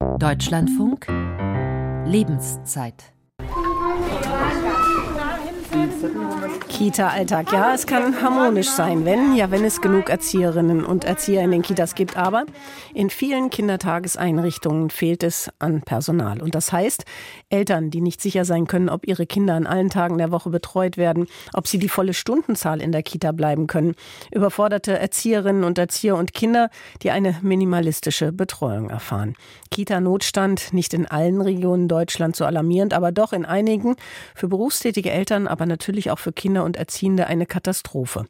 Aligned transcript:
Deutschlandfunk 0.00 1.06
Lebenszeit 2.06 3.12
Kita-Alltag. 6.80 7.52
Ja, 7.52 7.74
es 7.74 7.86
kann 7.86 8.22
harmonisch 8.22 8.70
sein, 8.70 9.04
wenn, 9.04 9.36
ja, 9.36 9.50
wenn 9.50 9.66
es 9.66 9.82
genug 9.82 10.08
Erzieherinnen 10.08 10.82
und 10.82 11.04
Erzieher 11.04 11.42
in 11.42 11.50
den 11.50 11.60
Kitas 11.60 11.94
gibt. 11.94 12.16
Aber 12.16 12.46
in 12.94 13.10
vielen 13.10 13.50
Kindertageseinrichtungen 13.50 14.88
fehlt 14.88 15.22
es 15.22 15.50
an 15.58 15.82
Personal. 15.82 16.40
Und 16.40 16.54
das 16.54 16.72
heißt, 16.72 17.04
Eltern, 17.50 17.90
die 17.90 18.00
nicht 18.00 18.22
sicher 18.22 18.46
sein 18.46 18.66
können, 18.66 18.88
ob 18.88 19.06
ihre 19.06 19.26
Kinder 19.26 19.56
an 19.56 19.66
allen 19.66 19.90
Tagen 19.90 20.16
der 20.16 20.30
Woche 20.30 20.48
betreut 20.48 20.96
werden, 20.96 21.26
ob 21.52 21.66
sie 21.66 21.78
die 21.78 21.90
volle 21.90 22.14
Stundenzahl 22.14 22.80
in 22.80 22.92
der 22.92 23.02
Kita 23.02 23.32
bleiben 23.32 23.66
können. 23.66 23.94
Überforderte 24.32 24.98
Erzieherinnen 24.98 25.64
und 25.64 25.76
Erzieher 25.76 26.16
und 26.16 26.32
Kinder, 26.32 26.70
die 27.02 27.10
eine 27.10 27.36
minimalistische 27.42 28.32
Betreuung 28.32 28.88
erfahren. 28.88 29.34
Kita-Notstand 29.70 30.72
nicht 30.72 30.94
in 30.94 31.04
allen 31.04 31.42
Regionen 31.42 31.88
Deutschlands 31.88 32.38
so 32.38 32.46
alarmierend, 32.46 32.94
aber 32.94 33.12
doch 33.12 33.34
in 33.34 33.44
einigen. 33.44 33.96
Für 34.34 34.48
berufstätige 34.48 35.10
Eltern, 35.10 35.46
aber 35.46 35.66
natürlich 35.66 36.10
auch 36.10 36.18
für 36.18 36.32
Kinder 36.32 36.64
und 36.64 36.69
Erziehende 36.76 37.26
eine 37.26 37.46
Katastrophe. 37.46 38.26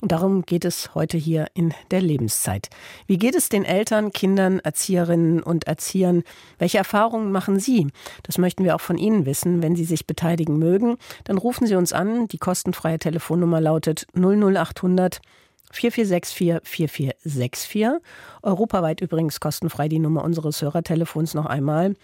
Und 0.00 0.12
darum 0.12 0.42
geht 0.42 0.64
es 0.64 0.94
heute 0.94 1.16
hier 1.16 1.46
in 1.54 1.72
der 1.90 2.02
Lebenszeit. 2.02 2.68
Wie 3.06 3.16
geht 3.16 3.34
es 3.34 3.48
den 3.48 3.64
Eltern, 3.64 4.12
Kindern, 4.12 4.58
Erzieherinnen 4.58 5.42
und 5.42 5.66
Erziehern? 5.66 6.24
Welche 6.58 6.78
Erfahrungen 6.78 7.32
machen 7.32 7.58
Sie? 7.58 7.86
Das 8.22 8.36
möchten 8.36 8.64
wir 8.64 8.74
auch 8.74 8.80
von 8.80 8.98
Ihnen 8.98 9.24
wissen. 9.24 9.62
Wenn 9.62 9.76
Sie 9.76 9.84
sich 9.84 10.06
beteiligen 10.06 10.58
mögen, 10.58 10.96
dann 11.24 11.38
rufen 11.38 11.66
Sie 11.66 11.74
uns 11.74 11.92
an. 11.92 12.28
Die 12.28 12.38
kostenfreie 12.38 12.98
Telefonnummer 12.98 13.60
lautet 13.60 14.06
00800 14.14 15.20
4464 15.74 16.60
4464. 16.62 17.86
Europaweit 18.42 19.00
übrigens 19.00 19.40
kostenfrei 19.40 19.88
die 19.88 19.98
Nummer 19.98 20.22
unseres 20.22 20.62
Hörertelefons 20.62 21.34
noch 21.34 21.46
einmal 21.46 21.94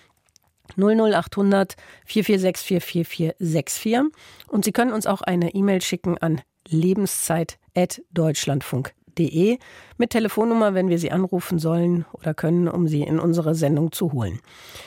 00800 0.77 1.77
446 2.05 2.83
4464. 2.83 4.01
Und 4.49 4.65
Sie 4.65 4.73
können 4.73 4.93
uns 4.93 5.07
auch 5.07 5.23
eine 5.23 5.55
E-Mail 5.55 5.83
schicken 5.83 6.19
an 6.19 6.41
lebenszeit.deutschlandfunk.de 6.69 9.59
mit 9.99 10.11
Telefonnummer, 10.11 10.75
wenn 10.75 10.89
wir 10.89 10.99
Sie 10.99 11.11
anrufen 11.11 11.59
sollen 11.59 12.07
oder 12.13 12.33
können, 12.33 12.69
um 12.69 12.89
Sie 12.89 13.03
in 13.03 13.19
unsere 13.19 13.55
Sendung 13.55 13.93
zu 13.93 14.13
holen. 14.13 14.41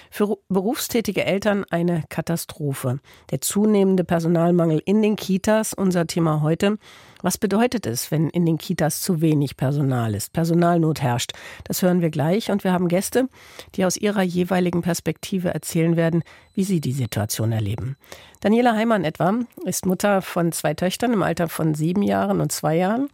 Für 0.10 0.38
berufstätige 0.50 1.26
Eltern 1.26 1.66
eine 1.70 2.04
Katastrophe. 2.10 3.00
Der 3.32 3.42
zunehmende 3.42 4.04
Personalmangel 4.04 4.82
in 4.86 5.02
den 5.02 5.16
Kitas, 5.16 5.74
unser 5.74 6.08
Thema 6.08 6.42
heute. 6.42 6.78
Was 7.24 7.38
bedeutet 7.38 7.86
es, 7.86 8.12
wenn 8.12 8.30
in 8.30 8.46
den 8.46 8.58
Kitas 8.58 9.00
zu 9.00 9.22
wenig 9.22 9.56
Personal 9.56 10.14
ist, 10.14 10.34
Personalnot 10.34 11.02
herrscht? 11.02 11.32
Das 11.64 11.82
hören 11.82 12.02
wir 12.02 12.10
gleich 12.10 12.52
und 12.52 12.66
wir 12.66 12.74
haben 12.74 12.90
Gäste, 12.90 13.30
die 13.76 13.86
aus 13.86 13.96
ihrer 13.96 14.24
jeweiligen 14.24 14.82
Perspektive 14.82 15.54
erzählen 15.54 15.96
werden, 15.96 16.24
wie 16.54 16.66
sie 16.66 16.82
die 16.82 16.92
Situation 16.92 17.54
erleben. 17.54 17.96
Daniela 18.42 18.76
Heimann 18.76 19.06
etwa 19.06 19.36
ist 19.64 19.86
Mutter 19.86 20.22
von 20.22 20.52
zwei 20.52 20.74
Töchtern 20.74 21.14
im 21.14 21.24
Alter 21.24 21.48
von 21.48 21.76
sieben 21.76 22.02
Jahren 22.02 22.42
und 22.42 22.52
zwei 22.52 22.76
Jahren, 22.76 23.08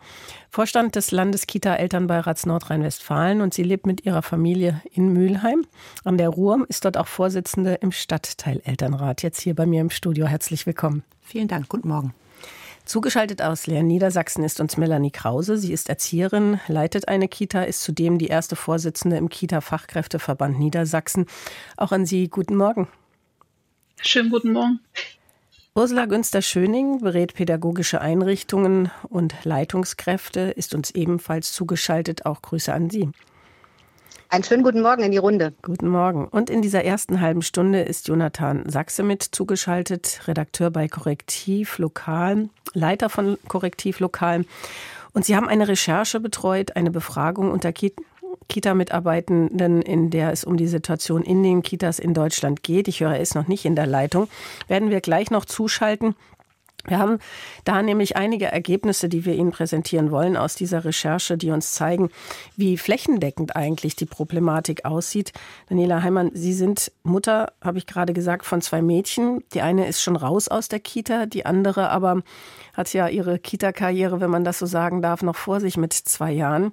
Vorstand 0.50 0.96
des 0.96 1.12
Landeskita-Elternbeirats 1.12 2.48
Nordrhein-Westfalen 2.48 3.42
und 3.42 3.54
sie 3.54 3.62
lebt 3.62 3.86
mit 3.86 4.08
ihrer 4.08 4.24
Familie 4.24 4.82
in 4.92 5.14
Mülheim 5.14 5.68
an 6.04 6.18
der 6.18 6.30
Ruhr, 6.30 6.66
ist 6.68 6.84
dort 6.84 6.98
auch 6.98 7.06
Vorsitzende 7.08 7.76
im 7.76 7.92
Stadtteilelternrat. 7.92 9.22
Jetzt 9.22 9.42
hier 9.42 9.54
bei 9.54 9.68
mir 9.68 9.82
im 9.82 9.92
Studio. 9.92 10.26
Herzlich 10.26 10.66
willkommen. 10.66 11.04
Vielen 11.22 11.48
Dank. 11.48 11.70
Guten 11.70 11.90
Morgen. 11.90 12.16
Zugeschaltet 12.90 13.44
aus 13.44 13.68
Leer 13.68 13.84
Niedersachsen 13.84 14.44
ist 14.44 14.60
uns 14.60 14.76
Melanie 14.76 15.12
Krause. 15.12 15.58
Sie 15.58 15.74
ist 15.74 15.90
Erzieherin, 15.90 16.60
leitet 16.68 17.08
eine 17.08 17.28
Kita, 17.28 17.62
ist 17.62 17.84
zudem 17.84 18.18
die 18.18 18.26
erste 18.26 18.56
Vorsitzende 18.56 19.16
im 19.18 19.30
Kita-Fachkräfteverband 19.30 20.58
Niedersachsen. 20.58 21.28
Auch 21.78 21.92
an 21.92 22.08
Sie 22.08 22.30
guten 22.30 22.56
Morgen. 22.56 22.88
Schönen 24.02 24.32
guten 24.32 24.54
Morgen. 24.54 24.80
Ursula 25.76 26.08
Günster-Schöning 26.08 27.02
berät 27.02 27.36
pädagogische 27.36 28.02
Einrichtungen 28.02 28.90
und 29.08 29.36
Leitungskräfte, 29.44 30.40
ist 30.40 30.74
uns 30.74 30.90
ebenfalls 30.90 31.52
zugeschaltet. 31.54 32.26
Auch 32.26 32.42
Grüße 32.42 32.74
an 32.74 32.90
Sie. 32.90 33.12
Einen 34.32 34.44
schönen 34.44 34.62
guten 34.62 34.84
Morgen 34.84 35.02
in 35.02 35.12
die 35.12 35.18
Runde. 35.18 35.56
Guten 35.64 35.88
Morgen. 35.88 36.28
Und 36.28 36.52
in 36.52 36.62
dieser 36.62 36.86
ersten 36.86 37.20
halben 37.20 37.42
Stunde 37.42 37.82
ist 37.82 38.08
Jonathan 38.08 38.70
Sachse 38.70 39.02
mit 39.02 39.24
zugeschaltet, 39.24 40.22
Redakteur 40.28 40.70
bei 40.70 40.88
Korrektiv 40.88 41.80
Lokal, 41.80 42.50
Leiter 42.76 43.10
von 43.10 43.40
Korrektiv 43.48 44.00
Lokal. 44.00 44.46
Und 45.14 45.26
Sie 45.26 45.36
haben 45.36 45.48
eine 45.48 45.68
Recherche 45.68 46.20
betreut, 46.20 46.76
eine 46.76 46.92
Befragung 46.92 47.50
unter 47.50 47.74
Kita-Mitarbeitenden, 47.74 49.82
in 49.82 50.12
der 50.12 50.32
es 50.32 50.44
um 50.44 50.58
die 50.58 50.68
Situation 50.68 51.24
in 51.24 51.42
den 51.42 51.64
Kitas 51.64 51.98
in 51.98 52.14
Deutschland 52.14 52.62
geht. 52.62 52.88
Ich 52.88 53.00
höre, 53.00 53.16
er 53.16 53.22
ist 53.22 53.34
noch 53.34 53.48
nicht 53.48 53.66
in 53.66 53.76
der 53.76 53.88
Leitung. 53.88 54.28
Werden 54.68 54.92
wir 54.92 55.02
gleich 55.02 55.32
noch 55.32 55.46
zuschalten. 55.46 56.14
Wir 56.86 56.98
haben 56.98 57.20
da 57.66 57.82
nämlich 57.82 58.16
einige 58.16 58.46
Ergebnisse, 58.46 59.10
die 59.10 59.26
wir 59.26 59.36
Ihnen 59.36 59.52
präsentieren 59.52 60.12
wollen 60.12 60.38
aus 60.38 60.56
dieser 60.56 60.86
Recherche, 60.86 61.38
die 61.38 61.52
uns 61.52 61.74
zeigen, 61.74 62.10
wie 62.56 62.78
flächendeckend 62.78 63.56
eigentlich 63.56 63.96
die 63.96 64.06
Problematik 64.06 64.86
aussieht. 64.86 65.34
Daniela 65.68 66.02
Heimann, 66.04 66.32
Sie 66.34 66.54
sind 66.54 66.92
Mutter, 67.04 67.52
habe 67.62 67.78
ich 67.78 67.86
gerade 67.86 68.14
gesagt, 68.14 68.46
von 68.46 68.62
zwei 68.62 68.82
Mädchen. 68.82 69.44
Die 69.54 69.62
eine 69.62 69.88
ist 69.88 70.02
schon 70.02 70.16
raus 70.16 70.48
aus 70.48 70.70
der 70.70 70.80
Kita, 70.80 71.26
die 71.26 71.46
andere 71.46 71.90
aber 71.90 72.24
hat 72.74 72.94
ja 72.94 73.10
ihre 73.10 73.40
Kita-Karriere, 73.40 74.22
wenn 74.22 74.30
man 74.30 74.46
das 74.46 74.60
so 74.60 74.66
sagen 74.66 75.02
darf, 75.02 75.22
noch 75.22 75.36
vor 75.36 75.60
sich 75.60 75.76
mit 75.76 75.92
zwei 75.92 76.32
Jahren. 76.32 76.72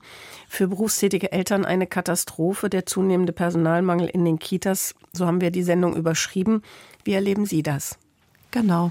Für 0.48 0.68
berufstätige 0.68 1.32
Eltern 1.32 1.64
eine 1.64 1.88
Katastrophe, 1.88 2.70
der 2.70 2.86
zunehmende 2.86 3.32
Personalmangel 3.32 4.08
in 4.08 4.24
den 4.24 4.38
Kitas. 4.38 4.94
So 5.12 5.26
haben 5.26 5.40
wir 5.40 5.50
die 5.50 5.64
Sendung 5.64 5.96
überschrieben. 5.96 6.62
Wie 7.04 7.14
erleben 7.14 7.44
Sie 7.44 7.64
das? 7.64 7.98
Genau. 8.50 8.90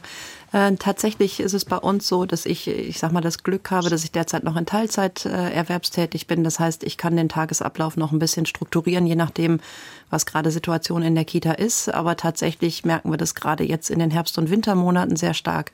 Äh, 0.52 0.76
tatsächlich 0.76 1.40
ist 1.40 1.54
es 1.54 1.66
bei 1.66 1.78
uns 1.78 2.08
so, 2.08 2.26
dass 2.26 2.46
ich, 2.46 2.68
ich 2.68 3.00
sag 3.00 3.12
mal, 3.12 3.22
das 3.22 3.44
Glück 3.44 3.72
habe, 3.72 3.90
dass 3.90 4.04
ich 4.04 4.12
derzeit 4.12 4.44
noch 4.44 4.56
in 4.56 4.66
Teilzeit 4.66 5.26
äh, 5.26 5.52
erwerbstätig 5.52 6.28
bin. 6.28 6.44
Das 6.44 6.60
heißt, 6.60 6.84
ich 6.84 6.98
kann 6.98 7.18
den 7.18 7.30
Tagesablauf 7.30 7.98
noch 7.98 8.12
ein 8.12 8.20
bisschen 8.20 8.46
strukturieren, 8.46 9.08
je 9.08 9.16
nachdem, 9.16 9.60
was 10.10 10.26
gerade 10.26 10.52
Situation 10.52 11.02
in 11.02 11.16
der 11.16 11.26
Kita 11.26 11.52
ist. 11.52 11.94
Aber 11.94 12.16
tatsächlich 12.16 12.86
merken 12.86 13.12
wir 13.12 13.18
das 13.18 13.36
gerade 13.36 13.64
jetzt 13.64 13.90
in 13.90 14.00
den 14.00 14.12
Herbst- 14.12 14.38
und 14.38 14.50
Wintermonaten 14.50 15.16
sehr 15.16 15.34
stark, 15.34 15.72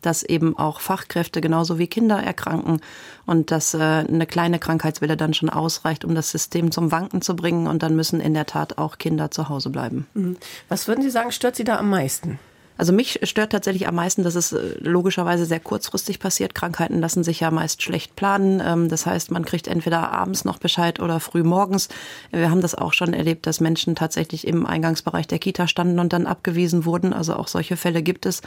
dass 0.00 0.22
eben 0.22 0.58
auch 0.58 0.80
Fachkräfte 0.80 1.40
genauso 1.40 1.78
wie 1.78 1.86
Kinder 1.86 2.22
erkranken 2.22 2.80
und 3.26 3.50
dass 3.50 3.74
äh, 3.74 3.78
eine 3.78 4.26
kleine 4.26 4.58
Krankheitswelle 4.58 5.16
dann 5.16 5.34
schon 5.34 5.50
ausreicht, 5.50 6.04
um 6.04 6.14
das 6.14 6.30
System 6.30 6.70
zum 6.72 6.90
Wanken 6.92 7.22
zu 7.22 7.36
bringen. 7.36 7.66
Und 7.66 7.82
dann 7.82 7.94
müssen 7.94 8.20
in 8.20 8.34
der 8.34 8.46
Tat 8.46 8.78
auch 8.78 8.98
Kinder 8.98 9.30
zu 9.30 9.48
Hause 9.48 9.70
bleiben. 9.70 10.06
Mhm. 10.14 10.36
Was 10.68 10.88
würden 10.88 11.02
Sie 11.02 11.10
sagen, 11.10 11.30
stört 11.30 11.56
Sie 11.56 11.64
da 11.64 11.78
am 11.78 11.90
meisten? 11.90 12.38
Also 12.76 12.92
mich 12.92 13.20
stört 13.22 13.52
tatsächlich 13.52 13.86
am 13.86 13.94
meisten, 13.94 14.24
dass 14.24 14.34
es 14.34 14.52
äh, 14.52 14.74
logischerweise 14.80 15.46
sehr 15.46 15.60
kurzfristig 15.60 16.18
passiert. 16.18 16.54
Krankheiten 16.54 17.00
lassen 17.00 17.22
sich 17.22 17.40
ja 17.40 17.50
meist 17.50 17.82
schlecht 17.82 18.16
planen. 18.16 18.60
Ähm, 18.64 18.88
das 18.88 19.06
heißt, 19.06 19.30
man 19.30 19.44
kriegt 19.44 19.68
entweder 19.68 20.10
abends 20.10 20.44
noch 20.44 20.58
Bescheid 20.58 20.98
oder 21.00 21.20
früh 21.20 21.44
morgens. 21.44 21.88
Wir 22.32 22.50
haben 22.50 22.60
das 22.60 22.74
auch 22.74 22.92
schon 22.92 23.12
erlebt, 23.12 23.46
dass 23.46 23.60
Menschen 23.60 23.94
tatsächlich 23.94 24.46
im 24.46 24.66
Eingangsbereich 24.66 25.28
der 25.28 25.38
Kita 25.38 25.68
standen 25.68 26.00
und 26.00 26.12
dann 26.12 26.26
abgewiesen 26.26 26.84
wurden. 26.84 27.12
Also 27.12 27.34
auch 27.34 27.48
solche 27.48 27.76
Fälle 27.76 28.02
gibt 28.02 28.26
es 28.26 28.42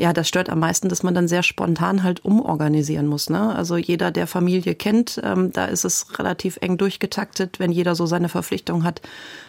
ja, 0.00 0.14
das 0.14 0.28
stört 0.28 0.48
am 0.48 0.60
meisten, 0.60 0.88
dass 0.88 1.02
man 1.02 1.14
dann 1.14 1.28
sehr 1.28 1.42
spontan 1.42 2.02
halt 2.02 2.24
umorganisieren 2.24 3.06
muss. 3.06 3.28
Ne? 3.28 3.54
Also 3.54 3.76
jeder, 3.76 4.10
der 4.10 4.26
Familie 4.26 4.74
kennt, 4.74 5.20
ähm, 5.22 5.52
da 5.52 5.66
ist 5.66 5.84
es 5.84 6.18
relativ 6.18 6.56
eng 6.62 6.78
durchgetaktet, 6.78 7.58
wenn 7.60 7.70
jeder 7.70 7.94
so 7.94 8.06
seine 8.06 8.30
Verpflichtung 8.30 8.82
hat. 8.82 9.02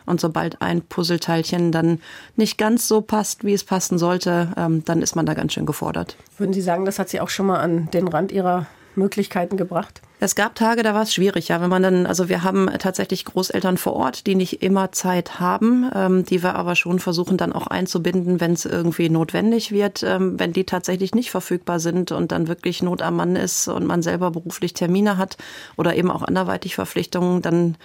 Und 0.05 0.19
sobald 0.19 0.61
ein 0.61 0.81
Puzzleteilchen 0.81 1.71
dann 1.71 2.01
nicht 2.35 2.57
ganz 2.57 2.89
so 2.89 2.99
passt, 2.99 3.45
wie 3.45 3.53
es 3.53 3.63
passen 3.63 3.97
sollte, 4.01 4.49
ähm, 4.57 4.83
dann 4.83 5.01
ist 5.01 5.15
man 5.15 5.25
da 5.25 5.33
ganz 5.33 5.53
schön 5.53 5.65
gefordert. 5.65 6.17
Würden 6.37 6.51
Sie 6.51 6.61
sagen, 6.61 6.83
das 6.83 6.99
hat 6.99 7.07
Sie 7.07 7.21
auch 7.21 7.29
schon 7.29 7.45
mal 7.45 7.59
an 7.59 7.89
den 7.91 8.09
Rand 8.09 8.33
Ihrer 8.33 8.65
Möglichkeiten 8.95 9.57
gebracht? 9.57 10.01
Es 10.19 10.35
gab 10.35 10.53
Tage, 10.53 10.83
da 10.83 10.93
war 10.93 11.01
es 11.01 11.13
schwierig, 11.13 11.47
ja, 11.47 11.61
wenn 11.61 11.69
man 11.69 11.81
dann, 11.81 12.05
also 12.05 12.29
wir 12.29 12.43
haben 12.43 12.69
tatsächlich 12.77 13.25
Großeltern 13.25 13.77
vor 13.77 13.93
Ort, 13.93 14.27
die 14.27 14.35
nicht 14.35 14.61
immer 14.61 14.91
Zeit 14.91 15.39
haben, 15.39 15.89
ähm, 15.95 16.25
die 16.25 16.43
wir 16.43 16.55
aber 16.55 16.75
schon 16.75 16.99
versuchen 16.99 17.37
dann 17.37 17.53
auch 17.53 17.65
einzubinden, 17.67 18.39
wenn 18.39 18.53
es 18.53 18.65
irgendwie 18.65 19.09
notwendig 19.09 19.71
wird, 19.71 20.03
ähm, 20.03 20.39
wenn 20.39 20.53
die 20.53 20.65
tatsächlich 20.65 21.15
nicht 21.15 21.31
verfügbar 21.31 21.79
sind 21.79 22.11
und 22.11 22.31
dann 22.31 22.47
wirklich 22.47 22.83
Not 22.83 23.01
am 23.01 23.15
Mann 23.15 23.35
ist 23.35 23.67
und 23.67 23.87
man 23.87 24.03
selber 24.03 24.29
beruflich 24.29 24.73
Termine 24.73 25.17
hat 25.17 25.37
oder 25.75 25.95
eben 25.95 26.11
auch 26.11 26.21
anderweitig 26.21 26.75
Verpflichtungen, 26.75 27.41
dann, 27.41 27.77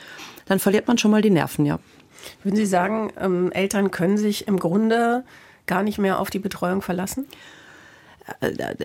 dann 0.44 0.58
verliert 0.58 0.88
man 0.88 0.98
schon 0.98 1.12
mal 1.12 1.22
die 1.22 1.30
Nerven, 1.30 1.64
ja. 1.64 1.78
Würden 2.42 2.56
Sie 2.56 2.66
sagen, 2.66 3.12
ähm, 3.18 3.50
Eltern 3.52 3.90
können 3.90 4.18
sich 4.18 4.48
im 4.48 4.58
Grunde 4.58 5.24
gar 5.66 5.82
nicht 5.82 5.98
mehr 5.98 6.18
auf 6.20 6.30
die 6.30 6.38
Betreuung 6.38 6.82
verlassen? 6.82 7.26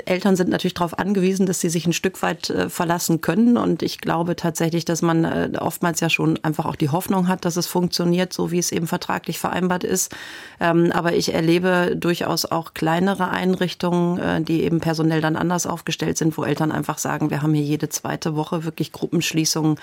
Eltern 0.05 0.35
sind 0.35 0.49
natürlich 0.49 0.75
darauf 0.75 0.99
angewiesen, 0.99 1.47
dass 1.47 1.61
sie 1.61 1.69
sich 1.69 1.87
ein 1.87 1.93
Stück 1.93 2.21
weit 2.21 2.51
äh, 2.51 2.69
verlassen 2.69 3.21
können. 3.21 3.57
Und 3.57 3.81
ich 3.81 3.97
glaube 3.97 4.35
tatsächlich, 4.35 4.85
dass 4.85 5.01
man 5.01 5.25
äh, 5.25 5.49
oftmals 5.59 5.99
ja 5.99 6.11
schon 6.11 6.37
einfach 6.43 6.65
auch 6.65 6.75
die 6.75 6.89
Hoffnung 6.89 7.27
hat, 7.27 7.43
dass 7.43 7.57
es 7.57 7.65
funktioniert, 7.65 8.33
so 8.33 8.51
wie 8.51 8.59
es 8.59 8.71
eben 8.71 8.85
vertraglich 8.85 9.39
vereinbart 9.39 9.83
ist. 9.83 10.15
Ähm, 10.59 10.91
aber 10.91 11.13
ich 11.13 11.33
erlebe 11.33 11.95
durchaus 11.95 12.45
auch 12.45 12.75
kleinere 12.75 13.29
Einrichtungen, 13.29 14.19
äh, 14.19 14.41
die 14.41 14.61
eben 14.61 14.79
personell 14.79 15.21
dann 15.21 15.35
anders 15.35 15.65
aufgestellt 15.65 16.19
sind, 16.19 16.37
wo 16.37 16.43
Eltern 16.43 16.71
einfach 16.71 16.99
sagen, 16.99 17.31
wir 17.31 17.41
haben 17.41 17.55
hier 17.55 17.65
jede 17.65 17.89
zweite 17.89 18.35
Woche 18.35 18.63
wirklich 18.63 18.91
Gruppenschließungen. 18.91 19.77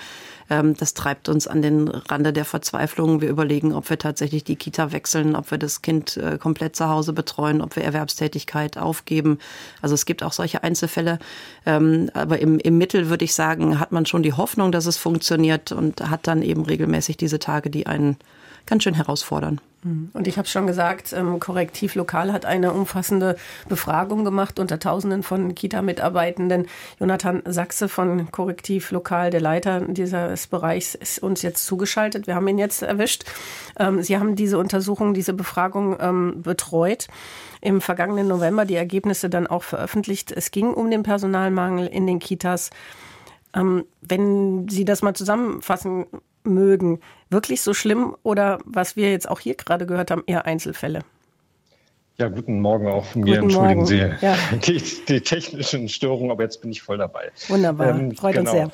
Ähm, 0.49 0.77
das 0.77 0.93
treibt 0.93 1.27
uns 1.27 1.47
an 1.47 1.61
den 1.61 1.89
Rande 1.89 2.31
der 2.31 2.45
Verzweiflung. 2.45 3.19
Wir 3.19 3.29
überlegen, 3.29 3.73
ob 3.73 3.89
wir 3.89 3.99
tatsächlich 3.99 4.45
die 4.45 4.55
Kita 4.55 4.93
wechseln, 4.93 5.35
ob 5.35 5.51
wir 5.51 5.57
das 5.57 5.81
Kind 5.81 6.19
komplett 6.39 6.75
zu 6.75 6.87
Hause 6.87 7.13
betreuen, 7.13 7.61
ob 7.61 7.75
wir 7.75 7.83
Erwerbstätigkeit 7.83 8.77
aufgeben. 8.77 9.39
Also 9.81 9.95
es 9.95 10.05
gibt 10.05 10.23
auch 10.23 10.33
solche 10.33 10.63
Einzelfälle. 10.63 11.19
Ähm, 11.65 12.09
aber 12.13 12.39
im, 12.39 12.59
im 12.59 12.77
Mittel 12.77 13.09
würde 13.09 13.25
ich 13.25 13.33
sagen, 13.33 13.79
hat 13.79 13.91
man 13.91 14.05
schon 14.05 14.23
die 14.23 14.33
Hoffnung, 14.33 14.71
dass 14.71 14.85
es 14.85 14.97
funktioniert 14.97 15.71
und 15.71 16.09
hat 16.09 16.27
dann 16.27 16.41
eben 16.41 16.65
regelmäßig 16.65 17.17
diese 17.17 17.39
Tage, 17.39 17.69
die 17.69 17.87
einen 17.87 18.17
ganz 18.69 18.83
schön 18.83 18.93
herausfordern. 18.93 19.59
Mhm. 19.83 20.09
Und 20.13 20.27
ich 20.27 20.37
habe 20.37 20.47
schon 20.47 20.67
gesagt, 20.67 21.13
ähm, 21.13 21.39
Korrektiv 21.39 21.95
Lokal 21.95 22.31
hat 22.33 22.45
eine 22.45 22.73
umfassende 22.73 23.35
Befragung 23.67 24.23
gemacht 24.23 24.59
unter 24.59 24.79
Tausenden 24.79 25.23
von 25.23 25.55
Kita-Mitarbeitenden. 25.55 26.67
Jonathan 26.99 27.41
Sachse 27.45 27.89
von 27.89 28.31
Korrektiv 28.31 28.91
Lokal, 28.91 29.29
der 29.29 29.41
Leiter 29.41 29.81
dieses 29.81 30.47
Bereichs, 30.47 30.95
ist 30.95 31.21
uns 31.23 31.41
jetzt 31.41 31.65
zugeschaltet. 31.65 32.27
Wir 32.27 32.35
haben 32.35 32.47
ihn 32.47 32.57
jetzt 32.57 32.81
erwischt. 32.81 33.25
Ähm, 33.77 34.03
Sie 34.03 34.17
haben 34.17 34.35
diese 34.35 34.57
Untersuchung, 34.57 35.13
diese 35.13 35.33
Befragung 35.33 35.97
ähm, 35.99 36.41
betreut. 36.41 37.07
Im 37.61 37.81
vergangenen 37.81 38.27
November 38.27 38.65
die 38.65 38.75
Ergebnisse 38.75 39.29
dann 39.29 39.47
auch 39.47 39.63
veröffentlicht. 39.63 40.31
Es 40.31 40.51
ging 40.51 40.73
um 40.73 40.89
den 40.89 41.03
Personalmangel 41.03 41.87
in 41.87 42.07
den 42.07 42.19
Kitas. 42.19 42.69
Wenn 43.51 44.69
Sie 44.69 44.85
das 44.85 45.01
mal 45.01 45.13
zusammenfassen 45.13 46.05
mögen, 46.53 46.99
wirklich 47.29 47.61
so 47.61 47.73
schlimm 47.73 48.15
oder 48.23 48.59
was 48.65 48.95
wir 48.95 49.11
jetzt 49.11 49.29
auch 49.29 49.39
hier 49.39 49.55
gerade 49.55 49.85
gehört 49.85 50.11
haben, 50.11 50.23
eher 50.25 50.45
Einzelfälle? 50.45 51.01
Ja, 52.17 52.27
guten 52.27 52.59
Morgen 52.59 52.87
auch 52.87 53.05
von 53.05 53.21
mir. 53.21 53.35
Guten 53.35 53.43
Entschuldigen 53.45 53.79
Morgen. 53.79 53.85
Sie 53.85 54.25
ja. 54.25 54.35
die, 54.65 54.83
die, 55.07 55.21
technischen 55.21 55.87
Störungen, 55.87 56.31
aber 56.31 56.43
jetzt 56.43 56.61
bin 56.61 56.69
ich 56.69 56.81
voll 56.81 56.97
dabei. 56.97 57.31
Wunderbar, 57.47 57.97
ähm, 57.97 58.13
freut 58.13 58.35
genau. 58.35 58.51
uns 58.51 58.59
sehr. 58.59 58.71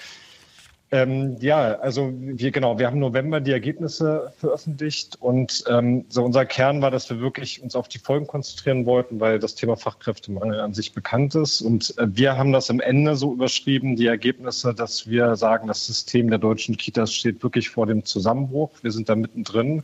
Ähm, 0.92 1.38
ja, 1.40 1.80
also 1.80 2.14
wir 2.16 2.52
genau, 2.52 2.78
wir 2.78 2.86
haben 2.86 3.00
November 3.00 3.42
die 3.42 3.52
Ergebnisse 3.52 4.32
veröffentlicht 4.38 5.18
und 5.20 5.64
ähm, 5.68 6.06
so 6.10 6.24
unser 6.24 6.46
Kern 6.46 6.82
war, 6.82 6.92
dass 6.92 7.10
wir 7.10 7.20
wirklich 7.20 7.62
uns 7.64 7.76
auf 7.76 7.88
die 7.88 7.98
Folgen 7.98 8.28
konzentrieren 8.28 8.86
wollten, 8.86 9.20
weil 9.20 9.40
das 9.40 9.56
Thema 9.56 9.78
Fachkräftemangel 9.78 10.60
an 10.60 10.76
sich 10.76 10.94
bekannt 10.94 11.34
ist. 11.34 11.62
Und 11.62 11.98
äh, 11.98 12.06
wir 12.08 12.38
haben 12.38 12.52
das 12.52 12.70
am 12.70 12.80
Ende 12.80 13.16
so 13.16 13.34
überschrieben, 13.34 13.96
die 13.96 14.06
Ergebnisse, 14.06 14.76
dass 14.76 15.10
wir 15.10 15.36
sagen, 15.36 15.68
das 15.68 15.88
System 15.88 16.30
der 16.30 16.40
deutschen 16.40 16.78
Kitas 16.78 17.14
steht 17.14 17.42
wirklich 17.42 17.70
vor 17.70 17.88
dem 17.88 18.06
Zusammenbruch. 18.06 18.70
Wir 18.84 18.92
sind 18.92 19.10
da 19.10 19.16
mittendrin 19.16 19.82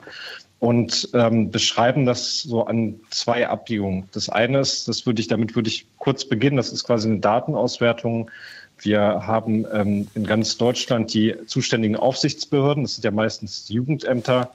und 0.61 1.09
ähm, 1.15 1.49
beschreiben 1.49 2.05
das 2.05 2.43
so 2.43 2.65
an 2.65 2.99
zwei 3.09 3.47
Abbiegungen. 3.47 4.07
Das 4.11 4.29
eine 4.29 4.59
ist, 4.59 4.87
das 4.87 5.07
würde 5.07 5.19
ich, 5.19 5.27
damit 5.27 5.55
würde 5.55 5.69
ich 5.69 5.87
kurz 5.97 6.25
beginnen, 6.25 6.57
das 6.57 6.71
ist 6.71 6.83
quasi 6.83 7.09
eine 7.09 7.19
Datenauswertung 7.19 8.29
wir 8.81 9.01
haben 9.01 9.65
ähm, 9.71 10.07
in 10.15 10.25
ganz 10.25 10.57
Deutschland 10.57 11.13
die 11.13 11.35
zuständigen 11.45 11.95
Aufsichtsbehörden, 11.95 12.83
das 12.83 12.95
sind 12.95 13.05
ja 13.05 13.11
meistens 13.11 13.65
die 13.65 13.73
Jugendämter, 13.73 14.51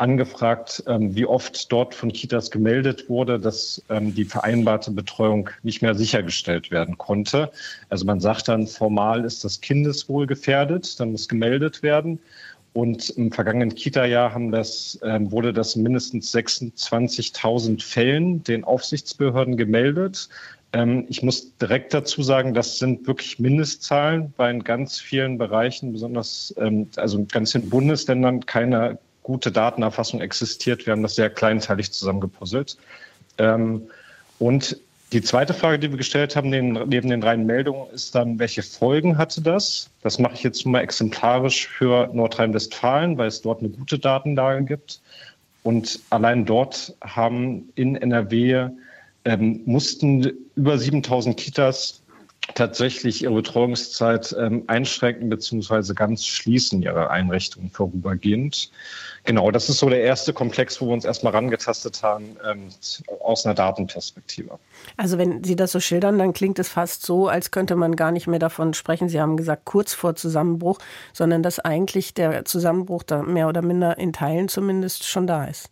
angefragt, 0.00 0.82
ähm, 0.86 1.14
wie 1.14 1.26
oft 1.26 1.70
dort 1.70 1.94
von 1.94 2.10
Kitas 2.10 2.50
gemeldet 2.50 3.10
wurde, 3.10 3.38
dass 3.38 3.82
ähm, 3.90 4.14
die 4.14 4.24
vereinbarte 4.24 4.90
Betreuung 4.90 5.50
nicht 5.62 5.82
mehr 5.82 5.94
sichergestellt 5.94 6.70
werden 6.70 6.96
konnte. 6.96 7.52
Also 7.90 8.06
man 8.06 8.18
sagt 8.18 8.48
dann, 8.48 8.66
formal 8.66 9.24
ist 9.26 9.44
das 9.44 9.60
Kindeswohl 9.60 10.26
gefährdet, 10.26 10.98
dann 10.98 11.12
muss 11.12 11.28
gemeldet 11.28 11.82
werden. 11.82 12.18
Und 12.72 13.10
im 13.10 13.32
vergangenen 13.32 13.74
Kita-Jahr 13.74 14.34
ähm, 14.34 14.52
wurde 15.32 15.52
das 15.52 15.76
mindestens 15.76 16.32
26.000 16.34 17.82
Fällen 17.82 18.42
den 18.44 18.64
Aufsichtsbehörden 18.64 19.56
gemeldet. 19.56 20.28
Ähm, 20.72 21.06
ich 21.08 21.22
muss 21.22 21.56
direkt 21.58 21.94
dazu 21.94 22.22
sagen, 22.22 22.54
das 22.54 22.78
sind 22.78 23.06
wirklich 23.06 23.38
Mindestzahlen, 23.38 24.32
weil 24.36 24.54
in 24.54 24.64
ganz 24.64 25.00
vielen 25.00 25.38
Bereichen, 25.38 25.92
besonders 25.92 26.54
ähm, 26.58 26.88
also 26.96 27.18
in 27.18 27.28
ganz 27.28 27.52
vielen 27.52 27.68
Bundesländern, 27.68 28.46
keine 28.46 28.98
gute 29.22 29.52
Datenerfassung 29.52 30.20
existiert. 30.20 30.86
Wir 30.86 30.92
haben 30.92 31.02
das 31.02 31.16
sehr 31.16 31.30
kleinteilig 31.30 31.92
zusammengepuzzelt. 31.92 32.76
Ähm, 33.38 33.82
und 34.38 34.76
die 35.12 35.22
zweite 35.22 35.54
Frage, 35.54 35.80
die 35.80 35.90
wir 35.90 35.98
gestellt 35.98 36.36
haben, 36.36 36.50
neben 36.50 36.88
den 36.88 37.22
reinen 37.22 37.44
Meldungen, 37.44 37.90
ist 37.92 38.14
dann, 38.14 38.38
welche 38.38 38.62
Folgen 38.62 39.18
hatte 39.18 39.42
das? 39.42 39.90
Das 40.02 40.20
mache 40.20 40.34
ich 40.34 40.44
jetzt 40.44 40.64
mal 40.66 40.80
exemplarisch 40.82 41.66
für 41.66 42.08
Nordrhein-Westfalen, 42.12 43.18
weil 43.18 43.26
es 43.26 43.42
dort 43.42 43.58
eine 43.58 43.70
gute 43.70 43.98
Datenlage 43.98 44.64
gibt. 44.64 45.00
Und 45.64 45.98
allein 46.10 46.46
dort 46.46 46.94
haben 47.02 47.70
in 47.74 47.96
NRW 47.96 48.68
ähm, 49.24 49.62
mussten 49.64 50.48
über 50.54 50.78
7000 50.78 51.36
Kitas 51.36 52.02
tatsächlich 52.54 53.22
ihre 53.22 53.34
Betreuungszeit 53.34 54.34
ähm, 54.38 54.64
einschränken 54.66 55.28
beziehungsweise 55.28 55.94
ganz 55.94 56.26
schließen 56.26 56.82
ihre 56.82 57.10
Einrichtungen 57.10 57.70
vorübergehend. 57.70 58.70
Genau, 59.24 59.50
das 59.50 59.68
ist 59.68 59.78
so 59.78 59.88
der 59.88 60.00
erste 60.00 60.32
Komplex, 60.32 60.80
wo 60.80 60.86
wir 60.86 60.94
uns 60.94 61.04
erstmal 61.04 61.34
rangetastet 61.34 62.02
haben 62.02 62.36
ähm, 62.50 62.68
aus 63.20 63.44
einer 63.44 63.54
Datenperspektive. 63.54 64.58
Also 64.96 65.18
wenn 65.18 65.44
Sie 65.44 65.56
das 65.56 65.72
so 65.72 65.80
schildern, 65.80 66.18
dann 66.18 66.32
klingt 66.32 66.58
es 66.58 66.68
fast 66.70 67.04
so, 67.04 67.28
als 67.28 67.50
könnte 67.50 67.76
man 67.76 67.96
gar 67.96 68.12
nicht 68.12 68.26
mehr 68.26 68.38
davon 68.38 68.72
sprechen. 68.72 69.08
Sie 69.08 69.20
haben 69.20 69.36
gesagt, 69.36 69.66
kurz 69.66 69.92
vor 69.92 70.16
Zusammenbruch, 70.16 70.78
sondern 71.12 71.42
dass 71.42 71.58
eigentlich 71.58 72.14
der 72.14 72.46
Zusammenbruch 72.46 73.02
da 73.02 73.22
mehr 73.22 73.48
oder 73.48 73.62
minder 73.62 73.98
in 73.98 74.12
Teilen 74.12 74.48
zumindest 74.48 75.04
schon 75.04 75.26
da 75.26 75.44
ist. 75.44 75.70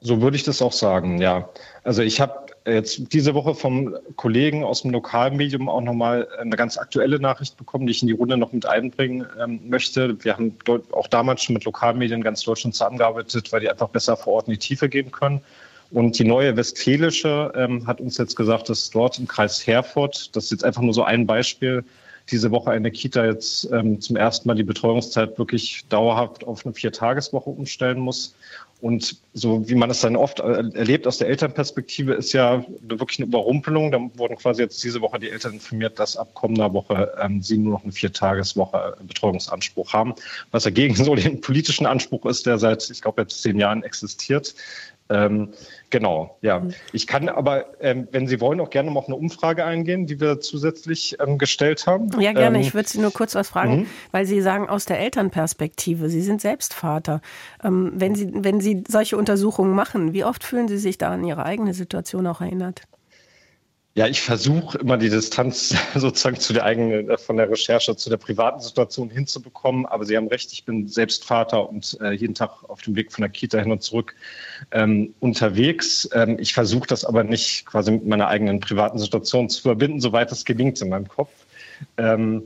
So 0.00 0.20
würde 0.20 0.36
ich 0.36 0.44
das 0.44 0.62
auch 0.62 0.72
sagen, 0.72 1.20
ja. 1.20 1.48
Also 1.82 2.02
ich 2.02 2.20
habe 2.20 2.46
jetzt 2.66 3.12
diese 3.12 3.34
Woche 3.34 3.54
vom 3.54 3.96
Kollegen 4.16 4.62
aus 4.62 4.82
dem 4.82 4.92
Lokalmedium 4.92 5.68
auch 5.68 5.80
nochmal 5.80 6.28
eine 6.38 6.56
ganz 6.56 6.78
aktuelle 6.78 7.18
Nachricht 7.18 7.56
bekommen, 7.56 7.86
die 7.86 7.92
ich 7.92 8.02
in 8.02 8.08
die 8.08 8.14
Runde 8.14 8.36
noch 8.36 8.52
mit 8.52 8.66
einbringen 8.66 9.26
ähm, 9.40 9.60
möchte. 9.68 10.22
Wir 10.22 10.34
haben 10.34 10.56
auch 10.92 11.08
damals 11.08 11.42
schon 11.42 11.54
mit 11.54 11.64
Lokalmedien 11.64 12.22
ganz 12.22 12.42
Deutschland 12.42 12.74
zusammengearbeitet, 12.74 13.52
weil 13.52 13.60
die 13.60 13.70
einfach 13.70 13.88
besser 13.88 14.16
vor 14.16 14.34
Ort 14.34 14.48
in 14.48 14.52
die 14.52 14.58
Tiefe 14.58 14.88
gehen 14.88 15.10
können. 15.10 15.40
Und 15.90 16.18
die 16.18 16.24
neue 16.24 16.56
Westfälische 16.56 17.52
ähm, 17.56 17.86
hat 17.86 18.00
uns 18.00 18.18
jetzt 18.18 18.36
gesagt, 18.36 18.68
dass 18.68 18.90
dort 18.90 19.18
im 19.18 19.26
Kreis 19.26 19.66
Herford, 19.66 20.36
das 20.36 20.44
ist 20.44 20.50
jetzt 20.50 20.64
einfach 20.64 20.82
nur 20.82 20.92
so 20.92 21.02
ein 21.02 21.26
Beispiel, 21.26 21.82
diese 22.30 22.50
Woche 22.50 22.70
eine 22.70 22.90
Kita 22.90 23.24
jetzt 23.24 23.70
ähm, 23.72 24.00
zum 24.00 24.16
ersten 24.16 24.48
Mal 24.48 24.54
die 24.54 24.64
Betreuungszeit 24.64 25.38
wirklich 25.38 25.86
dauerhaft 25.88 26.44
auf 26.44 26.66
eine 26.66 26.74
Viertageswoche 26.74 27.48
umstellen 27.48 27.98
muss. 27.98 28.34
Und 28.80 29.16
so 29.34 29.68
wie 29.68 29.74
man 29.74 29.90
es 29.90 30.02
dann 30.02 30.14
oft 30.14 30.38
äh, 30.38 30.62
erlebt 30.74 31.06
aus 31.08 31.18
der 31.18 31.28
Elternperspektive, 31.28 32.14
ist 32.14 32.32
ja 32.32 32.64
wirklich 32.80 33.18
eine 33.18 33.26
Überrumpelung. 33.26 33.90
Da 33.90 33.98
wurden 34.14 34.36
quasi 34.36 34.62
jetzt 34.62 34.82
diese 34.84 35.00
Woche 35.00 35.18
die 35.18 35.30
Eltern 35.30 35.54
informiert, 35.54 35.98
dass 35.98 36.16
ab 36.16 36.32
kommender 36.34 36.72
Woche 36.72 37.12
ähm, 37.20 37.42
sie 37.42 37.58
nur 37.58 37.72
noch 37.72 37.82
eine 37.82 37.92
Viertageswoche 37.92 38.96
äh, 39.00 39.04
Betreuungsanspruch 39.04 39.92
haben, 39.92 40.14
was 40.52 40.62
dagegen 40.62 40.94
so 41.04 41.14
den 41.16 41.40
politischen 41.40 41.86
Anspruch 41.86 42.24
ist, 42.26 42.46
der 42.46 42.58
seit, 42.58 42.88
ich 42.88 43.02
glaube, 43.02 43.22
jetzt 43.22 43.42
zehn 43.42 43.58
Jahren 43.58 43.82
existiert. 43.82 44.54
Ähm, 45.10 45.52
genau, 45.90 46.36
ja. 46.42 46.60
Mhm. 46.60 46.74
Ich 46.92 47.06
kann 47.06 47.28
aber, 47.28 47.66
ähm, 47.80 48.08
wenn 48.12 48.26
Sie 48.26 48.40
wollen, 48.40 48.60
auch 48.60 48.70
gerne 48.70 48.90
noch 48.90 48.96
auf 48.96 49.06
eine 49.06 49.16
Umfrage 49.16 49.64
eingehen, 49.64 50.06
die 50.06 50.20
wir 50.20 50.40
zusätzlich 50.40 51.16
ähm, 51.20 51.38
gestellt 51.38 51.86
haben. 51.86 52.10
Ja, 52.20 52.32
gerne. 52.32 52.58
Ähm, 52.58 52.62
ich 52.62 52.74
würde 52.74 52.88
Sie 52.88 53.00
nur 53.00 53.12
kurz 53.12 53.34
was 53.34 53.48
fragen, 53.48 53.80
mhm. 53.80 53.86
weil 54.10 54.26
Sie 54.26 54.40
sagen, 54.40 54.68
aus 54.68 54.84
der 54.84 54.98
Elternperspektive, 55.00 56.10
Sie 56.10 56.20
sind 56.20 56.40
selbst 56.40 56.74
Vater. 56.74 57.20
Ähm, 57.64 57.92
wenn, 57.94 58.14
Sie, 58.14 58.30
wenn 58.32 58.60
Sie 58.60 58.84
solche 58.86 59.16
Untersuchungen 59.16 59.74
machen, 59.74 60.12
wie 60.12 60.24
oft 60.24 60.44
fühlen 60.44 60.68
Sie 60.68 60.78
sich 60.78 60.98
da 60.98 61.10
an 61.10 61.24
Ihre 61.24 61.44
eigene 61.44 61.74
Situation 61.74 62.26
auch 62.26 62.40
erinnert? 62.40 62.82
Ja, 63.98 64.06
ich 64.06 64.20
versuche 64.20 64.78
immer 64.78 64.96
die 64.96 65.10
Distanz 65.10 65.74
sozusagen 65.96 66.38
zu 66.38 66.52
der 66.52 66.62
eigenen, 66.62 67.10
äh, 67.10 67.18
von 67.18 67.36
der 67.36 67.50
Recherche 67.50 67.96
zu 67.96 68.08
der 68.08 68.16
privaten 68.16 68.60
Situation 68.60 69.10
hinzubekommen. 69.10 69.86
Aber 69.86 70.04
Sie 70.04 70.16
haben 70.16 70.28
recht, 70.28 70.52
ich 70.52 70.64
bin 70.64 70.86
selbst 70.86 71.24
Vater 71.24 71.68
und 71.68 71.98
äh, 72.00 72.12
jeden 72.12 72.36
Tag 72.36 72.62
auf 72.68 72.80
dem 72.80 72.94
Weg 72.94 73.10
von 73.10 73.22
der 73.22 73.28
Kita 73.28 73.58
hin 73.58 73.72
und 73.72 73.82
zurück 73.82 74.14
ähm, 74.70 75.14
unterwegs. 75.18 76.08
Ähm, 76.12 76.36
ich 76.38 76.54
versuche 76.54 76.86
das 76.86 77.04
aber 77.04 77.24
nicht 77.24 77.66
quasi 77.66 77.90
mit 77.90 78.06
meiner 78.06 78.28
eigenen 78.28 78.60
privaten 78.60 79.00
Situation 79.00 79.48
zu 79.48 79.62
verbinden, 79.62 80.00
soweit 80.00 80.30
es 80.30 80.44
gelingt 80.44 80.80
in 80.80 80.90
meinem 80.90 81.08
Kopf. 81.08 81.32
Ähm, 81.96 82.44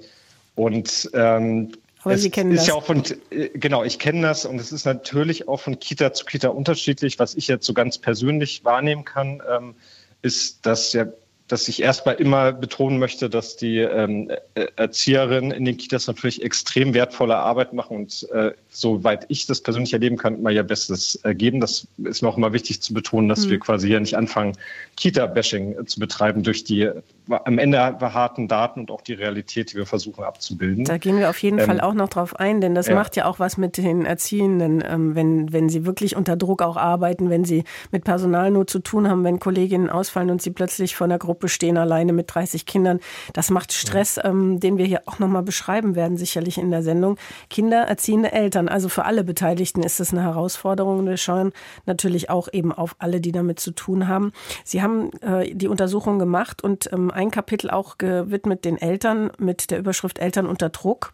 und 0.55 1.11
ähm, 1.13 1.73
aber 2.03 2.17
Sie 2.17 2.31
kennen 2.31 2.53
ist 2.53 2.61
das. 2.61 2.69
Ja 2.69 2.75
auch 2.77 2.87
von, 2.87 3.03
äh, 3.29 3.51
genau, 3.51 3.85
ich 3.85 3.99
kenne 3.99 4.23
das 4.23 4.47
und 4.47 4.59
es 4.59 4.73
ist 4.73 4.87
natürlich 4.87 5.49
auch 5.49 5.61
von 5.61 5.79
Kita 5.79 6.15
zu 6.15 6.25
Kita 6.25 6.49
unterschiedlich. 6.49 7.19
Was 7.19 7.35
ich 7.35 7.47
jetzt 7.47 7.67
so 7.67 7.75
ganz 7.75 7.99
persönlich 7.99 8.65
wahrnehmen 8.65 9.05
kann, 9.05 9.43
ähm, 9.55 9.75
ist, 10.23 10.65
dass 10.65 10.95
ja 10.95 11.09
dass 11.53 11.69
ich 11.69 11.83
erstmal 11.83 12.15
immer 12.15 12.51
betonen 12.51 12.99
möchte, 12.99 13.29
dass 13.29 13.59
die 13.59 13.77
ähm, 13.77 14.31
äh, 14.55 14.69
Erzieherinnen 14.77 15.51
in 15.51 15.67
den 15.67 15.77
Kitas 15.77 16.07
natürlich 16.07 16.43
extrem 16.43 16.95
wertvolle 16.95 17.37
Arbeit 17.37 17.75
machen 17.75 17.95
und 17.99 18.27
äh, 18.33 18.53
soweit 18.71 19.27
ich 19.29 19.45
das 19.45 19.61
persönlich 19.61 19.93
erleben 19.93 20.17
kann, 20.17 20.37
immer 20.37 20.51
ihr 20.51 20.63
Bestes 20.63 21.21
äh, 21.25 21.35
geben. 21.35 21.61
Das 21.61 21.87
ist 22.05 22.23
mir 22.23 22.31
auch 22.31 22.39
immer 22.39 22.55
wichtig 22.55 22.81
zu 22.81 22.95
betonen, 22.95 23.29
dass 23.29 23.45
mhm. 23.45 23.51
wir 23.51 23.59
quasi 23.59 23.89
hier 23.89 24.01
nicht 24.01 24.17
anfangen, 24.17 24.57
Kita-Bashing 24.97 25.79
äh, 25.79 25.85
zu 25.85 26.01
betreiben 26.01 26.43
durch 26.43 26.65
die 26.65 26.91
am 27.29 27.59
Ende 27.59 27.79
harten 27.79 28.49
Daten 28.49 28.81
und 28.81 28.91
auch 28.91 29.01
die 29.01 29.13
Realität, 29.13 29.73
die 29.73 29.77
wir 29.77 29.87
versuchen 29.87 30.25
abzubilden. 30.25 30.85
Da 30.85 30.99
gehen 30.99 31.19
wir 31.19 31.31
auf 31.31 31.39
jeden 31.39 31.59
ähm, 31.59 31.67
Fall 31.67 31.81
auch 31.81 31.95
noch 31.95 32.09
drauf 32.09 32.37
ein, 32.37 32.61
denn 32.61 32.75
das 32.75 32.89
ja. 32.89 32.95
macht 32.95 33.17
ja 33.17 33.27
auch 33.27 33.39
was 33.39 33.57
mit 33.57 33.77
den 33.77 34.05
Erziehenden, 34.05 34.83
ähm, 34.87 35.15
wenn, 35.15 35.53
wenn 35.53 35.69
sie 35.69 35.87
wirklich 35.87 36.17
unter 36.17 36.37
Druck 36.37 36.63
auch 36.63 36.77
arbeiten, 36.77 37.31
wenn 37.31 37.45
sie 37.45 37.65
mit 37.91 38.05
Personalnot 38.05 38.71
zu 38.71 38.81
tun 38.81 39.09
haben, 39.09 39.23
wenn 39.25 39.39
Kolleginnen 39.39 39.89
ausfallen 39.89 40.31
und 40.31 40.43
sie 40.43 40.51
plötzlich 40.51 40.97
vor 40.97 41.05
einer 41.05 41.19
Gruppe 41.19 41.42
stehen, 41.49 41.77
alleine 41.77 42.13
mit 42.13 42.35
30 42.35 42.67
Kindern. 42.67 43.01
Das 43.33 43.51
macht 43.51 43.73
Stress, 43.73 44.19
ähm, 44.23 44.61
den 44.61 44.79
wir 44.79 44.87
hier 44.87 45.03
auch 45.07 45.19
nochmal 45.19 45.43
beschreiben 45.43 45.95
werden, 45.95 46.17
sicherlich 46.17 46.59
in 46.59 46.71
der 46.71 46.83
Sendung. 46.83 47.17
Kinder, 47.51 47.83
erziehende 47.83 48.33
Eltern, 48.33 48.69
also 48.69 48.89
für 48.89 49.05
alle 49.05 49.25
Beteiligten 49.25 49.83
ist 49.83 50.01
das 50.01 50.13
eine 50.13 50.23
Herausforderung. 50.23 51.07
Wir 51.07 51.17
schauen 51.17 51.53
natürlich 51.87 52.31
auch 52.31 52.49
eben 52.53 52.73
auf 52.73 52.97
alle, 52.99 53.21
die 53.21 53.33
damit 53.33 53.61
zu 53.61 53.73
tun 53.73 54.09
haben. 54.09 54.33
Sie 54.65 54.83
haben 54.83 55.11
äh, 55.21 55.55
die 55.55 55.69
Untersuchung 55.69 56.19
gemacht 56.19 56.63
und 56.63 56.93
ähm, 56.93 57.11
ein 57.11 57.31
Kapitel 57.31 57.71
auch 57.71 57.99
gewidmet 57.99 58.65
den 58.65 58.79
Eltern 58.79 59.31
mit 59.39 59.71
der 59.71 59.79
Überschrift 59.79 60.19
Eltern 60.19 60.47
unter 60.47 60.69
Druck. 60.69 61.11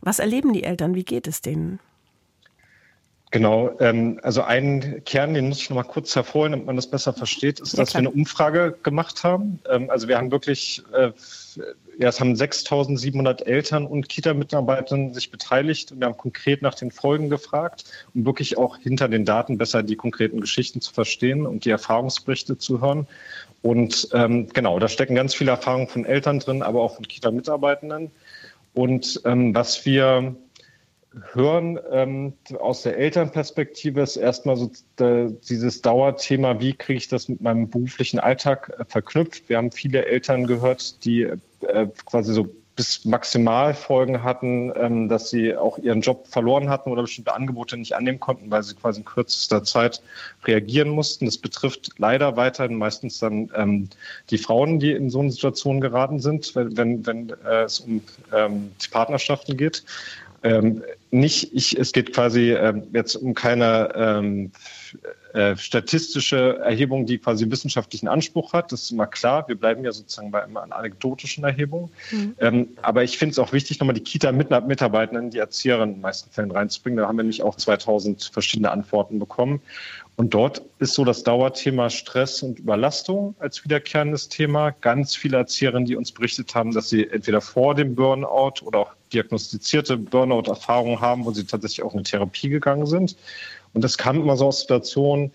Was 0.00 0.18
erleben 0.18 0.52
die 0.52 0.64
Eltern? 0.64 0.94
Wie 0.94 1.04
geht 1.04 1.26
es 1.26 1.42
denen? 1.42 1.80
Genau, 3.30 3.76
ähm, 3.78 4.18
also 4.22 4.42
ein 4.42 5.02
Kern, 5.04 5.34
den 5.34 5.48
muss 5.48 5.60
ich 5.60 5.68
noch 5.68 5.76
mal 5.76 5.82
kurz 5.82 6.16
hervorheben, 6.16 6.52
damit 6.52 6.66
man 6.66 6.76
das 6.76 6.86
besser 6.86 7.12
versteht, 7.12 7.60
ist, 7.60 7.74
ja, 7.74 7.80
dass 7.82 7.90
klar. 7.90 8.02
wir 8.02 8.08
eine 8.08 8.16
Umfrage 8.16 8.78
gemacht 8.82 9.22
haben. 9.22 9.60
Ähm, 9.70 9.90
also 9.90 10.08
wir 10.08 10.16
haben 10.16 10.30
wirklich, 10.30 10.82
äh, 10.94 11.12
ja, 11.98 12.08
es 12.08 12.20
haben 12.20 12.34
6.700 12.34 13.44
Eltern 13.44 13.86
und 13.86 14.08
Kita-Mitarbeitern 14.08 15.12
sich 15.12 15.30
beteiligt. 15.30 15.92
Wir 15.98 16.06
haben 16.06 16.16
konkret 16.16 16.62
nach 16.62 16.74
den 16.74 16.90
Folgen 16.90 17.28
gefragt, 17.28 17.84
um 18.14 18.24
wirklich 18.24 18.56
auch 18.56 18.78
hinter 18.78 19.08
den 19.08 19.26
Daten 19.26 19.58
besser 19.58 19.82
die 19.82 19.96
konkreten 19.96 20.40
Geschichten 20.40 20.80
zu 20.80 20.94
verstehen 20.94 21.44
und 21.44 21.66
die 21.66 21.70
Erfahrungsberichte 21.70 22.56
zu 22.56 22.80
hören. 22.80 23.06
Und 23.60 24.08
ähm, 24.14 24.48
genau, 24.54 24.78
da 24.78 24.88
stecken 24.88 25.14
ganz 25.16 25.34
viele 25.34 25.50
Erfahrungen 25.50 25.88
von 25.88 26.06
Eltern 26.06 26.38
drin, 26.38 26.62
aber 26.62 26.80
auch 26.80 26.94
von 26.94 27.06
Kita-Mitarbeitenden. 27.06 28.10
Und 28.72 29.20
ähm, 29.24 29.54
was 29.54 29.84
wir 29.84 30.36
hören 31.32 31.78
ähm, 31.90 32.34
aus 32.58 32.82
der 32.82 32.98
Elternperspektive 32.98 34.00
ist 34.02 34.16
erstmal 34.16 34.56
so 34.56 34.70
äh, 35.04 35.30
dieses 35.48 35.82
Dauerthema, 35.82 36.60
wie 36.60 36.74
kriege 36.74 36.98
ich 36.98 37.08
das 37.08 37.28
mit 37.28 37.40
meinem 37.40 37.70
beruflichen 37.70 38.18
Alltag 38.18 38.74
äh, 38.78 38.84
verknüpft. 38.84 39.48
Wir 39.48 39.56
haben 39.56 39.72
viele 39.72 40.06
Eltern 40.06 40.46
gehört, 40.46 41.04
die 41.04 41.22
äh, 41.22 41.86
quasi 42.04 42.32
so 42.32 42.48
bis 42.78 43.04
Maximalfolgen 43.04 44.22
hatten, 44.22 44.72
ähm, 44.76 45.08
dass 45.08 45.30
sie 45.30 45.56
auch 45.56 45.78
ihren 45.78 46.00
Job 46.00 46.28
verloren 46.28 46.70
hatten 46.70 46.92
oder 46.92 47.02
bestimmte 47.02 47.34
Angebote 47.34 47.76
nicht 47.76 47.96
annehmen 47.96 48.20
konnten, 48.20 48.52
weil 48.52 48.62
sie 48.62 48.76
quasi 48.76 49.00
in 49.00 49.04
kürzester 49.04 49.64
Zeit 49.64 50.00
reagieren 50.44 50.90
mussten. 50.90 51.24
Das 51.24 51.38
betrifft 51.38 51.90
leider 51.98 52.36
weiterhin 52.36 52.76
meistens 52.76 53.18
dann 53.18 53.50
ähm, 53.56 53.88
die 54.30 54.38
Frauen, 54.38 54.78
die 54.78 54.92
in 54.92 55.10
so 55.10 55.18
eine 55.18 55.32
Situation 55.32 55.80
geraten 55.80 56.20
sind, 56.20 56.54
wenn, 56.54 56.76
wenn, 56.76 57.04
wenn 57.04 57.30
äh, 57.44 57.62
es 57.64 57.80
um 57.80 58.00
ähm, 58.32 58.70
die 58.80 58.88
Partnerschaften 58.88 59.56
geht. 59.56 59.82
Ähm, 60.42 60.82
nicht, 61.10 61.52
ich, 61.54 61.78
es 61.78 61.92
geht 61.92 62.12
quasi 62.12 62.52
ähm, 62.52 62.84
jetzt 62.92 63.16
um 63.16 63.34
keine 63.34 63.92
ähm, 63.94 64.52
äh, 65.32 65.56
statistische 65.56 66.58
Erhebung, 66.58 67.06
die 67.06 67.18
quasi 67.18 67.50
wissenschaftlichen 67.50 68.08
Anspruch 68.08 68.52
hat. 68.52 68.72
Das 68.72 68.82
ist 68.82 68.90
immer 68.92 69.06
klar. 69.06 69.48
Wir 69.48 69.56
bleiben 69.56 69.84
ja 69.84 69.92
sozusagen 69.92 70.30
bei 70.30 70.42
einer 70.42 70.76
anekdotischen 70.76 71.44
Erhebung. 71.44 71.90
Mhm. 72.10 72.34
Ähm, 72.38 72.68
aber 72.82 73.04
ich 73.04 73.18
finde 73.18 73.32
es 73.32 73.38
auch 73.38 73.52
wichtig, 73.52 73.80
nochmal 73.80 73.94
die 73.94 74.02
Kita-Mitarbeitenden, 74.02 75.30
die 75.30 75.38
Erzieherinnen 75.38 75.90
in 75.90 75.94
den 75.96 76.02
meisten 76.02 76.30
Fällen 76.30 76.50
reinzubringen. 76.50 76.98
Da 76.98 77.08
haben 77.08 77.16
wir 77.16 77.24
nämlich 77.24 77.42
auch 77.42 77.56
2000 77.56 78.30
verschiedene 78.32 78.70
Antworten 78.70 79.18
bekommen. 79.18 79.60
Und 80.18 80.34
dort 80.34 80.62
ist 80.80 80.94
so 80.94 81.04
das 81.04 81.22
Dauerthema 81.22 81.90
Stress 81.90 82.42
und 82.42 82.58
Überlastung 82.58 83.36
als 83.38 83.62
wiederkehrendes 83.62 84.28
Thema. 84.28 84.72
Ganz 84.72 85.14
viele 85.14 85.36
Erzieherinnen, 85.36 85.86
die 85.86 85.94
uns 85.94 86.10
berichtet 86.10 86.56
haben, 86.56 86.72
dass 86.74 86.88
sie 86.88 87.08
entweder 87.08 87.40
vor 87.40 87.76
dem 87.76 87.94
Burnout 87.94 88.54
oder 88.64 88.80
auch 88.80 88.92
diagnostizierte 89.12 89.96
Burnout-Erfahrungen 89.96 91.00
haben, 91.00 91.24
wo 91.24 91.30
sie 91.30 91.44
tatsächlich 91.44 91.84
auch 91.84 91.94
in 91.94 92.02
Therapie 92.02 92.48
gegangen 92.48 92.86
sind. 92.86 93.16
Und 93.74 93.84
das 93.84 93.96
kam 93.96 94.20
immer 94.20 94.36
so 94.36 94.48
aus 94.48 94.62
Situationen, 94.62 95.30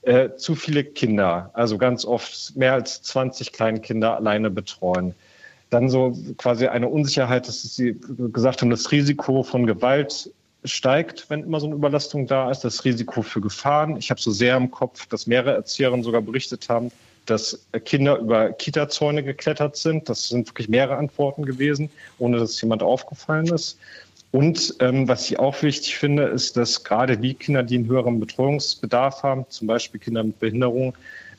äh, 0.00 0.30
zu 0.36 0.54
viele 0.54 0.82
Kinder, 0.82 1.50
also 1.52 1.76
ganz 1.76 2.06
oft 2.06 2.56
mehr 2.56 2.72
als 2.72 3.02
20 3.02 3.52
Kleinkinder 3.52 4.16
alleine 4.16 4.48
betreuen. 4.48 5.14
Dann 5.68 5.90
so 5.90 6.16
quasi 6.38 6.68
eine 6.68 6.88
Unsicherheit, 6.88 7.48
dass 7.48 7.60
sie 7.62 8.00
gesagt 8.32 8.62
haben, 8.62 8.70
das 8.70 8.90
Risiko 8.92 9.42
von 9.42 9.66
Gewalt 9.66 10.30
steigt, 10.64 11.28
wenn 11.28 11.42
immer 11.42 11.60
so 11.60 11.66
eine 11.66 11.74
Überlastung 11.74 12.26
da 12.26 12.50
ist, 12.50 12.60
das 12.60 12.84
Risiko 12.84 13.22
für 13.22 13.40
Gefahren. 13.40 13.96
Ich 13.96 14.10
habe 14.10 14.20
so 14.20 14.30
sehr 14.30 14.56
im 14.56 14.70
Kopf, 14.70 15.06
dass 15.06 15.26
mehrere 15.26 15.54
Erzieherinnen 15.54 16.04
sogar 16.04 16.22
berichtet 16.22 16.68
haben, 16.68 16.90
dass 17.26 17.66
Kinder 17.84 18.18
über 18.18 18.52
Kita-Zäune 18.52 19.22
geklettert 19.22 19.76
sind. 19.76 20.08
Das 20.08 20.28
sind 20.28 20.48
wirklich 20.48 20.68
mehrere 20.68 20.96
Antworten 20.96 21.44
gewesen, 21.44 21.90
ohne 22.18 22.38
dass 22.38 22.60
jemand 22.60 22.82
aufgefallen 22.82 23.46
ist. 23.46 23.78
Und 24.32 24.76
ähm, 24.80 25.06
was 25.08 25.30
ich 25.30 25.38
auch 25.38 25.62
wichtig 25.62 25.98
finde, 25.98 26.24
ist, 26.24 26.56
dass 26.56 26.84
gerade 26.84 27.18
die 27.18 27.34
Kinder, 27.34 27.62
die 27.62 27.76
einen 27.76 27.86
höheren 27.86 28.18
Betreuungsbedarf 28.18 29.22
haben, 29.22 29.44
zum 29.50 29.66
Beispiel 29.66 30.00
Kinder 30.00 30.24
mit 30.24 30.40
Behinderung, 30.40 30.94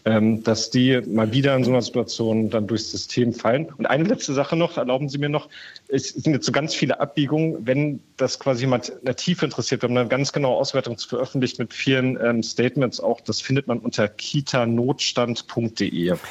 ähm, 0.06 0.44
dass 0.44 0.70
die 0.70 1.02
mal 1.08 1.32
wieder 1.32 1.56
in 1.56 1.64
so 1.64 1.72
einer 1.72 1.82
Situation 1.82 2.50
dann 2.50 2.68
durchs 2.68 2.92
System 2.92 3.34
fallen. 3.34 3.68
Und 3.78 3.88
eine 3.88 4.04
letzte 4.04 4.34
Sache 4.34 4.56
noch, 4.56 4.78
erlauben 4.78 5.10
Sie 5.10 5.18
mir 5.18 5.30
noch, 5.30 5.50
es 5.88 6.10
sind 6.10 6.34
jetzt 6.34 6.46
so 6.46 6.52
ganz 6.52 6.76
viele 6.76 7.00
Abbiegungen, 7.00 7.66
wenn 7.66 8.00
das 8.18 8.40
quasi 8.40 8.62
jemand 8.62 8.94
nativ 9.04 9.44
interessiert, 9.44 9.82
wir 9.82 9.90
haben 9.90 9.98
eine 9.98 10.08
ganz 10.08 10.32
genaue 10.32 10.58
Auswertung 10.58 10.98
veröffentlicht 10.98 11.60
mit 11.60 11.74
vielen 11.74 12.18
ähm, 12.24 12.44
Statements 12.44 13.00
auch, 13.00 13.22
das 13.22 13.42
findet 13.42 13.68
man 13.68 13.80
unter 13.80 14.08
kitanotstand.de. 14.08 16.14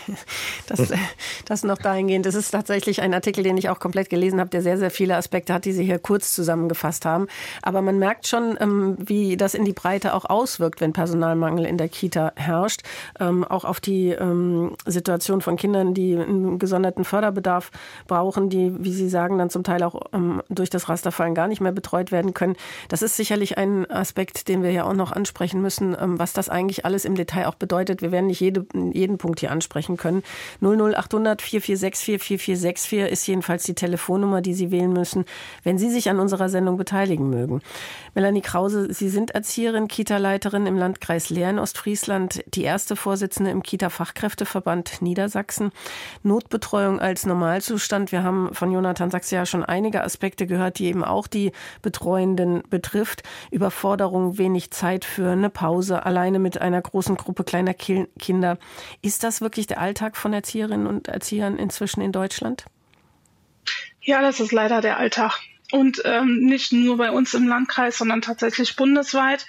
Das, 0.68 0.90
äh, 0.90 0.96
das 1.44 1.64
noch 1.64 1.78
dahingehend, 1.78 2.24
das 2.24 2.34
ist 2.34 2.50
tatsächlich 2.50 3.02
ein 3.02 3.14
Artikel, 3.14 3.42
den 3.42 3.56
ich 3.56 3.68
auch 3.68 3.80
komplett 3.80 4.10
gelesen 4.10 4.40
habe, 4.40 4.50
der 4.50 4.62
sehr, 4.62 4.78
sehr 4.78 4.90
viele 4.90 5.16
Aspekte 5.16 5.52
hat, 5.52 5.64
die 5.64 5.72
Sie 5.72 5.84
hier 5.84 5.98
kurz 5.98 6.32
zusammengefasst 6.32 7.04
haben. 7.04 7.26
Aber 7.62 7.82
man 7.82 7.98
merkt 7.98 8.28
schon, 8.28 8.56
ähm, 8.60 8.96
wie 8.98 9.36
das 9.36 9.54
in 9.54 9.64
die 9.64 9.72
Breite 9.72 10.14
auch 10.14 10.24
auswirkt, 10.24 10.80
wenn 10.80 10.92
Personalmangel 10.92 11.66
in 11.66 11.78
der 11.78 11.88
Kita 11.88 12.32
herrscht. 12.36 12.82
Ähm, 13.18 13.44
auch 13.44 13.64
auf 13.64 13.80
die 13.80 14.10
ähm, 14.10 14.76
Situation 14.86 15.40
von 15.40 15.56
Kindern, 15.56 15.94
die 15.94 16.16
einen 16.16 16.58
gesonderten 16.58 17.04
Förderbedarf 17.04 17.70
brauchen, 18.06 18.48
die, 18.48 18.72
wie 18.78 18.92
Sie 18.92 19.08
sagen, 19.08 19.38
dann 19.38 19.50
zum 19.50 19.64
Teil 19.64 19.82
auch 19.82 20.00
ähm, 20.12 20.42
durch 20.48 20.70
das 20.70 20.88
Rasterfallen 20.88 21.34
gar 21.34 21.48
nicht 21.48 21.60
mehr 21.60 21.72
betreut 21.82 22.12
werden 22.12 22.32
können. 22.32 22.56
Das 22.88 23.02
ist 23.02 23.16
sicherlich 23.16 23.58
ein 23.58 23.90
Aspekt, 23.90 24.48
den 24.48 24.62
wir 24.62 24.70
ja 24.70 24.84
auch 24.84 24.94
noch 24.94 25.10
ansprechen 25.10 25.60
müssen, 25.60 25.96
ähm, 26.00 26.18
was 26.18 26.32
das 26.32 26.48
eigentlich 26.48 26.84
alles 26.84 27.04
im 27.04 27.16
Detail 27.16 27.46
auch 27.46 27.56
bedeutet. 27.56 28.02
Wir 28.02 28.12
werden 28.12 28.28
nicht 28.28 28.40
jede, 28.40 28.64
jeden 28.92 29.18
Punkt 29.18 29.40
hier 29.40 29.50
ansprechen 29.50 29.96
können. 29.96 30.22
00800 30.60 31.42
4464 31.42 32.22
4464 32.22 33.12
ist 33.12 33.26
jedenfalls 33.26 33.64
die 33.64 33.74
Telefonnummer, 33.74 34.40
die 34.40 34.54
Sie 34.54 34.70
wählen 34.70 34.92
müssen, 34.92 35.24
wenn 35.64 35.78
Sie 35.78 35.90
sich 35.90 36.08
an 36.08 36.20
unserer 36.20 36.48
Sendung 36.48 36.76
beteiligen 36.76 37.28
mögen. 37.28 37.60
Melanie 38.14 38.42
Krause, 38.42 38.92
Sie 38.92 39.08
sind 39.08 39.32
Erzieherin, 39.32 39.88
Kita-Leiterin 39.88 40.66
im 40.66 40.76
Landkreis 40.76 41.30
Leer 41.30 41.50
in 41.50 41.58
Ostfriesland, 41.58 42.44
die 42.54 42.62
erste 42.62 42.94
Vorsitzende 42.94 43.50
im 43.50 43.62
Kita-Fachkräfteverband 43.62 45.02
Niedersachsen. 45.02 45.72
Notbetreuung 46.22 47.00
als 47.00 47.26
Normalzustand. 47.26 48.12
Wir 48.12 48.22
haben 48.22 48.54
von 48.54 48.70
Jonathan 48.70 49.10
Sachse 49.10 49.34
ja 49.34 49.46
schon 49.46 49.64
einige 49.64 50.04
Aspekte 50.04 50.46
gehört, 50.46 50.78
die 50.78 50.86
eben 50.86 51.02
auch 51.02 51.26
die 51.26 51.52
Betreuenden 51.82 52.62
betrifft. 52.68 53.22
Überforderung, 53.50 54.38
wenig 54.38 54.70
Zeit 54.70 55.04
für 55.04 55.30
eine 55.30 55.50
Pause, 55.50 56.04
alleine 56.04 56.38
mit 56.38 56.60
einer 56.60 56.80
großen 56.80 57.16
Gruppe 57.16 57.44
kleiner 57.44 57.74
Kinder. 57.74 58.58
Ist 59.02 59.24
das 59.24 59.40
wirklich 59.40 59.66
der 59.66 59.80
Alltag 59.80 60.16
von 60.16 60.32
Erzieherinnen 60.32 60.86
und 60.86 61.08
Erziehern 61.08 61.56
inzwischen 61.58 62.00
in 62.00 62.12
Deutschland? 62.12 62.64
Ja, 64.00 64.20
das 64.20 64.40
ist 64.40 64.52
leider 64.52 64.80
der 64.80 64.98
Alltag 64.98 65.38
und 65.72 66.02
ähm, 66.04 66.40
nicht 66.44 66.72
nur 66.72 66.98
bei 66.98 67.10
uns 67.10 67.32
im 67.32 67.48
Landkreis, 67.48 67.96
sondern 67.96 68.20
tatsächlich 68.20 68.76
bundesweit. 68.76 69.46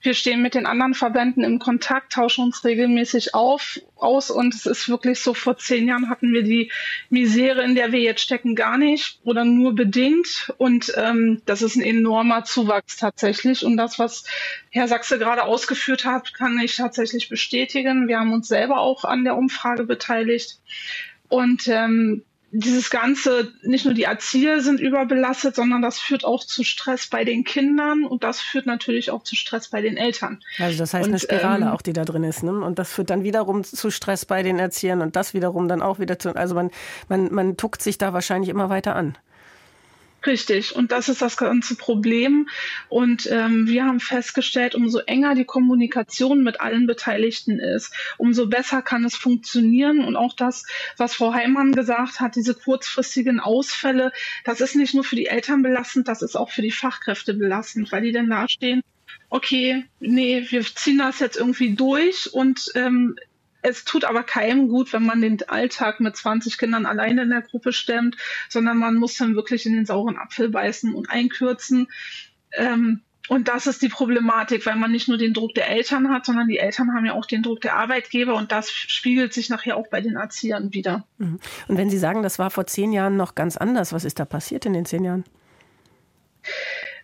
Wir 0.00 0.14
stehen 0.14 0.40
mit 0.40 0.54
den 0.54 0.64
anderen 0.64 0.94
Verbänden 0.94 1.44
im 1.44 1.58
Kontakt, 1.58 2.14
tauschen 2.14 2.44
uns 2.44 2.64
regelmäßig 2.64 3.34
auf, 3.34 3.78
aus 3.96 4.30
und 4.30 4.54
es 4.54 4.64
ist 4.64 4.88
wirklich 4.88 5.20
so, 5.20 5.34
vor 5.34 5.58
zehn 5.58 5.86
Jahren 5.86 6.08
hatten 6.08 6.32
wir 6.32 6.42
die 6.42 6.72
Misere, 7.10 7.62
in 7.62 7.74
der 7.74 7.92
wir 7.92 8.00
jetzt 8.00 8.22
stecken, 8.22 8.54
gar 8.54 8.78
nicht 8.78 9.20
oder 9.22 9.44
nur 9.44 9.74
bedingt 9.74 10.50
und 10.56 10.92
ähm, 10.96 11.42
das 11.44 11.60
ist 11.60 11.76
ein 11.76 11.82
enormer 11.82 12.44
Zuwachs 12.44 12.96
tatsächlich 12.96 13.62
und 13.62 13.76
das, 13.76 13.98
was 13.98 14.24
Herr 14.70 14.88
Sachse 14.88 15.18
gerade 15.18 15.44
ausgeführt 15.44 16.06
hat, 16.06 16.32
kann 16.32 16.58
ich 16.58 16.76
tatsächlich 16.76 17.28
bestätigen. 17.28 18.08
Wir 18.08 18.18
haben 18.18 18.32
uns 18.32 18.48
selber 18.48 18.80
auch 18.80 19.04
an 19.04 19.24
der 19.24 19.36
Umfrage 19.36 19.84
beteiligt 19.84 20.58
und 21.28 21.68
ähm, 21.68 22.24
dieses 22.58 22.90
Ganze, 22.90 23.52
nicht 23.62 23.84
nur 23.84 23.94
die 23.94 24.04
Erzieher 24.04 24.60
sind 24.60 24.80
überbelastet, 24.80 25.54
sondern 25.54 25.82
das 25.82 25.98
führt 25.98 26.24
auch 26.24 26.44
zu 26.44 26.64
Stress 26.64 27.06
bei 27.06 27.24
den 27.24 27.44
Kindern 27.44 28.04
und 28.04 28.24
das 28.24 28.40
führt 28.40 28.66
natürlich 28.66 29.10
auch 29.10 29.22
zu 29.22 29.36
Stress 29.36 29.68
bei 29.68 29.82
den 29.82 29.96
Eltern. 29.96 30.42
Also 30.58 30.78
das 30.78 30.94
heißt 30.94 31.06
und, 31.06 31.12
eine 31.12 31.18
Spirale 31.18 31.66
ähm, 31.66 31.70
auch, 31.70 31.82
die 31.82 31.92
da 31.92 32.04
drin 32.04 32.24
ist. 32.24 32.42
Ne? 32.42 32.52
Und 32.52 32.78
das 32.78 32.92
führt 32.92 33.10
dann 33.10 33.24
wiederum 33.24 33.62
zu 33.64 33.90
Stress 33.90 34.24
bei 34.24 34.42
den 34.42 34.58
Erziehern 34.58 35.02
und 35.02 35.16
das 35.16 35.34
wiederum 35.34 35.68
dann 35.68 35.82
auch 35.82 35.98
wieder 35.98 36.18
zu, 36.18 36.34
also 36.34 36.54
man, 36.54 36.70
man, 37.08 37.32
man 37.32 37.56
tuckt 37.56 37.82
sich 37.82 37.98
da 37.98 38.12
wahrscheinlich 38.12 38.48
immer 38.48 38.70
weiter 38.70 38.96
an. 38.96 39.16
Richtig, 40.26 40.74
und 40.74 40.90
das 40.90 41.08
ist 41.08 41.22
das 41.22 41.36
ganze 41.36 41.76
Problem. 41.76 42.48
Und 42.88 43.28
ähm, 43.30 43.68
wir 43.68 43.84
haben 43.84 44.00
festgestellt, 44.00 44.74
umso 44.74 44.98
enger 44.98 45.36
die 45.36 45.44
Kommunikation 45.44 46.42
mit 46.42 46.60
allen 46.60 46.88
Beteiligten 46.88 47.60
ist, 47.60 47.94
umso 48.18 48.48
besser 48.48 48.82
kann 48.82 49.04
es 49.04 49.14
funktionieren. 49.14 50.04
Und 50.04 50.16
auch 50.16 50.34
das, 50.34 50.64
was 50.96 51.14
Frau 51.14 51.32
Heimann 51.32 51.72
gesagt 51.72 52.18
hat, 52.18 52.34
diese 52.34 52.54
kurzfristigen 52.54 53.38
Ausfälle, 53.38 54.10
das 54.44 54.60
ist 54.60 54.74
nicht 54.74 54.94
nur 54.94 55.04
für 55.04 55.16
die 55.16 55.26
Eltern 55.26 55.62
belastend, 55.62 56.08
das 56.08 56.22
ist 56.22 56.34
auch 56.34 56.50
für 56.50 56.62
die 56.62 56.72
Fachkräfte 56.72 57.32
belastend, 57.34 57.92
weil 57.92 58.02
die 58.02 58.12
dann 58.12 58.28
dastehen, 58.28 58.82
okay, 59.30 59.84
nee, 60.00 60.44
wir 60.48 60.62
ziehen 60.62 60.98
das 60.98 61.20
jetzt 61.20 61.36
irgendwie 61.36 61.74
durch 61.74 62.32
und 62.32 62.72
ähm, 62.74 63.16
es 63.68 63.84
tut 63.84 64.04
aber 64.04 64.22
keinem 64.22 64.68
gut, 64.68 64.92
wenn 64.92 65.04
man 65.04 65.20
den 65.20 65.38
Alltag 65.48 65.98
mit 65.98 66.16
20 66.16 66.56
Kindern 66.56 66.86
alleine 66.86 67.22
in 67.22 67.30
der 67.30 67.42
Gruppe 67.42 67.72
stemmt, 67.72 68.16
sondern 68.48 68.78
man 68.78 68.94
muss 68.94 69.16
dann 69.16 69.34
wirklich 69.34 69.66
in 69.66 69.74
den 69.74 69.86
sauren 69.86 70.16
Apfel 70.16 70.48
beißen 70.48 70.94
und 70.94 71.10
einkürzen. 71.10 71.88
Ähm, 72.52 73.00
und 73.28 73.48
das 73.48 73.66
ist 73.66 73.82
die 73.82 73.88
Problematik, 73.88 74.64
weil 74.66 74.76
man 74.76 74.92
nicht 74.92 75.08
nur 75.08 75.18
den 75.18 75.34
Druck 75.34 75.52
der 75.54 75.68
Eltern 75.68 76.10
hat, 76.10 76.26
sondern 76.26 76.46
die 76.46 76.58
Eltern 76.58 76.94
haben 76.94 77.06
ja 77.06 77.14
auch 77.14 77.26
den 77.26 77.42
Druck 77.42 77.60
der 77.60 77.74
Arbeitgeber 77.74 78.36
und 78.36 78.52
das 78.52 78.70
spiegelt 78.70 79.32
sich 79.32 79.50
nachher 79.50 79.76
auch 79.76 79.88
bei 79.88 80.00
den 80.00 80.14
Erziehern 80.14 80.72
wieder. 80.72 81.04
Mhm. 81.18 81.40
Und 81.66 81.76
wenn 81.76 81.90
Sie 81.90 81.98
sagen, 81.98 82.22
das 82.22 82.38
war 82.38 82.50
vor 82.50 82.68
zehn 82.68 82.92
Jahren 82.92 83.16
noch 83.16 83.34
ganz 83.34 83.56
anders, 83.56 83.92
was 83.92 84.04
ist 84.04 84.20
da 84.20 84.24
passiert 84.24 84.64
in 84.64 84.74
den 84.74 84.86
zehn 84.86 85.02
Jahren? 85.02 85.24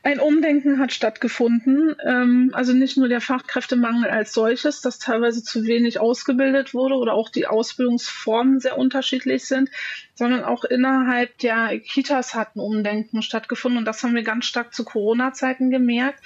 Ein 0.05 0.19
Umdenken 0.19 0.81
hat 0.81 0.93
stattgefunden. 0.93 1.95
Ähm, 2.05 2.51
also 2.55 2.73
nicht 2.73 2.97
nur 2.97 3.09
der 3.09 3.21
Fachkräftemangel 3.21 4.11
als 4.11 4.33
solches, 4.33 4.81
dass 4.81 4.99
teilweise 4.99 5.45
zu 5.45 5.65
wenig 5.65 6.01
ausgebildet 6.01 6.75
wurde 6.75 6.97
oder 6.97 7.15
auch 7.15 7.29
die 7.29 7.47
Ausbildungsformen 7.47 8.59
sehr 8.59 8.79
unterschiedlich 8.79 9.45
sind, 9.45 9.71
sondern 10.15 10.45
auch 10.45 10.65
innerhalb 10.65 11.39
der 11.39 11.79
Kitas 11.81 12.35
hat 12.35 12.55
ein 12.55 12.61
Umdenken 12.61 13.23
stattgefunden. 13.23 13.79
Und 13.79 13.85
das 13.87 14.03
haben 14.03 14.15
wir 14.15 14.23
ganz 14.23 14.45
stark 14.45 14.75
zu 14.75 14.85
Corona-Zeiten 14.85 15.71
gemerkt. 15.71 16.23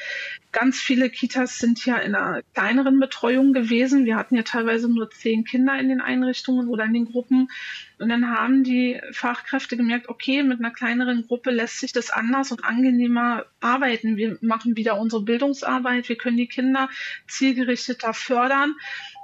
Ganz 0.51 0.81
viele 0.81 1.09
Kitas 1.09 1.59
sind 1.59 1.85
ja 1.87 1.97
in 1.97 2.15
einer 2.15 2.43
kleineren 2.55 2.99
Betreuung 2.99 3.53
gewesen. 3.53 4.05
Wir 4.05 4.17
hatten 4.17 4.35
ja 4.35 4.43
teilweise 4.43 4.89
nur 4.89 5.11
zehn 5.11 5.45
Kinder 5.45 5.79
in 5.79 5.89
den 5.89 6.01
Einrichtungen 6.01 6.69
oder 6.69 6.85
in 6.85 6.95
den 6.95 7.13
Gruppen. 7.13 7.49
Und 7.99 8.09
dann 8.09 8.31
haben 8.31 8.65
die 8.65 9.01
Fachkräfte 9.13 9.77
gemerkt, 9.77 10.09
okay, 10.09 10.43
mit 10.43 10.59
einer 10.59 10.73
kleineren 10.73 11.27
Gruppe 11.27 11.51
lässt 11.51 11.79
sich 11.79 11.93
das 11.93 12.11
anders 12.11 12.51
und 12.51 12.65
angenehmer 12.65 13.47
arbeiten. 13.61 14.17
Wir 14.17 14.37
machen 14.41 14.77
wieder 14.77 14.99
unsere 14.99 15.23
Bildungsarbeit. 15.23 16.09
Wir 16.09 16.17
können 16.17 16.37
die 16.37 16.49
Kinder 16.49 16.89
zielgerichteter 17.29 18.15
fördern. 18.15 18.75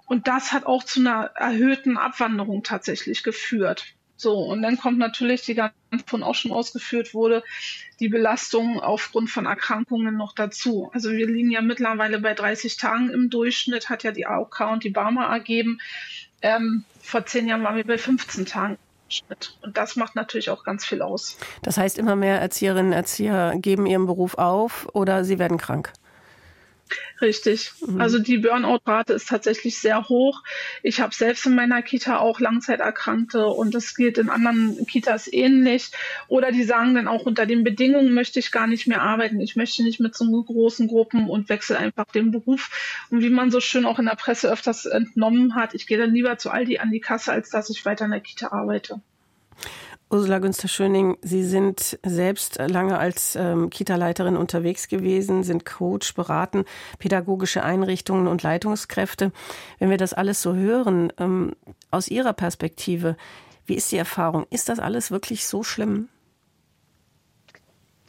Und 0.07 0.29
das 0.29 0.53
hat 0.53 0.67
auch 0.67 0.85
zu 0.85 1.01
einer 1.01 1.31
erhöhten 1.35 1.97
Abwanderung 1.97 2.63
tatsächlich 2.63 3.23
geführt. 3.23 3.95
So, 4.23 4.39
und 4.39 4.63
dann 4.63 4.79
kommt 4.79 4.99
natürlich, 4.99 5.43
die 5.43 5.57
ganz 5.57 5.73
von 6.07 6.23
auch 6.23 6.37
schon 6.37 6.53
ausgeführt 6.53 7.13
wurde, 7.13 7.43
die 7.99 8.09
Belastung 8.09 8.79
aufgrund 8.79 9.31
von 9.31 9.47
Erkrankungen 9.47 10.17
noch 10.17 10.33
dazu. 10.33 10.91
Also 10.95 11.11
wir 11.11 11.27
liegen 11.27 11.51
ja 11.51 11.61
mittlerweile 11.61 12.21
bei 12.21 12.33
30 12.33 12.77
Tagen 12.77 13.11
im 13.11 13.31
Durchschnitt, 13.31 13.91
hat 13.91 14.05
ja 14.05 14.13
die 14.13 14.27
AOK 14.27 14.61
und 14.71 14.85
die 14.85 14.91
Barmer 14.91 15.27
ergeben. 15.27 15.81
Ähm, 16.41 16.85
vor 17.01 17.27
zehn 17.27 17.49
Jahren 17.49 17.65
waren 17.65 17.75
wir 17.75 17.85
bei 17.85 17.99
15 17.99 18.47
Tagen. 18.47 18.79
Und 19.61 19.77
das 19.77 19.97
macht 19.97 20.15
natürlich 20.15 20.51
auch 20.51 20.63
ganz 20.63 20.85
viel 20.85 21.03
aus. 21.03 21.37
Das 21.63 21.77
heißt, 21.77 21.99
immer 21.99 22.15
mehr 22.15 22.41
Erzieherinnen 22.41 22.93
und 22.93 22.97
Erzieher 22.97 23.55
geben 23.57 23.87
ihren 23.87 24.07
Beruf 24.07 24.39
auf 24.39 24.89
oder 24.93 25.25
sie 25.25 25.41
werden 25.41 25.59
krank. 25.59 25.93
Richtig. 27.21 27.73
Mhm. 27.87 28.01
Also 28.01 28.19
die 28.19 28.39
Burnout-Rate 28.39 29.13
ist 29.13 29.29
tatsächlich 29.29 29.79
sehr 29.79 30.09
hoch. 30.09 30.43
Ich 30.83 31.01
habe 31.01 31.15
selbst 31.15 31.47
in 31.47 31.55
meiner 31.55 31.83
Kita 31.83 32.19
auch 32.19 32.41
Langzeiterkrankte 32.41 33.47
und 33.47 33.75
das 33.75 33.95
geht 33.95 34.19
in 34.19 34.29
anderen 34.29 34.85
Kitas 34.87 35.33
ähnlich. 35.33 35.91
Oder 36.29 36.51
die 36.51 36.65
sagen 36.65 36.95
dann 36.95 37.09
auch, 37.09 37.25
unter 37.25 37.47
den 37.47 37.63
Bedingungen 37.65 38.13
möchte 38.13 38.41
ich 38.41 38.51
gar 38.51 38.67
nicht 38.67 38.87
mehr 38.87 39.03
arbeiten. 39.03 39.41
Ich 39.41 39.57
möchte 39.57 39.83
nicht 39.85 40.01
mit 40.01 40.17
so 40.17 40.25
großen 40.43 40.89
Gruppen 40.89 41.29
und 41.29 41.49
wechsle 41.49 41.79
einfach 41.79 42.07
den 42.07 42.33
Beruf. 42.33 42.71
Und 43.11 43.23
wie 43.23 43.31
man 43.31 43.51
so 43.51 43.61
schön 43.61 43.87
auch 43.87 43.99
in 43.99 44.07
der 44.07 44.17
Presse 44.17 44.51
öfters 44.51 44.87
entnommen 44.87 45.55
hat, 45.55 45.75
ich 45.75 45.87
gehe 45.87 45.99
dann 45.99 46.13
lieber 46.13 46.39
zu 46.39 46.51
Aldi 46.51 46.79
an 46.79 46.91
die 46.91 47.01
Kasse, 47.01 47.33
als 47.33 47.51
dass 47.51 47.71
ich 47.71 47.85
weiter 47.85 48.07
in 48.07 48.11
der 48.11 48.21
Kita 48.21 48.49
arbeite. 48.49 49.01
Ursula 50.13 50.41
Günster-Schöning, 50.41 51.17
Sie 51.23 51.43
sind 51.43 51.99
selbst 52.05 52.59
lange 52.59 52.99
als 52.99 53.35
ähm, 53.35 53.71
Kita-Leiterin 53.71 54.37
unterwegs 54.37 54.89
gewesen, 54.89 55.43
sind 55.43 55.65
Coach, 55.65 56.15
beraten 56.15 56.67
pädagogische 56.99 57.63
Einrichtungen 57.63 58.27
und 58.27 58.43
Leitungskräfte. 58.43 59.33
Wenn 59.79 59.89
wir 59.89 59.97
das 59.97 60.13
alles 60.13 60.43
so 60.43 60.55
hören, 60.55 61.15
ähm, 61.19 61.57
aus 61.91 62.09
Ihrer 62.09 62.35
Perspektive, 62.35 63.17
wie 63.65 63.75
ist 63.75 63.91
die 63.91 63.97
Erfahrung? 63.97 64.45
Ist 64.51 64.69
das 64.69 64.81
alles 64.81 65.11
wirklich 65.11 65.47
so 65.47 65.63
schlimm? 65.63 66.11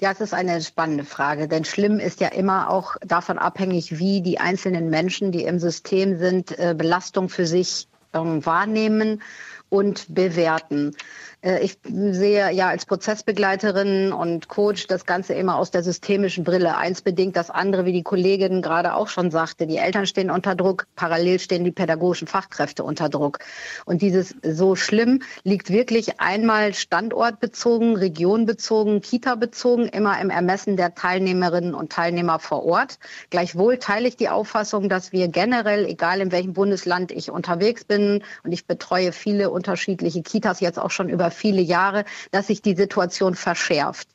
Ja, 0.01 0.11
es 0.11 0.19
ist 0.19 0.33
eine 0.33 0.61
spannende 0.61 1.05
Frage, 1.05 1.47
denn 1.47 1.63
schlimm 1.63 1.99
ist 1.99 2.19
ja 2.19 2.27
immer 2.27 2.69
auch 2.69 2.97
davon 2.99 3.37
abhängig, 3.37 3.97
wie 3.97 4.21
die 4.21 4.41
einzelnen 4.41 4.89
Menschen, 4.89 5.31
die 5.31 5.45
im 5.45 5.57
System 5.57 6.17
sind, 6.17 6.59
äh, 6.59 6.75
Belastung 6.77 7.29
für 7.29 7.45
sich 7.45 7.87
ähm, 8.13 8.45
wahrnehmen 8.45 9.21
und 9.69 10.13
bewerten. 10.13 10.95
Äh, 11.43 11.59
ich 11.63 11.77
sehe 11.83 12.51
ja 12.51 12.69
als 12.69 12.85
Prozessbegleiterin 12.85 14.11
und 14.11 14.47
Coach 14.47 14.87
das 14.87 15.05
Ganze 15.05 15.33
immer 15.33 15.57
aus 15.57 15.71
der 15.71 15.83
systemischen 15.83 16.43
Brille. 16.43 16.77
Eins 16.77 17.01
bedingt 17.01 17.35
das 17.35 17.49
andere, 17.49 17.85
wie 17.85 17.93
die 17.93 18.03
Kollegin 18.03 18.61
gerade 18.61 18.95
auch 18.95 19.09
schon 19.09 19.29
sagte. 19.29 19.67
Die 19.67 19.77
Eltern 19.77 20.07
stehen 20.07 20.31
unter 20.31 20.55
Druck, 20.55 20.87
parallel 20.95 21.39
stehen 21.39 21.63
die 21.63 21.71
pädagogischen 21.71 22.27
Fachkräfte 22.27 22.83
unter 22.83 23.09
Druck. 23.09 23.39
Und 23.85 24.01
dieses 24.01 24.35
so 24.41 24.75
schlimm 24.75 25.21
liegt 25.43 25.69
wirklich 25.69 26.19
einmal 26.19 26.73
standortbezogen, 26.73 27.95
regionbezogen, 27.95 29.01
kita-bezogen, 29.01 29.87
immer 29.87 30.19
im 30.21 30.29
Ermessen 30.29 30.77
der 30.77 30.95
Teilnehmerinnen 30.95 31.73
und 31.73 31.91
Teilnehmer 31.91 32.39
vor 32.39 32.65
Ort. 32.65 32.99
Gleichwohl 33.29 33.77
teile 33.77 34.07
ich 34.07 34.15
die 34.15 34.29
Auffassung, 34.29 34.89
dass 34.89 35.11
wir 35.11 35.27
generell, 35.27 35.85
egal 35.85 36.21
in 36.21 36.31
welchem 36.31 36.53
Bundesland 36.53 37.11
ich 37.11 37.29
unterwegs 37.29 37.83
bin, 37.83 38.23
und 38.43 38.51
ich 38.51 38.65
betreue 38.65 39.11
viele 39.11 39.49
unterschiedliche 39.49 40.21
Kitas 40.21 40.59
jetzt 40.59 40.79
auch 40.79 40.91
schon 40.91 41.09
über 41.09 41.32
viele 41.33 41.61
Jahre, 41.61 42.05
dass 42.31 42.47
sich 42.47 42.61
die 42.61 42.75
Situation 42.75 43.35
verschärft. 43.35 44.07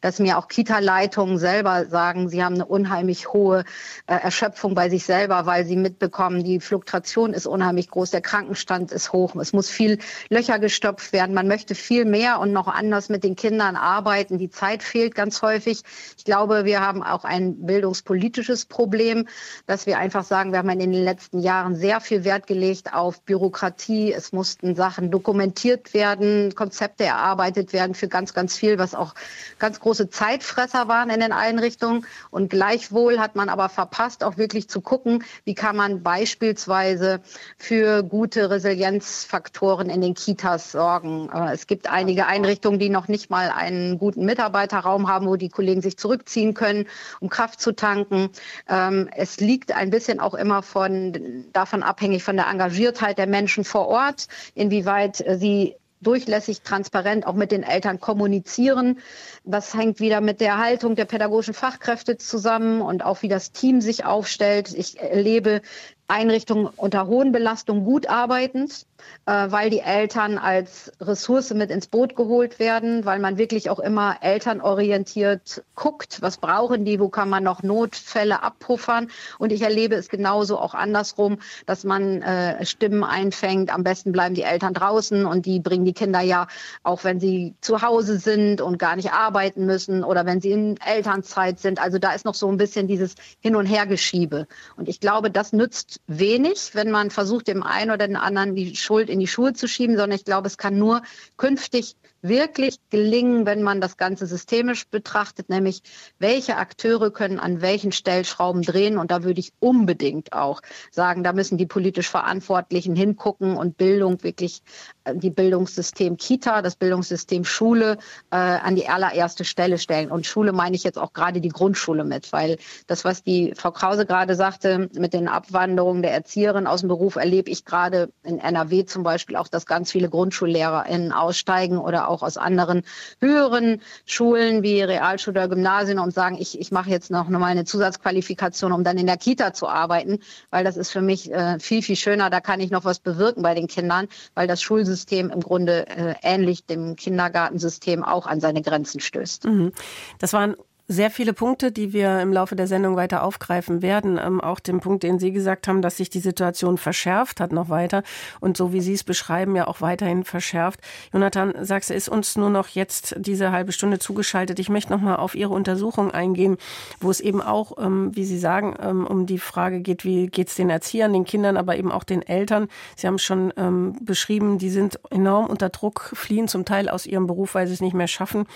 Dass 0.00 0.18
mir 0.18 0.38
auch 0.38 0.48
Kita-Leitungen 0.48 1.38
selber 1.38 1.86
sagen, 1.86 2.28
sie 2.28 2.44
haben 2.44 2.54
eine 2.54 2.66
unheimlich 2.66 3.32
hohe 3.32 3.64
äh, 4.06 4.14
Erschöpfung 4.14 4.74
bei 4.74 4.88
sich 4.88 5.04
selber, 5.04 5.46
weil 5.46 5.64
sie 5.64 5.76
mitbekommen, 5.76 6.44
die 6.44 6.60
Fluktuation 6.60 7.32
ist 7.32 7.46
unheimlich 7.46 7.88
groß, 7.88 8.10
der 8.10 8.20
Krankenstand 8.20 8.92
ist 8.92 9.12
hoch, 9.12 9.34
es 9.36 9.52
muss 9.52 9.68
viel 9.68 9.98
Löcher 10.28 10.58
gestopft 10.58 11.12
werden, 11.12 11.34
man 11.34 11.48
möchte 11.48 11.74
viel 11.74 12.04
mehr 12.04 12.40
und 12.40 12.52
noch 12.52 12.68
anders 12.68 13.08
mit 13.08 13.24
den 13.24 13.36
Kindern 13.36 13.76
arbeiten. 13.76 14.38
Die 14.38 14.50
Zeit 14.50 14.82
fehlt 14.82 15.14
ganz 15.14 15.42
häufig. 15.42 15.82
Ich 16.16 16.24
glaube, 16.24 16.64
wir 16.64 16.80
haben 16.80 17.02
auch 17.02 17.24
ein 17.24 17.66
bildungspolitisches 17.66 18.66
Problem, 18.66 19.26
dass 19.66 19.86
wir 19.86 19.98
einfach 19.98 20.24
sagen, 20.24 20.52
wir 20.52 20.58
haben 20.58 20.70
in 20.70 20.78
den 20.80 21.04
letzten 21.04 21.40
Jahren 21.40 21.74
sehr 21.74 22.00
viel 22.00 22.24
Wert 22.24 22.46
gelegt 22.46 22.92
auf 22.92 23.22
Bürokratie. 23.22 24.12
Es 24.12 24.32
mussten 24.32 24.74
Sachen 24.74 25.10
dokumentiert 25.10 25.94
werden, 25.94 26.54
Konzepte 26.66 27.04
erarbeitet 27.04 27.72
werden 27.72 27.94
für 27.94 28.08
ganz, 28.08 28.34
ganz 28.34 28.56
viel, 28.56 28.76
was 28.76 28.96
auch 28.96 29.14
ganz 29.60 29.78
große 29.78 30.10
Zeitfresser 30.10 30.88
waren 30.88 31.10
in 31.10 31.20
den 31.20 31.30
Einrichtungen. 31.30 32.04
Und 32.32 32.50
gleichwohl 32.50 33.20
hat 33.20 33.36
man 33.36 33.48
aber 33.48 33.68
verpasst, 33.68 34.24
auch 34.24 34.36
wirklich 34.36 34.68
zu 34.68 34.80
gucken, 34.80 35.22
wie 35.44 35.54
kann 35.54 35.76
man 35.76 36.02
beispielsweise 36.02 37.20
für 37.56 38.02
gute 38.02 38.50
Resilienzfaktoren 38.50 39.88
in 39.88 40.00
den 40.00 40.14
Kitas 40.14 40.72
sorgen. 40.72 41.30
Äh, 41.32 41.54
es 41.54 41.68
gibt 41.68 41.88
einige 41.88 42.26
Einrichtungen, 42.26 42.80
die 42.80 42.88
noch 42.88 43.06
nicht 43.06 43.30
mal 43.30 43.52
einen 43.52 44.00
guten 44.00 44.24
Mitarbeiterraum 44.24 45.08
haben, 45.08 45.28
wo 45.28 45.36
die 45.36 45.50
Kollegen 45.50 45.82
sich 45.82 45.96
zurückziehen 45.96 46.52
können, 46.54 46.86
um 47.20 47.28
Kraft 47.28 47.60
zu 47.60 47.76
tanken. 47.76 48.30
Ähm, 48.68 49.08
es 49.14 49.38
liegt 49.38 49.70
ein 49.70 49.90
bisschen 49.90 50.18
auch 50.18 50.34
immer 50.34 50.64
von, 50.64 51.44
davon 51.52 51.84
abhängig 51.84 52.24
von 52.24 52.34
der 52.34 52.48
Engagiertheit 52.48 53.18
der 53.18 53.28
Menschen 53.28 53.62
vor 53.62 53.86
Ort, 53.86 54.26
inwieweit 54.56 55.24
sie 55.38 55.76
durchlässig, 56.00 56.62
transparent 56.62 57.26
auch 57.26 57.34
mit 57.34 57.52
den 57.52 57.62
Eltern 57.62 58.00
kommunizieren. 58.00 58.98
Das 59.44 59.74
hängt 59.74 60.00
wieder 60.00 60.20
mit 60.20 60.40
der 60.40 60.58
Haltung 60.58 60.94
der 60.94 61.04
pädagogischen 61.04 61.54
Fachkräfte 61.54 62.16
zusammen 62.16 62.80
und 62.80 63.04
auch 63.04 63.22
wie 63.22 63.28
das 63.28 63.52
Team 63.52 63.80
sich 63.80 64.04
aufstellt. 64.04 64.74
Ich 64.74 65.00
erlebe 65.00 65.62
Einrichtungen 66.08 66.68
unter 66.76 67.06
hohen 67.06 67.32
Belastungen 67.32 67.84
gut 67.84 68.08
arbeitend, 68.08 68.86
äh, 69.26 69.50
weil 69.50 69.70
die 69.70 69.80
Eltern 69.80 70.38
als 70.38 70.92
Ressource 71.00 71.52
mit 71.52 71.70
ins 71.70 71.88
Boot 71.88 72.14
geholt 72.14 72.60
werden, 72.60 73.04
weil 73.04 73.18
man 73.18 73.38
wirklich 73.38 73.70
auch 73.70 73.80
immer 73.80 74.18
elternorientiert 74.20 75.64
guckt, 75.74 76.22
was 76.22 76.38
brauchen 76.38 76.84
die, 76.84 77.00
wo 77.00 77.08
kann 77.08 77.28
man 77.28 77.42
noch 77.42 77.62
Notfälle 77.64 78.42
abpuffern. 78.42 79.08
Und 79.38 79.50
ich 79.50 79.62
erlebe 79.62 79.96
es 79.96 80.08
genauso 80.08 80.58
auch 80.58 80.74
andersrum, 80.74 81.38
dass 81.66 81.82
man 81.82 82.22
äh, 82.22 82.64
Stimmen 82.64 83.02
einfängt. 83.02 83.74
Am 83.74 83.82
besten 83.82 84.12
bleiben 84.12 84.36
die 84.36 84.42
Eltern 84.42 84.74
draußen 84.74 85.26
und 85.26 85.44
die 85.44 85.58
bringen 85.58 85.84
die 85.84 85.92
Kinder 85.92 86.20
ja, 86.20 86.46
auch 86.84 87.02
wenn 87.02 87.18
sie 87.18 87.54
zu 87.60 87.82
Hause 87.82 88.18
sind 88.18 88.60
und 88.60 88.78
gar 88.78 88.94
nicht 88.94 89.12
arbeiten 89.12 89.66
müssen 89.66 90.04
oder 90.04 90.24
wenn 90.24 90.40
sie 90.40 90.52
in 90.52 90.76
Elternzeit 90.86 91.58
sind. 91.58 91.82
Also 91.82 91.98
da 91.98 92.12
ist 92.12 92.24
noch 92.24 92.34
so 92.34 92.48
ein 92.48 92.58
bisschen 92.58 92.86
dieses 92.86 93.16
Hin- 93.40 93.56
und 93.56 93.66
Hergeschiebe. 93.66 94.46
Und 94.76 94.88
ich 94.88 95.00
glaube, 95.00 95.32
das 95.32 95.52
nützt 95.52 95.95
wenig, 96.06 96.74
wenn 96.74 96.90
man 96.90 97.10
versucht, 97.10 97.48
dem 97.48 97.62
einen 97.62 97.90
oder 97.90 98.06
den 98.06 98.16
anderen 98.16 98.54
die 98.54 98.76
Schuld 98.76 99.08
in 99.08 99.20
die 99.20 99.26
Schuhe 99.26 99.52
zu 99.52 99.68
schieben, 99.68 99.96
sondern 99.96 100.16
ich 100.18 100.24
glaube, 100.24 100.46
es 100.46 100.58
kann 100.58 100.78
nur 100.78 101.02
künftig 101.36 101.96
wirklich 102.22 102.78
gelingen, 102.90 103.46
wenn 103.46 103.62
man 103.62 103.80
das 103.80 103.96
Ganze 103.96 104.26
systemisch 104.26 104.86
betrachtet, 104.88 105.48
nämlich 105.48 105.82
welche 106.18 106.56
Akteure 106.56 107.10
können 107.10 107.38
an 107.38 107.60
welchen 107.60 107.92
Stellschrauben 107.92 108.62
drehen. 108.62 108.98
Und 108.98 109.10
da 109.10 109.22
würde 109.22 109.40
ich 109.40 109.52
unbedingt 109.60 110.32
auch 110.32 110.60
sagen, 110.90 111.22
da 111.22 111.32
müssen 111.32 111.58
die 111.58 111.66
politisch 111.66 112.08
Verantwortlichen 112.08 112.96
hingucken 112.96 113.56
und 113.56 113.76
Bildung 113.76 114.22
wirklich, 114.22 114.62
äh, 115.04 115.14
die 115.14 115.30
Bildungssystem 115.30 116.16
Kita, 116.16 116.62
das 116.62 116.76
Bildungssystem 116.76 117.44
Schule 117.44 117.98
äh, 118.30 118.36
an 118.36 118.76
die 118.76 118.88
allererste 118.88 119.44
Stelle 119.44 119.78
stellen. 119.78 120.10
Und 120.10 120.26
Schule 120.26 120.52
meine 120.52 120.76
ich 120.76 120.84
jetzt 120.84 120.98
auch 120.98 121.12
gerade 121.12 121.40
die 121.40 121.48
Grundschule 121.48 122.04
mit, 122.04 122.32
weil 122.32 122.58
das, 122.86 123.04
was 123.04 123.22
die 123.22 123.52
Frau 123.56 123.70
Krause 123.70 124.06
gerade 124.06 124.34
sagte, 124.34 124.88
mit 124.94 125.12
den 125.12 125.28
Abwanderungen 125.28 126.02
der 126.02 126.12
Erzieherin 126.12 126.66
aus 126.66 126.80
dem 126.80 126.88
Beruf, 126.88 127.16
erlebe 127.16 127.50
ich 127.50 127.64
gerade 127.64 128.10
in 128.22 128.38
NRW 128.38 128.84
zum 128.84 129.02
Beispiel 129.02 129.36
auch, 129.36 129.48
dass 129.48 129.66
ganz 129.66 129.92
viele 129.92 130.08
GrundschullehrerInnen 130.08 131.12
aussteigen 131.12 131.78
oder 131.78 132.05
auch 132.06 132.22
aus 132.22 132.36
anderen 132.36 132.82
höheren 133.20 133.80
Schulen 134.04 134.62
wie 134.62 134.82
Realschule 134.82 135.40
oder 135.40 135.48
Gymnasien 135.48 135.98
und 135.98 136.12
sagen, 136.12 136.36
ich, 136.38 136.58
ich 136.60 136.72
mache 136.72 136.90
jetzt 136.90 137.10
noch 137.10 137.28
mal 137.28 137.44
eine 137.44 137.64
Zusatzqualifikation, 137.64 138.72
um 138.72 138.84
dann 138.84 138.98
in 138.98 139.06
der 139.06 139.16
Kita 139.16 139.52
zu 139.52 139.68
arbeiten, 139.68 140.20
weil 140.50 140.64
das 140.64 140.76
ist 140.76 140.90
für 140.90 141.02
mich 141.02 141.32
äh, 141.32 141.58
viel, 141.58 141.82
viel 141.82 141.96
schöner. 141.96 142.30
Da 142.30 142.40
kann 142.40 142.60
ich 142.60 142.70
noch 142.70 142.84
was 142.84 142.98
bewirken 142.98 143.42
bei 143.42 143.54
den 143.54 143.66
Kindern, 143.66 144.08
weil 144.34 144.46
das 144.46 144.62
Schulsystem 144.62 145.30
im 145.30 145.40
Grunde 145.40 145.86
äh, 145.88 146.14
ähnlich 146.22 146.64
dem 146.66 146.96
Kindergartensystem 146.96 148.04
auch 148.04 148.26
an 148.26 148.40
seine 148.40 148.62
Grenzen 148.62 149.00
stößt. 149.00 149.44
Mhm. 149.44 149.72
Das 150.18 150.32
waren 150.32 150.56
sehr 150.88 151.10
viele 151.10 151.32
Punkte, 151.32 151.72
die 151.72 151.92
wir 151.92 152.20
im 152.20 152.32
Laufe 152.32 152.54
der 152.54 152.66
Sendung 152.66 152.96
weiter 152.96 153.22
aufgreifen 153.22 153.82
werden. 153.82 154.18
Ähm, 154.22 154.40
auch 154.40 154.60
den 154.60 154.80
Punkt, 154.80 155.02
den 155.02 155.18
Sie 155.18 155.32
gesagt 155.32 155.66
haben, 155.68 155.82
dass 155.82 155.96
sich 155.96 156.10
die 156.10 156.20
Situation 156.20 156.78
verschärft 156.78 157.40
hat 157.40 157.52
noch 157.52 157.68
weiter 157.68 158.02
und 158.40 158.56
so 158.56 158.72
wie 158.72 158.80
Sie 158.80 158.94
es 158.94 159.04
beschreiben, 159.04 159.56
ja 159.56 159.66
auch 159.66 159.80
weiterhin 159.80 160.24
verschärft. 160.24 160.80
Jonathan, 161.12 161.52
du, 161.52 161.94
ist 161.94 162.08
uns 162.08 162.36
nur 162.36 162.50
noch 162.50 162.68
jetzt 162.68 163.14
diese 163.18 163.52
halbe 163.52 163.72
Stunde 163.72 163.98
zugeschaltet. 163.98 164.58
Ich 164.58 164.68
möchte 164.68 164.92
noch 164.92 165.00
mal 165.00 165.16
auf 165.16 165.34
Ihre 165.34 165.54
Untersuchung 165.54 166.10
eingehen, 166.10 166.56
wo 167.00 167.10
es 167.10 167.20
eben 167.20 167.42
auch, 167.42 167.78
ähm, 167.78 168.14
wie 168.14 168.24
Sie 168.24 168.38
sagen, 168.38 168.76
ähm, 168.80 169.06
um 169.06 169.26
die 169.26 169.38
Frage 169.38 169.80
geht, 169.80 170.04
wie 170.04 170.26
geht 170.28 170.48
es 170.48 170.54
den 170.54 170.70
Erziehern, 170.70 171.12
den 171.12 171.24
Kindern, 171.24 171.56
aber 171.56 171.76
eben 171.76 171.90
auch 171.90 172.04
den 172.04 172.22
Eltern. 172.22 172.68
Sie 172.96 173.06
haben 173.06 173.18
schon 173.18 173.52
ähm, 173.56 173.96
beschrieben, 174.00 174.58
die 174.58 174.70
sind 174.70 175.00
enorm 175.10 175.46
unter 175.46 175.68
Druck, 175.68 176.12
fliehen 176.14 176.48
zum 176.48 176.64
Teil 176.64 176.88
aus 176.88 177.06
ihrem 177.06 177.26
Beruf, 177.26 177.54
weil 177.54 177.66
sie 177.66 177.74
es 177.74 177.80
nicht 177.80 177.94
mehr 177.94 178.08
schaffen. 178.08 178.46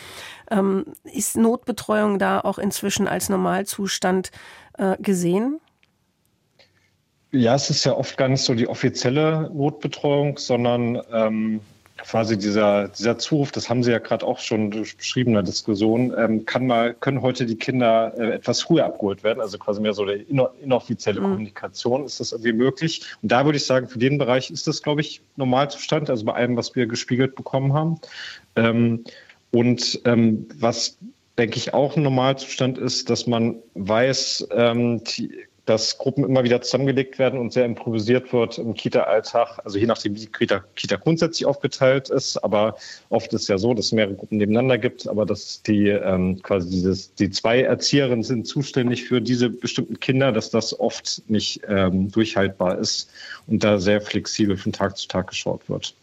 Ähm, 0.50 0.86
ist 1.04 1.36
Notbetreuung 1.36 2.18
da 2.18 2.40
auch 2.40 2.58
inzwischen 2.58 3.06
als 3.06 3.28
Normalzustand 3.28 4.30
äh, 4.78 4.96
gesehen? 4.98 5.60
Ja, 7.32 7.54
es 7.54 7.70
ist 7.70 7.84
ja 7.84 7.96
oft 7.96 8.16
gar 8.16 8.28
nicht 8.28 8.42
so 8.42 8.54
die 8.54 8.68
offizielle 8.68 9.50
Notbetreuung, 9.54 10.36
sondern 10.36 11.00
ähm, 11.12 11.60
quasi 12.02 12.36
dieser, 12.38 12.88
dieser 12.88 13.18
Zuruf, 13.18 13.52
das 13.52 13.68
haben 13.68 13.82
Sie 13.82 13.90
ja 13.90 13.98
gerade 13.98 14.26
auch 14.26 14.38
schon 14.38 14.70
durch 14.70 14.96
beschriebene 14.96 15.42
Diskussion, 15.44 16.12
ähm, 16.16 16.44
kann 16.44 16.66
mal, 16.66 16.94
können 16.94 17.22
heute 17.22 17.46
die 17.46 17.56
Kinder 17.56 18.12
äh, 18.16 18.32
etwas 18.32 18.62
früher 18.62 18.86
abgeholt 18.86 19.22
werden, 19.22 19.40
also 19.40 19.58
quasi 19.58 19.80
mehr 19.80 19.92
so 19.92 20.04
der 20.04 20.28
inoffizielle 20.28 21.20
mhm. 21.20 21.24
Kommunikation, 21.24 22.04
ist 22.04 22.20
das 22.20 22.32
irgendwie 22.32 22.52
möglich? 22.52 23.02
Und 23.22 23.30
da 23.30 23.44
würde 23.44 23.58
ich 23.58 23.66
sagen, 23.66 23.88
für 23.88 23.98
den 23.98 24.18
Bereich 24.18 24.50
ist 24.50 24.66
das, 24.66 24.82
glaube 24.82 25.00
ich, 25.00 25.20
Normalzustand, 25.36 26.10
also 26.10 26.24
bei 26.24 26.34
allem, 26.34 26.56
was 26.56 26.74
wir 26.74 26.86
gespiegelt 26.86 27.34
bekommen 27.34 27.74
haben. 27.74 28.00
Ähm, 28.56 29.04
und 29.52 30.00
ähm, 30.04 30.46
was, 30.56 30.98
denke 31.38 31.56
ich, 31.56 31.74
auch 31.74 31.96
ein 31.96 32.02
Normalzustand 32.02 32.78
ist, 32.78 33.10
dass 33.10 33.26
man 33.26 33.56
weiß, 33.74 34.48
ähm, 34.52 35.02
die, 35.04 35.30
dass 35.70 35.98
Gruppen 35.98 36.24
immer 36.24 36.42
wieder 36.42 36.62
zusammengelegt 36.62 37.20
werden 37.20 37.38
und 37.38 37.52
sehr 37.52 37.64
improvisiert 37.64 38.32
wird 38.32 38.58
im 38.58 38.74
Kita-Alltag, 38.74 39.60
also 39.64 39.78
je 39.78 39.86
nachdem, 39.86 40.16
wie 40.16 40.26
Kita, 40.26 40.64
Kita 40.74 40.96
grundsätzlich 40.96 41.46
aufgeteilt 41.46 42.10
ist. 42.10 42.38
Aber 42.38 42.76
oft 43.08 43.32
ist 43.32 43.48
ja 43.48 43.56
so, 43.56 43.72
dass 43.72 43.86
es 43.86 43.92
mehrere 43.92 44.14
Gruppen 44.14 44.38
nebeneinander 44.38 44.78
gibt, 44.78 45.06
aber 45.06 45.26
dass 45.26 45.62
die 45.62 45.88
ähm, 45.88 46.42
quasi 46.42 46.70
dieses, 46.70 47.14
die 47.14 47.30
zwei 47.30 47.62
Erzieherinnen 47.62 48.24
sind 48.24 48.48
zuständig 48.48 49.04
für 49.04 49.20
diese 49.20 49.48
bestimmten 49.48 50.00
Kinder, 50.00 50.32
dass 50.32 50.50
das 50.50 50.78
oft 50.78 51.22
nicht 51.28 51.60
ähm, 51.68 52.10
durchhaltbar 52.10 52.78
ist 52.78 53.08
und 53.46 53.62
da 53.62 53.78
sehr 53.78 54.00
flexibel 54.00 54.56
von 54.56 54.72
Tag 54.72 54.96
zu 54.96 55.06
Tag 55.06 55.28
geschaut 55.28 55.68
wird. 55.68 55.94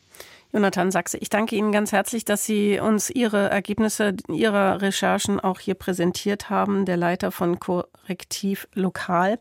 Jonathan 0.53 0.91
Sachse, 0.91 1.17
ich 1.17 1.29
danke 1.29 1.55
Ihnen 1.55 1.71
ganz 1.71 1.91
herzlich, 1.91 2.23
dass 2.23 2.45
Sie 2.45 2.79
uns 2.79 3.09
Ihre 3.09 3.49
Ergebnisse 3.49 4.15
Ihrer 4.29 4.81
Recherchen 4.81 5.39
auch 5.39 5.59
hier 5.59 5.75
präsentiert 5.75 6.49
haben, 6.49 6.85
der 6.85 6.97
Leiter 6.97 7.31
von 7.31 7.59
Korrektiv 7.59 8.67
Lokal. 8.73 9.39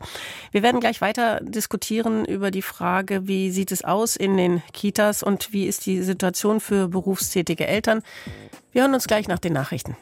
Wir 0.51 0.63
werden 0.63 0.81
gleich 0.81 1.01
weiter 1.01 1.41
diskutieren 1.43 2.25
über 2.25 2.51
die 2.51 2.63
Frage, 2.63 3.29
wie 3.29 3.51
sieht 3.51 3.71
es 3.71 3.85
aus 3.85 4.17
in 4.17 4.37
den 4.37 4.63
Kitas 4.73 5.23
und 5.23 5.53
wie 5.53 5.67
ist 5.67 5.87
die 5.87 6.03
Situation 6.03 6.59
für 6.61 6.89
berufstätige 6.89 7.67
Eltern. 7.67 8.03
Wir 8.73 8.83
hören 8.83 8.95
uns 8.95 9.07
gleich 9.07 9.29
nach 9.29 9.39
den 9.39 9.53
Nachrichten. 9.53 9.97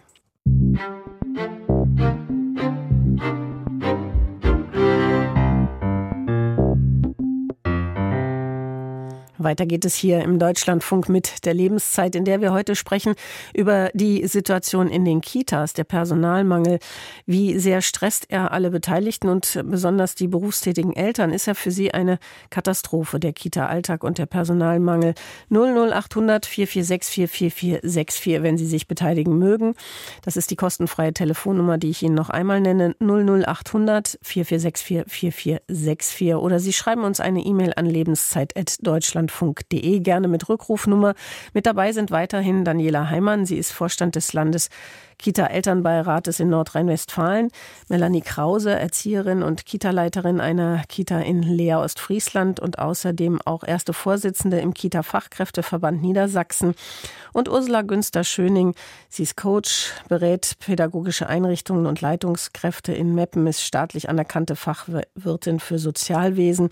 Weiter 9.44 9.66
geht 9.66 9.84
es 9.84 9.94
hier 9.94 10.22
im 10.22 10.38
Deutschlandfunk 10.38 11.08
mit 11.08 11.44
der 11.44 11.54
Lebenszeit, 11.54 12.16
in 12.16 12.24
der 12.24 12.40
wir 12.40 12.52
heute 12.52 12.74
sprechen 12.74 13.14
über 13.52 13.90
die 13.94 14.26
Situation 14.26 14.88
in 14.88 15.04
den 15.04 15.20
Kitas, 15.20 15.74
der 15.74 15.84
Personalmangel. 15.84 16.78
Wie 17.26 17.58
sehr 17.58 17.82
stresst 17.82 18.26
er 18.30 18.52
alle 18.52 18.70
Beteiligten 18.70 19.28
und 19.28 19.62
besonders 19.66 20.14
die 20.14 20.28
berufstätigen 20.28 20.94
Eltern? 20.94 21.32
Ist 21.32 21.46
er 21.46 21.54
für 21.54 21.70
sie 21.70 21.92
eine 21.92 22.18
Katastrophe, 22.50 23.20
der 23.20 23.32
Kita-Alltag 23.32 24.02
und 24.02 24.18
der 24.18 24.26
Personalmangel? 24.26 25.14
00800 25.50 26.46
446 26.46 27.30
4464, 27.30 28.42
wenn 28.42 28.56
Sie 28.56 28.66
sich 28.66 28.88
beteiligen 28.88 29.38
mögen. 29.38 29.74
Das 30.22 30.36
ist 30.36 30.50
die 30.50 30.56
kostenfreie 30.56 31.12
Telefonnummer, 31.12 31.76
die 31.76 31.90
ich 31.90 32.02
Ihnen 32.02 32.14
noch 32.14 32.30
einmal 32.30 32.60
nenne. 32.60 32.94
00800 33.00 34.18
446 34.22 35.04
4464. 35.06 36.34
Oder 36.34 36.60
Sie 36.60 36.72
schreiben 36.72 37.04
uns 37.04 37.20
eine 37.20 37.44
E-Mail 37.44 37.74
an 37.76 37.86
lebenszeit.deutschland 37.86 39.33
deutschlandfunk.de, 39.34 40.00
gerne 40.00 40.28
mit 40.28 40.48
Rückrufnummer. 40.48 41.14
Mit 41.52 41.66
dabei 41.66 41.92
sind 41.92 42.10
weiterhin 42.10 42.64
Daniela 42.64 43.10
Heimann. 43.10 43.46
Sie 43.46 43.56
ist 43.56 43.72
Vorstand 43.72 44.14
des 44.16 44.32
Landes 44.32 44.68
Kita-Elternbeirates 45.18 46.40
in 46.40 46.48
Nordrhein-Westfalen, 46.50 47.50
Melanie 47.88 48.20
Krause, 48.20 48.78
Erzieherin 48.78 49.42
und 49.42 49.66
Kita-Leiterin 49.66 50.40
einer 50.40 50.82
Kita 50.88 51.20
in 51.20 51.42
Leer 51.42 51.80
Ostfriesland 51.80 52.60
und 52.60 52.78
außerdem 52.78 53.40
auch 53.44 53.64
erste 53.64 53.92
Vorsitzende 53.92 54.60
im 54.60 54.74
Kita-Fachkräfteverband 54.74 56.02
Niedersachsen 56.02 56.74
und 57.32 57.48
Ursula 57.48 57.82
Günster-Schöning. 57.82 58.74
Sie 59.08 59.22
ist 59.22 59.36
Coach, 59.36 59.92
berät 60.08 60.56
pädagogische 60.58 61.28
Einrichtungen 61.28 61.86
und 61.86 62.00
Leitungskräfte 62.00 62.92
in 62.92 63.14
Meppen, 63.14 63.46
ist 63.46 63.62
staatlich 63.62 64.08
anerkannte 64.08 64.56
Fachwirtin 64.56 65.60
für 65.60 65.78
Sozialwesen. 65.78 66.70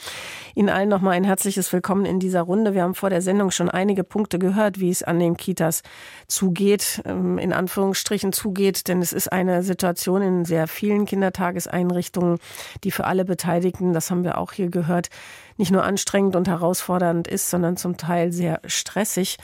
Ihnen 0.54 0.68
allen 0.68 0.88
nochmal 0.88 1.14
ein 1.14 1.24
herzliches 1.24 1.72
Willkommen 1.72 2.04
in 2.04 2.20
dieser 2.20 2.42
Runde. 2.42 2.74
Wir 2.74 2.82
haben 2.82 2.94
vor 2.94 3.10
der 3.10 3.22
Sendung 3.22 3.50
schon 3.50 3.70
einige 3.70 4.04
Punkte 4.04 4.38
gehört, 4.38 4.80
wie 4.80 4.90
es 4.90 5.02
an 5.02 5.18
den 5.18 5.36
Kitas 5.36 5.82
zugeht, 6.28 7.02
ähm, 7.04 7.38
in 7.38 7.52
Anführungsstrichen 7.52 8.31
zugeht, 8.32 8.88
denn 8.88 9.00
es 9.02 9.12
ist 9.12 9.32
eine 9.32 9.62
Situation 9.62 10.22
in 10.22 10.44
sehr 10.44 10.66
vielen 10.66 11.06
Kindertageseinrichtungen, 11.06 12.38
die 12.84 12.90
für 12.90 13.04
alle 13.04 13.24
Beteiligten, 13.24 13.92
das 13.92 14.10
haben 14.10 14.24
wir 14.24 14.38
auch 14.38 14.52
hier 14.52 14.68
gehört, 14.68 15.08
nicht 15.56 15.70
nur 15.70 15.84
anstrengend 15.84 16.36
und 16.36 16.48
herausfordernd 16.48 17.28
ist, 17.28 17.50
sondern 17.50 17.76
zum 17.76 17.96
Teil 17.96 18.32
sehr 18.32 18.60
stressig. 18.64 19.38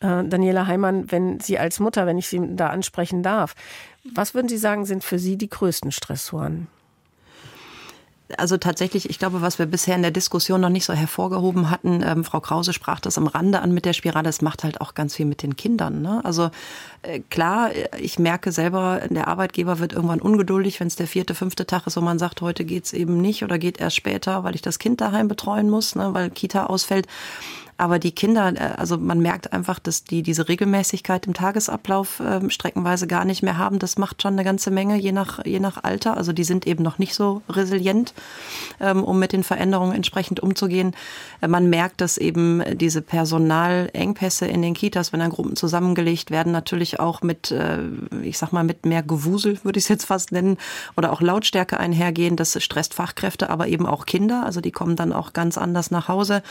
Äh, 0.00 0.24
Daniela 0.24 0.66
Heimann, 0.66 1.10
wenn 1.10 1.40
Sie 1.40 1.58
als 1.58 1.80
Mutter, 1.80 2.06
wenn 2.06 2.18
ich 2.18 2.28
Sie 2.28 2.40
da 2.56 2.68
ansprechen 2.68 3.22
darf, 3.22 3.54
was 4.14 4.34
würden 4.34 4.48
Sie 4.48 4.58
sagen, 4.58 4.84
sind 4.84 5.04
für 5.04 5.18
Sie 5.18 5.36
die 5.36 5.48
größten 5.48 5.92
Stressoren? 5.92 6.68
Also 8.38 8.56
tatsächlich, 8.56 9.08
ich 9.10 9.18
glaube, 9.18 9.42
was 9.42 9.58
wir 9.58 9.66
bisher 9.66 9.96
in 9.96 10.02
der 10.02 10.10
Diskussion 10.10 10.60
noch 10.60 10.68
nicht 10.68 10.84
so 10.84 10.92
hervorgehoben 10.92 11.70
hatten, 11.70 12.02
ähm, 12.04 12.24
Frau 12.24 12.40
Krause 12.40 12.72
sprach 12.72 13.00
das 13.00 13.18
am 13.18 13.26
Rande 13.26 13.60
an 13.60 13.72
mit 13.72 13.84
der 13.84 13.92
Spirale, 13.92 14.28
es 14.28 14.42
macht 14.42 14.64
halt 14.64 14.80
auch 14.80 14.94
ganz 14.94 15.16
viel 15.16 15.26
mit 15.26 15.42
den 15.42 15.56
Kindern. 15.56 16.02
Ne? 16.02 16.20
Also 16.24 16.50
äh, 17.02 17.20
klar, 17.30 17.70
ich 17.98 18.18
merke 18.18 18.52
selber, 18.52 19.00
der 19.08 19.28
Arbeitgeber 19.28 19.78
wird 19.78 19.92
irgendwann 19.92 20.20
ungeduldig, 20.20 20.80
wenn 20.80 20.86
es 20.86 20.96
der 20.96 21.06
vierte, 21.06 21.34
fünfte 21.34 21.66
Tag 21.66 21.86
ist, 21.86 21.96
wo 21.96 22.00
man 22.00 22.18
sagt, 22.18 22.40
heute 22.40 22.64
geht's 22.64 22.92
eben 22.92 23.20
nicht 23.20 23.42
oder 23.42 23.58
geht 23.58 23.80
erst 23.80 23.96
später, 23.96 24.44
weil 24.44 24.54
ich 24.54 24.62
das 24.62 24.78
Kind 24.78 25.00
daheim 25.00 25.28
betreuen 25.28 25.70
muss, 25.70 25.94
ne, 25.94 26.12
weil 26.14 26.30
Kita 26.30 26.66
ausfällt. 26.66 27.06
Aber 27.80 27.98
die 27.98 28.12
Kinder, 28.12 28.52
äh, 28.56 28.74
also 28.76 28.98
man 28.98 29.20
merkt 29.20 29.54
einfach, 29.54 29.78
dass 29.78 30.04
die 30.04 30.22
diese 30.22 30.48
Regelmäßigkeit 30.48 31.26
im 31.26 31.32
Tagesablauf 31.32 32.20
äh, 32.20 32.50
streckenweise 32.50 33.06
gar 33.06 33.24
nicht 33.24 33.42
mehr 33.42 33.56
haben. 33.56 33.78
Das 33.78 33.96
macht 33.96 34.20
schon 34.20 34.34
eine 34.34 34.44
ganze 34.44 34.70
Menge, 34.70 34.96
je 34.98 35.12
nach, 35.12 35.44
je 35.46 35.60
nach 35.60 35.82
Alter. 35.82 36.18
Also 36.18 36.34
die 36.34 36.44
sind 36.44 36.66
eben 36.66 36.84
noch 36.84 36.98
nicht 36.98 37.14
so 37.14 37.40
resilient, 37.48 38.12
ähm, 38.80 39.02
um 39.02 39.18
mit 39.18 39.32
den 39.32 39.42
Veränderungen 39.42 39.94
entsprechend 39.94 40.40
umzugehen. 40.40 40.94
Äh, 41.40 41.48
man 41.48 41.70
merkt, 41.70 42.02
dass 42.02 42.18
eben 42.18 42.62
diese 42.76 43.00
Personalengpässe 43.00 44.46
in 44.46 44.60
den 44.60 44.74
Kitas, 44.74 45.14
wenn 45.14 45.20
dann 45.20 45.30
Gruppen 45.30 45.56
zusammengelegt 45.56 46.30
werden, 46.30 46.52
natürlich 46.52 47.00
auch 47.00 47.22
mit, 47.22 47.50
äh, 47.50 47.78
ich 48.22 48.36
sag 48.36 48.52
mal, 48.52 48.62
mit 48.62 48.84
mehr 48.84 49.02
Gewusel, 49.02 49.58
würde 49.62 49.78
ich 49.78 49.86
es 49.86 49.88
jetzt 49.88 50.04
fast 50.04 50.32
nennen, 50.32 50.58
oder 50.98 51.12
auch 51.12 51.22
Lautstärke 51.22 51.80
einhergehen. 51.80 52.36
Das 52.36 52.62
stresst 52.62 52.92
Fachkräfte, 52.92 53.48
aber 53.48 53.68
eben 53.68 53.86
auch 53.86 54.04
Kinder. 54.04 54.44
Also 54.44 54.60
die 54.60 54.70
kommen 54.70 54.96
dann 54.96 55.14
auch 55.14 55.32
ganz 55.32 55.56
anders 55.56 55.90
nach 55.90 56.08
Hause. 56.08 56.42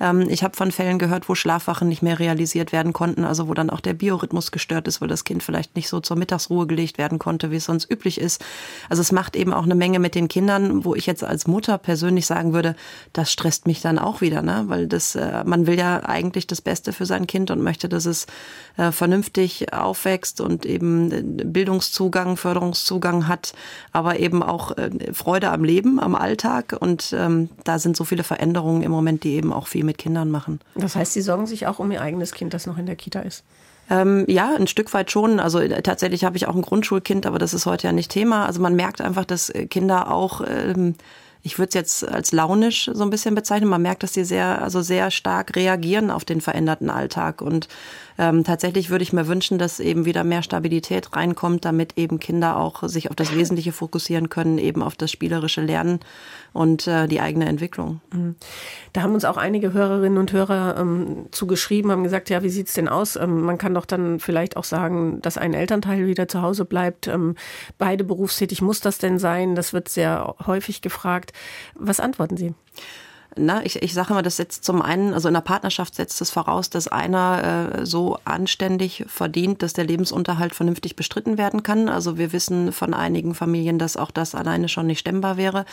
Ähm, 0.00 0.26
ich 0.28 0.44
habe 0.44 0.56
von 0.56 0.70
Fällen 0.76 0.98
gehört, 0.98 1.28
wo 1.28 1.34
Schlafwachen 1.34 1.88
nicht 1.88 2.02
mehr 2.02 2.18
realisiert 2.18 2.70
werden 2.70 2.92
konnten, 2.92 3.24
also 3.24 3.48
wo 3.48 3.54
dann 3.54 3.70
auch 3.70 3.80
der 3.80 3.94
Biorhythmus 3.94 4.52
gestört 4.52 4.86
ist, 4.86 5.00
weil 5.00 5.08
das 5.08 5.24
Kind 5.24 5.42
vielleicht 5.42 5.74
nicht 5.74 5.88
so 5.88 6.00
zur 6.00 6.16
Mittagsruhe 6.18 6.66
gelegt 6.66 6.98
werden 6.98 7.18
konnte, 7.18 7.50
wie 7.50 7.56
es 7.56 7.64
sonst 7.64 7.90
üblich 7.90 8.20
ist. 8.20 8.44
Also 8.90 9.00
es 9.00 9.10
macht 9.10 9.36
eben 9.36 9.54
auch 9.54 9.64
eine 9.64 9.74
Menge 9.74 9.98
mit 9.98 10.14
den 10.14 10.28
Kindern, 10.28 10.84
wo 10.84 10.94
ich 10.94 11.06
jetzt 11.06 11.24
als 11.24 11.46
Mutter 11.46 11.78
persönlich 11.78 12.26
sagen 12.26 12.52
würde, 12.52 12.76
das 13.14 13.32
stresst 13.32 13.66
mich 13.66 13.80
dann 13.80 13.98
auch 13.98 14.20
wieder, 14.20 14.42
ne? 14.42 14.64
weil 14.66 14.86
das, 14.86 15.14
äh, 15.14 15.44
man 15.44 15.66
will 15.66 15.78
ja 15.78 16.04
eigentlich 16.04 16.46
das 16.46 16.60
Beste 16.60 16.92
für 16.92 17.06
sein 17.06 17.26
Kind 17.26 17.50
und 17.50 17.62
möchte, 17.62 17.88
dass 17.88 18.04
es 18.04 18.26
äh, 18.76 18.92
vernünftig 18.92 19.72
aufwächst 19.72 20.42
und 20.42 20.66
eben 20.66 21.10
äh, 21.10 21.22
Bildungszugang, 21.44 22.36
Förderungszugang 22.36 23.28
hat, 23.28 23.54
aber 23.92 24.20
eben 24.20 24.42
auch 24.42 24.72
Freude 25.12 25.50
am 25.50 25.64
Leben, 25.64 25.98
am 25.98 26.14
Alltag 26.14 26.76
und 26.78 27.14
ähm, 27.16 27.48
da 27.64 27.78
sind 27.78 27.96
so 27.96 28.04
viele 28.04 28.24
Veränderungen 28.24 28.82
im 28.82 28.90
Moment, 28.90 29.24
die 29.24 29.34
eben 29.34 29.52
auch 29.52 29.68
viel 29.68 29.84
mit 29.84 29.96
Kindern 29.96 30.30
machen. 30.30 30.60
Das 30.74 30.96
heißt, 30.96 31.12
Sie 31.12 31.22
sorgen 31.22 31.46
sich 31.46 31.66
auch 31.66 31.78
um 31.78 31.90
Ihr 31.90 32.02
eigenes 32.02 32.32
Kind, 32.32 32.52
das 32.52 32.66
noch 32.66 32.78
in 32.78 32.86
der 32.86 32.96
Kita 32.96 33.20
ist? 33.20 33.44
Ähm, 33.88 34.24
ja, 34.28 34.54
ein 34.54 34.66
Stück 34.66 34.92
weit 34.94 35.10
schon. 35.10 35.38
Also 35.40 35.60
äh, 35.60 35.82
tatsächlich 35.82 36.24
habe 36.24 36.36
ich 36.36 36.46
auch 36.48 36.56
ein 36.56 36.62
Grundschulkind, 36.62 37.24
aber 37.24 37.38
das 37.38 37.54
ist 37.54 37.66
heute 37.66 37.86
ja 37.86 37.92
nicht 37.92 38.10
Thema. 38.10 38.46
Also 38.46 38.60
man 38.60 38.74
merkt 38.74 39.00
einfach, 39.00 39.24
dass 39.24 39.48
äh, 39.48 39.66
Kinder 39.66 40.10
auch 40.10 40.42
ähm, 40.46 40.96
ich 41.46 41.60
würde 41.60 41.68
es 41.68 41.74
jetzt 41.74 42.08
als 42.08 42.32
launisch 42.32 42.90
so 42.92 43.04
ein 43.04 43.10
bisschen 43.10 43.36
bezeichnen. 43.36 43.70
Man 43.70 43.80
merkt, 43.80 44.02
dass 44.02 44.14
sie 44.14 44.24
sehr, 44.24 44.60
also 44.60 44.82
sehr 44.82 45.12
stark 45.12 45.54
reagieren 45.54 46.10
auf 46.10 46.24
den 46.24 46.40
veränderten 46.40 46.90
Alltag. 46.90 47.40
Und 47.40 47.68
ähm, 48.18 48.44
tatsächlich 48.44 48.90
würde 48.90 49.02
ich 49.02 49.12
mir 49.12 49.26
wünschen, 49.26 49.58
dass 49.58 49.80
eben 49.80 50.04
wieder 50.04 50.24
mehr 50.24 50.42
Stabilität 50.42 51.14
reinkommt, 51.14 51.64
damit 51.64 51.96
eben 51.96 52.18
Kinder 52.18 52.56
auch 52.56 52.82
sich 52.88 53.10
auf 53.10 53.16
das 53.16 53.34
Wesentliche 53.34 53.72
fokussieren 53.72 54.28
können, 54.28 54.58
eben 54.58 54.82
auf 54.82 54.94
das 54.94 55.10
spielerische 55.10 55.60
Lernen 55.60 56.00
und 56.52 56.86
äh, 56.86 57.06
die 57.06 57.20
eigene 57.20 57.46
Entwicklung. 57.46 58.00
Mhm. 58.12 58.36
Da 58.92 59.02
haben 59.02 59.14
uns 59.14 59.24
auch 59.24 59.36
einige 59.36 59.72
Hörerinnen 59.72 60.18
und 60.18 60.32
Hörer 60.32 60.76
ähm, 60.78 61.26
zugeschrieben, 61.30 61.90
haben 61.90 62.04
gesagt, 62.04 62.30
ja, 62.30 62.42
wie 62.42 62.48
sieht's 62.48 62.72
denn 62.72 62.88
aus? 62.88 63.16
Ähm, 63.16 63.42
man 63.42 63.58
kann 63.58 63.74
doch 63.74 63.86
dann 63.86 64.20
vielleicht 64.20 64.56
auch 64.56 64.64
sagen, 64.64 65.20
dass 65.20 65.38
ein 65.38 65.54
Elternteil 65.54 66.06
wieder 66.06 66.28
zu 66.28 66.42
Hause 66.42 66.64
bleibt. 66.64 67.08
Ähm, 67.08 67.34
beide 67.78 68.04
berufstätig, 68.04 68.62
muss 68.62 68.80
das 68.80 68.98
denn 68.98 69.18
sein? 69.18 69.54
Das 69.54 69.72
wird 69.72 69.88
sehr 69.88 70.34
häufig 70.46 70.80
gefragt. 70.80 71.32
Was 71.74 72.00
antworten 72.00 72.36
Sie? 72.36 72.54
Na, 73.38 73.64
ich, 73.64 73.82
ich 73.82 73.92
sage 73.92 74.10
immer, 74.10 74.22
das 74.22 74.36
setzt 74.36 74.64
zum 74.64 74.80
einen, 74.80 75.12
also 75.12 75.28
in 75.28 75.34
der 75.34 75.40
Partnerschaft 75.42 75.94
setzt 75.94 76.20
es 76.20 76.30
voraus, 76.30 76.70
dass 76.70 76.88
einer 76.88 77.72
äh, 77.80 77.86
so 77.86 78.18
anständig 78.24 79.04
verdient, 79.08 79.62
dass 79.62 79.74
der 79.74 79.84
Lebensunterhalt 79.84 80.54
vernünftig 80.54 80.96
bestritten 80.96 81.36
werden 81.36 81.62
kann. 81.62 81.88
Also 81.88 82.16
wir 82.18 82.32
wissen 82.32 82.72
von 82.72 82.94
einigen 82.94 83.34
Familien, 83.34 83.78
dass 83.78 83.96
auch 83.96 84.10
das 84.10 84.34
alleine 84.34 84.68
schon 84.68 84.86
nicht 84.86 85.00
stemmbar 85.00 85.36
wäre. 85.36 85.66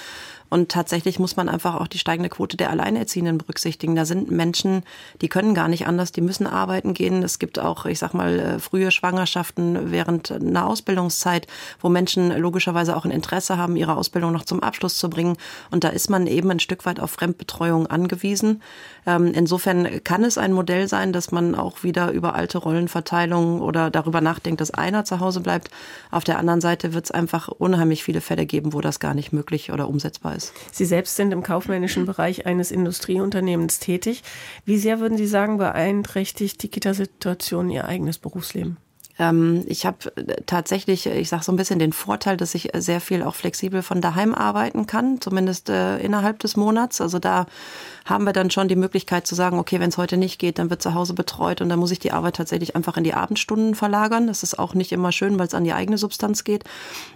Und 0.54 0.70
tatsächlich 0.70 1.18
muss 1.18 1.36
man 1.36 1.50
einfach 1.50 1.74
auch 1.82 1.88
die 1.88 1.98
steigende 1.98 2.30
Quote 2.30 2.58
der 2.58 2.70
Alleinerziehenden 2.70 3.40
berücksichtigen. 3.40 3.96
Da 3.96 4.06
sind 4.06 4.30
Menschen, 4.30 4.84
die 5.20 5.28
können 5.28 5.56
gar 5.56 5.68
nicht 5.68 5.88
anders, 5.88 6.12
die 6.12 6.22
müssen 6.22 6.46
arbeiten 6.46 6.94
gehen. 6.94 7.24
Es 7.24 7.40
gibt 7.40 7.58
auch, 7.58 7.88
ich 7.88 7.98
sag 7.98 8.14
mal, 8.14 8.40
äh, 8.40 8.60
frühe 8.60 8.92
Schwangerschaften 8.92 9.90
während 9.90 10.32
einer 10.32 10.68
Ausbildungszeit, 10.68 11.48
wo 11.82 11.90
Menschen 11.90 12.30
logischerweise 12.38 12.96
auch 12.96 13.04
ein 13.04 13.10
Interesse 13.10 13.58
haben, 13.58 13.76
ihre 13.76 13.98
Ausbildung 13.98 14.32
noch 14.32 14.46
zum 14.46 14.62
Abschluss 14.62 15.00
zu 15.00 15.10
bringen. 15.10 15.38
Und 15.72 15.84
da 15.86 15.90
ist 15.90 16.12
man 16.12 16.28
eben 16.28 16.52
ein 16.52 16.60
Stück 16.60 16.86
weit 16.86 17.00
auf 17.00 17.10
Fremdbetreuung 17.10 17.88
angewiesen. 17.88 18.62
Ähm, 19.08 19.32
insofern 19.34 20.04
kann 20.04 20.24
es 20.24 20.38
ein 20.38 20.54
Modell 20.54 20.88
sein, 20.88 21.14
dass 21.14 21.32
man 21.32 21.56
auch 21.56 21.84
wieder 21.84 22.12
über 22.12 22.36
alte 22.36 22.60
Rollenverteilungen 22.60 23.60
oder 23.60 23.90
darüber 23.90 24.22
nachdenkt, 24.22 24.62
dass 24.62 24.72
einer 24.72 25.04
zu 25.04 25.20
Hause 25.20 25.40
bleibt. 25.40 25.72
Auf 26.12 26.24
der 26.24 26.38
anderen 26.38 26.62
Seite 26.62 26.94
wird 26.94 27.06
es 27.06 27.12
einfach 27.12 27.48
unheimlich 27.48 28.04
viele 28.04 28.22
Fälle 28.22 28.46
geben, 28.46 28.74
wo 28.74 28.82
das 28.82 29.00
gar 29.00 29.16
nicht 29.16 29.34
möglich 29.34 29.72
oder 29.72 29.88
umsetzbar 29.88 30.36
ist 30.36 30.44
ist. 30.44 30.54
Sie 30.72 30.86
selbst 30.86 31.16
sind 31.16 31.32
im 31.32 31.44
kaufmännischen 31.44 32.06
Bereich 32.06 32.46
eines 32.46 32.72
Industrieunternehmens 32.72 33.80
tätig. 33.80 34.24
Wie 34.66 34.78
sehr 34.78 35.00
würden 35.00 35.18
Sie 35.18 35.28
sagen, 35.28 35.58
beeinträchtigt 35.58 36.62
die 36.64 36.70
Kita-Situation 36.70 37.70
Ihr 37.70 37.86
eigenes 37.86 38.18
Berufsleben? 38.18 38.78
Ähm, 39.20 39.64
ich 39.68 39.86
habe 39.86 40.16
äh, 40.16 40.42
tatsächlich, 40.46 41.06
ich 41.06 41.30
sage 41.30 41.44
so 41.44 41.52
ein 41.52 41.56
bisschen 41.56 41.80
den 41.80 41.94
Vorteil, 41.94 42.38
dass 42.38 42.56
ich 42.56 42.70
sehr 42.76 43.02
viel 43.02 43.24
auch 43.24 43.36
flexibel 43.36 43.82
von 43.82 44.02
daheim 44.02 44.34
arbeiten 44.34 44.88
kann, 44.88 45.22
zumindest 45.22 45.70
äh, 45.70 45.98
innerhalb 45.98 46.40
des 46.40 46.56
Monats. 46.56 47.00
Also 47.02 47.20
da 47.20 47.46
haben 48.06 48.26
wir 48.26 48.34
dann 48.34 48.52
schon 48.52 48.68
die 48.68 48.76
Möglichkeit 48.76 49.26
zu 49.28 49.36
sagen, 49.36 49.60
okay, 49.60 49.80
wenn 49.80 49.90
es 49.90 49.98
heute 49.98 50.18
nicht 50.18 50.40
geht, 50.40 50.60
dann 50.60 50.70
wird 50.70 50.82
zu 50.82 50.94
Hause 50.94 51.14
betreut 51.14 51.62
und 51.62 51.70
dann 51.70 51.80
muss 51.80 51.92
ich 51.92 52.00
die 52.00 52.12
Arbeit 52.12 52.36
tatsächlich 52.36 52.76
einfach 52.76 52.98
in 52.98 53.04
die 53.04 53.14
Abendstunden 53.14 53.76
verlagern. 53.76 54.28
Das 54.28 54.44
ist 54.44 54.60
auch 54.60 54.74
nicht 54.74 54.92
immer 54.92 55.12
schön, 55.12 55.40
weil 55.40 55.48
es 55.48 55.54
an 55.54 55.64
die 55.64 55.74
eigene 55.74 55.98
Substanz 55.98 56.44
geht. 56.44 56.64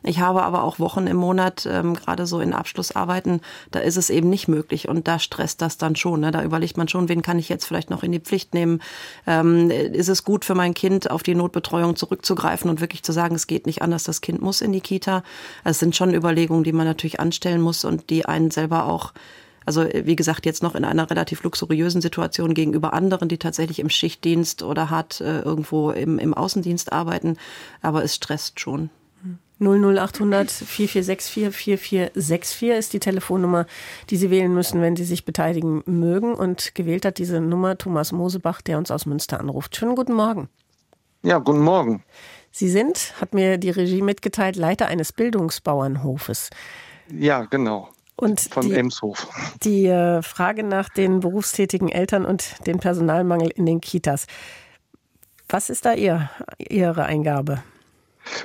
Ich 0.03 0.19
habe 0.19 0.43
aber 0.43 0.63
auch 0.63 0.79
Wochen 0.79 1.07
im 1.07 1.17
Monat, 1.17 1.67
ähm, 1.69 1.95
gerade 1.95 2.25
so 2.25 2.39
in 2.39 2.53
Abschlussarbeiten, 2.53 3.41
da 3.71 3.79
ist 3.79 3.97
es 3.97 4.09
eben 4.09 4.29
nicht 4.29 4.47
möglich 4.47 4.87
und 4.87 5.07
da 5.07 5.19
stresst 5.19 5.61
das 5.61 5.77
dann 5.77 5.95
schon. 5.95 6.21
Ne? 6.21 6.31
Da 6.31 6.43
überlegt 6.43 6.77
man 6.77 6.87
schon, 6.87 7.09
wen 7.09 7.21
kann 7.21 7.39
ich 7.39 7.49
jetzt 7.49 7.65
vielleicht 7.65 7.89
noch 7.89 8.03
in 8.03 8.11
die 8.11 8.19
Pflicht 8.19 8.53
nehmen? 8.53 8.81
Ähm, 9.25 9.69
ist 9.69 10.09
es 10.09 10.23
gut 10.23 10.45
für 10.45 10.55
mein 10.55 10.73
Kind, 10.73 11.11
auf 11.11 11.23
die 11.23 11.35
Notbetreuung 11.35 11.86
zurückzugreifen 11.95 12.69
und 12.69 12.81
wirklich 12.81 13.03
zu 13.03 13.11
sagen, 13.11 13.35
es 13.35 13.47
geht 13.47 13.65
nicht 13.65 13.81
anders, 13.81 14.03
das 14.03 14.21
Kind 14.21 14.41
muss 14.41 14.61
in 14.61 14.71
die 14.71 14.81
Kita? 14.81 15.23
Das 15.63 15.79
sind 15.79 15.95
schon 15.95 16.13
Überlegungen, 16.13 16.63
die 16.63 16.73
man 16.73 16.85
natürlich 16.85 17.19
anstellen 17.19 17.61
muss 17.61 17.85
und 17.85 18.09
die 18.09 18.25
einen 18.25 18.51
selber 18.51 18.85
auch 18.85 19.13
also 19.65 19.85
wie 19.93 20.15
gesagt, 20.15 20.45
jetzt 20.45 20.63
noch 20.63 20.75
in 20.75 20.85
einer 20.85 21.09
relativ 21.09 21.43
luxuriösen 21.43 21.99
Situation 21.99 22.53
gegenüber 22.53 22.93
anderen, 22.93 23.27
die 23.27 23.37
tatsächlich 23.37 23.79
im 23.79 23.89
Schichtdienst 23.89 24.63
oder 24.63 24.89
hart 24.89 25.19
äh, 25.19 25.41
irgendwo 25.41 25.91
im, 25.91 26.19
im 26.19 26.33
Außendienst 26.33 26.93
arbeiten. 26.93 27.35
Aber 27.81 28.01
es 28.01 28.15
stresst 28.15 28.61
schon. 28.61 28.89
00800 29.59 30.51
4464 30.51 31.53
4464 31.53 32.69
ist 32.69 32.93
die 32.93 32.99
Telefonnummer, 32.99 33.65
die 34.09 34.17
Sie 34.17 34.29
wählen 34.29 34.53
müssen, 34.53 34.81
wenn 34.81 34.95
Sie 34.95 35.03
sich 35.03 35.25
beteiligen 35.25 35.83
mögen. 35.85 36.33
Und 36.33 36.75
gewählt 36.75 37.05
hat 37.05 37.17
diese 37.17 37.41
Nummer 37.41 37.77
Thomas 37.77 38.11
Mosebach, 38.11 38.61
der 38.61 38.77
uns 38.77 38.91
aus 38.91 39.05
Münster 39.05 39.39
anruft. 39.39 39.75
Schönen 39.75 39.95
guten 39.95 40.13
Morgen. 40.13 40.47
Ja, 41.23 41.39
guten 41.39 41.61
Morgen. 41.61 42.03
Sie 42.51 42.69
sind, 42.69 43.13
hat 43.21 43.33
mir 43.33 43.57
die 43.57 43.69
Regie 43.69 44.01
mitgeteilt, 44.01 44.55
Leiter 44.55 44.87
eines 44.87 45.13
Bildungsbauernhofes. 45.13 46.49
Ja, 47.11 47.45
genau. 47.45 47.89
Und 48.15 48.41
von 48.41 48.67
die, 48.67 48.73
Emshof. 48.73 49.27
Die 49.63 49.85
äh, 49.85 50.23
Frage 50.23 50.63
nach 50.63 50.89
den 50.89 51.19
berufstätigen 51.19 51.89
Eltern 51.89 52.25
und 52.25 52.65
dem 52.65 52.79
Personalmangel 52.79 53.51
in 53.51 53.65
den 53.65 53.79
Kitas. 53.79 54.25
Was 55.49 55.69
ist 55.69 55.85
da 55.85 55.93
Ihr, 55.93 56.29
Ihre 56.57 57.05
Eingabe? 57.05 57.63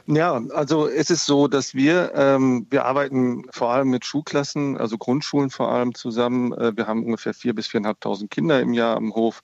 Ja, 0.07 0.40
also 0.55 0.88
es 0.88 1.11
ist 1.11 1.27
so, 1.27 1.49
dass 1.49 1.75
wir, 1.75 2.12
ähm, 2.14 2.66
wir 2.71 2.85
arbeiten 2.85 3.45
vor 3.51 3.71
allem 3.71 3.88
mit 3.88 4.05
Schulklassen, 4.05 4.77
also 4.77 4.99
Grundschulen 4.99 5.51
vor 5.51 5.71
allem 5.71 5.95
zusammen. 5.95 6.53
Äh, 6.53 6.77
wir 6.77 6.87
haben 6.87 7.05
ungefähr 7.05 7.35
vier 7.35 7.55
bis 7.55 7.66
viereinhalbtausend 7.66 8.31
Kinder 8.31 8.61
im 8.61 8.73
Jahr 8.73 8.97
am 8.97 9.14
Hof, 9.14 9.42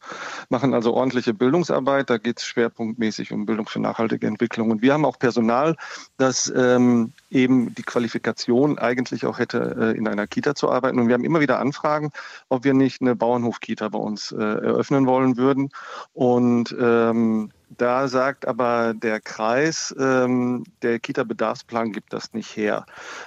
machen 0.49 0.75
also 0.75 0.95
ordentliche 0.95 1.35
Bildungsarbeit. 1.35 2.11
Da 2.11 2.19
geht 2.19 2.39
es 2.39 2.45
schwerpunktmäßig 2.45 3.33
um 3.33 3.47
Bildung 3.47 3.67
für 3.67 3.81
nachhaltige 3.81 4.27
Entwicklung. 4.27 4.71
Und 4.71 4.83
wir 4.83 4.93
haben 4.93 5.05
auch 5.05 5.19
Personal, 5.19 5.77
das 6.17 6.53
ähm, 6.55 7.13
eben 7.31 7.75
die 7.75 7.83
Qualifikation 7.83 8.79
eigentlich 8.79 9.27
auch 9.27 9.39
hätte, 9.39 9.77
äh, 9.79 9.99
in 9.99 10.09
einer 10.09 10.27
Kita 10.27 10.55
zu 10.55 10.71
arbeiten. 10.71 10.99
Und 10.99 11.09
wir 11.09 11.15
haben 11.15 11.25
immer 11.25 11.41
wieder 11.41 11.59
Anfragen, 11.59 12.11
ob 12.49 12.65
wir 12.65 12.75
nicht 12.75 13.01
eine 13.01 13.17
Bauernhof-Kita 13.17 13.89
bei 13.89 13.99
uns 13.99 14.33
äh, 14.33 14.37
eröffnen 14.37 15.07
wollen 15.07 15.37
würden. 15.37 15.71
Und 16.15 16.75
ähm, 16.81 17.51
da 17.77 18.09
sagt 18.09 18.47
aber 18.49 18.95
der 18.95 19.21
Kreis, 19.21 19.95
ähm, 19.99 20.65
der 20.81 20.99
Kita-Bedarfsplan 20.99 21.93
gibt 21.93 22.13
das 22.15 22.33
nicht 22.33 22.57
her. 22.57 22.87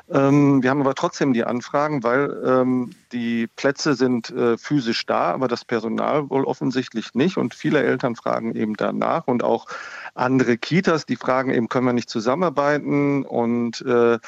Ähm, 0.09 0.63
wir 0.63 0.71
haben 0.71 0.81
aber 0.81 0.95
trotzdem 0.95 1.33
die 1.33 1.43
Anfragen, 1.43 2.03
weil 2.03 2.41
ähm, 2.43 2.91
die 3.11 3.47
Plätze 3.47 3.93
sind 3.93 4.31
äh, 4.31 4.57
physisch 4.57 5.05
da, 5.05 5.31
aber 5.31 5.47
das 5.47 5.63
Personal 5.63 6.29
wohl 6.31 6.45
offensichtlich 6.45 7.13
nicht. 7.13 7.37
Und 7.37 7.53
viele 7.53 7.83
Eltern 7.83 8.15
fragen 8.15 8.55
eben 8.55 8.75
danach 8.75 9.27
und 9.27 9.43
auch 9.43 9.67
andere 10.13 10.57
Kitas, 10.57 11.05
die 11.05 11.15
fragen 11.15 11.51
eben, 11.51 11.69
können 11.69 11.85
wir 11.85 11.93
nicht 11.93 12.09
zusammenarbeiten? 12.09 13.23
Und 13.25 13.81
äh, 13.81 14.19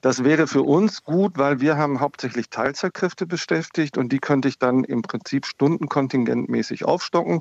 Das 0.00 0.22
wäre 0.22 0.46
für 0.46 0.62
uns 0.62 1.02
gut, 1.02 1.38
weil 1.38 1.60
wir 1.60 1.76
haben 1.76 1.98
hauptsächlich 1.98 2.50
Teilzeitkräfte 2.50 3.26
beschäftigt 3.26 3.98
und 3.98 4.12
die 4.12 4.20
könnte 4.20 4.46
ich 4.46 4.56
dann 4.60 4.84
im 4.84 5.02
Prinzip 5.02 5.44
stundenkontingentmäßig 5.44 6.84
aufstocken. 6.84 7.40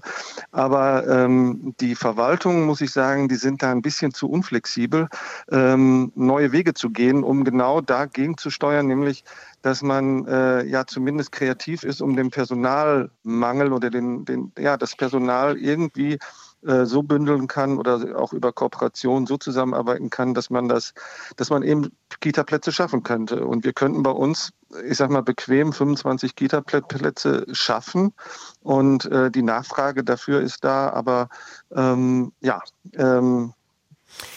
Aber 0.52 1.08
ähm, 1.08 1.76
die 1.80 1.94
Verwaltung, 1.94 2.66
muss 2.66 2.82
ich 2.82 2.92
sagen, 2.92 3.28
die 3.30 3.36
sind 3.36 3.62
da 3.62 3.72
ein 3.72 3.84
bisschen 3.84 4.12
zu 4.12 4.28
unflexibel, 4.28 5.08
ähm, 5.52 6.12
neue 6.16 6.52
Wege 6.52 6.74
zu 6.74 6.90
gehen, 6.90 7.24
um 7.24 7.44
genau 7.44 7.80
dagegen 7.80 8.38
zu 8.40 8.50
steuern, 8.50 8.88
nämlich 8.88 9.24
dass 9.62 9.84
man 9.84 10.26
äh, 10.28 10.64
ja 10.66 10.86
zumindest 10.88 11.32
kreativ 11.32 11.84
ist, 11.84 12.02
um 12.02 12.16
den 12.16 12.32
Personalmangel 12.32 13.72
oder 13.72 13.92
den, 13.92 14.26
den, 14.26 14.52
ja, 14.58 14.78
das 14.78 14.96
Personal 14.96 15.58
irgendwie 15.58 16.18
so 16.62 17.04
bündeln 17.04 17.48
kann 17.48 17.78
oder 17.78 18.20
auch 18.20 18.34
über 18.34 18.52
Kooperation 18.52 19.26
so 19.28 19.38
zusammenarbeiten 19.38 20.10
kann, 20.10 20.34
dass 20.34 20.50
man 20.50 20.67
das, 20.67 20.93
dass 21.36 21.50
man 21.50 21.63
eben 21.63 21.91
Kita-Plätze 22.20 22.72
schaffen 22.72 23.04
könnte. 23.04 23.46
Und 23.46 23.63
wir 23.63 23.74
könnten 23.74 24.04
bei 24.04 24.12
uns, 24.12 24.52
ich 24.86 24.98
sag 24.98 25.10
mal, 25.10 25.22
bequem 25.22 25.72
25 25.72 26.36
Kita-Plätze 26.36 27.46
schaffen. 27.52 28.13
Und 28.62 29.06
äh, 29.06 29.30
die 29.32 29.43
Nachfrage 29.43 30.04
dafür 30.04 30.41
ist 30.41 30.63
da, 30.63 30.89
aber 30.89 31.30
ähm, 31.76 32.34
ja, 32.41 32.62
ähm, 32.93 33.54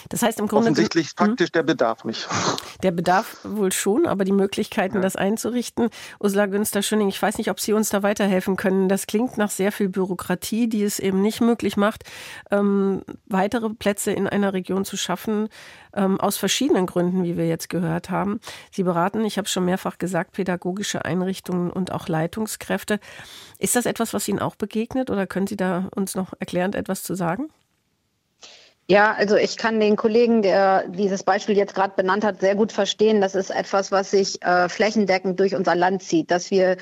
das 0.08 0.22
heißt 0.22 0.40
im 0.40 0.48
Grunde. 0.48 0.70
Offensichtlich 0.70 1.08
hm? 1.08 1.14
praktisch 1.16 1.52
der 1.52 1.62
Bedarf 1.62 2.04
nicht. 2.04 2.28
Der 2.82 2.92
Bedarf 2.92 3.36
wohl 3.44 3.72
schon, 3.72 4.06
aber 4.06 4.24
die 4.24 4.32
Möglichkeiten, 4.32 4.96
ja. 4.96 5.00
das 5.02 5.14
einzurichten. 5.14 5.90
Ursula 6.18 6.46
Günster-Schöning, 6.46 7.08
ich 7.08 7.20
weiß 7.20 7.36
nicht, 7.36 7.50
ob 7.50 7.60
Sie 7.60 7.74
uns 7.74 7.90
da 7.90 8.02
weiterhelfen 8.02 8.56
können. 8.56 8.88
Das 8.88 9.06
klingt 9.06 9.36
nach 9.36 9.50
sehr 9.50 9.70
viel 9.70 9.90
Bürokratie, 9.90 10.66
die 10.66 10.82
es 10.82 10.98
eben 10.98 11.20
nicht 11.20 11.42
möglich 11.42 11.76
macht, 11.76 12.04
ähm, 12.50 13.02
weitere 13.26 13.68
Plätze 13.68 14.12
in 14.12 14.26
einer 14.26 14.54
Region 14.54 14.86
zu 14.86 14.96
schaffen, 14.96 15.50
ähm, 15.92 16.18
aus 16.20 16.36
verschiedenen 16.36 16.86
Gründen, 16.86 17.24
wie 17.24 17.36
wir 17.36 17.46
jetzt 17.46 17.68
gehört 17.68 18.08
haben. 18.10 18.40
Sie 18.70 18.82
beraten, 18.82 19.24
ich 19.24 19.36
habe 19.36 19.48
schon 19.48 19.64
mehrfach 19.64 19.98
gesagt, 19.98 20.32
pädagogische 20.32 21.04
Einrichtungen 21.04 21.70
und 21.70 21.92
auch 21.92 22.08
Leitungskräfte. 22.08 23.00
Ist 23.58 23.76
das 23.76 23.86
etwas, 23.86 24.14
was 24.14 24.26
Ihnen 24.28 24.38
auch 24.38 24.56
begegnet 24.56 25.10
oder 25.10 25.26
können 25.26 25.46
Sie 25.46 25.56
da 25.56 25.88
uns 25.94 26.14
noch 26.14 26.32
erklärend 26.38 26.74
etwas 26.74 27.02
zu 27.02 27.14
sagen? 27.14 27.48
Ja, 28.90 29.12
also 29.12 29.37
ich 29.37 29.57
kann 29.57 29.79
den 29.79 29.94
Kollegen, 29.94 30.42
der 30.42 30.88
dieses 30.88 31.22
Beispiel 31.22 31.57
jetzt 31.57 31.76
gerade 31.76 31.94
benannt 31.94 32.24
hat, 32.24 32.40
sehr 32.40 32.57
gut 32.57 32.72
verstehen. 32.72 33.20
Das 33.20 33.37
ist 33.37 33.50
etwas, 33.50 33.92
was 33.92 34.11
sich 34.11 34.42
äh, 34.42 34.68
flächendeckend 34.68 35.38
durch 35.38 35.55
unser 35.55 35.76
Land 35.76 36.03
zieht, 36.03 36.33
dass 36.33 36.50
wir 36.50 36.76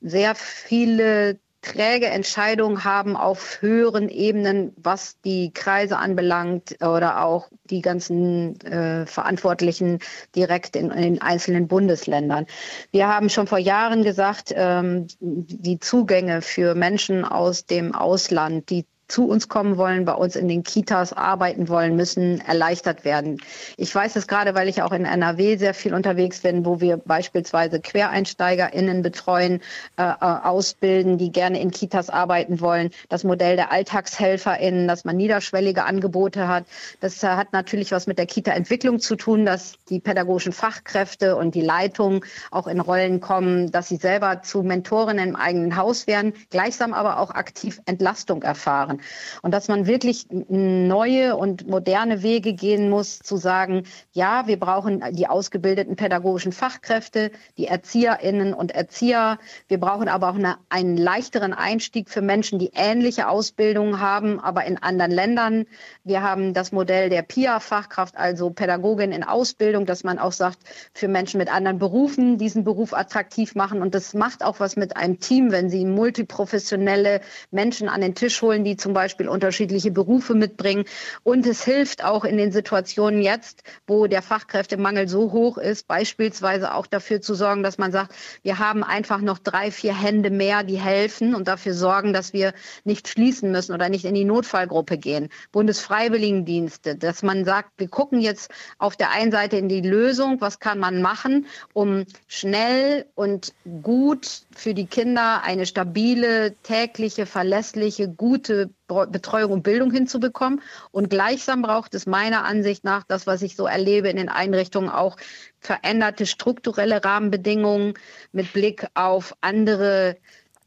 sehr 0.00 0.34
viele 0.34 1.38
träge 1.60 2.06
Entscheidungen 2.06 2.82
haben 2.82 3.16
auf 3.16 3.58
höheren 3.60 4.08
Ebenen, 4.08 4.72
was 4.76 5.20
die 5.20 5.52
Kreise 5.52 5.98
anbelangt 5.98 6.78
oder 6.82 7.24
auch 7.24 7.48
die 7.70 7.80
ganzen 7.80 8.60
äh, 8.62 9.06
Verantwortlichen 9.06 10.00
direkt 10.34 10.74
in, 10.74 10.90
in, 10.90 11.02
den 11.02 11.22
einzelnen 11.22 11.68
Bundesländern. 11.68 12.46
Wir 12.90 13.06
haben 13.06 13.30
schon 13.30 13.46
vor 13.46 13.58
Jahren 13.58 14.02
gesagt, 14.02 14.52
ähm, 14.56 15.06
die 15.20 15.78
Zugänge 15.78 16.42
für 16.42 16.74
Menschen 16.74 17.24
aus 17.24 17.66
dem 17.66 17.94
Ausland, 17.94 18.68
die 18.68 18.84
zu 19.12 19.28
uns 19.28 19.48
kommen 19.48 19.76
wollen, 19.76 20.06
bei 20.06 20.14
uns 20.14 20.36
in 20.36 20.48
den 20.48 20.62
Kitas 20.62 21.12
arbeiten 21.12 21.68
wollen, 21.68 21.96
müssen 21.96 22.40
erleichtert 22.40 23.04
werden. 23.04 23.36
Ich 23.76 23.94
weiß 23.94 24.16
es 24.16 24.26
gerade, 24.26 24.54
weil 24.54 24.68
ich 24.68 24.80
auch 24.80 24.92
in 24.92 25.04
NRW 25.04 25.58
sehr 25.58 25.74
viel 25.74 25.92
unterwegs 25.92 26.40
bin, 26.40 26.64
wo 26.64 26.80
wir 26.80 26.96
beispielsweise 26.96 27.78
QuereinsteigerInnen 27.78 29.02
betreuen, 29.02 29.60
äh, 29.98 30.04
äh, 30.04 30.14
ausbilden, 30.18 31.18
die 31.18 31.30
gerne 31.30 31.60
in 31.60 31.70
Kitas 31.70 32.08
arbeiten 32.08 32.62
wollen. 32.62 32.88
Das 33.10 33.22
Modell 33.22 33.56
der 33.56 33.70
AlltagshelferInnen, 33.70 34.88
dass 34.88 35.04
man 35.04 35.18
niederschwellige 35.18 35.84
Angebote 35.84 36.48
hat. 36.48 36.64
Das 37.00 37.22
äh, 37.22 37.26
hat 37.26 37.52
natürlich 37.52 37.92
was 37.92 38.06
mit 38.06 38.16
der 38.16 38.26
Kita-Entwicklung 38.26 38.98
zu 38.98 39.16
tun, 39.16 39.44
dass 39.44 39.74
die 39.90 40.00
pädagogischen 40.00 40.52
Fachkräfte 40.52 41.36
und 41.36 41.54
die 41.54 41.60
Leitung 41.60 42.24
auch 42.50 42.66
in 42.66 42.80
Rollen 42.80 43.20
kommen, 43.20 43.70
dass 43.72 43.88
sie 43.88 43.96
selber 43.96 44.40
zu 44.40 44.62
Mentorinnen 44.62 45.28
im 45.28 45.36
eigenen 45.36 45.76
Haus 45.76 46.06
werden, 46.06 46.32
gleichsam 46.48 46.94
aber 46.94 47.18
auch 47.18 47.30
aktiv 47.30 47.78
Entlastung 47.84 48.42
erfahren. 48.42 49.01
Und 49.42 49.52
dass 49.52 49.68
man 49.68 49.86
wirklich 49.86 50.26
neue 50.30 51.36
und 51.36 51.68
moderne 51.68 52.22
Wege 52.22 52.52
gehen 52.54 52.90
muss, 52.90 53.18
zu 53.18 53.36
sagen, 53.36 53.84
ja, 54.12 54.46
wir 54.46 54.58
brauchen 54.58 55.02
die 55.12 55.26
ausgebildeten 55.28 55.96
pädagogischen 55.96 56.52
Fachkräfte, 56.52 57.30
die 57.56 57.66
Erzieherinnen 57.66 58.54
und 58.54 58.72
Erzieher. 58.72 59.38
Wir 59.68 59.78
brauchen 59.78 60.08
aber 60.08 60.30
auch 60.30 60.34
eine, 60.34 60.56
einen 60.68 60.96
leichteren 60.96 61.52
Einstieg 61.52 62.10
für 62.10 62.22
Menschen, 62.22 62.58
die 62.58 62.70
ähnliche 62.74 63.28
Ausbildungen 63.28 64.00
haben, 64.00 64.40
aber 64.40 64.64
in 64.64 64.78
anderen 64.82 65.10
Ländern. 65.10 65.64
Wir 66.04 66.22
haben 66.22 66.54
das 66.54 66.72
Modell 66.72 67.08
der 67.08 67.22
PIA-Fachkraft, 67.22 68.16
also 68.16 68.50
Pädagogin 68.50 69.12
in 69.12 69.24
Ausbildung, 69.24 69.86
dass 69.86 70.04
man 70.04 70.18
auch 70.18 70.32
sagt, 70.32 70.58
für 70.92 71.08
Menschen 71.08 71.38
mit 71.38 71.52
anderen 71.52 71.78
Berufen 71.78 72.38
diesen 72.38 72.64
Beruf 72.64 72.92
attraktiv 72.94 73.54
machen. 73.54 73.82
Und 73.82 73.94
das 73.94 74.14
macht 74.14 74.44
auch 74.44 74.60
was 74.60 74.76
mit 74.76 74.96
einem 74.96 75.20
Team, 75.20 75.50
wenn 75.52 75.70
sie 75.70 75.84
multiprofessionelle 75.84 77.20
Menschen 77.50 77.88
an 77.88 78.00
den 78.00 78.14
Tisch 78.14 78.40
holen, 78.42 78.64
die 78.64 78.76
zum 78.76 78.91
zum 78.92 78.94
Beispiel 78.94 79.26
unterschiedliche 79.26 79.90
Berufe 79.90 80.34
mitbringen. 80.34 80.84
Und 81.22 81.46
es 81.46 81.64
hilft 81.64 82.04
auch 82.04 82.26
in 82.26 82.36
den 82.36 82.52
Situationen 82.52 83.22
jetzt, 83.22 83.62
wo 83.86 84.06
der 84.06 84.20
Fachkräftemangel 84.20 85.08
so 85.08 85.32
hoch 85.32 85.56
ist, 85.56 85.88
beispielsweise 85.88 86.74
auch 86.74 86.86
dafür 86.86 87.22
zu 87.22 87.34
sorgen, 87.34 87.62
dass 87.62 87.78
man 87.78 87.90
sagt, 87.90 88.14
wir 88.42 88.58
haben 88.58 88.84
einfach 88.84 89.22
noch 89.22 89.38
drei, 89.38 89.70
vier 89.70 89.98
Hände 89.98 90.28
mehr, 90.28 90.62
die 90.62 90.78
helfen 90.78 91.34
und 91.34 91.48
dafür 91.48 91.72
sorgen, 91.72 92.12
dass 92.12 92.34
wir 92.34 92.52
nicht 92.84 93.08
schließen 93.08 93.50
müssen 93.50 93.72
oder 93.72 93.88
nicht 93.88 94.04
in 94.04 94.12
die 94.12 94.26
Notfallgruppe 94.26 94.98
gehen. 94.98 95.30
Bundesfreiwilligendienste, 95.52 96.94
dass 96.94 97.22
man 97.22 97.46
sagt, 97.46 97.70
wir 97.78 97.88
gucken 97.88 98.20
jetzt 98.20 98.50
auf 98.76 98.94
der 98.94 99.10
einen 99.10 99.32
Seite 99.32 99.56
in 99.56 99.70
die 99.70 99.80
Lösung, 99.80 100.42
was 100.42 100.58
kann 100.58 100.78
man 100.78 101.00
machen, 101.00 101.46
um 101.72 102.04
schnell 102.28 103.06
und 103.14 103.54
gut 103.82 104.42
für 104.54 104.74
die 104.74 104.86
Kinder 104.86 105.42
eine 105.42 105.66
stabile, 105.66 106.54
tägliche, 106.62 107.26
verlässliche, 107.26 108.08
gute 108.08 108.70
Betreuung 108.86 109.52
und 109.52 109.62
Bildung 109.62 109.90
hinzubekommen. 109.90 110.60
Und 110.90 111.10
gleichsam 111.10 111.62
braucht 111.62 111.94
es 111.94 112.06
meiner 112.06 112.44
Ansicht 112.44 112.84
nach 112.84 113.04
das, 113.04 113.26
was 113.26 113.42
ich 113.42 113.56
so 113.56 113.66
erlebe 113.66 114.08
in 114.08 114.16
den 114.16 114.28
Einrichtungen, 114.28 114.90
auch 114.90 115.16
veränderte 115.60 116.26
strukturelle 116.26 117.04
Rahmenbedingungen 117.04 117.94
mit 118.32 118.52
Blick 118.52 118.86
auf 118.94 119.34
andere 119.40 120.16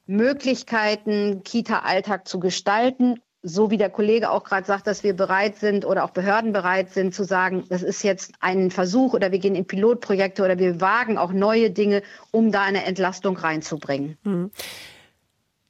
Möglichkeiten, 0.07 1.43
Kita-Alltag 1.43 2.27
zu 2.27 2.39
gestalten 2.39 3.19
so 3.47 3.69
wie 3.69 3.77
der 3.77 3.91
Kollege 3.91 4.31
auch 4.31 4.43
gerade 4.43 4.65
sagt, 4.65 4.87
dass 4.87 5.03
wir 5.03 5.15
bereit 5.15 5.57
sind 5.57 5.85
oder 5.85 6.03
auch 6.03 6.09
Behörden 6.09 6.51
bereit 6.51 6.89
sind 6.91 7.13
zu 7.13 7.23
sagen, 7.23 7.63
das 7.69 7.83
ist 7.83 8.03
jetzt 8.03 8.33
ein 8.39 8.71
Versuch 8.71 9.13
oder 9.13 9.31
wir 9.31 9.37
gehen 9.37 9.53
in 9.53 9.65
Pilotprojekte 9.65 10.43
oder 10.43 10.57
wir 10.57 10.81
wagen 10.81 11.19
auch 11.19 11.31
neue 11.31 11.69
Dinge, 11.69 12.01
um 12.31 12.51
da 12.51 12.63
eine 12.63 12.85
Entlastung 12.85 13.37
reinzubringen. 13.37 14.17
Mhm. 14.23 14.51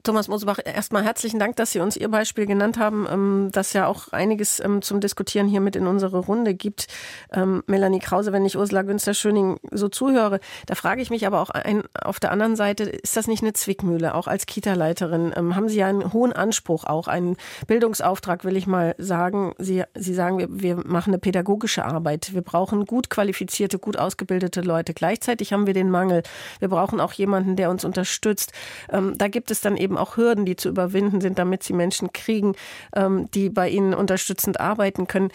Thomas 0.05 0.27
Mosebach, 0.27 0.59
erstmal 0.63 1.03
herzlichen 1.03 1.39
Dank, 1.39 1.55
dass 1.55 1.71
Sie 1.71 1.79
uns 1.79 1.97
Ihr 1.97 2.09
Beispiel 2.09 2.45
genannt 2.45 2.77
haben, 2.77 3.07
ähm, 3.09 3.49
das 3.51 3.73
ja 3.73 3.87
auch 3.87 4.09
einiges 4.09 4.59
ähm, 4.59 4.83
zum 4.83 4.99
Diskutieren 4.99 5.47
hier 5.47 5.61
mit 5.61 5.75
in 5.75 5.87
unsere 5.87 6.19
Runde 6.19 6.53
gibt. 6.53 6.85
Ähm, 7.33 7.63
Melanie 7.65 7.97
Krause, 7.97 8.31
wenn 8.31 8.45
ich 8.45 8.55
Ursula 8.55 8.83
Günster-Schöning 8.83 9.59
so 9.71 9.89
zuhöre, 9.89 10.39
da 10.67 10.75
frage 10.75 11.01
ich 11.01 11.09
mich 11.09 11.25
aber 11.25 11.41
auch 11.41 11.49
ein, 11.49 11.81
auf 11.99 12.19
der 12.19 12.31
anderen 12.31 12.55
Seite, 12.55 12.83
ist 12.83 13.17
das 13.17 13.25
nicht 13.25 13.41
eine 13.41 13.53
Zwickmühle, 13.53 14.13
auch 14.13 14.27
als 14.27 14.45
Kita-Leiterin? 14.45 15.33
haben 15.55 15.69
Sie 15.69 15.79
ja 15.79 15.87
einen 15.87 16.13
hohen 16.13 16.33
Anspruch, 16.33 16.83
auch 16.83 17.07
einen 17.07 17.35
Bildungsauftrag, 17.65 18.45
will 18.45 18.57
ich 18.57 18.67
mal 18.67 18.93
sagen. 18.99 19.55
Sie, 19.57 19.83
Sie 19.95 20.13
sagen, 20.13 20.37
wir, 20.37 20.47
wir 20.51 20.75
machen 20.85 21.13
eine 21.13 21.19
pädagogische 21.19 21.83
Arbeit. 21.83 22.31
Wir 22.33 22.43
brauchen 22.43 22.85
gut 22.85 23.09
qualifizierte, 23.09 23.79
gut 23.79 23.97
ausgebildete 23.97 24.61
Leute. 24.61 24.93
Gleichzeitig 24.93 25.51
haben 25.51 25.65
wir 25.65 25.73
den 25.73 25.89
Mangel. 25.89 26.21
Wir 26.59 26.67
brauchen 26.67 26.99
auch 26.99 27.13
jemanden, 27.13 27.55
der 27.55 27.71
uns 27.71 27.83
unterstützt. 27.83 28.51
da 28.89 29.27
gibt 29.27 29.49
es 29.49 29.61
dann 29.61 29.77
eben 29.77 29.94
eben 29.95 29.97
auch 29.97 30.17
Hürden, 30.17 30.45
die 30.45 30.55
zu 30.55 30.69
überwinden 30.69 31.21
sind, 31.21 31.39
damit 31.39 31.63
sie 31.63 31.73
Menschen 31.73 32.11
kriegen, 32.13 32.55
ähm, 32.95 33.29
die 33.31 33.49
bei 33.49 33.69
ihnen 33.69 33.93
unterstützend 33.93 34.59
arbeiten 34.59 35.07
können. 35.07 35.31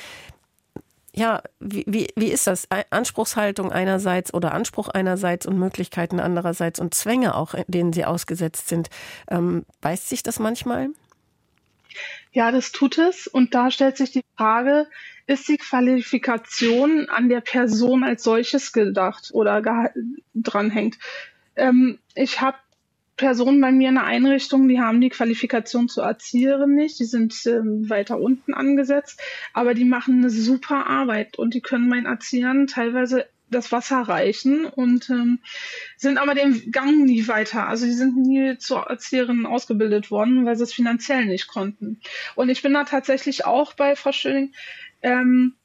Ja, 1.13 1.43
wie, 1.59 1.85
wie, 1.89 2.09
wie 2.15 2.31
ist 2.31 2.47
das? 2.47 2.69
Anspruchshaltung 2.91 3.73
einerseits 3.73 4.33
oder 4.33 4.53
Anspruch 4.53 4.89
einerseits 4.89 5.45
und 5.45 5.59
Möglichkeiten 5.59 6.21
andererseits 6.21 6.79
und 6.79 6.95
Zwänge 6.95 7.35
auch, 7.35 7.55
denen 7.67 7.93
sie 7.93 8.05
ausgesetzt 8.05 8.69
sind. 8.69 8.91
Ähm, 9.29 9.65
beißt 9.81 10.09
sich 10.09 10.23
das 10.23 10.39
manchmal? 10.39 10.91
Ja, 12.33 12.53
das 12.53 12.71
tut 12.71 12.99
es. 12.99 13.27
Und 13.27 13.55
da 13.55 13.73
stellt 13.73 13.97
sich 13.97 14.13
die 14.13 14.23
Frage, 14.37 14.87
ist 15.27 15.49
die 15.49 15.57
Qualifikation 15.57 17.09
an 17.09 17.29
der 17.29 17.41
Person 17.41 18.05
als 18.05 18.23
solches 18.23 18.73
gedacht 18.73 19.31
oder 19.33 19.91
dranhängt? 20.35 20.97
Ähm, 21.57 21.99
ich 22.15 22.41
habe 22.41 22.57
Personen 23.21 23.61
bei 23.61 23.71
mir 23.71 23.91
in 23.91 23.97
der 23.97 24.05
Einrichtung, 24.05 24.67
die 24.67 24.81
haben 24.81 25.01
die 25.01 25.11
Qualifikation 25.11 25.89
zur 25.89 26.05
Erzieherin 26.05 26.75
nicht, 26.75 26.99
die 26.99 27.05
sind 27.05 27.35
ähm, 27.45 27.89
weiter 27.91 28.19
unten 28.19 28.55
angesetzt, 28.55 29.21
aber 29.53 29.75
die 29.75 29.85
machen 29.85 30.19
eine 30.19 30.31
super 30.31 30.87
Arbeit 30.87 31.39
und 31.39 31.53
die 31.53 31.61
können 31.61 31.89
meinen 31.89 32.07
Erziehern 32.07 32.67
teilweise 32.67 33.27
das 33.51 33.73
Wasser 33.73 34.01
reichen 34.01 34.65
und 34.65 35.11
ähm, 35.11 35.41
sind 35.99 36.17
aber 36.17 36.35
den 36.35 36.73
Gang 36.73 37.05
nie 37.05 37.29
weiter. 37.29 37.69
Also 37.69 37.85
die 37.85 37.93
sind 37.93 38.17
nie 38.17 38.57
zur 38.57 38.85
Erzieherin 38.85 39.45
ausgebildet 39.45 40.11
worden, 40.11 40.47
weil 40.47 40.57
sie 40.57 40.63
es 40.63 40.73
finanziell 40.73 41.27
nicht 41.27 41.49
konnten. 41.49 42.01
Und 42.37 42.49
ich 42.49 42.63
bin 42.63 42.73
da 42.73 42.85
tatsächlich 42.85 43.45
auch 43.45 43.75
bei 43.75 43.97
Frau 43.97 44.13
Schöning. 44.13 44.55
Ähm, 45.03 45.57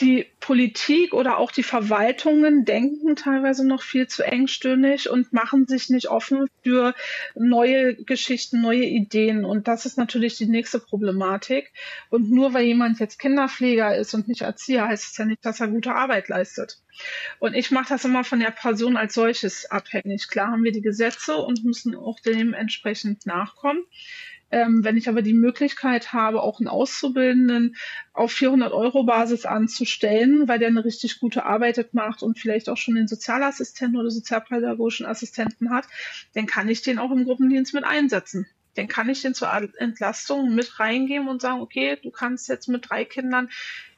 die 0.00 0.26
Politik 0.40 1.12
oder 1.12 1.36
auch 1.36 1.52
die 1.52 1.62
Verwaltungen 1.62 2.64
denken 2.64 3.14
teilweise 3.14 3.66
noch 3.66 3.82
viel 3.82 4.08
zu 4.08 4.22
engstirnig 4.22 5.10
und 5.10 5.32
machen 5.32 5.66
sich 5.66 5.90
nicht 5.90 6.08
offen 6.08 6.48
für 6.62 6.94
neue 7.34 7.94
Geschichten, 7.94 8.62
neue 8.62 8.84
Ideen. 8.84 9.44
Und 9.44 9.68
das 9.68 9.84
ist 9.84 9.98
natürlich 9.98 10.38
die 10.38 10.46
nächste 10.46 10.80
Problematik. 10.80 11.72
Und 12.08 12.30
nur 12.30 12.54
weil 12.54 12.64
jemand 12.64 13.00
jetzt 13.00 13.18
Kinderpfleger 13.18 13.94
ist 13.96 14.14
und 14.14 14.28
nicht 14.28 14.42
Erzieher, 14.42 14.88
heißt 14.88 15.12
es 15.12 15.18
ja 15.18 15.26
nicht, 15.26 15.44
dass 15.44 15.60
er 15.60 15.68
gute 15.68 15.94
Arbeit 15.94 16.28
leistet. 16.28 16.80
Und 17.38 17.54
ich 17.54 17.70
mache 17.70 17.90
das 17.90 18.04
immer 18.04 18.24
von 18.24 18.40
der 18.40 18.50
Person 18.50 18.96
als 18.96 19.14
solches 19.14 19.70
abhängig. 19.70 20.28
Klar 20.28 20.52
haben 20.52 20.64
wir 20.64 20.72
die 20.72 20.82
Gesetze 20.82 21.36
und 21.36 21.64
müssen 21.64 21.94
auch 21.94 22.18
dementsprechend 22.20 23.26
nachkommen. 23.26 23.84
Ähm, 24.52 24.84
wenn 24.84 24.98
ich 24.98 25.08
aber 25.08 25.22
die 25.22 25.32
Möglichkeit 25.32 26.12
habe, 26.12 26.42
auch 26.42 26.60
einen 26.60 26.68
Auszubildenden 26.68 27.74
auf 28.12 28.32
400 28.32 28.72
Euro 28.72 29.04
Basis 29.04 29.46
anzustellen, 29.46 30.46
weil 30.46 30.58
der 30.58 30.68
eine 30.68 30.84
richtig 30.84 31.20
gute 31.20 31.46
Arbeit 31.46 31.94
macht 31.94 32.22
und 32.22 32.38
vielleicht 32.38 32.68
auch 32.68 32.76
schon 32.76 32.94
den 32.94 33.08
Sozialassistenten 33.08 33.98
oder 33.98 34.10
sozialpädagogischen 34.10 35.06
Assistenten 35.06 35.70
hat, 35.70 35.86
dann 36.34 36.46
kann 36.46 36.68
ich 36.68 36.82
den 36.82 36.98
auch 36.98 37.10
im 37.10 37.24
Gruppendienst 37.24 37.72
mit 37.72 37.84
einsetzen. 37.84 38.46
Dann 38.74 38.88
kann 38.88 39.08
ich 39.08 39.22
den 39.22 39.34
zur 39.34 39.48
Entlastung 39.78 40.54
mit 40.54 40.78
reingeben 40.78 41.28
und 41.28 41.40
sagen, 41.40 41.60
okay, 41.60 41.98
du 42.02 42.10
kannst 42.10 42.48
jetzt 42.48 42.68
mit 42.68 42.90
drei 42.90 43.04
Kindern 43.04 43.48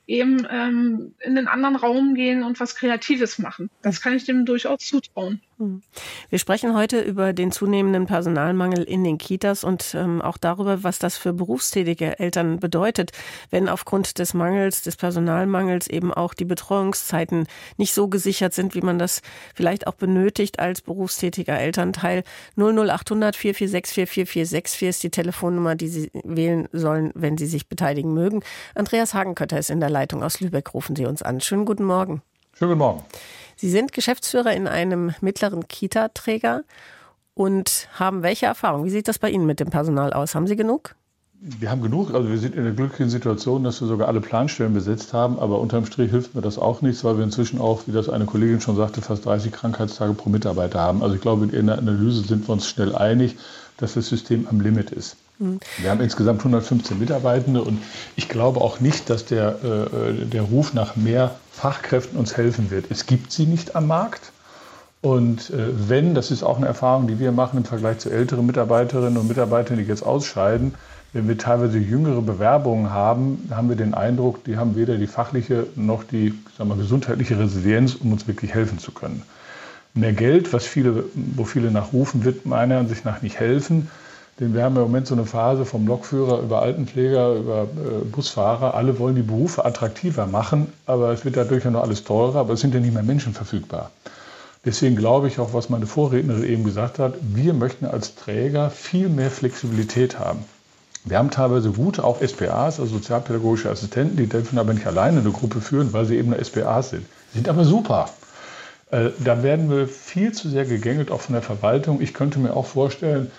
eben 0.07 0.47
ähm, 0.51 1.15
in 1.21 1.35
den 1.35 1.49
anderen 1.49 1.77
Raum 1.77 2.15
gehen 2.15 2.43
und 2.43 2.61
was 2.61 2.77
Kreatives 2.77 3.39
machen. 3.39 3.71
Das 3.83 4.01
kann 4.01 4.15
ich 4.15 4.25
dem 4.25 4.45
durchaus 4.45 4.81
zutrauen. 4.81 5.41
Hm. 5.59 5.83
Wir 6.31 6.41
sprechen 6.41 6.75
heute 6.75 7.01
über 7.01 7.33
den 7.33 7.53
zunehmenden 7.53 8.07
Personalmangel 8.07 8.83
in 8.83 9.05
den 9.05 9.19
Kitas 9.19 9.63
und 9.63 9.95
ähm, 9.95 10.21
auch 10.21 10.37
darüber, 10.37 10.83
was 10.83 10.99
das 10.99 11.17
für 11.17 11.33
berufstätige 11.33 12.19
Eltern 12.19 12.59
bedeutet, 12.59 13.13
wenn 13.51 13.69
aufgrund 13.69 14.19
des 14.19 14.35
Mangels, 14.35 14.83
des 14.83 14.97
Personalmangels 14.97 15.87
eben 15.87 16.13
auch 16.13 16.35
die 16.35 16.45
Betreuungszeiten 16.45 17.47
nicht 17.77 17.95
so 17.95 18.09
gesichert 18.09 18.53
sind, 18.53 18.75
wie 18.75 18.81
man 18.81 18.99
das 18.99 19.23
vielleicht 19.55 19.87
auch 19.87 19.95
benötigt 19.95 20.59
als 20.59 20.83
berufstätiger 20.83 21.57
Elternteil. 21.57 22.25
00800 22.57 23.37
446 23.37 23.95
4464 24.11 24.89
ist 24.89 25.03
die 25.05 25.11
Telefonnummer, 25.11 25.77
die 25.77 25.89
Sie 25.89 26.11
wählen 26.25 26.69
sollen, 26.73 27.13
wenn 27.15 27.39
Sie 27.39 27.47
sich 27.47 27.69
beteiligen 27.69 28.13
mögen. 28.13 28.43
Andreas 28.75 29.15
Hagenkötter 29.15 29.59
ist 29.59 29.71
in 29.71 29.79
der 29.79 29.91
Leitung 29.91 30.25
aus 30.25 30.41
Lübeck. 30.41 30.75
Rufen 30.75 30.97
Sie 30.97 31.07
uns 31.07 31.23
an. 31.23 31.41
Schönen 31.41 31.65
guten 31.65 31.85
Morgen. 31.85 32.23
Schönen 32.55 32.71
guten 32.71 32.79
Morgen. 32.79 33.05
Sie 33.57 33.71
sind 33.71 33.93
Geschäftsführer 33.93 34.53
in 34.53 34.67
einem 34.67 35.15
mittleren 35.21 35.69
Kita-Träger 35.69 36.63
und 37.35 37.89
haben 37.99 38.23
welche 38.23 38.47
Erfahrung? 38.47 38.85
Wie 38.85 38.91
sieht 38.91 39.09
das 39.09 39.19
bei 39.19 39.31
Ihnen 39.31 39.47
mit 39.47 39.61
dem 39.61 39.71
Personal 39.71 40.13
aus? 40.13 40.35
Haben 40.35 40.47
Sie 40.47 40.57
genug? 40.57 40.95
Wir 41.47 41.71
haben 41.71 41.83
genug. 41.83 42.15
Also 42.15 42.31
wir 42.31 42.39
sind 42.39 42.55
in 42.55 42.65
der 42.65 42.73
glücklichen 42.73 43.11
Situation, 43.11 43.65
dass 43.65 43.81
wir 43.81 43.89
sogar 43.89 44.09
alle 44.09 44.23
Planstellen 44.23 44.73
besetzt 44.73 45.13
haben. 45.13 45.39
Aber 45.39 45.61
unterm 45.61 45.85
Strich 45.85 46.11
hilft 46.11 46.35
mir 46.35 46.41
das 46.41 46.59
auch 46.59 46.81
nichts, 46.81 47.05
weil 47.05 47.19
wir 47.19 47.25
inzwischen 47.25 47.61
auch, 47.61 47.83
wie 47.87 47.93
das 47.93 48.09
eine 48.09 48.25
Kollegin 48.25 48.63
schon 48.63 48.77
sagte, 48.77 49.03
fast 49.03 49.27
30 49.27 49.53
Krankheitstage 49.53 50.15
pro 50.15 50.31
Mitarbeiter 50.31 50.81
haben. 50.81 51.03
Also 51.03 51.17
ich 51.17 51.21
glaube, 51.21 51.45
in 51.55 51.67
der 51.67 51.77
Analyse 51.77 52.23
sind 52.23 52.49
wir 52.49 52.53
uns 52.55 52.67
schnell 52.67 52.95
einig, 52.95 53.37
dass 53.77 53.95
das 53.95 54.09
System 54.09 54.47
am 54.49 54.61
Limit 54.61 54.91
ist. 54.91 55.17
Mhm. 55.39 55.59
Wir 55.79 55.91
haben 55.91 56.01
insgesamt 56.01 56.39
115 56.39 56.99
Mitarbeitende 56.99 57.63
und 57.63 57.83
ich 58.17 58.29
glaube 58.29 58.61
auch 58.61 58.81
nicht, 58.81 59.11
dass 59.11 59.27
der, 59.27 59.59
äh, 59.65 60.25
der 60.25 60.43
Ruf 60.43 60.73
nach 60.73 60.97
mehr 60.97 61.35
Fachkräften 61.57 62.19
uns 62.19 62.37
helfen 62.37 62.71
wird. 62.71 62.87
Es 62.91 63.07
gibt 63.07 63.33
sie 63.33 63.47
nicht 63.47 63.77
am 63.77 63.87
Markt. 63.87 64.33
Und 65.01 65.51
äh, 65.51 65.89
wenn, 65.89 66.15
das 66.15 66.31
ist 66.31 66.43
auch 66.43 66.57
eine 66.57 66.67
Erfahrung, 66.67 67.07
die 67.07 67.19
wir 67.19 67.31
machen 67.31 67.59
im 67.59 67.65
Vergleich 67.65 67.99
zu 67.99 68.11
älteren 68.11 68.47
Mitarbeiterinnen 68.47 69.19
und 69.19 69.29
Mitarbeitern, 69.29 69.77
die 69.77 69.85
jetzt 69.85 70.03
ausscheiden, 70.03 70.75
wenn 71.13 71.29
wir 71.29 71.39
teilweise 71.39 71.79
jüngere 71.79 72.23
Bewerbungen 72.23 72.91
haben, 72.91 73.49
haben 73.51 73.69
wir 73.69 73.77
den 73.77 73.95
Eindruck, 73.95 74.43
die 74.45 74.57
haben 74.57 74.75
weder 74.77 74.97
die 74.97 75.07
fachliche 75.07 75.67
noch 75.77 76.03
die 76.03 76.35
sagen 76.59 76.71
wir, 76.71 76.77
gesundheitliche 76.77 77.39
Resilienz, 77.39 77.95
um 77.95 78.13
uns 78.13 78.27
wirklich 78.27 78.53
helfen 78.53 78.79
zu 78.79 78.91
können. 78.91 79.23
Mehr 79.95 80.13
Geld, 80.13 80.53
was 80.53 80.67
viele, 80.67 81.05
wo 81.15 81.45
viele 81.45 81.71
nachrufen, 81.71 82.25
wird 82.25 82.47
meiner 82.47 82.79
Ansicht 82.79 83.05
nach 83.05 83.23
nicht 83.23 83.39
helfen. 83.39 83.89
Denn 84.41 84.53
wir 84.53 84.65
haben 84.65 84.75
im 84.77 84.83
Moment 84.83 85.07
so 85.07 85.15
eine 85.15 85.27
Phase 85.27 85.65
vom 85.65 85.87
Lokführer 85.87 86.41
über 86.41 86.61
Altenpfleger, 86.61 87.35
über 87.35 87.63
äh, 87.63 88.05
Busfahrer. 88.05 88.75
Alle 88.75 88.99
wollen 88.99 89.15
die 89.15 89.23
Berufe 89.23 89.65
attraktiver 89.65 90.27
machen, 90.27 90.73
aber 90.87 91.13
es 91.13 91.25
wird 91.25 91.37
dadurch 91.37 91.65
ja 91.65 91.71
noch 91.71 91.83
alles 91.83 92.03
teurer, 92.03 92.41
aber 92.41 92.55
es 92.55 92.61
sind 92.61 92.75
ja 92.75 92.81
nicht 92.81 92.95
mehr 92.95 93.05
Menschen 93.05 93.33
verfügbar. 93.33 93.91
Deswegen 94.65 94.97
glaube 94.97 95.29
ich 95.29 95.39
auch, 95.39 95.53
was 95.53 95.69
meine 95.69 95.87
Vorrednerin 95.87 96.43
eben 96.45 96.65
gesagt 96.65 96.99
hat, 96.99 97.15
wir 97.21 97.53
möchten 97.53 97.85
als 97.85 98.15
Träger 98.17 98.71
viel 98.71 99.09
mehr 99.09 99.31
Flexibilität 99.31 100.19
haben. 100.19 100.45
Wir 101.05 101.19
haben 101.19 101.31
teilweise 101.31 101.71
gute, 101.71 102.03
auch 102.03 102.23
SPAs, 102.27 102.81
also 102.81 102.87
sozialpädagogische 102.97 103.71
Assistenten, 103.71 104.17
die 104.17 104.27
dürfen 104.27 104.59
aber 104.59 104.73
nicht 104.73 104.87
alleine 104.87 105.21
eine 105.21 105.31
Gruppe 105.33 105.61
führen, 105.61 105.93
weil 105.93 106.07
sie 106.07 106.17
eben 106.17 106.33
eine 106.33 106.43
SPAs 106.43 106.91
sind. 106.91 107.05
Sind 107.35 107.49
aber 107.49 107.65
super. 107.67 108.09
Äh, 108.91 109.11
da 109.23 109.43
werden 109.43 109.71
wir 109.71 109.87
viel 109.87 110.33
zu 110.33 110.49
sehr 110.49 110.65
gegängelt, 110.65 111.11
auch 111.11 111.21
von 111.21 111.35
der 111.35 111.43
Verwaltung. 111.43 112.01
Ich 112.01 112.15
könnte 112.15 112.39
mir 112.39 112.57
auch 112.57 112.67
vorstellen, 112.67 113.31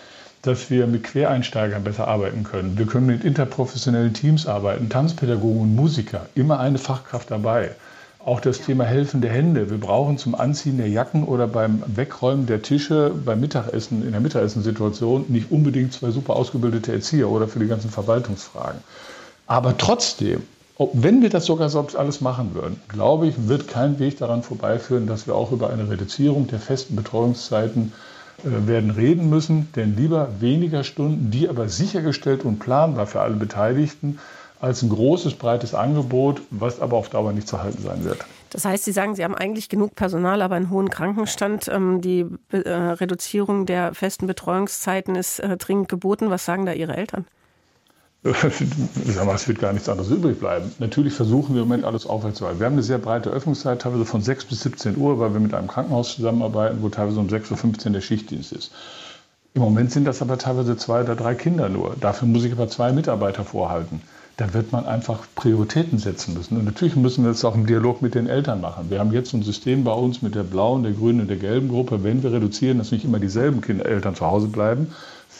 dass 0.46 0.70
wir 0.70 0.88
mit 0.88 1.04
Quereinsteigern 1.04 1.84
besser 1.84 2.08
arbeiten 2.08 2.44
können. 2.44 2.78
Wir 2.78 2.86
können 2.86 3.08
mit 3.08 3.24
interprofessionellen 3.24 4.14
Teams 4.14 4.48
arbeiten, 4.48 4.90
Tanzpädagogen 4.90 5.62
und 5.62 5.76
Musiker, 5.76 6.28
immer 6.36 6.60
eine 6.60 6.78
Fachkraft 6.78 7.32
dabei. 7.32 7.72
Auch 8.24 8.40
das 8.40 8.62
Thema 8.62 8.86
helfende 8.86 9.30
Hände. 9.30 9.70
Wir 9.70 9.80
brauchen 9.80 10.18
zum 10.18 10.34
Anziehen 10.34 10.78
der 10.78 10.90
Jacken 10.90 11.26
oder 11.26 11.48
beim 11.48 11.84
Wegräumen 11.86 12.48
der 12.48 12.64
Tische 12.64 13.12
beim 13.24 13.40
Mittagessen, 13.40 14.04
in 14.04 14.12
der 14.12 14.22
Mittagessensituation 14.22 15.26
nicht 15.28 15.52
unbedingt 15.52 15.94
zwei 15.94 16.10
super 16.10 16.36
ausgebildete 16.36 16.92
Erzieher 16.92 17.30
oder 17.30 17.48
für 17.48 17.60
die 17.60 17.68
ganzen 17.68 17.92
Verwaltungsfragen. 17.92 18.80
Aber 19.46 19.78
trotzdem, 19.78 20.42
wenn 20.94 21.22
wir 21.22 21.30
das 21.30 21.46
sogar 21.46 21.70
selbst 21.70 21.96
alles 21.96 22.20
machen 22.20 22.56
würden, 22.56 22.80
glaube 22.88 23.28
ich, 23.28 23.48
wird 23.48 23.68
kein 23.68 24.00
Weg 24.00 24.18
daran 24.18 24.42
vorbeiführen, 24.42 25.06
dass 25.06 25.28
wir 25.28 25.36
auch 25.36 25.52
über 25.52 25.70
eine 25.70 25.90
Reduzierung 25.90 26.48
der 26.48 26.60
festen 26.60 26.96
Betreuungszeiten 26.96 27.94
werden 28.46 28.92
reden 28.92 29.30
müssen, 29.30 29.70
denn 29.76 29.96
lieber 29.96 30.30
weniger 30.40 30.84
Stunden, 30.84 31.32
die 31.32 31.50
aber 31.50 31.68
sichergestellt 31.68 32.46
und 32.46 32.60
planbar 32.60 33.08
für 33.08 33.22
alle 33.22 33.36
Beteiligten, 33.36 34.20
als 34.62 34.82
ein 34.82 34.90
großes, 34.90 35.36
breites 35.36 35.74
Angebot, 35.76 36.42
was 36.50 36.80
aber 36.80 36.98
auf 36.98 37.10
Dauer 37.10 37.34
nicht 37.34 37.48
zu 37.48 37.62
halten 37.62 37.82
sein 37.82 38.04
wird. 38.04 38.20
Das 38.52 38.64
heißt, 38.64 38.86
Sie 38.86 38.94
sagen, 38.94 39.16
Sie 39.16 39.24
haben 39.24 39.36
eigentlich 39.36 39.68
genug 39.68 39.96
Personal, 39.96 40.42
aber 40.42 40.56
einen 40.56 40.70
hohen 40.70 40.90
Krankenstand. 40.90 41.68
Ähm, 41.68 42.00
die 42.02 42.26
äh, 42.52 42.70
Reduzierung 42.70 43.66
der 43.66 43.94
festen 43.94 44.28
Betreuungszeiten 44.28 45.16
ist 45.16 45.40
äh, 45.40 45.58
dringend 45.58 45.90
geboten. 45.90 46.30
Was 46.30 46.46
sagen 46.46 46.66
da 46.66 46.72
Ihre 46.72 46.96
Eltern? 46.96 47.26
Es 48.26 49.48
wird 49.48 49.60
gar 49.60 49.72
nichts 49.74 49.88
anderes 49.88 50.10
übrig 50.10 50.40
bleiben. 50.40 50.72
Natürlich 50.80 51.14
versuchen 51.14 51.54
wir 51.54 51.62
im 51.62 51.68
Moment 51.68 51.86
alles 51.86 52.08
aufrechtzuerhalten. 52.08 52.60
Wir 52.60 52.66
haben 52.66 52.74
eine 52.74 52.84
sehr 52.84 52.98
breite 52.98 53.30
Öffnungszeit, 53.30 53.82
teilweise 53.82 54.06
von 54.06 54.22
6 54.22 54.46
bis 54.46 54.62
17 54.62 54.98
Uhr, 54.98 55.20
weil 55.20 55.34
wir 55.34 55.40
mit 55.40 55.54
einem 55.54 55.68
Krankenhaus 55.68 56.16
zusammenarbeiten, 56.16 56.80
wo 56.82 56.90
teilweise 56.90 57.20
um 57.20 57.28
6.15 57.28 57.86
Uhr 57.86 57.94
der 57.94 58.02
Schichtdienst 58.02 58.52
ist. 58.52 58.72
Im 59.54 59.62
Moment 59.62 59.92
sind 59.92 60.06
das 60.06 60.22
aber 60.22 60.38
teilweise 60.38 60.76
zwei 60.76 61.02
oder 61.02 61.16
drei 61.16 61.36
Kinder 61.36 61.70
nur. 61.70 61.96
Dafür 62.02 62.28
muss 62.28 62.44
ich 62.44 62.52
aber 62.52 62.68
zwei 62.68 62.92
Mitarbeiter 62.92 63.46
vorhalten. 63.46 64.02
Da 64.38 64.54
wird 64.54 64.74
man 64.74 64.86
einfach 64.86 65.28
Prioritäten 65.36 65.98
setzen 65.98 66.34
müssen. 66.34 66.58
Und 66.58 66.66
natürlich 66.66 66.98
müssen 66.98 67.24
wir 67.24 67.32
das 67.32 67.46
auch 67.46 67.56
im 67.56 67.66
Dialog 67.66 68.02
mit 68.02 68.16
den 68.16 68.28
Eltern 68.28 68.60
machen. 68.60 68.90
Wir 68.90 69.00
haben 69.00 69.14
jetzt 69.14 69.34
ein 69.34 69.44
System 69.44 69.86
bei 69.86 69.94
uns 69.94 70.22
mit 70.22 70.36
der 70.36 70.44
blauen, 70.44 70.84
der 70.84 70.92
grünen 70.92 71.22
und 71.22 71.30
der 71.30 71.38
gelben 71.38 71.70
Gruppe. 71.70 72.04
Wenn 72.04 72.22
wir 72.22 72.34
reduzieren, 72.34 72.80
dass 72.80 72.92
nicht 72.92 73.06
immer 73.06 73.20
dieselben 73.20 73.62
Kinder, 73.62 73.86
Eltern 73.86 74.16
zu 74.16 74.26
Hause 74.26 74.48
bleiben, 74.48 74.88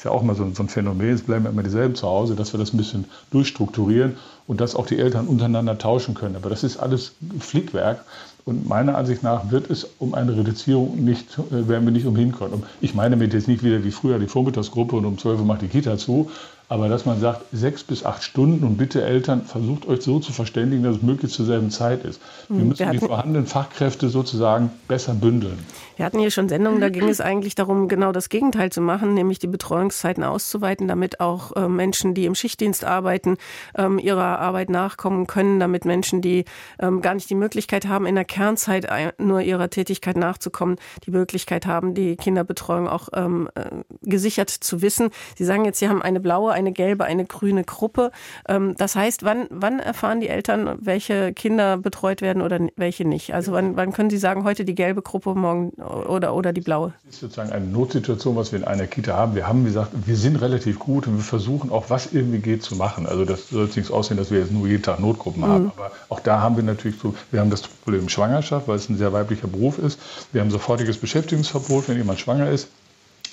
ja 0.06 0.12
auch 0.12 0.24
mal 0.24 0.36
so, 0.36 0.50
so 0.54 0.64
ein 0.64 0.70
Phänomen, 0.70 1.10
es 1.10 1.24
bleiben 1.24 1.46
immer 1.46 1.64
dieselben 1.64 1.96
zu 1.96 2.08
Hause, 2.08 2.36
dass 2.36 2.54
wir 2.54 2.60
das 2.60 2.74
ein 2.74 2.78
bisschen 2.78 3.06
durchstrukturieren 3.32 4.16
und 4.48 4.62
dass 4.62 4.76
auch 4.76 4.86
die 4.86 5.00
Eltern 5.00 5.28
untereinander 5.28 5.78
tauschen 5.78 6.14
können. 6.14 6.36
Aber 6.36 6.50
das 6.50 6.64
ist 6.64 6.78
alles 6.78 7.14
Flickwerk. 7.40 8.06
Und 8.46 8.70
meiner 8.70 8.96
Ansicht 8.96 9.24
nach 9.24 9.50
wird 9.50 9.72
es 9.72 9.88
um 9.98 10.14
eine 10.14 10.38
Reduzierung 10.38 11.04
nicht, 11.04 11.40
äh, 11.52 11.68
werden 11.68 11.84
wir 11.86 11.92
nicht 11.92 12.06
umhin 12.06 12.32
können. 12.32 12.62
Ich 12.80 12.94
meine 12.94 13.16
mit 13.16 13.34
jetzt 13.34 13.48
nicht 13.48 13.64
wieder 13.64 13.84
wie 13.84 13.90
früher 13.90 14.20
die 14.20 14.28
Vormittagsgruppe 14.28 14.96
und 14.96 15.06
um 15.06 15.18
12 15.18 15.40
Uhr 15.40 15.46
macht 15.46 15.64
die 15.64 15.68
Kita 15.68 15.98
zu, 15.98 16.30
aber 16.70 16.88
dass 16.88 17.06
man 17.06 17.20
sagt, 17.20 17.42
sechs 17.52 17.84
bis 17.84 18.06
acht 18.06 18.24
Stunden 18.24 18.64
und 18.64 18.78
bitte 18.78 19.04
Eltern, 19.04 19.44
versucht 19.44 19.88
euch 19.88 20.02
so 20.02 20.20
zu 20.20 20.32
verständigen, 20.32 20.84
dass 20.84 20.98
es 20.98 21.02
möglichst 21.02 21.38
zur 21.38 21.46
selben 21.46 21.72
Zeit 21.72 22.04
ist. 22.06 22.20
Wir 22.48 22.62
hm, 22.62 22.70
müssen 22.70 22.92
die 22.92 23.00
vorhandenen 23.00 23.48
Fachkräfte 23.48 24.10
sozusagen 24.10 24.72
besser 24.88 25.14
bündeln. 25.14 25.60
Wir 25.96 26.06
hatten 26.06 26.20
hier 26.20 26.32
schon 26.32 26.50
Sendungen, 26.50 26.82
da 26.82 26.90
ging 26.90 27.08
es 27.08 27.22
eigentlich 27.22 27.56
darum, 27.56 27.88
genau 27.88 28.12
das 28.12 28.28
Gegenteil 28.28 28.70
zu 28.70 28.82
machen, 28.82 29.14
nämlich 29.14 29.40
die 29.40 29.48
Betreuungszeiten 29.48 30.24
auszuweiten, 30.24 30.88
damit 30.88 31.22
auch 31.22 31.56
äh, 31.56 31.70
Menschen, 31.70 32.14
die 32.14 32.26
im 32.26 32.36
Schichtdienst 32.36 32.84
arbeiten, 32.84 33.38
ähm, 33.78 33.98
ihrer 33.98 34.40
Arbeit 34.40 34.70
nachkommen 34.70 35.26
können, 35.26 35.60
damit 35.60 35.86
Menschen, 35.86 36.22
die 36.22 36.44
ähm, 36.80 37.02
gar 37.02 37.14
nicht 37.14 37.30
die 37.30 37.36
Möglichkeit 37.36 37.88
haben, 37.88 38.06
in 38.06 38.16
der 38.16 38.26
Kernzeit 38.26 38.88
nur 39.20 39.42
ihrer 39.42 39.70
Tätigkeit 39.70 40.18
nachzukommen, 40.18 40.78
die 41.06 41.12
Möglichkeit 41.12 41.66
haben, 41.66 41.94
die 41.94 42.18
Kinderbetreuung 42.18 42.90
auch 42.90 43.10
ähm, 43.14 43.50
äh, 43.56 43.70
gesichert 44.02 44.50
zu 44.50 44.82
wissen. 44.82 45.10
Sie 45.38 45.46
sagen 45.46 45.64
jetzt, 45.64 45.80
Sie 45.80 45.88
haben 45.88 46.02
eine 46.02 46.20
blaue 46.20 46.52
eine 46.52 46.74
gelbe, 46.74 47.06
eine 47.06 47.26
grüne 47.26 47.64
Gruppe. 47.64 48.12
Ähm, 48.50 48.76
das 48.78 48.96
heißt, 48.96 49.24
wann, 49.24 49.48
wann 49.50 49.80
erfahren 49.80 50.20
die 50.20 50.28
Eltern, 50.28 50.78
welche 50.82 51.34
Kinder 51.34 51.78
betreut 51.78 52.22
werden 52.22 52.42
oder 52.42 52.60
welche 52.76 53.06
nicht? 53.06 53.34
Also 53.34 53.54
wann, 53.54 53.78
wann 53.78 53.94
können 53.94 54.10
Sie 54.10 54.18
sagen, 54.18 54.44
heute 54.44 54.66
die 54.66 54.76
gelbe 54.76 55.02
Gruppe, 55.02 55.36
morgen 55.36 55.72
oder, 55.86 56.34
oder 56.34 56.54
die 56.54 56.62
blaue? 56.62 56.94
Das 57.06 57.16
ist 57.16 57.22
sozusagen 57.22 57.52
eine 57.52 57.66
Notsituation, 57.66 58.36
was 58.36 58.52
wir 58.52 58.60
in 58.60 58.66
einer 58.66 58.88
Kita 58.88 59.14
haben. 59.16 59.36
Wir 59.36 59.48
haben 59.48 59.66
gesagt, 59.66 59.92
wir 60.06 60.16
sind 60.16 60.38
relativ 60.38 60.80
gut 60.80 61.08
und 61.08 61.18
wir 61.18 61.24
versuchen 61.24 61.72
auch, 61.72 61.90
was 61.90 62.14
irgendwie 62.14 62.40
geht, 62.40 62.64
zu 62.64 62.76
machen. 62.76 63.06
Also 63.06 63.26
das 63.26 63.50
soll 63.50 63.66
jetzt 63.66 63.76
nichts 63.76 63.92
aussehen, 63.92 64.18
dass 64.18 64.32
wir 64.32 64.40
jetzt 64.40 64.52
nur 64.52 64.68
jeden 64.68 64.84
Tag 64.84 65.00
Notgruppen 65.00 65.42
mhm. 65.42 65.48
haben. 65.48 65.72
Aber 65.76 65.92
auch 66.10 66.20
da 66.20 66.42
haben 66.42 66.56
wir 66.56 66.64
natürlich 66.64 67.00
so, 67.00 67.16
wir 67.32 67.40
haben 67.40 67.50
das 67.50 67.62
Problem 67.64 68.10
Schwangerschaft, 68.10 68.68
weil 68.68 68.76
es 68.76 68.90
ein 68.90 68.98
sehr 68.98 69.14
weiblicher 69.14 69.48
Beruf 69.48 69.80
ist. 69.80 70.00
Wir 70.32 70.42
haben 70.42 70.52
sofortiges 70.52 70.98
Beschäftigungsverbot, 70.98 71.88
wenn 71.90 71.98
jemand 71.98 72.20
schwanger 72.20 72.50
ist. 72.50 72.68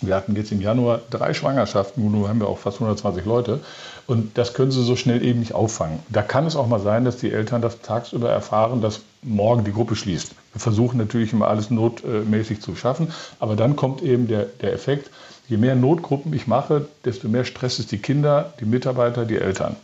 Wir 0.02 0.16
hatten 0.16 0.34
jetzt 0.34 0.50
im 0.50 0.60
Januar 0.60 1.00
drei 1.10 1.32
Schwangerschaften, 1.32 2.10
nun 2.10 2.28
haben 2.28 2.40
wir 2.40 2.48
auch 2.48 2.58
fast 2.58 2.78
120 2.78 3.24
Leute. 3.24 3.60
Und 4.08 4.36
das 4.36 4.52
können 4.52 4.72
sie 4.72 4.82
so 4.82 4.96
schnell 4.96 5.24
eben 5.24 5.38
nicht 5.38 5.54
auffangen. 5.54 6.00
Da 6.08 6.22
kann 6.22 6.44
es 6.44 6.56
auch 6.56 6.66
mal 6.66 6.80
sein, 6.80 7.04
dass 7.04 7.18
die 7.18 7.30
Eltern 7.30 7.62
das 7.62 7.80
tagsüber 7.82 8.28
erfahren, 8.28 8.80
dass 8.80 9.00
morgen 9.22 9.62
die 9.64 9.72
Gruppe 9.72 9.94
schließt. 9.94 10.34
Wir 10.52 10.60
versuchen 10.60 10.98
natürlich 10.98 11.32
immer 11.32 11.48
alles 11.48 11.70
notmäßig 11.70 12.60
zu 12.60 12.76
schaffen, 12.76 13.12
aber 13.40 13.56
dann 13.56 13.76
kommt 13.76 14.02
eben 14.02 14.28
der, 14.28 14.46
der 14.60 14.72
Effekt, 14.72 15.10
je 15.48 15.56
mehr 15.56 15.74
Notgruppen 15.74 16.32
ich 16.32 16.46
mache, 16.46 16.86
desto 17.04 17.28
mehr 17.28 17.44
Stress 17.44 17.78
ist 17.78 17.90
die 17.92 17.98
Kinder, 17.98 18.52
die 18.60 18.64
Mitarbeiter, 18.64 19.24
die 19.24 19.38
Eltern. 19.38 19.76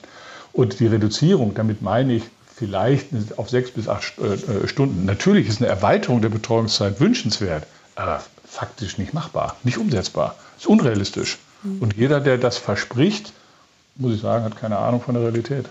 Und 0.52 0.80
die 0.80 0.86
Reduzierung, 0.86 1.54
damit 1.54 1.82
meine 1.82 2.14
ich 2.14 2.24
vielleicht 2.54 3.06
auf 3.36 3.48
sechs 3.48 3.70
bis 3.70 3.88
acht 3.88 4.14
äh, 4.18 4.66
Stunden. 4.66 5.04
Natürlich 5.04 5.48
ist 5.48 5.62
eine 5.62 5.70
Erweiterung 5.70 6.20
der 6.20 6.30
Betreuungszeit 6.30 7.00
wünschenswert, 7.00 7.66
aber 7.94 8.22
faktisch 8.44 8.98
nicht 8.98 9.14
machbar, 9.14 9.56
nicht 9.62 9.78
umsetzbar, 9.78 10.34
ist 10.58 10.66
unrealistisch. 10.66 11.38
Mhm. 11.62 11.82
Und 11.82 11.96
jeder, 11.96 12.20
der 12.20 12.38
das 12.38 12.58
verspricht, 12.58 13.32
muss 13.96 14.14
ich 14.14 14.20
sagen, 14.20 14.44
hat 14.44 14.56
keine 14.56 14.78
Ahnung 14.78 15.00
von 15.00 15.14
der 15.14 15.22
Realität. 15.24 15.66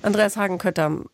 Andreas 0.00 0.36
Hagenkötter, 0.36 1.04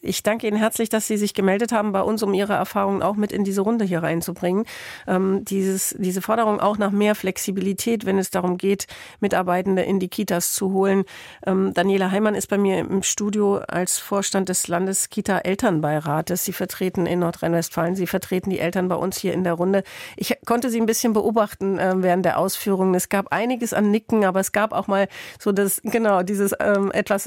ich 0.00 0.22
danke 0.22 0.48
Ihnen 0.48 0.56
herzlich, 0.56 0.88
dass 0.88 1.06
Sie 1.06 1.18
sich 1.18 1.34
gemeldet 1.34 1.70
haben 1.70 1.92
bei 1.92 2.00
uns, 2.00 2.22
um 2.22 2.32
Ihre 2.32 2.54
Erfahrungen 2.54 3.02
auch 3.02 3.14
mit 3.14 3.30
in 3.30 3.44
diese 3.44 3.60
Runde 3.60 3.84
hier 3.84 4.02
reinzubringen. 4.02 4.64
Ähm, 5.06 5.44
dieses, 5.44 5.94
diese 5.98 6.22
Forderung 6.22 6.58
auch 6.58 6.78
nach 6.78 6.90
mehr 6.90 7.14
Flexibilität, 7.14 8.06
wenn 8.06 8.18
es 8.18 8.30
darum 8.30 8.56
geht, 8.56 8.86
Mitarbeitende 9.20 9.82
in 9.82 10.00
die 10.00 10.08
Kitas 10.08 10.54
zu 10.54 10.72
holen. 10.72 11.04
Ähm, 11.46 11.74
Daniela 11.74 12.10
Heimann 12.10 12.34
ist 12.34 12.46
bei 12.46 12.56
mir 12.56 12.78
im 12.78 13.02
Studio 13.02 13.58
als 13.58 13.98
Vorstand 13.98 14.48
des 14.48 14.66
Landeskita-Elternbeirates. 14.66 16.44
Sie 16.44 16.52
vertreten 16.52 17.04
in 17.04 17.18
Nordrhein-Westfalen, 17.18 17.96
Sie 17.96 18.06
vertreten 18.06 18.48
die 18.48 18.60
Eltern 18.60 18.88
bei 18.88 18.96
uns 18.96 19.18
hier 19.18 19.34
in 19.34 19.44
der 19.44 19.54
Runde. 19.54 19.82
Ich 20.16 20.38
konnte 20.46 20.70
Sie 20.70 20.80
ein 20.80 20.86
bisschen 20.86 21.12
beobachten 21.12 21.78
äh, 21.78 21.94
während 21.96 22.24
der 22.24 22.38
Ausführungen. 22.38 22.94
Es 22.94 23.10
gab 23.10 23.30
einiges 23.30 23.74
an 23.74 23.90
Nicken, 23.90 24.24
aber 24.24 24.40
es 24.40 24.52
gab 24.52 24.72
auch 24.72 24.86
mal 24.86 25.06
so 25.38 25.52
das, 25.52 25.82
genau, 25.84 26.22
dieses 26.22 26.54
ähm, 26.58 26.90
etwas 26.92 27.26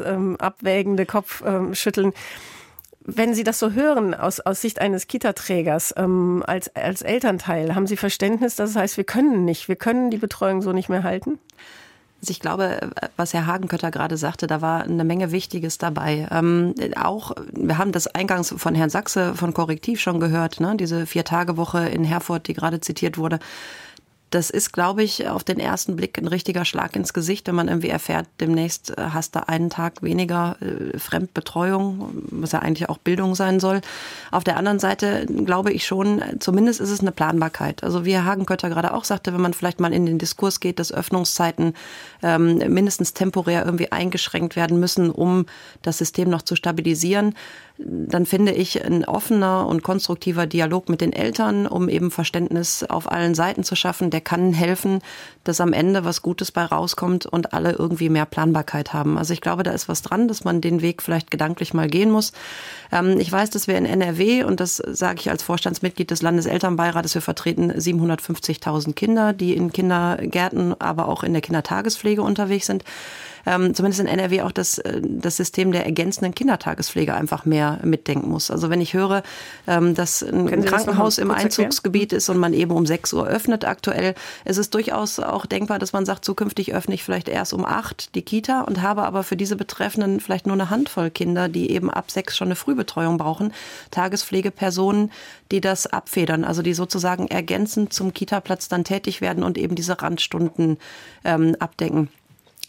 ähm, 1.02 1.06
abwägen 1.06 1.06
ablenkende 1.06 1.06
Kopfschütteln. 1.06 2.14
Wenn 3.08 3.36
Sie 3.36 3.44
das 3.44 3.60
so 3.60 3.72
hören 3.72 4.16
aus, 4.16 4.40
aus 4.40 4.62
Sicht 4.62 4.82
eines 4.82 5.08
Kita-Trägers 5.08 5.94
ähm, 5.96 6.44
als, 6.46 6.76
als 6.76 7.04
Elternteil, 7.04 7.76
haben 7.76 7.86
Sie 7.86 7.98
Verständnis, 7.98 8.56
dass 8.56 8.72
es 8.72 8.76
heißt, 8.76 8.98
wir 8.98 9.04
können 9.04 9.46
nicht, 9.46 9.68
wir 9.68 9.76
können 9.76 10.10
die 10.10 10.18
Betreuung 10.18 10.64
so 10.64 10.72
nicht 10.72 10.90
mehr 10.90 11.04
halten? 11.04 11.38
Also 12.22 12.32
ich 12.32 12.40
glaube, 12.40 12.90
was 13.18 13.36
Herr 13.36 13.46
Hagenkötter 13.46 13.92
gerade 13.92 14.18
sagte, 14.18 14.48
da 14.48 14.60
war 14.60 14.84
eine 14.84 15.04
Menge 15.04 15.32
Wichtiges 15.32 15.78
dabei. 15.78 16.28
Ähm, 16.32 16.74
auch, 17.00 17.34
wir 17.54 17.78
haben 17.78 17.92
das 17.92 18.08
eingangs 18.08 18.56
von 18.58 18.74
Herrn 18.74 18.90
Sachse 18.90 19.36
von 19.36 19.54
Korrektiv 19.54 20.00
schon 20.00 20.20
gehört, 20.20 20.60
ne? 20.60 20.76
diese 20.76 21.06
Vier-Tage-Woche 21.06 21.88
in 21.88 22.04
Herford, 22.04 22.48
die 22.48 22.54
gerade 22.56 22.80
zitiert 22.80 23.20
wurde 23.20 23.38
das 24.36 24.50
ist, 24.50 24.74
glaube 24.74 25.02
ich, 25.02 25.30
auf 25.30 25.46
den 25.46 25.62
ersten 25.62 25.96
Blick 25.96 26.18
ein 26.18 26.28
richtiger 26.28 26.66
Schlag 26.66 26.98
ins 26.98 27.14
Gesicht, 27.14 27.48
wenn 27.48 27.56
man 27.56 27.70
irgendwie 27.70 27.88
erfährt, 27.88 28.28
demnächst 28.42 28.90
äh, 28.90 28.96
hast 29.14 29.34
du 29.34 29.48
einen 29.48 29.70
Tag 29.70 30.04
weniger 30.04 30.58
äh, 30.60 31.00
Fremdbetreuung, 31.00 32.10
was 32.32 32.52
ja 32.52 32.60
eigentlich 32.60 32.90
auch 32.90 32.98
Bildung 32.98 33.34
sein 33.36 33.62
soll. 33.62 33.80
Auf 34.32 34.44
der 34.44 34.58
anderen 34.58 34.80
Seite 34.80 35.26
glaube 35.26 35.72
ich 35.72 35.86
schon, 35.86 36.22
zumindest 36.40 36.82
ist 36.82 36.90
es 36.90 37.00
eine 37.00 37.14
Planbarkeit. 37.14 37.82
Also 37.82 38.04
wie 38.04 38.14
Herr 38.14 38.26
Hagenkötter 38.26 38.68
gerade 38.68 38.94
auch 38.94 39.06
sagte, 39.06 39.34
wenn 39.34 39.40
man 39.40 39.54
vielleicht 39.54 39.80
mal 39.80 39.94
in 39.94 40.06
den 40.06 40.18
Diskurs 40.18 40.60
geht, 40.60 40.80
dass 40.80 40.92
Öffnungszeiten 40.92 41.74
ähm, 42.22 42.58
mindestens 42.58 43.14
temporär 43.14 43.64
irgendwie 43.64 43.94
eingeschränkt 43.94 44.58
werden 44.58 44.82
müssen, 44.82 45.12
um 45.12 45.46
das 45.82 45.98
System 45.98 46.30
noch 46.30 46.42
zu 46.42 46.58
stabilisieren, 46.58 47.36
dann 47.78 48.26
finde 48.26 48.54
ich 48.54 48.86
ein 48.86 49.04
offener 49.04 49.68
und 49.68 49.84
konstruktiver 49.84 50.48
Dialog 50.48 50.88
mit 50.88 51.02
den 51.02 51.12
Eltern, 51.12 51.68
um 51.68 51.90
eben 51.90 52.10
Verständnis 52.10 52.84
auf 52.84 53.12
allen 53.12 53.36
Seiten 53.36 53.64
zu 53.64 53.76
schaffen, 53.76 54.10
der 54.10 54.22
kann 54.26 54.52
helfen, 54.52 55.00
dass 55.46 55.62
am 55.62 55.72
Ende 55.72 56.04
was 56.04 56.22
Gutes 56.22 56.52
bei 56.52 56.66
rauskommt 56.66 57.26
und 57.26 57.54
alle 57.54 57.72
irgendwie 57.72 58.10
mehr 58.10 58.26
Planbarkeit 58.26 58.92
haben. 58.92 59.18
Also 59.18 59.34
ich 59.34 59.40
glaube, 59.40 59.64
da 59.64 59.72
ist 59.72 59.88
was 59.88 60.02
dran, 60.02 60.28
dass 60.28 60.44
man 60.44 60.60
den 60.60 60.82
Weg 60.82 61.02
vielleicht 61.02 61.32
gedanklich 61.32 61.74
mal 61.74 61.88
gehen 61.88 62.12
muss. 62.12 62.34
Ähm, 62.92 63.20
ich 63.20 63.32
weiß, 63.32 63.52
dass 63.52 63.68
wir 63.68 63.78
in 63.78 63.86
NRW, 63.86 64.44
und 64.44 64.60
das 64.60 64.78
sage 64.78 65.20
ich 65.22 65.30
als 65.30 65.44
Vorstandsmitglied 65.44 66.12
des 66.12 66.22
Landeselternbeirates, 66.22 67.16
wir 67.16 67.22
vertreten 67.22 67.72
750.000 67.72 68.94
Kinder, 68.94 69.32
die 69.32 69.56
in 69.56 69.72
Kindergärten, 69.72 70.80
aber 70.82 71.08
auch 71.08 71.24
in 71.24 71.32
der 71.32 71.42
Kindertagespflege 71.42 72.22
unterwegs 72.22 72.66
sind 72.66 72.84
ähm, 73.46 73.74
zumindest 73.74 74.02
in 74.02 74.08
NRW 74.08 74.42
auch 74.42 74.52
das, 74.52 74.78
äh, 74.80 75.02
das 75.04 75.38
System 75.38 75.72
der 75.72 75.86
ergänzenden 75.86 76.34
Kindertagespflege 76.34 77.14
einfach 77.14 77.46
mehr 77.46 77.80
mitdenken 77.84 78.30
muss. 78.30 78.52
Also 78.52 78.70
wenn 78.70 78.82
ich 78.82 78.94
höre, 78.94 79.24
ähm, 79.68 79.96
dass 79.96 80.24
ein 80.24 80.64
Krankenhaus 80.66 81.18
im 81.18 81.32
Einzugsgebiet 81.32 82.14
ist 82.14 82.30
und 82.30 82.38
man 82.38 82.54
eben 82.54 82.72
um 82.72 82.86
6 82.86 83.14
Uhr 83.14 83.28
öffnet 83.28 83.66
aktuell, 83.66 84.16
ist 84.46 84.58
es 84.58 84.70
durchaus 84.70 85.20
auch 85.20 85.46
denkbar, 85.46 85.80
dass 85.80 85.94
man 85.94 86.06
sagt, 86.06 86.26
zukünftig 86.26 86.74
öffne 86.74 86.96
ich 86.96 87.04
vielleicht 87.04 87.30
erst 87.30 87.54
um 87.54 87.66
8 87.66 88.16
die 88.16 88.22
Kita 88.22 88.62
und 88.62 88.82
habe 88.82 89.04
aber 89.04 89.24
für 89.24 89.38
diese 89.38 89.56
Betreffenden 89.56 90.20
vielleicht 90.20 90.48
nur 90.48 90.56
eine 90.56 90.70
Handvoll 90.70 91.10
Kinder, 91.10 91.50
die 91.50 91.72
eben 91.72 91.90
ab 91.90 92.12
6 92.12 92.36
schon 92.36 92.48
eine 92.48 92.56
Frühbetreuung 92.56 93.18
brauchen. 93.18 93.54
Tagespflegepersonen, 93.92 95.12
die 95.52 95.62
das 95.62 95.88
abfedern, 95.88 96.44
also 96.44 96.62
die 96.62 96.74
sozusagen 96.74 97.28
ergänzend 97.28 97.94
zum 97.94 98.14
Kita-Platz 98.14 98.68
dann 98.68 98.84
tätig 98.84 99.22
werden 99.22 99.44
und 99.44 99.58
eben 99.58 99.76
diese 99.76 100.02
Randstunden 100.02 100.78
ähm, 101.24 101.56
abdecken. 101.60 102.10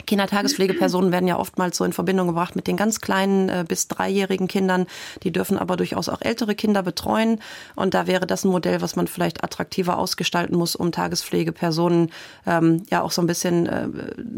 Kindertagespflegepersonen 0.06 1.12
werden 1.12 1.28
ja 1.28 1.38
oftmals 1.38 1.76
so 1.76 1.84
in 1.84 1.92
Verbindung 1.92 2.28
gebracht 2.28 2.56
mit 2.56 2.66
den 2.66 2.76
ganz 2.76 3.00
kleinen 3.00 3.48
äh, 3.48 3.64
bis 3.66 3.88
dreijährigen 3.88 4.48
Kindern. 4.48 4.86
Die 5.22 5.32
dürfen 5.32 5.58
aber 5.58 5.76
durchaus 5.76 6.08
auch 6.08 6.22
ältere 6.22 6.54
Kinder 6.54 6.82
betreuen. 6.82 7.40
Und 7.74 7.94
da 7.94 8.06
wäre 8.06 8.26
das 8.26 8.44
ein 8.44 8.50
Modell, 8.50 8.80
was 8.80 8.96
man 8.96 9.08
vielleicht 9.08 9.42
attraktiver 9.42 9.98
ausgestalten 9.98 10.56
muss, 10.56 10.76
um 10.76 10.92
Tagespflegepersonen 10.92 12.12
ähm, 12.46 12.84
ja 12.90 13.02
auch 13.02 13.10
so 13.10 13.20
ein 13.22 13.26
bisschen 13.26 13.66
äh, 13.66 13.88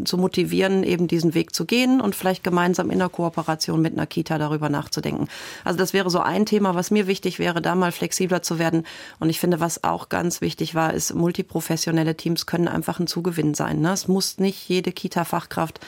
zu 0.05 0.17
motivieren, 0.17 0.83
eben 0.83 1.07
diesen 1.07 1.33
Weg 1.33 1.53
zu 1.53 1.65
gehen 1.65 2.01
und 2.01 2.15
vielleicht 2.15 2.43
gemeinsam 2.43 2.89
in 2.89 2.99
der 2.99 3.09
Kooperation 3.09 3.81
mit 3.81 3.93
einer 3.93 4.07
Kita 4.07 4.37
darüber 4.37 4.69
nachzudenken. 4.69 5.27
Also 5.63 5.77
das 5.77 5.93
wäre 5.93 6.09
so 6.09 6.19
ein 6.19 6.45
Thema, 6.45 6.75
was 6.75 6.91
mir 6.91 7.07
wichtig 7.07 7.39
wäre, 7.39 7.61
da 7.61 7.75
mal 7.75 7.91
flexibler 7.91 8.41
zu 8.41 8.59
werden. 8.59 8.85
Und 9.19 9.29
ich 9.29 9.39
finde, 9.39 9.59
was 9.59 9.83
auch 9.83 10.09
ganz 10.09 10.41
wichtig 10.41 10.75
war, 10.75 10.93
ist, 10.93 11.13
multiprofessionelle 11.13 12.15
Teams 12.15 12.45
können 12.45 12.67
einfach 12.67 12.99
ein 12.99 13.07
Zugewinn 13.07 13.53
sein. 13.53 13.81
Ne? 13.81 13.93
Es 13.93 14.07
muss 14.07 14.39
nicht 14.39 14.67
jede 14.67 14.91
Kita-Fachkraft 14.91 15.58
Fachkraft 15.59 15.79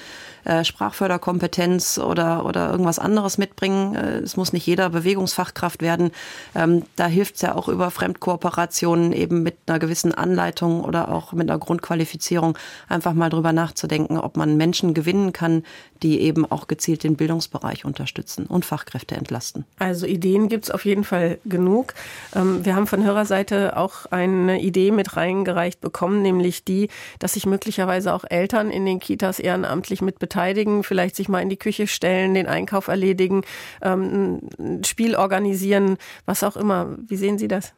äh, 0.46 0.64
Sprachförderkompetenz 0.64 1.98
oder, 1.98 2.46
oder 2.46 2.72
irgendwas 2.72 3.00
anderes 3.00 3.38
mitbringen. 3.38 3.96
Äh, 3.96 4.20
es 4.20 4.38
muss 4.38 4.54
nicht 4.54 4.66
jeder 4.66 4.90
Bewegungsfachkraft 4.90 5.82
werden. 5.82 6.12
Ähm, 6.56 6.84
da 6.96 7.08
hilft 7.08 7.36
es 7.36 7.42
ja 7.42 7.56
auch 7.56 7.68
über 7.68 7.92
Fremdkooperationen 7.92 9.12
eben 9.12 9.44
mit 9.44 9.58
einer 9.68 9.80
gewissen 9.80 10.14
Anleitung 10.14 10.84
oder 10.84 11.10
auch 11.10 11.34
mit 11.34 11.50
einer 11.50 11.60
Grundqualifizierung 11.60 12.58
einfach 12.90 13.14
mal 13.14 13.30
drüber 13.30 13.54
nachzudenken, 13.54 14.18
ob 14.18 14.38
man 14.38 14.58
Menschen 14.58 14.94
gewinnen 14.94 15.34
kann, 15.34 15.64
die 16.04 16.22
eben 16.22 16.50
auch 16.50 16.68
gezielt 16.68 17.04
den 17.04 17.16
Bildungsbereich 17.16 17.86
unterstützen 17.86 18.48
und 18.48 18.66
Fachkräfte 18.66 19.16
entlasten. 19.16 19.66
Also 19.78 20.06
Ideen 20.06 20.50
gibt 20.50 20.66
es 20.66 20.72
auf 20.72 20.86
jeden 20.86 21.04
Fall 21.04 21.40
genug. 21.46 21.94
Ähm, 22.36 22.66
wir 22.66 22.76
haben 22.76 22.88
von 22.88 23.04
Hörerseite 23.04 23.78
auch 23.78 24.06
eine 24.08 24.62
Idee 24.62 24.92
mit 24.92 25.16
reingereicht 25.16 25.82
bekommen, 25.82 26.22
nämlich 26.22 26.64
die, 26.64 26.90
dass 27.20 27.34
sich 27.34 27.46
möglicherweise 27.46 28.14
auch 28.14 28.26
Eltern 28.28 28.72
in 28.72 28.86
den 28.86 29.00
Kitas 29.00 29.40
ehrenamtlich 29.40 30.02
mit 30.02 30.20
beteiligen, 30.32 30.84
vielleicht 30.84 31.18
sich 31.18 31.28
mal 31.28 31.42
in 31.42 31.50
die 31.50 31.58
Küche 31.58 31.88
stellen, 31.88 32.34
den 32.34 32.48
Einkauf 32.48 32.88
erledigen, 32.88 33.42
ähm, 33.82 34.40
ein 34.58 34.84
Spiel 34.86 35.16
organisieren, 35.16 35.98
was 36.26 36.44
auch 36.44 36.56
immer. 36.56 36.98
Wie 37.08 37.18
sehen 37.18 37.38
Sie 37.38 37.50
das? 37.50 37.74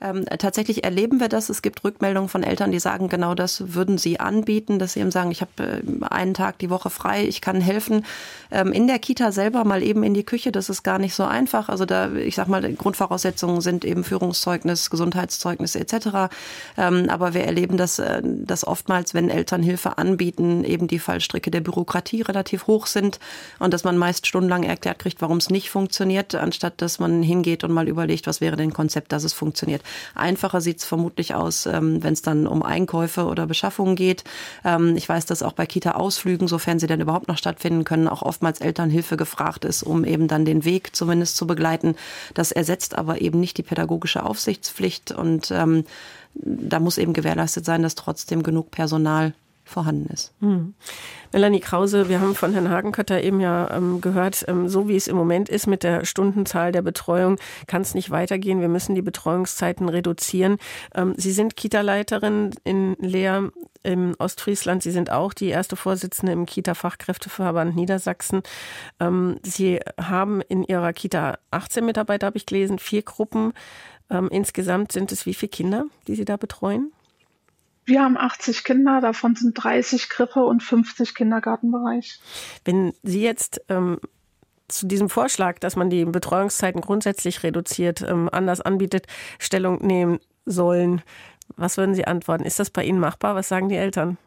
Ähm, 0.00 0.24
tatsächlich 0.38 0.84
erleben 0.84 1.18
wir 1.18 1.28
das. 1.28 1.48
Es 1.48 1.60
gibt 1.60 1.82
Rückmeldungen 1.82 2.28
von 2.28 2.44
Eltern, 2.44 2.70
die 2.70 2.78
sagen, 2.78 3.08
genau 3.08 3.34
das 3.34 3.74
würden 3.74 3.98
sie 3.98 4.20
anbieten, 4.20 4.78
dass 4.78 4.92
sie 4.92 5.00
eben 5.00 5.10
sagen, 5.10 5.32
ich 5.32 5.40
habe 5.40 5.50
äh, 5.58 6.04
einen 6.04 6.34
Tag 6.34 6.58
die 6.58 6.70
Woche 6.70 6.88
frei, 6.88 7.24
ich 7.26 7.40
kann 7.40 7.60
helfen. 7.60 8.04
Ähm, 8.52 8.72
in 8.72 8.86
der 8.86 9.00
Kita 9.00 9.32
selber 9.32 9.64
mal 9.64 9.82
eben 9.82 10.04
in 10.04 10.14
die 10.14 10.22
Küche, 10.22 10.52
das 10.52 10.68
ist 10.68 10.84
gar 10.84 11.00
nicht 11.00 11.14
so 11.14 11.24
einfach. 11.24 11.68
Also 11.68 11.84
da, 11.84 12.12
ich 12.12 12.36
sag 12.36 12.46
mal, 12.46 12.72
Grundvoraussetzungen 12.74 13.60
sind 13.60 13.84
eben 13.84 14.04
Führungszeugnis, 14.04 14.88
Gesundheitszeugnis 14.90 15.74
etc. 15.74 16.30
Ähm, 16.76 17.08
aber 17.08 17.34
wir 17.34 17.42
erleben 17.42 17.76
das, 17.76 17.98
äh, 17.98 18.22
dass 18.22 18.64
oftmals, 18.64 19.14
wenn 19.14 19.30
Eltern 19.30 19.64
Hilfe 19.64 19.98
anbieten, 19.98 20.62
eben 20.62 20.86
die 20.86 21.00
Fallstricke 21.00 21.50
der 21.50 21.60
Bürokratie 21.60 22.22
relativ 22.22 22.68
hoch 22.68 22.86
sind 22.86 23.18
und 23.58 23.74
dass 23.74 23.82
man 23.82 23.98
meist 23.98 24.28
stundenlang 24.28 24.62
erklärt 24.62 25.00
kriegt, 25.00 25.20
warum 25.20 25.38
es 25.38 25.50
nicht 25.50 25.70
funktioniert, 25.70 26.36
anstatt 26.36 26.80
dass 26.80 27.00
man 27.00 27.24
hingeht 27.24 27.64
und 27.64 27.72
mal 27.72 27.88
überlegt, 27.88 28.28
was 28.28 28.40
wäre 28.40 28.56
denn 28.56 28.72
Konzept, 28.72 29.10
dass 29.10 29.24
es 29.24 29.32
funktioniert. 29.32 29.82
Einfacher 30.14 30.60
sieht 30.60 30.78
es 30.78 30.84
vermutlich 30.84 31.34
aus, 31.34 31.66
ähm, 31.66 32.02
wenn 32.02 32.12
es 32.12 32.22
dann 32.22 32.46
um 32.46 32.62
Einkäufe 32.62 33.26
oder 33.26 33.46
Beschaffungen 33.46 33.96
geht. 33.96 34.24
Ähm, 34.64 34.96
ich 34.96 35.08
weiß, 35.08 35.26
dass 35.26 35.42
auch 35.42 35.52
bei 35.52 35.66
Kita-Ausflügen, 35.66 36.48
sofern 36.48 36.78
sie 36.78 36.86
denn 36.86 37.00
überhaupt 37.00 37.28
noch 37.28 37.38
stattfinden 37.38 37.84
können, 37.84 38.08
auch 38.08 38.22
oftmals 38.22 38.60
Elternhilfe 38.60 39.16
gefragt 39.16 39.64
ist, 39.64 39.82
um 39.82 40.04
eben 40.04 40.28
dann 40.28 40.44
den 40.44 40.64
Weg 40.64 40.94
zumindest 40.94 41.36
zu 41.36 41.46
begleiten. 41.46 41.96
Das 42.34 42.52
ersetzt 42.52 42.96
aber 42.96 43.20
eben 43.20 43.40
nicht 43.40 43.58
die 43.58 43.62
pädagogische 43.62 44.24
Aufsichtspflicht 44.24 45.12
und 45.12 45.50
ähm, 45.50 45.84
da 46.34 46.78
muss 46.80 46.98
eben 46.98 47.12
gewährleistet 47.12 47.64
sein, 47.64 47.82
dass 47.82 47.94
trotzdem 47.94 48.42
genug 48.42 48.70
Personal 48.70 49.34
vorhanden 49.68 50.10
ist. 50.12 50.32
Hm. 50.40 50.74
Melanie 51.32 51.60
Krause, 51.60 52.08
wir 52.08 52.20
haben 52.20 52.34
von 52.34 52.52
Herrn 52.52 52.70
Hagenkötter 52.70 53.22
eben 53.22 53.40
ja 53.40 53.70
ähm, 53.70 54.00
gehört, 54.00 54.44
ähm, 54.48 54.68
so 54.68 54.88
wie 54.88 54.96
es 54.96 55.06
im 55.06 55.16
Moment 55.16 55.48
ist 55.48 55.66
mit 55.66 55.82
der 55.82 56.04
Stundenzahl 56.04 56.72
der 56.72 56.82
Betreuung, 56.82 57.38
kann 57.66 57.82
es 57.82 57.94
nicht 57.94 58.10
weitergehen. 58.10 58.60
Wir 58.60 58.68
müssen 58.68 58.94
die 58.94 59.02
Betreuungszeiten 59.02 59.88
reduzieren. 59.88 60.56
Ähm, 60.94 61.14
Sie 61.16 61.32
sind 61.32 61.56
Kita-Leiterin 61.56 62.50
in 62.64 62.96
Leer 62.98 63.50
im 63.82 64.14
Ostfriesland. 64.18 64.82
Sie 64.82 64.90
sind 64.90 65.10
auch 65.10 65.34
die 65.34 65.48
erste 65.48 65.76
Vorsitzende 65.76 66.32
im 66.32 66.46
Kita-Fachkräfteverband 66.46 67.76
Niedersachsen. 67.76 68.42
Ähm, 69.00 69.38
Sie 69.42 69.80
haben 70.00 70.40
in 70.42 70.62
Ihrer 70.62 70.92
Kita 70.92 71.38
18 71.50 71.84
Mitarbeiter, 71.84 72.26
habe 72.26 72.38
ich 72.38 72.46
gelesen, 72.46 72.78
vier 72.78 73.02
Gruppen. 73.02 73.52
Ähm, 74.10 74.28
insgesamt 74.30 74.92
sind 74.92 75.12
es 75.12 75.26
wie 75.26 75.34
viele 75.34 75.50
Kinder, 75.50 75.84
die 76.06 76.14
Sie 76.14 76.24
da 76.24 76.36
betreuen? 76.36 76.92
Wir 77.88 78.02
haben 78.02 78.18
80 78.18 78.64
Kinder, 78.64 79.00
davon 79.00 79.34
sind 79.34 79.54
30 79.54 80.10
Krippe 80.10 80.44
und 80.44 80.62
50 80.62 81.14
Kindergartenbereich. 81.14 82.20
Wenn 82.64 82.92
Sie 83.02 83.22
jetzt 83.22 83.62
ähm, 83.70 83.98
zu 84.68 84.86
diesem 84.86 85.08
Vorschlag, 85.08 85.58
dass 85.58 85.74
man 85.74 85.88
die 85.88 86.04
Betreuungszeiten 86.04 86.82
grundsätzlich 86.82 87.42
reduziert, 87.42 88.02
ähm, 88.02 88.28
anders 88.30 88.60
anbietet, 88.60 89.06
Stellung 89.38 89.86
nehmen 89.86 90.20
sollen, 90.44 91.00
was 91.56 91.78
würden 91.78 91.94
Sie 91.94 92.06
antworten? 92.06 92.44
Ist 92.44 92.58
das 92.58 92.68
bei 92.68 92.84
Ihnen 92.84 93.00
machbar? 93.00 93.34
Was 93.34 93.48
sagen 93.48 93.70
die 93.70 93.76
Eltern? 93.76 94.18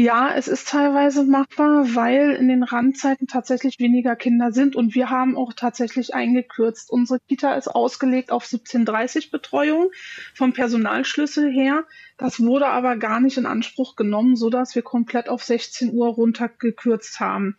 Ja, 0.00 0.32
es 0.32 0.46
ist 0.46 0.68
teilweise 0.68 1.24
machbar, 1.24 1.96
weil 1.96 2.36
in 2.36 2.46
den 2.46 2.62
Randzeiten 2.62 3.26
tatsächlich 3.26 3.80
weniger 3.80 4.14
Kinder 4.14 4.52
sind 4.52 4.76
und 4.76 4.94
wir 4.94 5.10
haben 5.10 5.36
auch 5.36 5.52
tatsächlich 5.52 6.14
eingekürzt. 6.14 6.92
Unsere 6.92 7.18
Kita 7.18 7.54
ist 7.54 7.66
ausgelegt 7.66 8.30
auf 8.30 8.44
17.30 8.44 9.32
Betreuung 9.32 9.90
vom 10.34 10.52
Personalschlüssel 10.52 11.50
her. 11.50 11.82
Das 12.18 12.40
wurde 12.40 12.66
aber 12.66 12.96
gar 12.96 13.20
nicht 13.20 13.38
in 13.38 13.46
Anspruch 13.46 13.94
genommen, 13.94 14.34
so 14.34 14.50
dass 14.50 14.74
wir 14.74 14.82
komplett 14.82 15.28
auf 15.28 15.44
16 15.44 15.92
Uhr 15.94 16.08
runtergekürzt 16.08 17.20
haben. 17.20 17.56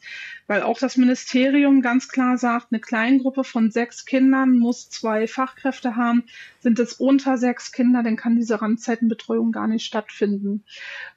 Weil 0.47 0.64
auch 0.64 0.78
das 0.78 0.97
Ministerium 0.97 1.82
ganz 1.82 2.10
klar 2.10 2.38
sagt, 2.38 2.68
eine 2.70 2.82
Kleingruppe 2.82 3.45
von 3.45 3.72
sechs 3.72 4.05
Kindern 4.05 4.57
muss 4.57 4.89
zwei 4.89 5.28
Fachkräfte 5.28 5.95
haben. 5.95 6.26
Sind 6.60 6.78
es 6.78 6.91
unter 6.91 7.38
sechs 7.38 7.72
Kinder, 7.72 8.03
dann 8.03 8.18
kann 8.18 8.36
diese 8.36 8.62
Randzeitenbetreuung 8.62 9.53
gar 9.53 9.68
nicht 9.68 9.86
stattfinden. 9.86 10.66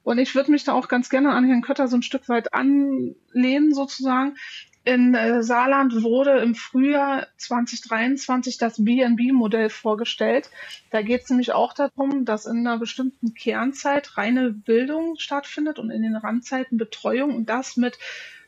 Und 0.03 0.19
ich 0.19 0.35
würde 0.35 0.49
mich 0.49 0.63
da 0.63 0.71
auch 0.71 0.87
ganz 0.87 1.09
gerne 1.09 1.31
an 1.31 1.43
Herrn 1.43 1.61
Kötter 1.61 1.89
so 1.89 1.97
ein 1.97 2.03
Stück 2.03 2.29
weit 2.29 2.53
anlehnen, 2.53 3.73
sozusagen. 3.73 4.37
In 4.85 5.15
äh, 5.15 5.43
Saarland 5.43 6.03
wurde 6.03 6.39
im 6.39 6.55
Frühjahr 6.55 7.27
2023 7.37 8.57
das 8.57 8.83
BNB-Modell 8.83 9.69
vorgestellt. 9.69 10.49
Da 10.91 11.01
geht 11.01 11.23
es 11.23 11.29
nämlich 11.29 11.53
auch 11.53 11.73
darum, 11.73 12.25
dass 12.25 12.45
in 12.45 12.67
einer 12.67 12.77
bestimmten 12.79 13.33
Kernzeit 13.33 14.17
reine 14.17 14.51
Bildung 14.51 15.15
stattfindet 15.19 15.79
und 15.79 15.89
in 15.89 16.01
den 16.01 16.17
Randzeiten 16.17 16.77
Betreuung 16.77 17.33
und 17.33 17.49
das 17.49 17.77
mit 17.77 17.97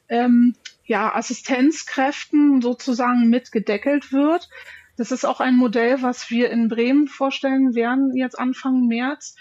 ähm, 0.09 0.55
ja, 0.85 1.15
Assistenzkräften 1.15 2.61
sozusagen 2.61 3.29
mitgedeckelt 3.29 4.11
wird. 4.11 4.49
Das 4.97 5.11
ist 5.11 5.25
auch 5.25 5.39
ein 5.39 5.55
Modell, 5.55 6.01
was 6.01 6.29
wir 6.29 6.49
in 6.51 6.67
Bremen 6.67 7.07
vorstellen 7.07 7.75
werden, 7.75 8.15
jetzt 8.15 8.37
Anfang 8.37 8.87
März. 8.87 9.35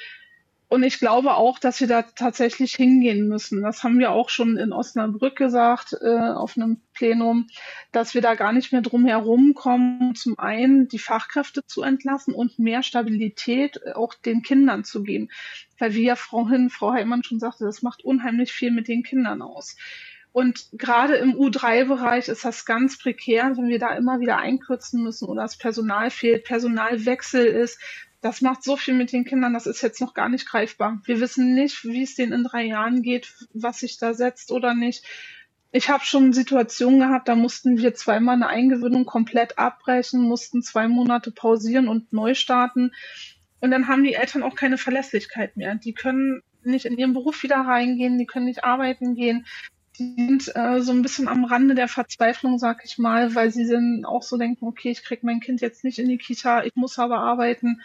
Und 0.68 0.82
ich 0.82 0.99
glaube 0.99 1.34
auch, 1.34 1.59
dass 1.59 1.80
wir 1.80 1.86
da 1.86 2.03
tatsächlich 2.03 2.74
hingehen 2.74 3.28
müssen. 3.28 3.62
Das 3.62 3.84
haben 3.84 3.99
wir 3.99 4.11
auch 4.11 4.28
schon 4.28 4.57
in 4.57 4.72
Osnabrück 4.72 5.36
gesagt, 5.36 5.97
äh, 6.01 6.18
auf 6.18 6.57
einem 6.57 6.80
Plenum, 6.95 7.49
dass 7.92 8.14
wir 8.14 8.22
da 8.22 8.34
gar 8.34 8.53
nicht 8.53 8.72
mehr 8.72 8.80
drum 8.80 9.05
herum 9.05 9.55
kommen, 9.55 10.14
zum 10.14 10.38
einen 10.38 10.88
die 10.88 10.99
Fachkräfte 10.99 11.66
zu 11.66 11.82
entlassen 11.82 12.34
und 12.34 12.59
mehr 12.59 12.82
Stabilität 12.82 13.80
äh, 13.84 13.92
auch 13.92 14.14
den 14.14 14.42
Kindern 14.42 14.84
zu 14.84 15.03
geben. 15.03 15.28
Weil 15.78 15.95
wie 15.95 16.05
ja 16.05 16.16
vorhin 16.16 16.70
Frau 16.70 16.92
Heimann 16.92 17.24
schon 17.24 17.40
sagte, 17.40 17.64
das 17.64 17.82
macht 17.82 18.05
unheimlich 18.05 18.53
viel 18.53 18.70
mit 18.70 18.88
den 18.88 19.03
Kindern 19.03 19.42
aus. 19.42 19.76
Und 20.32 20.66
gerade 20.72 21.14
im 21.14 21.34
U3-Bereich 21.34 22.26
ist 22.26 22.45
das 22.45 22.64
ganz 22.64 22.99
prekär, 22.99 23.57
wenn 23.57 23.68
wir 23.68 23.78
da 23.78 23.95
immer 23.95 24.18
wieder 24.18 24.38
einkürzen 24.38 25.01
müssen 25.01 25.28
oder 25.28 25.42
das 25.42 25.57
Personal 25.57 26.11
fehlt, 26.11 26.45
Personalwechsel 26.45 27.47
ist, 27.47 27.78
das 28.24 28.40
macht 28.40 28.64
so 28.64 28.76
viel 28.76 28.95
mit 28.95 29.12
den 29.12 29.24
Kindern, 29.24 29.53
das 29.53 29.66
ist 29.66 29.82
jetzt 29.82 30.01
noch 30.01 30.14
gar 30.14 30.30
nicht 30.30 30.49
greifbar. 30.49 31.01
Wir 31.05 31.20
wissen 31.20 31.55
nicht, 31.55 31.84
wie 31.84 32.03
es 32.03 32.14
denen 32.16 32.32
in 32.32 32.45
drei 32.45 32.64
Jahren 32.64 33.03
geht, 33.03 33.32
was 33.53 33.80
sich 33.80 33.99
da 33.99 34.14
setzt 34.14 34.51
oder 34.51 34.74
nicht. 34.74 35.05
Ich 35.77 35.89
habe 35.89 36.05
schon 36.05 36.33
Situationen 36.33 37.01
gehabt, 37.01 37.27
da 37.27 37.35
mussten 37.35 37.79
wir 37.79 37.95
zweimal 37.95 38.37
eine 38.37 38.47
Eingewöhnung 38.47 39.05
komplett 39.07 39.59
abbrechen, 39.59 40.22
mussten 40.22 40.62
zwei 40.62 40.87
Monate 40.87 41.33
pausieren 41.33 41.89
und 41.89 42.12
neu 42.12 42.35
starten. 42.35 42.93
Und 43.61 43.72
dann 43.72 43.89
haben 43.89 44.05
die 44.05 44.14
Eltern 44.14 44.45
auch 44.45 44.55
keine 44.55 44.79
Verlässlichkeit 44.79 45.57
mehr. 45.57 45.75
Die 45.75 45.93
können 45.93 46.43
nicht 46.62 46.87
in 46.87 46.97
ihren 46.97 47.12
Beruf 47.12 47.43
wieder 47.43 47.57
reingehen, 47.57 48.18
die 48.18 48.25
können 48.25 48.45
nicht 48.45 48.62
arbeiten 48.62 49.16
gehen. 49.16 49.47
Die 49.99 50.14
sind 50.14 50.55
äh, 50.55 50.81
so 50.81 50.93
ein 50.93 51.03
bisschen 51.03 51.27
am 51.27 51.45
Rande 51.45 51.75
der 51.75 51.89
Verzweiflung, 51.89 52.61
sag 52.61 52.85
ich 52.85 52.97
mal, 52.99 53.35
weil 53.35 53.51
sie 53.51 53.66
dann 53.66 54.05
auch 54.05 54.22
so 54.22 54.37
denken, 54.37 54.66
okay, 54.66 54.93
ich 54.93 55.03
krieg 55.03 55.25
mein 55.25 55.41
Kind 55.41 55.61
jetzt 55.61 55.83
nicht 55.83 55.99
in 55.99 56.09
die 56.09 56.18
Kita, 56.18 56.62
ich 56.62 56.77
muss 56.77 57.01
aber 57.01 57.18
arbeiten. 57.18 57.81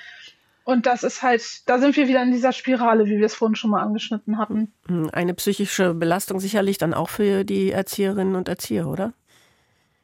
Und 0.70 0.86
das 0.86 1.02
ist 1.02 1.24
halt, 1.24 1.68
da 1.68 1.80
sind 1.80 1.98
wir 1.98 2.08
wieder 2.08 2.22
in 2.22 2.32
dieser 2.32 2.52
Spirale, 2.52 3.08
wie 3.08 3.18
wir 3.18 3.26
es 3.26 3.34
vorhin 3.34 3.56
schon 3.56 3.72
mal 3.72 3.82
angeschnitten 3.82 4.38
hatten. 4.38 4.72
Hm, 4.86 5.10
eine 5.12 5.34
psychische 5.34 5.96
Belastung 5.96 6.40
sicherlich 6.40 6.78
dann 6.78 6.94
auch 6.94 7.10
für 7.10 7.44
die 7.44 7.72
Erzieherinnen 7.72 8.36
und 8.36 8.48
Erzieher, 8.48 8.86
oder? 8.86 9.14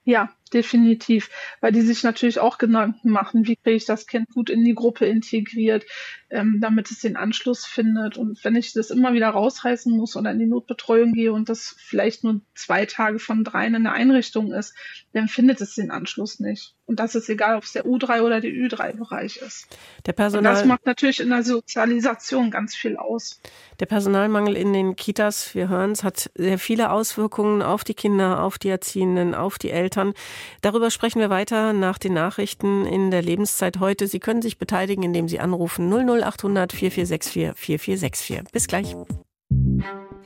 Ja, 0.06 0.32
definitiv, 0.54 1.30
weil 1.62 1.72
die 1.72 1.82
sich 1.82 2.04
natürlich 2.04 2.40
auch 2.40 2.58
Gedanken 2.58 3.10
machen, 3.10 3.48
wie 3.48 3.56
kriege 3.56 3.76
ich 3.76 3.86
das 3.86 4.08
Kind 4.08 4.30
gut 4.34 4.50
in 4.50 4.64
die 4.64 4.76
Gruppe 4.76 5.06
integriert, 5.06 5.86
ähm, 6.30 6.60
damit 6.62 6.92
es 6.92 7.00
den 7.00 7.16
Anschluss 7.16 7.66
findet. 7.66 8.18
Und 8.18 8.44
wenn 8.44 8.56
ich 8.56 8.74
das 8.74 8.90
immer 8.90 9.14
wieder 9.14 9.30
rausreißen 9.30 9.96
muss 9.96 10.16
oder 10.16 10.32
in 10.32 10.40
die 10.40 10.46
Notbetreuung 10.46 11.14
gehe 11.14 11.34
und 11.34 11.50
das 11.50 11.76
vielleicht 11.78 12.24
nur 12.24 12.42
zwei 12.54 12.86
Tage 12.86 13.20
von 13.20 13.44
drei 13.44 13.68
in 13.68 13.84
der 13.84 13.94
Einrichtung 13.94 14.54
ist, 14.54 14.74
dann 15.14 15.28
findet 15.28 15.62
es 15.62 15.76
den 15.76 15.92
Anschluss 15.92 16.40
nicht. 16.40 16.76
Und 16.88 17.00
das 17.00 17.16
ist 17.16 17.30
egal, 17.30 17.58
ob 17.58 17.64
es 17.64 17.72
der 17.72 17.86
U3 17.86 18.22
oder 18.22 18.42
der 18.42 18.52
Ü3-Bereich 18.52 19.38
ist. 19.38 19.68
Der 20.06 20.14
Personal 20.14 20.52
und 20.52 20.60
das 20.60 20.66
macht 20.66 20.86
natürlich 20.86 21.20
in 21.20 21.30
der 21.30 21.42
Sozialisation 21.42 22.52
ganz 22.52 22.76
viel 22.76 22.96
aus. 22.96 23.42
Der 23.80 23.88
Personalmangel 23.88 24.56
in 24.56 24.72
den 24.72 24.96
Kitas, 24.96 25.56
wir 25.56 25.68
hören 25.68 25.92
es, 25.92 26.04
hat 26.04 26.30
sehr 26.36 26.60
viele 26.60 26.92
Auswirkungen 26.92 27.64
auf 27.64 27.84
die 27.84 27.96
Kinder, 27.96 28.44
auf 28.44 28.60
die 28.60 28.70
Erziehenden, 28.70 29.34
auf 29.34 29.58
die 29.58 29.72
Eltern. 29.72 30.14
Darüber 30.62 30.92
sprechen 30.92 31.20
wir 31.20 31.30
weiter 31.30 31.74
nach 31.74 31.98
den 31.98 32.14
Nachrichten 32.14 32.86
in 32.86 33.12
der 33.12 33.22
Lebenszeit 33.22 33.80
heute. 33.80 34.08
Sie 34.08 34.20
können 34.20 34.42
sich 34.42 34.58
beteiligen, 34.58 35.04
indem 35.04 35.28
Sie 35.28 35.40
anrufen 35.40 35.90
00800 35.90 36.74
4464 36.74 37.54
4464. 37.56 38.52
Bis 38.52 38.68
gleich. 38.68 38.96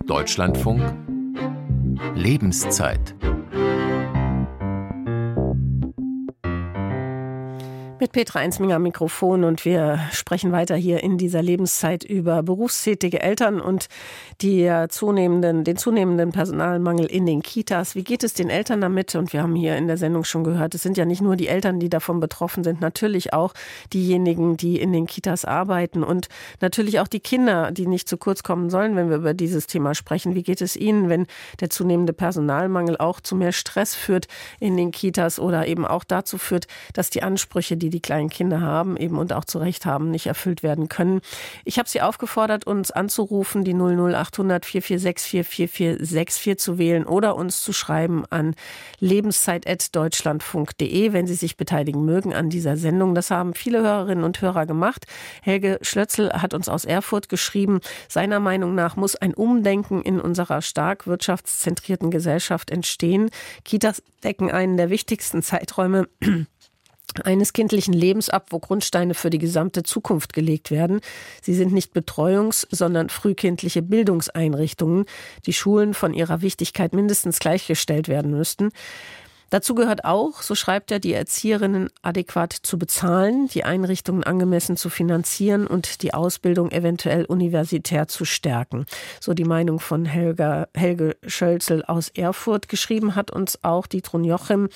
Deutschlandfunk 0.06 0.82
Lebenszeit 2.16 3.16
Mit 8.02 8.14
Petra 8.14 8.40
Einsminger 8.40 8.78
am 8.78 8.84
Mikrofon 8.84 9.44
und 9.44 9.66
wir 9.66 10.00
sprechen 10.14 10.54
weiter 10.54 10.78
hier 10.78 11.04
in 11.04 11.18
dieser 11.18 11.42
Lebenszeit 11.42 12.06
über 12.06 12.44
berufstätige 12.44 13.20
Eltern 13.20 13.60
und 13.60 13.90
die 14.40 14.72
zunehmenden, 14.88 15.66
den 15.66 15.76
zunehmenden 15.76 16.32
Personalmangel 16.32 17.08
in 17.08 17.26
den 17.26 17.42
Kitas. 17.42 17.96
Wie 17.96 18.06
geht 18.06 18.24
es 18.24 18.34
den 18.34 18.50
Eltern 18.50 18.80
damit? 18.80 19.16
Und 19.16 19.34
wir 19.34 19.44
haben 19.44 19.54
hier 19.54 19.76
in 19.76 19.88
der 19.88 19.98
Sendung 19.98 20.24
schon 20.24 20.46
gehört, 20.46 20.76
es 20.76 20.82
sind 20.82 20.96
ja 20.96 21.04
nicht 21.04 21.22
nur 21.22 21.36
die 21.36 21.50
Eltern, 21.50 21.82
die 21.82 21.90
davon 21.90 22.22
betroffen 22.22 22.64
sind, 22.64 22.80
natürlich 22.80 23.34
auch 23.34 23.54
diejenigen, 23.92 24.56
die 24.56 24.80
in 24.80 24.94
den 24.94 25.06
Kitas 25.06 25.44
arbeiten 25.44 26.02
und 26.02 26.30
natürlich 26.62 27.02
auch 27.02 27.08
die 27.10 27.20
Kinder, 27.20 27.72
die 27.72 27.86
nicht 27.86 28.08
zu 28.08 28.16
kurz 28.16 28.44
kommen 28.44 28.70
sollen, 28.70 28.96
wenn 28.96 29.10
wir 29.10 29.18
über 29.18 29.34
dieses 29.34 29.68
Thema 29.68 29.94
sprechen. 29.94 30.36
Wie 30.36 30.44
geht 30.44 30.62
es 30.62 30.78
ihnen, 30.78 31.10
wenn 31.10 31.28
der 31.60 31.70
zunehmende 31.70 32.14
Personalmangel 32.14 32.96
auch 32.96 33.20
zu 33.20 33.36
mehr 33.36 33.52
Stress 33.52 33.94
führt 33.94 34.30
in 34.62 34.78
den 34.78 34.92
Kitas 34.92 35.38
oder 35.38 35.68
eben 35.68 35.86
auch 35.86 36.06
dazu 36.06 36.38
führt, 36.38 36.68
dass 36.94 37.10
die 37.10 37.24
Ansprüche, 37.24 37.76
die 37.76 37.89
die 37.90 38.00
die 38.00 38.02
kleinen 38.02 38.30
Kinder 38.30 38.62
haben 38.62 38.96
eben 38.96 39.18
und 39.18 39.34
auch 39.34 39.44
zu 39.44 39.60
Recht 39.60 39.86
haben, 39.86 40.10
nicht 40.10 40.28
erfüllt 40.28 40.64
werden 40.64 40.88
können. 40.88 41.20
Ich 41.66 41.78
habe 41.80 41.90
Sie 41.90 42.02
aufgefordert, 42.02 42.66
uns 42.66 42.92
anzurufen, 42.92 43.66
die 43.66 43.74
00800 43.74 44.66
446 44.66 45.46
4464 45.46 46.58
zu 46.58 46.78
wählen 46.78 47.06
oder 47.06 47.36
uns 47.36 47.62
zu 47.62 47.74
schreiben 47.74 48.24
an 48.30 48.56
lebenszeit.deutschlandfunk.de, 49.00 51.12
wenn 51.12 51.28
Sie 51.28 51.34
sich 51.34 51.58
beteiligen 51.58 52.06
mögen 52.06 52.34
an 52.34 52.50
dieser 52.50 52.78
Sendung. 52.78 53.16
Das 53.16 53.32
haben 53.32 53.54
viele 53.54 53.82
Hörerinnen 53.82 54.24
und 54.24 54.42
Hörer 54.42 54.66
gemacht. 54.66 55.08
Helge 55.42 55.78
Schlötzel 55.82 56.32
hat 56.32 56.54
uns 56.54 56.70
aus 56.70 56.86
Erfurt 56.86 57.28
geschrieben, 57.28 57.82
seiner 58.08 58.40
Meinung 58.40 58.76
nach 58.76 58.96
muss 58.96 59.18
ein 59.18 59.34
Umdenken 59.34 60.02
in 60.02 60.22
unserer 60.22 60.62
stark 60.62 61.06
wirtschaftszentrierten 61.06 62.12
Gesellschaft 62.12 62.72
entstehen. 62.72 63.30
Kitas 63.66 64.02
decken 64.24 64.50
einen 64.52 64.78
der 64.78 64.90
wichtigsten 64.90 65.44
Zeiträume 65.44 66.08
eines 67.24 67.54
kindlichen 67.54 67.94
Lebens 67.94 68.30
ab, 68.30 68.48
wo 68.50 68.60
Grundsteine 68.60 69.14
für 69.14 69.30
die 69.30 69.38
gesamte 69.38 69.84
Zukunft 69.84 70.34
gelegt 70.34 70.72
werden. 70.72 71.02
Sie 71.42 71.54
sind 71.54 71.74
nicht 71.74 71.94
Betreuungs-, 71.94 72.68
sondern 72.72 73.10
frühkindliche 73.10 73.82
Bildungseinrichtungen, 73.82 75.06
die 75.46 75.54
Schulen 75.54 75.94
von 75.94 76.14
ihrer 76.14 76.42
Wichtigkeit 76.42 76.94
mindestens 76.94 77.40
gleichgestellt 77.40 78.08
werden 78.08 78.32
müssten. 78.32 78.70
Dazu 79.50 79.74
gehört 79.74 80.06
auch, 80.06 80.42
so 80.42 80.54
schreibt 80.54 80.92
er, 80.92 81.00
die 81.00 81.14
Erzieherinnen 81.14 81.90
adäquat 82.02 82.54
zu 82.54 82.78
bezahlen, 82.78 83.48
die 83.48 83.64
Einrichtungen 83.64 84.24
angemessen 84.24 84.78
zu 84.78 84.90
finanzieren 84.90 85.66
und 85.66 86.04
die 86.04 86.14
Ausbildung 86.14 86.72
eventuell 86.72 87.26
universitär 87.26 88.08
zu 88.08 88.26
stärken. 88.26 88.86
So 89.20 89.34
die 89.34 89.46
Meinung 89.46 89.80
von 89.80 90.06
Helga, 90.06 90.68
Helge 90.76 91.18
Schölzel 91.26 91.84
aus 91.86 92.10
Erfurt. 92.10 92.70
Geschrieben 92.70 93.16
hat 93.16 93.32
uns 93.32 93.64
auch 93.64 93.88
Dietron 93.88 94.24
Jochem. 94.24 94.70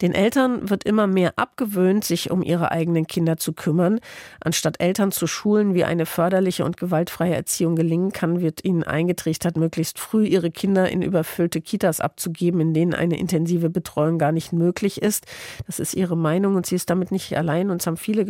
Den 0.00 0.14
Eltern 0.14 0.70
wird 0.70 0.84
immer 0.84 1.06
mehr 1.06 1.34
abgewöhnt, 1.36 2.04
sich 2.04 2.30
um 2.30 2.42
ihre 2.42 2.70
eigenen 2.70 3.06
Kinder 3.06 3.36
zu 3.36 3.52
kümmern. 3.52 4.00
Anstatt 4.40 4.80
Eltern 4.80 5.12
zu 5.12 5.26
schulen, 5.26 5.74
wie 5.74 5.84
eine 5.84 6.06
förderliche 6.06 6.64
und 6.64 6.76
gewaltfreie 6.76 7.34
Erziehung 7.34 7.76
gelingen 7.76 8.12
kann, 8.12 8.40
wird 8.40 8.64
ihnen 8.64 8.84
eingetrichtert, 8.84 9.56
möglichst 9.56 9.98
früh 9.98 10.24
ihre 10.26 10.50
Kinder 10.50 10.88
in 10.88 11.02
überfüllte 11.02 11.60
Kitas 11.60 12.00
abzugeben, 12.00 12.60
in 12.60 12.74
denen 12.74 12.94
eine 12.94 13.18
intensive 13.18 13.70
Betreuung 13.70 14.13
Frauen 14.14 14.18
gar 14.18 14.32
nicht 14.32 14.52
möglich 14.52 15.02
ist. 15.02 15.26
Das 15.66 15.78
ist 15.78 15.94
ihre 15.94 16.16
Meinung 16.16 16.56
und 16.56 16.66
sie 16.66 16.76
ist 16.76 16.90
damit 16.90 17.10
nicht 17.10 17.36
allein. 17.36 17.70
Uns 17.70 17.86
haben 17.86 17.96
viele 17.96 18.24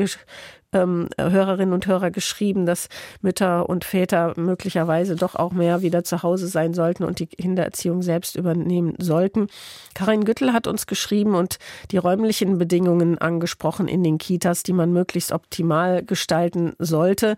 ähm, 0.75 1.09
Hörerinnen 1.19 1.73
und 1.73 1.87
Hörer 1.87 2.11
geschrieben, 2.11 2.67
dass 2.67 2.89
Mütter 3.23 3.69
und 3.69 3.85
Väter 3.85 4.35
möglicherweise 4.37 5.17
doch 5.17 5.35
auch 5.37 5.53
mehr 5.53 5.83
wieder 5.83 6.05
zu 6.05 6.23
Hause 6.23 6.49
sein 6.49 6.75
sollten 6.75 7.05
und 7.05 7.21
die 7.21 7.27
Kindererziehung 7.27 8.03
selbst 8.03 8.37
übernehmen 8.37 8.95
sollten. 8.99 9.47
Karin 9.95 10.25
Güttel 10.25 10.53
hat 10.53 10.67
uns 10.67 10.87
geschrieben 10.87 11.35
und 11.35 11.59
die 11.91 11.99
räumlichen 11.99 12.59
Bedingungen 12.59 13.19
angesprochen 13.19 13.89
in 13.89 14.03
den 14.03 14.19
Kitas, 14.19 14.63
die 14.63 14.73
man 14.73 14.93
möglichst 14.93 15.33
optimal 15.33 16.03
gestalten 16.03 16.73
sollte. 16.79 17.37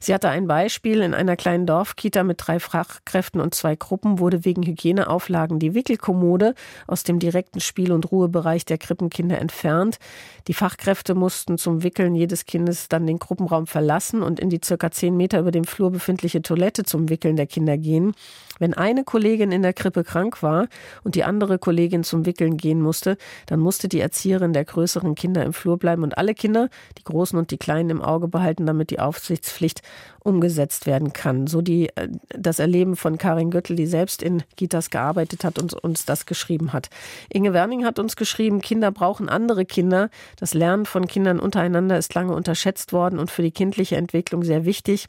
Sie 0.00 0.12
hatte 0.12 0.28
ein 0.28 0.46
Beispiel. 0.46 1.00
In 1.02 1.14
einer 1.14 1.36
kleinen 1.36 1.66
Dorfkita 1.66 2.24
mit 2.24 2.38
drei 2.44 2.58
Fachkräften 2.58 3.40
und 3.40 3.54
zwei 3.54 3.76
Gruppen 3.76 4.18
wurde 4.18 4.44
wegen 4.44 4.62
Hygieneauflagen 4.64 5.58
die 5.58 5.74
Wickelkommode 5.74 6.54
aus 6.86 7.04
dem 7.04 7.18
direkten 7.18 7.60
Spiel- 7.60 7.81
und 7.90 8.12
Ruhebereich 8.12 8.64
der 8.64 8.78
Krippenkinder 8.78 9.40
entfernt. 9.40 9.98
Die 10.46 10.54
Fachkräfte 10.54 11.14
mussten 11.14 11.58
zum 11.58 11.82
Wickeln 11.82 12.14
jedes 12.14 12.44
Kindes 12.44 12.88
dann 12.88 13.06
den 13.06 13.18
Gruppenraum 13.18 13.66
verlassen 13.66 14.22
und 14.22 14.38
in 14.38 14.50
die 14.50 14.60
circa 14.62 14.90
zehn 14.90 15.16
Meter 15.16 15.40
über 15.40 15.50
dem 15.50 15.64
Flur 15.64 15.90
befindliche 15.90 16.42
Toilette 16.42 16.84
zum 16.84 17.08
Wickeln 17.08 17.36
der 17.36 17.46
Kinder 17.46 17.76
gehen. 17.78 18.12
Wenn 18.58 18.74
eine 18.74 19.02
Kollegin 19.02 19.50
in 19.50 19.62
der 19.62 19.72
Krippe 19.72 20.04
krank 20.04 20.42
war 20.42 20.68
und 21.02 21.16
die 21.16 21.24
andere 21.24 21.58
Kollegin 21.58 22.04
zum 22.04 22.26
Wickeln 22.26 22.56
gehen 22.56 22.80
musste, 22.80 23.16
dann 23.46 23.58
musste 23.58 23.88
die 23.88 24.00
Erzieherin 24.00 24.52
der 24.52 24.64
größeren 24.64 25.14
Kinder 25.14 25.42
im 25.44 25.52
Flur 25.52 25.78
bleiben 25.78 26.02
und 26.04 26.18
alle 26.18 26.34
Kinder, 26.34 26.68
die 26.98 27.04
Großen 27.04 27.38
und 27.38 27.50
die 27.50 27.58
Kleinen, 27.58 27.90
im 27.90 28.02
Auge 28.02 28.28
behalten, 28.28 28.66
damit 28.66 28.90
die 28.90 29.00
Aufsichtspflicht 29.00 29.82
umgesetzt 30.24 30.86
werden 30.86 31.12
kann. 31.12 31.46
So 31.46 31.62
die, 31.62 31.88
äh, 31.96 32.08
das 32.28 32.58
Erleben 32.58 32.96
von 32.96 33.18
Karin 33.18 33.50
Göttel, 33.50 33.76
die 33.76 33.86
selbst 33.86 34.22
in 34.22 34.42
Gitas 34.56 34.90
gearbeitet 34.90 35.44
hat 35.44 35.58
und 35.58 35.74
uns 35.74 36.04
das 36.04 36.26
geschrieben 36.26 36.72
hat. 36.72 36.88
Inge 37.28 37.52
Werning 37.52 37.84
hat 37.84 37.98
uns 37.98 38.16
geschrieben, 38.16 38.60
Kinder 38.60 38.90
brauchen 38.90 39.28
andere 39.28 39.64
Kinder. 39.64 40.10
Das 40.36 40.54
Lernen 40.54 40.86
von 40.86 41.06
Kindern 41.06 41.40
untereinander 41.40 41.98
ist 41.98 42.14
lange 42.14 42.34
unterschätzt 42.34 42.92
worden 42.92 43.18
und 43.18 43.30
für 43.30 43.42
die 43.42 43.50
kindliche 43.50 43.96
Entwicklung 43.96 44.44
sehr 44.44 44.64
wichtig. 44.64 45.06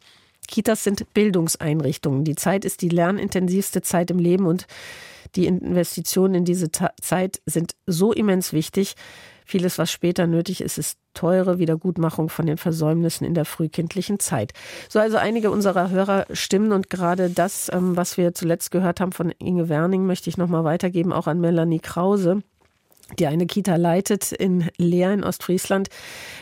Kitas 0.48 0.84
sind 0.84 1.14
Bildungseinrichtungen. 1.14 2.24
Die 2.24 2.36
Zeit 2.36 2.66
ist 2.66 2.82
die 2.82 2.90
lernintensivste 2.90 3.82
Zeit 3.82 4.12
im 4.12 4.20
Leben 4.20 4.46
und 4.46 4.68
die 5.36 5.48
Investitionen 5.48 6.36
in 6.36 6.46
diese 6.46 6.70
Zeit 6.72 7.42
sind 7.46 7.76
so 7.88 8.12
immens 8.12 8.54
wichtig. 8.54 8.96
Vieles, 9.46 9.78
was 9.78 9.92
später 9.92 10.28
nötig 10.28 10.62
ist, 10.62 10.78
ist 10.78 10.98
teure 11.14 11.60
Wiedergutmachung 11.60 12.30
von 12.30 12.46
den 12.46 12.58
Versäumnissen 12.58 13.26
in 13.26 13.34
der 13.34 13.46
frühkindlichen 13.46 14.20
Zeit. 14.20 14.54
So 14.90 15.00
also 15.00 15.18
einige 15.18 15.52
unserer 15.52 15.90
Hörer 15.90 16.26
stimmen 16.34 16.72
und 16.72 16.90
gerade 16.90 17.30
das, 17.30 17.70
ähm, 17.74 17.96
was 17.96 18.18
wir 18.18 18.34
zuletzt 18.34 18.72
gehört 18.72 19.00
haben 19.00 19.12
von 19.12 19.32
Inge 19.40 19.70
Werning, 19.70 20.06
möchte 20.06 20.30
ich 20.30 20.38
nochmal 20.38 20.64
weitergeben, 20.64 21.14
auch 21.14 21.28
an 21.28 21.40
Melanie 21.40 21.80
Krause 21.80 22.42
die 23.20 23.28
eine 23.28 23.46
Kita 23.46 23.76
leitet 23.76 24.32
in 24.32 24.70
Leer 24.78 25.14
in 25.14 25.24
Ostfriesland. 25.24 25.90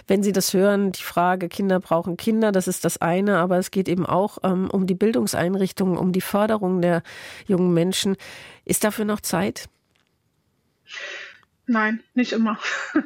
Wenn 0.08 0.24
Sie 0.24 0.32
das 0.32 0.54
hören, 0.54 0.92
die 0.92 1.02
Frage, 1.02 1.50
Kinder 1.50 1.80
brauchen 1.80 2.18
Kinder, 2.18 2.52
das 2.52 2.68
ist 2.68 2.86
das 2.86 3.00
eine, 3.00 3.38
aber 3.38 3.58
es 3.58 3.72
geht 3.72 3.90
eben 3.90 4.06
auch 4.06 4.38
ähm, 4.44 4.70
um 4.70 4.88
die 4.88 4.96
Bildungseinrichtungen, 4.96 5.98
um 5.98 6.12
die 6.12 6.22
Förderung 6.22 6.82
der 6.82 7.04
jungen 7.48 7.74
Menschen. 7.74 8.16
Ist 8.64 8.84
dafür 8.84 9.06
noch 9.06 9.22
Zeit? 9.22 9.70
Nein, 11.68 12.04
nicht 12.14 12.34
immer. 12.34 12.60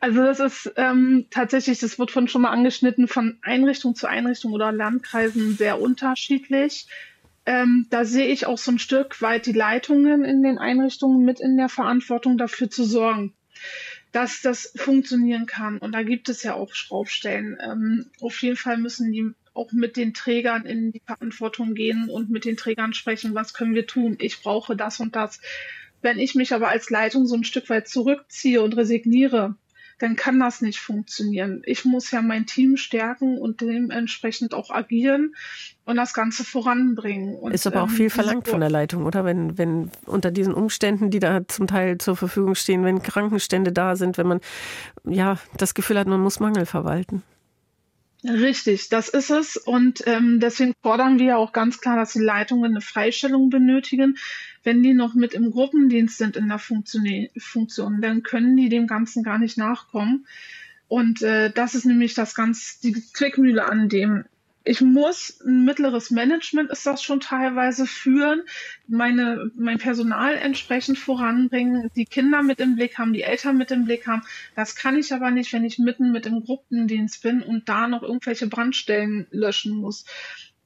Also 0.00 0.24
das 0.24 0.40
ist 0.40 0.72
ähm, 0.76 1.26
tatsächlich, 1.30 1.78
das 1.78 2.00
wird 2.00 2.10
von 2.10 2.26
schon 2.26 2.42
mal 2.42 2.50
angeschnitten, 2.50 3.06
von 3.06 3.38
Einrichtung 3.42 3.94
zu 3.94 4.08
Einrichtung 4.08 4.52
oder 4.52 4.72
Landkreisen 4.72 5.56
sehr 5.56 5.80
unterschiedlich. 5.80 6.88
Ähm, 7.46 7.86
da 7.90 8.04
sehe 8.04 8.26
ich 8.26 8.46
auch 8.46 8.58
so 8.58 8.72
ein 8.72 8.80
Stück 8.80 9.22
weit 9.22 9.46
die 9.46 9.52
Leitungen 9.52 10.24
in 10.24 10.42
den 10.42 10.58
Einrichtungen 10.58 11.24
mit 11.24 11.38
in 11.38 11.56
der 11.56 11.68
Verantwortung 11.68 12.38
dafür 12.38 12.68
zu 12.68 12.82
sorgen, 12.84 13.34
dass 14.10 14.42
das 14.42 14.72
funktionieren 14.74 15.46
kann. 15.46 15.78
Und 15.78 15.92
da 15.92 16.02
gibt 16.02 16.28
es 16.28 16.42
ja 16.42 16.54
auch 16.54 16.74
Schraubstellen. 16.74 17.56
Ähm, 17.62 18.06
auf 18.20 18.42
jeden 18.42 18.56
Fall 18.56 18.78
müssen 18.78 19.12
die 19.12 19.30
auch 19.54 19.72
mit 19.72 19.96
den 19.96 20.12
Trägern 20.12 20.66
in 20.66 20.90
die 20.90 21.02
Verantwortung 21.06 21.74
gehen 21.74 22.10
und 22.10 22.30
mit 22.30 22.44
den 22.44 22.56
Trägern 22.56 22.92
sprechen, 22.92 23.34
was 23.34 23.54
können 23.54 23.74
wir 23.74 23.86
tun? 23.86 24.16
Ich 24.20 24.42
brauche 24.42 24.76
das 24.76 24.98
und 25.00 25.16
das. 25.16 25.40
Wenn 26.02 26.18
ich 26.18 26.34
mich 26.34 26.52
aber 26.52 26.68
als 26.68 26.90
Leitung 26.90 27.26
so 27.26 27.34
ein 27.34 27.44
Stück 27.44 27.68
weit 27.70 27.88
zurückziehe 27.88 28.62
und 28.62 28.76
resigniere, 28.76 29.56
dann 29.98 30.16
kann 30.16 30.38
das 30.38 30.60
nicht 30.60 30.78
funktionieren. 30.78 31.62
Ich 31.64 31.84
muss 31.84 32.10
ja 32.10 32.20
mein 32.20 32.44
Team 32.44 32.76
stärken 32.76 33.38
und 33.38 33.62
dementsprechend 33.62 34.52
auch 34.52 34.70
agieren 34.70 35.34
und 35.84 35.96
das 35.96 36.12
Ganze 36.12 36.44
voranbringen. 36.44 37.34
Und, 37.34 37.52
ist 37.52 37.66
aber 37.66 37.82
auch 37.82 37.88
ähm, 37.88 37.94
viel 37.94 38.10
verlangt 38.10 38.48
von 38.48 38.60
der 38.60 38.70
Leitung, 38.70 39.06
oder? 39.06 39.24
Wenn, 39.24 39.56
wenn 39.56 39.90
unter 40.04 40.30
diesen 40.30 40.52
Umständen, 40.52 41.10
die 41.10 41.18
da 41.18 41.48
zum 41.48 41.66
Teil 41.66 41.98
zur 41.98 42.16
Verfügung 42.16 42.54
stehen, 42.54 42.84
wenn 42.84 43.02
Krankenstände 43.02 43.72
da 43.72 43.96
sind, 43.96 44.18
wenn 44.18 44.26
man 44.26 44.40
ja 45.04 45.38
das 45.56 45.74
Gefühl 45.74 45.98
hat, 45.98 46.06
man 46.06 46.20
muss 46.20 46.40
Mangel 46.40 46.66
verwalten. 46.66 47.22
Richtig, 48.24 48.88
das 48.88 49.08
ist 49.08 49.30
es. 49.30 49.56
Und 49.56 50.02
ähm, 50.06 50.40
deswegen 50.40 50.74
fordern 50.82 51.18
wir 51.18 51.38
auch 51.38 51.52
ganz 51.52 51.80
klar, 51.80 51.96
dass 51.96 52.12
die 52.12 52.20
Leitungen 52.20 52.72
eine 52.72 52.80
Freistellung 52.80 53.50
benötigen. 53.50 54.16
Wenn 54.66 54.82
die 54.82 54.94
noch 54.94 55.14
mit 55.14 55.32
im 55.32 55.52
Gruppendienst 55.52 56.18
sind 56.18 56.36
in 56.36 56.48
der 56.48 56.58
Funktion, 56.58 57.30
Funktion 57.38 58.00
dann 58.00 58.24
können 58.24 58.56
die 58.56 58.68
dem 58.68 58.88
Ganzen 58.88 59.22
gar 59.22 59.38
nicht 59.38 59.56
nachkommen. 59.56 60.26
Und 60.88 61.22
äh, 61.22 61.52
das 61.52 61.76
ist 61.76 61.84
nämlich 61.84 62.14
das 62.14 62.34
ganz, 62.34 62.80
die 62.80 62.92
Zwickmühle 62.92 63.64
an 63.64 63.88
dem 63.88 64.24
ich 64.66 64.80
muss 64.80 65.40
ein 65.46 65.64
mittleres 65.64 66.10
Management 66.10 66.70
ist 66.70 66.84
das 66.84 67.00
schon 67.00 67.20
teilweise 67.20 67.86
führen, 67.86 68.42
meine, 68.88 69.52
mein 69.54 69.78
Personal 69.78 70.34
entsprechend 70.34 70.98
voranbringen, 70.98 71.88
die 71.94 72.04
Kinder 72.04 72.42
mit 72.42 72.58
im 72.58 72.74
Blick 72.74 72.98
haben, 72.98 73.12
die 73.12 73.22
Eltern 73.22 73.56
mit 73.56 73.70
im 73.70 73.84
Blick 73.84 74.08
haben. 74.08 74.22
Das 74.56 74.74
kann 74.74 74.98
ich 74.98 75.12
aber 75.12 75.30
nicht, 75.30 75.52
wenn 75.52 75.64
ich 75.64 75.78
mitten 75.78 76.10
mit 76.10 76.26
im 76.26 76.44
Gruppendienst 76.44 77.22
bin 77.22 77.42
und 77.42 77.68
da 77.68 77.86
noch 77.86 78.02
irgendwelche 78.02 78.48
Brandstellen 78.48 79.28
löschen 79.30 79.76
muss. 79.76 80.04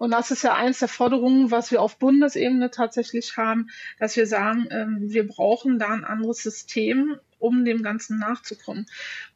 Und 0.01 0.13
das 0.13 0.31
ist 0.31 0.43
ja 0.43 0.55
eins 0.55 0.79
der 0.79 0.89
Forderungen, 0.89 1.51
was 1.51 1.71
wir 1.71 1.83
auf 1.83 1.99
Bundesebene 1.99 2.71
tatsächlich 2.71 3.37
haben, 3.37 3.69
dass 3.99 4.17
wir 4.17 4.27
sagen, 4.27 4.67
ähm, 4.71 4.97
wir 5.03 5.27
brauchen 5.27 5.79
da 5.79 5.89
ein 5.89 6.05
anderes 6.05 6.39
System, 6.39 7.17
um 7.39 7.67
dem 7.67 7.83
Ganzen 7.83 8.19
nachzukommen. 8.19 8.87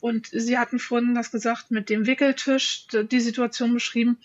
Und 0.01 0.29
Sie 0.33 0.57
hatten 0.57 0.79
vorhin 0.79 1.15
das 1.15 1.31
gesagt 1.31 1.71
mit 1.71 1.91
dem 1.91 2.07
Wickeltisch, 2.07 2.87
die 2.89 3.21
Situation 3.21 3.75
beschrieben 3.75 4.17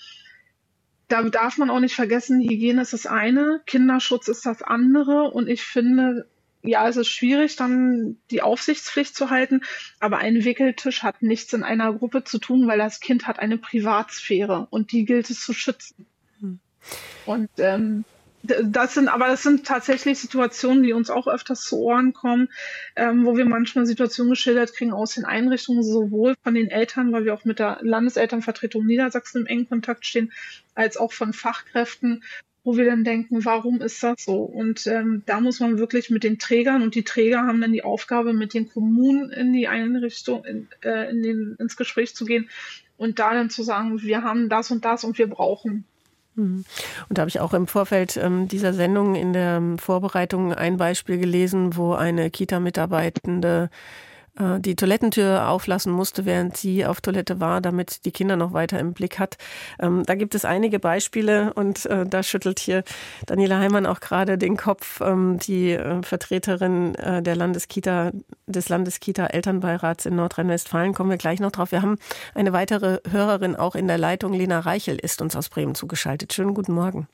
da 1.09 1.23
darf 1.23 1.57
man 1.57 1.69
auch 1.71 1.79
nicht 1.79 1.95
vergessen, 1.95 2.39
Hygiene 2.39 2.83
ist 2.83 2.93
das 2.93 3.05
eine, 3.05 3.61
Kinderschutz 3.65 4.27
ist 4.27 4.45
das 4.45 4.61
andere. 4.61 5.31
Und 5.31 5.49
ich 5.49 5.63
finde, 5.63 6.27
ja, 6.61 6.87
es 6.87 6.97
ist 6.97 7.09
schwierig, 7.09 7.55
dann 7.55 8.17
die 8.31 8.43
Aufsichtspflicht 8.43 9.15
zu 9.15 9.29
halten, 9.29 9.61
aber 9.99 10.19
ein 10.19 10.45
Wickeltisch 10.45 11.03
hat 11.03 11.21
nichts 11.21 11.51
in 11.51 11.63
einer 11.63 11.91
Gruppe 11.93 12.23
zu 12.23 12.37
tun, 12.37 12.67
weil 12.67 12.77
das 12.77 12.99
Kind 12.99 13.27
hat 13.27 13.39
eine 13.39 13.57
Privatsphäre 13.57 14.67
und 14.69 14.91
die 14.91 15.03
gilt 15.03 15.29
es 15.31 15.41
zu 15.41 15.53
schützen. 15.53 16.05
Und 17.25 17.49
ähm, 17.57 18.05
das 18.41 18.93
sind, 18.93 19.09
aber 19.09 19.27
das 19.27 19.43
sind 19.43 19.67
tatsächlich 19.67 20.17
Situationen, 20.17 20.84
die 20.84 20.93
uns 20.93 21.09
auch 21.09 21.27
öfters 21.27 21.61
zu 21.63 21.77
Ohren 21.77 22.13
kommen, 22.13 22.49
ähm, 22.95 23.25
wo 23.25 23.36
wir 23.36 23.45
manchmal 23.45 23.86
Situationen 23.86 24.32
geschildert 24.32 24.73
kriegen 24.73 24.93
aus 24.93 25.15
den 25.15 25.25
Einrichtungen, 25.25 25.84
sowohl 25.84 26.36
von 26.43 26.53
den 26.53 26.69
Eltern, 26.69 27.11
weil 27.11 27.25
wir 27.25 27.34
auch 27.34 27.43
mit 27.43 27.59
der 27.59 27.80
Landeselternvertretung 27.82 28.86
Niedersachsen 28.86 29.41
im 29.41 29.47
engen 29.47 29.67
Kontakt 29.67 30.05
stehen, 30.05 30.32
als 30.73 30.95
auch 30.95 31.11
von 31.11 31.34
Fachkräften, 31.34 32.23
wo 32.63 32.77
wir 32.77 32.86
dann 32.86 33.03
denken, 33.03 33.43
warum 33.43 33.82
ist 33.82 34.03
das 34.03 34.23
so? 34.23 34.41
Und 34.41 34.88
ähm, 34.88 35.23
da 35.25 35.41
muss 35.41 35.59
man 35.59 35.77
wirklich 35.77 36.09
mit 36.09 36.23
den 36.23 36.39
Trägern 36.39 36.82
und 36.82 36.95
die 36.95 37.03
Träger 37.03 37.41
haben 37.41 37.59
dann 37.59 37.73
die 37.73 37.84
Aufgabe, 37.84 38.32
mit 38.34 38.53
den 38.53 38.69
Kommunen 38.69 39.32
in 39.32 39.51
die 39.51 39.67
Einrichtung, 39.67 40.45
in, 40.45 40.67
äh, 40.82 41.09
in 41.09 41.23
den, 41.23 41.55
ins 41.59 41.75
Gespräch 41.75 42.15
zu 42.15 42.25
gehen 42.25 42.49
und 42.97 43.19
da 43.19 43.34
dann 43.34 43.49
zu 43.49 43.63
sagen, 43.63 44.01
wir 44.01 44.23
haben 44.23 44.49
das 44.49 44.71
und 44.71 44.86
das 44.86 45.03
und 45.03 45.17
wir 45.17 45.27
brauchen. 45.27 45.86
Und 46.39 47.17
da 47.17 47.21
habe 47.21 47.29
ich 47.29 47.39
auch 47.39 47.53
im 47.53 47.67
Vorfeld 47.67 48.17
ähm, 48.17 48.47
dieser 48.47 48.73
Sendung 48.73 49.15
in 49.15 49.33
der 49.33 49.61
Vorbereitung 49.77 50.53
ein 50.53 50.77
Beispiel 50.77 51.17
gelesen, 51.17 51.75
wo 51.75 51.93
eine 51.93 52.29
Kita-Mitarbeitende 52.29 53.69
die 54.59 54.75
Toilettentür 54.75 55.49
auflassen 55.49 55.91
musste, 55.91 56.25
während 56.25 56.55
sie 56.55 56.85
auf 56.85 57.01
Toilette 57.01 57.39
war, 57.39 57.61
damit 57.61 58.05
die 58.05 58.11
Kinder 58.11 58.35
noch 58.35 58.53
weiter 58.53 58.79
im 58.79 58.93
Blick 58.93 59.19
hat. 59.19 59.37
Ähm, 59.79 60.03
da 60.05 60.15
gibt 60.15 60.33
es 60.35 60.45
einige 60.45 60.79
Beispiele 60.79 61.53
und 61.53 61.85
äh, 61.85 62.05
da 62.05 62.23
schüttelt 62.23 62.59
hier 62.59 62.83
Daniela 63.25 63.59
Heimann 63.59 63.85
auch 63.85 63.99
gerade 63.99 64.37
den 64.37 64.55
Kopf, 64.55 65.01
ähm, 65.01 65.39
die 65.39 65.71
äh, 65.71 66.01
Vertreterin 66.03 66.93
der 66.93 67.35
Landeskita, 67.35 68.11
des 68.47 68.69
Landeskita-Elternbeirats 68.69 70.05
in 70.05 70.15
Nordrhein-Westfalen. 70.15 70.93
Kommen 70.93 71.09
wir 71.09 71.17
gleich 71.17 71.39
noch 71.39 71.51
drauf. 71.51 71.71
Wir 71.71 71.81
haben 71.81 71.97
eine 72.33 72.53
weitere 72.53 72.99
Hörerin 73.09 73.55
auch 73.55 73.75
in 73.75 73.87
der 73.87 73.97
Leitung. 73.97 74.33
Lena 74.33 74.59
Reichel 74.59 74.97
ist 74.97 75.21
uns 75.21 75.35
aus 75.35 75.49
Bremen 75.49 75.75
zugeschaltet. 75.75 76.33
Schönen 76.33 76.53
guten 76.53 76.73
Morgen. 76.73 77.07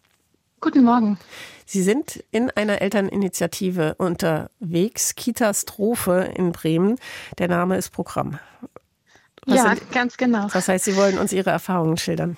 Guten 0.65 0.83
Morgen. 0.83 1.19
Sie 1.67 1.83
sind 1.83 2.23
in 2.31 2.49
einer 2.49 2.81
Elterninitiative 2.81 3.93
unterwegs, 3.99 5.13
Kitastrophe 5.13 6.31
in 6.35 6.53
Bremen. 6.53 6.97
Der 7.37 7.47
Name 7.47 7.77
ist 7.77 7.91
Programm. 7.91 8.39
Was 9.45 9.57
ja, 9.57 9.75
sind, 9.75 9.91
ganz 9.91 10.17
genau. 10.17 10.47
Das 10.51 10.67
heißt, 10.67 10.85
Sie 10.85 10.95
wollen 10.95 11.19
uns 11.19 11.33
Ihre 11.33 11.51
Erfahrungen 11.51 11.97
schildern. 11.97 12.35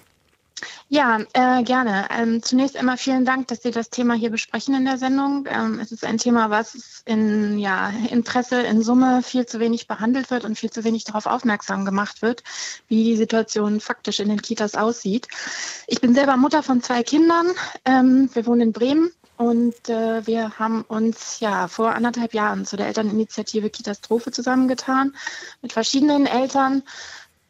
Ja, 0.90 1.20
äh, 1.34 1.64
gerne. 1.64 2.08
Ähm, 2.10 2.42
zunächst 2.42 2.78
einmal 2.78 2.98
vielen 2.98 3.26
Dank, 3.26 3.48
dass 3.48 3.62
Sie 3.62 3.72
das 3.72 3.90
Thema 3.90 4.16
hier 4.16 4.32
besprechen 4.32 4.74
in 4.74 4.86
der 4.86 4.98
Sendung. 4.98 5.46
Ähm, 5.50 5.80
es 5.80 5.92
ist 5.92 6.04
ein 6.04 6.18
Thema, 6.18 6.50
was 6.50 7.04
in 7.06 7.60
ja, 7.60 7.90
Interesse 8.10 8.62
in 8.62 8.82
Summe 8.82 9.22
viel 9.22 9.46
zu 9.46 9.60
wenig 9.60 9.88
behandelt 9.88 10.32
wird 10.32 10.46
und 10.46 10.58
viel 10.58 10.72
zu 10.72 10.84
wenig 10.84 11.04
darauf 11.04 11.26
aufmerksam 11.26 11.86
gemacht 11.86 12.22
wird, 12.22 12.44
wie 12.88 13.04
die 13.04 13.18
Situation 13.18 13.80
faktisch 13.80 14.20
in 14.20 14.30
den 14.30 14.42
Kitas 14.42 14.76
aussieht. 14.76 15.28
Ich 15.88 16.02
bin 16.02 16.16
selber 16.16 16.38
Mutter 16.38 16.64
von 16.64 16.82
zwei 16.82 17.04
Kindern. 17.04 17.48
Ähm, 17.86 18.30
wir 18.34 18.46
wohnen 18.46 18.62
in 18.62 18.72
Bremen 18.72 19.12
und 19.38 19.90
äh, 19.90 20.26
wir 20.26 20.58
haben 20.58 20.82
uns 20.82 21.40
ja 21.40 21.68
vor 21.68 21.94
anderthalb 21.94 22.34
Jahren 22.34 22.66
zu 22.66 22.76
der 22.76 22.88
Elterninitiative 22.88 23.70
Kitastrophe 23.70 24.32
zusammengetan 24.32 25.16
mit 25.62 25.74
verschiedenen 25.74 26.26
Eltern 26.26 26.82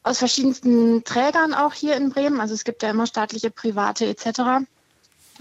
aus 0.07 0.19
verschiedensten 0.19 1.03
Trägern 1.03 1.53
auch 1.53 1.73
hier 1.73 1.95
in 1.95 2.09
Bremen. 2.09 2.39
Also 2.39 2.53
es 2.53 2.63
gibt 2.63 2.81
ja 2.81 2.89
immer 2.89 3.07
staatliche, 3.07 3.51
private 3.51 4.05
etc. 4.05 4.65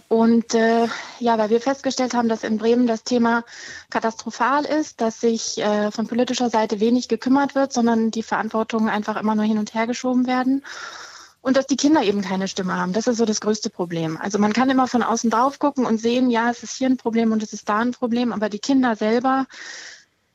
Und 0.09 0.55
äh, 0.55 0.87
ja, 1.21 1.39
weil 1.39 1.51
wir 1.51 1.61
festgestellt 1.61 2.15
haben, 2.15 2.29
dass 2.29 2.45
in 2.45 2.59
Bremen 2.59 2.87
das 2.87 3.03
Thema 3.03 3.45
katastrophal 3.91 4.65
ist, 4.65 5.01
dass 5.01 5.21
sich 5.21 5.59
äh, 5.59 5.91
von 5.91 6.07
politischer 6.07 6.51
Seite 6.51 6.81
wenig 6.81 7.09
gekümmert 7.09 7.55
wird, 7.55 7.73
sondern 7.73 8.11
die 8.11 8.23
Verantwortungen 8.23 8.89
einfach 8.89 9.17
immer 9.17 9.35
nur 9.35 9.45
hin 9.45 9.59
und 9.59 9.75
her 9.75 9.87
geschoben 9.87 10.27
werden. 10.27 10.65
Und 11.41 11.57
dass 11.57 11.67
die 11.67 11.77
Kinder 11.77 12.03
eben 12.03 12.23
keine 12.23 12.49
Stimme 12.49 12.77
haben. 12.77 12.93
Das 12.93 13.07
ist 13.07 13.19
so 13.19 13.25
das 13.25 13.41
größte 13.41 13.71
Problem. 13.71 14.19
Also 14.21 14.39
man 14.39 14.53
kann 14.53 14.69
immer 14.69 14.89
von 14.89 15.05
außen 15.05 15.31
drauf 15.31 15.61
gucken 15.61 15.87
und 15.87 15.99
sehen, 15.99 16.29
ja, 16.29 16.51
es 16.51 16.65
ist 16.65 16.77
hier 16.77 16.89
ein 16.89 16.97
Problem 16.97 17.31
und 17.31 17.43
es 17.43 17.53
ist 17.53 17.69
da 17.69 17.79
ein 17.79 17.93
Problem, 17.93 18.33
aber 18.33 18.49
die 18.49 18.59
Kinder 18.59 18.97
selber, 18.97 19.47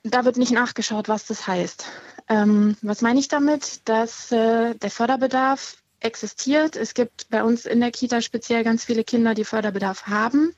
da 0.04 0.24
wird 0.24 0.38
nicht 0.38 0.54
nachgeschaut, 0.54 1.10
was 1.10 1.26
das 1.26 1.48
heißt. 1.48 1.86
Ähm, 2.32 2.78
was 2.82 3.02
meine 3.02 3.20
ich 3.20 3.28
damit? 3.28 3.82
Dass 3.90 4.32
äh, 4.32 4.74
der 4.76 4.90
Förderbedarf 4.90 5.76
existiert. 6.00 6.78
Es 6.78 6.94
gibt 6.94 7.30
bei 7.30 7.44
uns 7.44 7.66
in 7.66 7.82
der 7.82 7.92
Kita 7.92 8.22
speziell 8.22 8.64
ganz 8.64 8.86
viele 8.86 9.04
Kinder, 9.04 9.34
die 9.34 9.44
Förderbedarf 9.44 10.08
haben, 10.08 10.56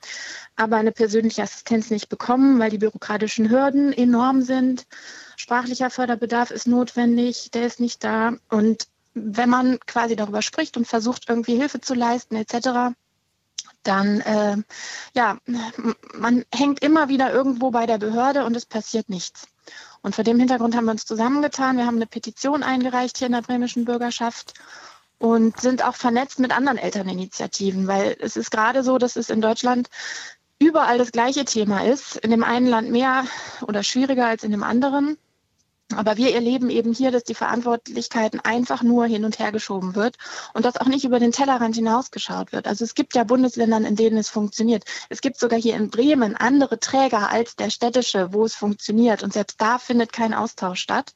aber 0.56 0.78
eine 0.78 0.92
persönliche 0.92 1.42
Assistenz 1.42 1.90
nicht 1.90 2.10
bekommen, 2.10 2.60
weil 2.60 2.70
die 2.70 2.78
bürokratischen 2.78 3.50
Hürden 3.50 3.92
enorm 3.92 4.44
sind. 4.44 4.86
Sprachlicher 5.36 5.90
Förderbedarf 5.90 6.52
ist 6.52 6.68
notwendig, 6.68 7.50
der 7.52 7.66
ist 7.66 7.80
nicht 7.80 8.04
da. 8.04 8.34
Und 8.50 8.88
wenn 9.16 9.50
man 9.50 9.80
quasi 9.88 10.16
darüber 10.16 10.44
spricht 10.44 10.78
und 10.78 10.88
versucht, 10.88 11.28
irgendwie 11.28 11.56
Hilfe 11.56 11.82
zu 11.82 11.96
leisten 11.96 12.36
etc., 12.36 12.96
dann 13.82 14.22
äh, 14.22 14.58
ja, 15.14 15.40
man 16.14 16.46
hängt 16.54 16.84
immer 16.84 17.10
wieder 17.10 17.34
irgendwo 17.34 17.72
bei 17.72 17.88
der 17.88 17.98
Behörde 17.98 18.46
und 18.46 18.56
es 18.56 18.66
passiert 18.66 19.10
nichts. 19.10 19.48
Und 20.02 20.16
vor 20.16 20.24
dem 20.24 20.40
Hintergrund 20.40 20.76
haben 20.76 20.86
wir 20.86 20.92
uns 20.92 21.06
zusammengetan. 21.06 21.78
Wir 21.78 21.86
haben 21.86 21.96
eine 21.96 22.08
Petition 22.08 22.64
eingereicht 22.64 23.18
hier 23.18 23.28
in 23.28 23.34
der 23.34 23.42
bremischen 23.42 23.86
Bürgerschaft 23.86 24.54
und 25.18 25.60
sind 25.62 25.86
auch 25.86 25.96
vernetzt 25.96 26.40
mit 26.40 26.52
anderen 26.52 26.78
Elterninitiativen, 26.78 27.88
weil 27.88 28.18
es 28.20 28.36
ist 28.36 28.52
gerade 28.52 28.84
so, 28.84 28.98
dass 28.98 29.16
es 29.16 29.30
in 29.30 29.40
Deutschland 29.40 29.90
überall 30.60 30.98
das 30.98 31.12
gleiche 31.12 31.46
Thema 31.46 31.86
ist. 31.86 32.18
In 32.18 32.32
dem 32.32 32.44
einen 32.44 32.68
Land 32.68 32.92
mehr 32.92 33.26
oder 33.62 33.84
schwieriger 33.84 34.28
als 34.28 34.44
in 34.44 34.52
dem 34.52 34.64
anderen. 34.64 35.18
Aber 35.96 36.18
wir 36.18 36.34
erleben 36.34 36.70
eben 36.70 36.94
hier, 36.94 37.12
dass 37.12 37.24
die 37.24 37.36
Verantwortlichkeiten 37.36 38.40
einfach 38.40 38.84
nur 38.84 39.06
hin 39.06 39.26
und 39.26 39.40
her 39.40 39.52
geschoben 39.52 39.96
wird 39.96 40.18
und 40.54 40.66
dass 40.66 40.78
auch 40.78 40.88
nicht 40.88 41.06
über 41.06 41.20
den 41.20 41.32
Tellerrand 41.32 41.76
hinausgeschaut 41.76 42.52
wird. 42.52 42.68
Also 42.68 42.84
es 42.84 42.96
gibt 42.96 43.16
ja 43.16 43.24
Bundesländer, 43.24 43.78
in 43.78 43.96
denen 43.96 44.18
es 44.18 44.30
funktioniert. 44.30 44.86
Es 45.10 45.22
gibt 45.22 45.38
sogar 45.40 45.60
hier 45.60 45.76
in 45.76 45.90
Bremen 45.90 46.36
andere 46.36 46.80
Träger 46.80 47.30
als 47.30 47.56
der 47.56 47.70
städtische, 47.70 48.34
wo 48.34 48.46
es 48.46 48.56
funktioniert. 48.56 49.24
Und 49.24 49.34
selbst 49.34 49.62
da 49.62 49.78
findet 49.78 50.14
kein 50.14 50.34
Austausch 50.34 50.80
statt. 50.80 51.14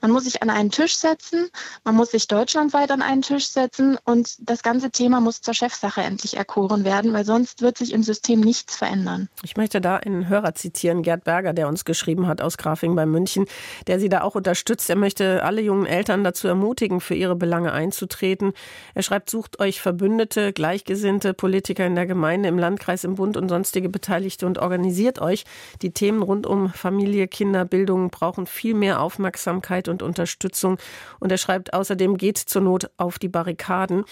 Man 0.00 0.12
muss 0.12 0.24
sich 0.24 0.42
an 0.42 0.50
einen 0.50 0.70
Tisch 0.70 0.96
setzen, 0.96 1.48
man 1.84 1.96
muss 1.96 2.12
sich 2.12 2.28
deutschlandweit 2.28 2.90
an 2.92 3.02
einen 3.02 3.22
Tisch 3.22 3.48
setzen 3.48 3.98
und 4.04 4.36
das 4.38 4.62
ganze 4.62 4.90
Thema 4.90 5.20
muss 5.20 5.40
zur 5.40 5.54
Chefsache 5.54 6.02
endlich 6.02 6.36
erkoren 6.36 6.84
werden, 6.84 7.12
weil 7.12 7.24
sonst 7.24 7.62
wird 7.62 7.78
sich 7.78 7.92
im 7.92 8.04
System 8.04 8.40
nichts 8.40 8.76
verändern. 8.76 9.28
Ich 9.42 9.56
möchte 9.56 9.80
da 9.80 9.96
einen 9.96 10.28
Hörer 10.28 10.54
zitieren, 10.54 11.02
Gerd 11.02 11.24
Berger, 11.24 11.52
der 11.52 11.66
uns 11.66 11.84
geschrieben 11.84 12.28
hat 12.28 12.40
aus 12.40 12.58
Grafing 12.58 12.94
bei 12.94 13.06
München, 13.06 13.46
der 13.88 13.98
sie 13.98 14.08
da 14.08 14.22
auch 14.22 14.36
unterstützt. 14.36 14.88
Er 14.88 14.96
möchte 14.96 15.42
alle 15.42 15.60
jungen 15.62 15.86
Eltern 15.86 16.22
dazu 16.22 16.46
ermutigen, 16.46 17.00
für 17.00 17.14
ihre 17.14 17.34
Belange 17.34 17.72
einzutreten. 17.72 18.52
Er 18.94 19.02
schreibt, 19.02 19.30
sucht 19.30 19.58
euch 19.58 19.80
Verbündete, 19.80 20.52
Gleichgesinnte, 20.52 21.34
Politiker 21.34 21.86
in 21.86 21.96
der 21.96 22.06
Gemeinde, 22.06 22.48
im 22.48 22.58
Landkreis, 22.58 23.02
im 23.02 23.16
Bund 23.16 23.36
und 23.36 23.48
sonstige 23.48 23.88
Beteiligte 23.88 24.46
und 24.46 24.58
organisiert 24.58 25.20
euch. 25.20 25.44
Die 25.82 25.90
Themen 25.90 26.22
rund 26.22 26.46
um 26.46 26.70
Familie, 26.70 27.26
Kinder, 27.26 27.64
Bildung 27.64 28.10
brauchen 28.10 28.46
viel 28.46 28.74
mehr 28.74 29.00
Aufmerksamkeit 29.00 29.87
und 29.88 30.02
Unterstützung. 30.02 30.78
Und 31.20 31.32
er 31.32 31.38
schreibt 31.38 31.72
außerdem, 31.72 32.16
geht 32.16 32.38
zur 32.38 32.62
Not 32.62 32.90
auf 32.96 33.18
die 33.18 33.28
Barrikaden. 33.28 34.04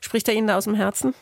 Spricht 0.00 0.28
er 0.28 0.34
Ihnen 0.34 0.46
da 0.48 0.56
aus 0.56 0.64
dem 0.64 0.74
Herzen? 0.74 1.14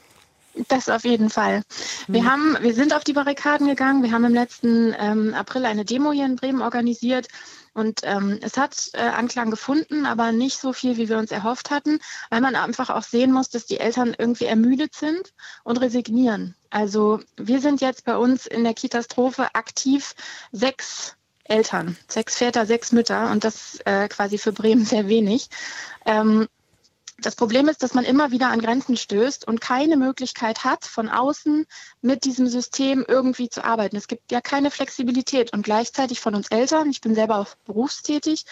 Das 0.68 0.88
auf 0.88 1.04
jeden 1.04 1.30
Fall. 1.30 1.62
Wir, 2.08 2.22
mhm. 2.22 2.30
haben, 2.30 2.58
wir 2.60 2.74
sind 2.74 2.94
auf 2.94 3.04
die 3.04 3.12
Barrikaden 3.12 3.68
gegangen. 3.68 4.02
Wir 4.02 4.12
haben 4.12 4.24
im 4.24 4.34
letzten 4.34 4.94
ähm, 4.98 5.34
April 5.34 5.64
eine 5.64 5.84
Demo 5.84 6.12
hier 6.12 6.26
in 6.26 6.36
Bremen 6.36 6.60
organisiert. 6.60 7.28
Und 7.72 8.00
ähm, 8.02 8.40
es 8.42 8.56
hat 8.56 8.90
äh, 8.94 8.98
Anklang 8.98 9.50
gefunden, 9.50 10.04
aber 10.04 10.32
nicht 10.32 10.58
so 10.58 10.72
viel, 10.72 10.96
wie 10.96 11.08
wir 11.08 11.18
uns 11.18 11.30
erhofft 11.30 11.70
hatten, 11.70 12.00
weil 12.28 12.40
man 12.40 12.56
einfach 12.56 12.90
auch 12.90 13.04
sehen 13.04 13.32
muss, 13.32 13.48
dass 13.48 13.66
die 13.66 13.78
Eltern 13.78 14.14
irgendwie 14.18 14.46
ermüdet 14.46 14.94
sind 14.94 15.32
und 15.62 15.80
resignieren. 15.80 16.56
Also 16.70 17.20
wir 17.36 17.60
sind 17.60 17.80
jetzt 17.80 18.04
bei 18.04 18.16
uns 18.16 18.46
in 18.46 18.64
der 18.64 18.74
Kitastrophe 18.74 19.54
aktiv 19.54 20.14
sechs 20.50 21.16
Eltern, 21.50 21.96
sechs 22.08 22.38
Väter, 22.38 22.64
sechs 22.64 22.92
Mütter 22.92 23.30
und 23.30 23.44
das 23.44 23.80
äh, 23.84 24.08
quasi 24.08 24.38
für 24.38 24.52
Bremen 24.52 24.84
sehr 24.84 25.08
wenig. 25.08 25.48
Ähm, 26.06 26.48
das 27.22 27.36
Problem 27.36 27.68
ist, 27.68 27.82
dass 27.82 27.94
man 27.94 28.04
immer 28.04 28.30
wieder 28.30 28.48
an 28.48 28.60
Grenzen 28.60 28.96
stößt 28.96 29.46
und 29.46 29.60
keine 29.60 29.96
Möglichkeit 29.96 30.64
hat, 30.64 30.84
von 30.84 31.08
außen 31.08 31.66
mit 32.00 32.24
diesem 32.24 32.46
System 32.46 33.04
irgendwie 33.06 33.48
zu 33.48 33.64
arbeiten. 33.64 33.96
Es 33.96 34.08
gibt 34.08 34.32
ja 34.32 34.40
keine 34.40 34.70
Flexibilität 34.70 35.52
und 35.52 35.62
gleichzeitig 35.62 36.20
von 36.20 36.34
uns 36.34 36.48
Eltern, 36.48 36.90
ich 36.90 37.00
bin 37.00 37.14
selber 37.14 37.38
auch 37.38 37.48
berufstätig, 37.64 38.44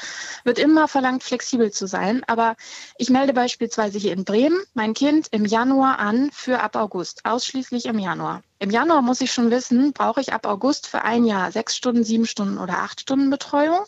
wird 0.45 0.59
immer 0.59 0.89
verlangt, 0.89 1.23
flexibel 1.23 1.71
zu 1.71 1.87
sein. 1.87 2.23
Aber 2.27 2.57
ich 2.97 3.11
melde 3.11 3.33
beispielsweise 3.33 3.99
hier 3.99 4.13
in 4.13 4.25
Bremen 4.25 4.61
mein 4.75 4.95
Kind 4.95 5.29
im 5.31 5.45
Januar 5.45 5.99
an 5.99 6.31
für 6.33 6.61
ab 6.61 6.77
August, 6.77 7.25
ausschließlich 7.25 7.87
im 7.87 7.99
Januar. 7.99 8.43
Im 8.61 8.71
Januar 8.71 9.03
muss 9.03 9.21
ich 9.21 9.33
schon 9.33 9.53
wissen, 9.53 9.93
brauche 9.93 10.21
ich 10.21 10.33
ab 10.33 10.45
August 10.45 10.89
für 10.89 11.03
ein 11.03 11.25
Jahr 11.25 11.53
sechs 11.53 11.77
Stunden, 11.77 12.03
sieben 12.03 12.27
Stunden 12.27 12.59
oder 12.59 12.79
acht 12.79 13.01
Stunden 13.01 13.31
Betreuung? 13.31 13.85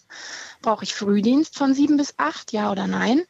Brauche 0.63 0.85
ich 0.85 0.95
Frühdienst 0.95 1.57
von 1.59 1.75
sieben 1.75 1.97
bis 1.97 2.15
acht, 2.19 2.53
ja 2.53 2.71
oder 2.71 2.87
nein? 2.87 3.23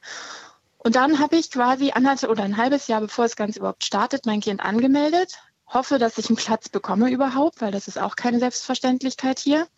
Und 0.82 0.96
dann 0.96 1.18
habe 1.18 1.36
ich 1.36 1.50
quasi 1.50 1.90
anderthalb 1.90 2.32
oder 2.32 2.42
ein 2.42 2.56
halbes 2.56 2.86
Jahr, 2.86 3.02
bevor 3.02 3.26
das 3.26 3.36
Ganze 3.36 3.58
überhaupt 3.58 3.84
startet, 3.84 4.24
mein 4.24 4.40
Kind 4.40 4.60
angemeldet. 4.60 5.34
Hoffe, 5.66 5.98
dass 5.98 6.18
ich 6.18 6.28
einen 6.28 6.36
Platz 6.36 6.68
bekomme 6.68 7.10
überhaupt, 7.10 7.60
weil 7.60 7.70
das 7.70 7.86
ist 7.86 7.98
auch 7.98 8.16
keine 8.16 8.40
Selbstverständlichkeit 8.40 9.38
hier. 9.38 9.68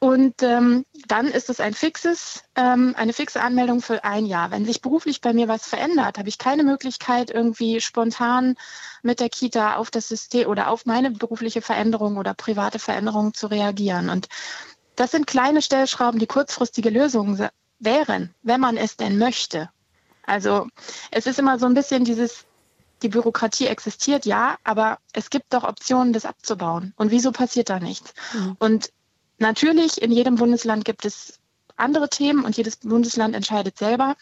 Und 0.00 0.42
ähm, 0.42 0.84
dann 1.06 1.28
ist 1.28 1.50
es 1.50 1.60
ein 1.60 1.72
fixes, 1.72 2.42
ähm, 2.56 2.94
eine 2.96 3.12
fixe 3.12 3.40
Anmeldung 3.40 3.80
für 3.80 4.02
ein 4.04 4.26
Jahr. 4.26 4.50
Wenn 4.50 4.66
sich 4.66 4.82
beruflich 4.82 5.20
bei 5.20 5.32
mir 5.32 5.46
was 5.46 5.66
verändert, 5.66 6.18
habe 6.18 6.28
ich 6.28 6.36
keine 6.36 6.64
Möglichkeit, 6.64 7.30
irgendwie 7.30 7.80
spontan 7.80 8.56
mit 9.02 9.20
der 9.20 9.30
Kita 9.30 9.76
auf 9.76 9.90
das 9.90 10.08
System 10.08 10.48
oder 10.48 10.68
auf 10.68 10.84
meine 10.84 11.12
berufliche 11.12 11.62
Veränderung 11.62 12.16
oder 12.16 12.34
private 12.34 12.78
Veränderung 12.78 13.32
zu 13.32 13.46
reagieren. 13.46 14.10
Und 14.10 14.28
das 14.96 15.12
sind 15.12 15.26
kleine 15.26 15.62
Stellschrauben, 15.62 16.18
die 16.18 16.26
kurzfristige 16.26 16.90
Lösungen 16.90 17.48
wären, 17.78 18.34
wenn 18.42 18.60
man 18.60 18.76
es 18.76 18.96
denn 18.96 19.16
möchte. 19.16 19.70
Also 20.30 20.68
es 21.10 21.26
ist 21.26 21.40
immer 21.40 21.58
so 21.58 21.66
ein 21.66 21.74
bisschen 21.74 22.04
dieses, 22.04 22.44
die 23.02 23.08
Bürokratie 23.08 23.66
existiert, 23.66 24.26
ja, 24.26 24.58
aber 24.62 24.98
es 25.12 25.28
gibt 25.28 25.52
doch 25.52 25.64
Optionen, 25.64 26.12
das 26.12 26.24
abzubauen. 26.24 26.94
Und 26.96 27.10
wieso 27.10 27.32
passiert 27.32 27.68
da 27.68 27.80
nichts? 27.80 28.14
Mhm. 28.32 28.56
Und 28.60 28.92
natürlich, 29.38 30.00
in 30.00 30.12
jedem 30.12 30.36
Bundesland 30.36 30.84
gibt 30.84 31.04
es 31.04 31.40
andere 31.74 32.08
Themen 32.08 32.44
und 32.44 32.56
jedes 32.56 32.76
Bundesland 32.76 33.34
entscheidet 33.34 33.76
selber. 33.76 34.14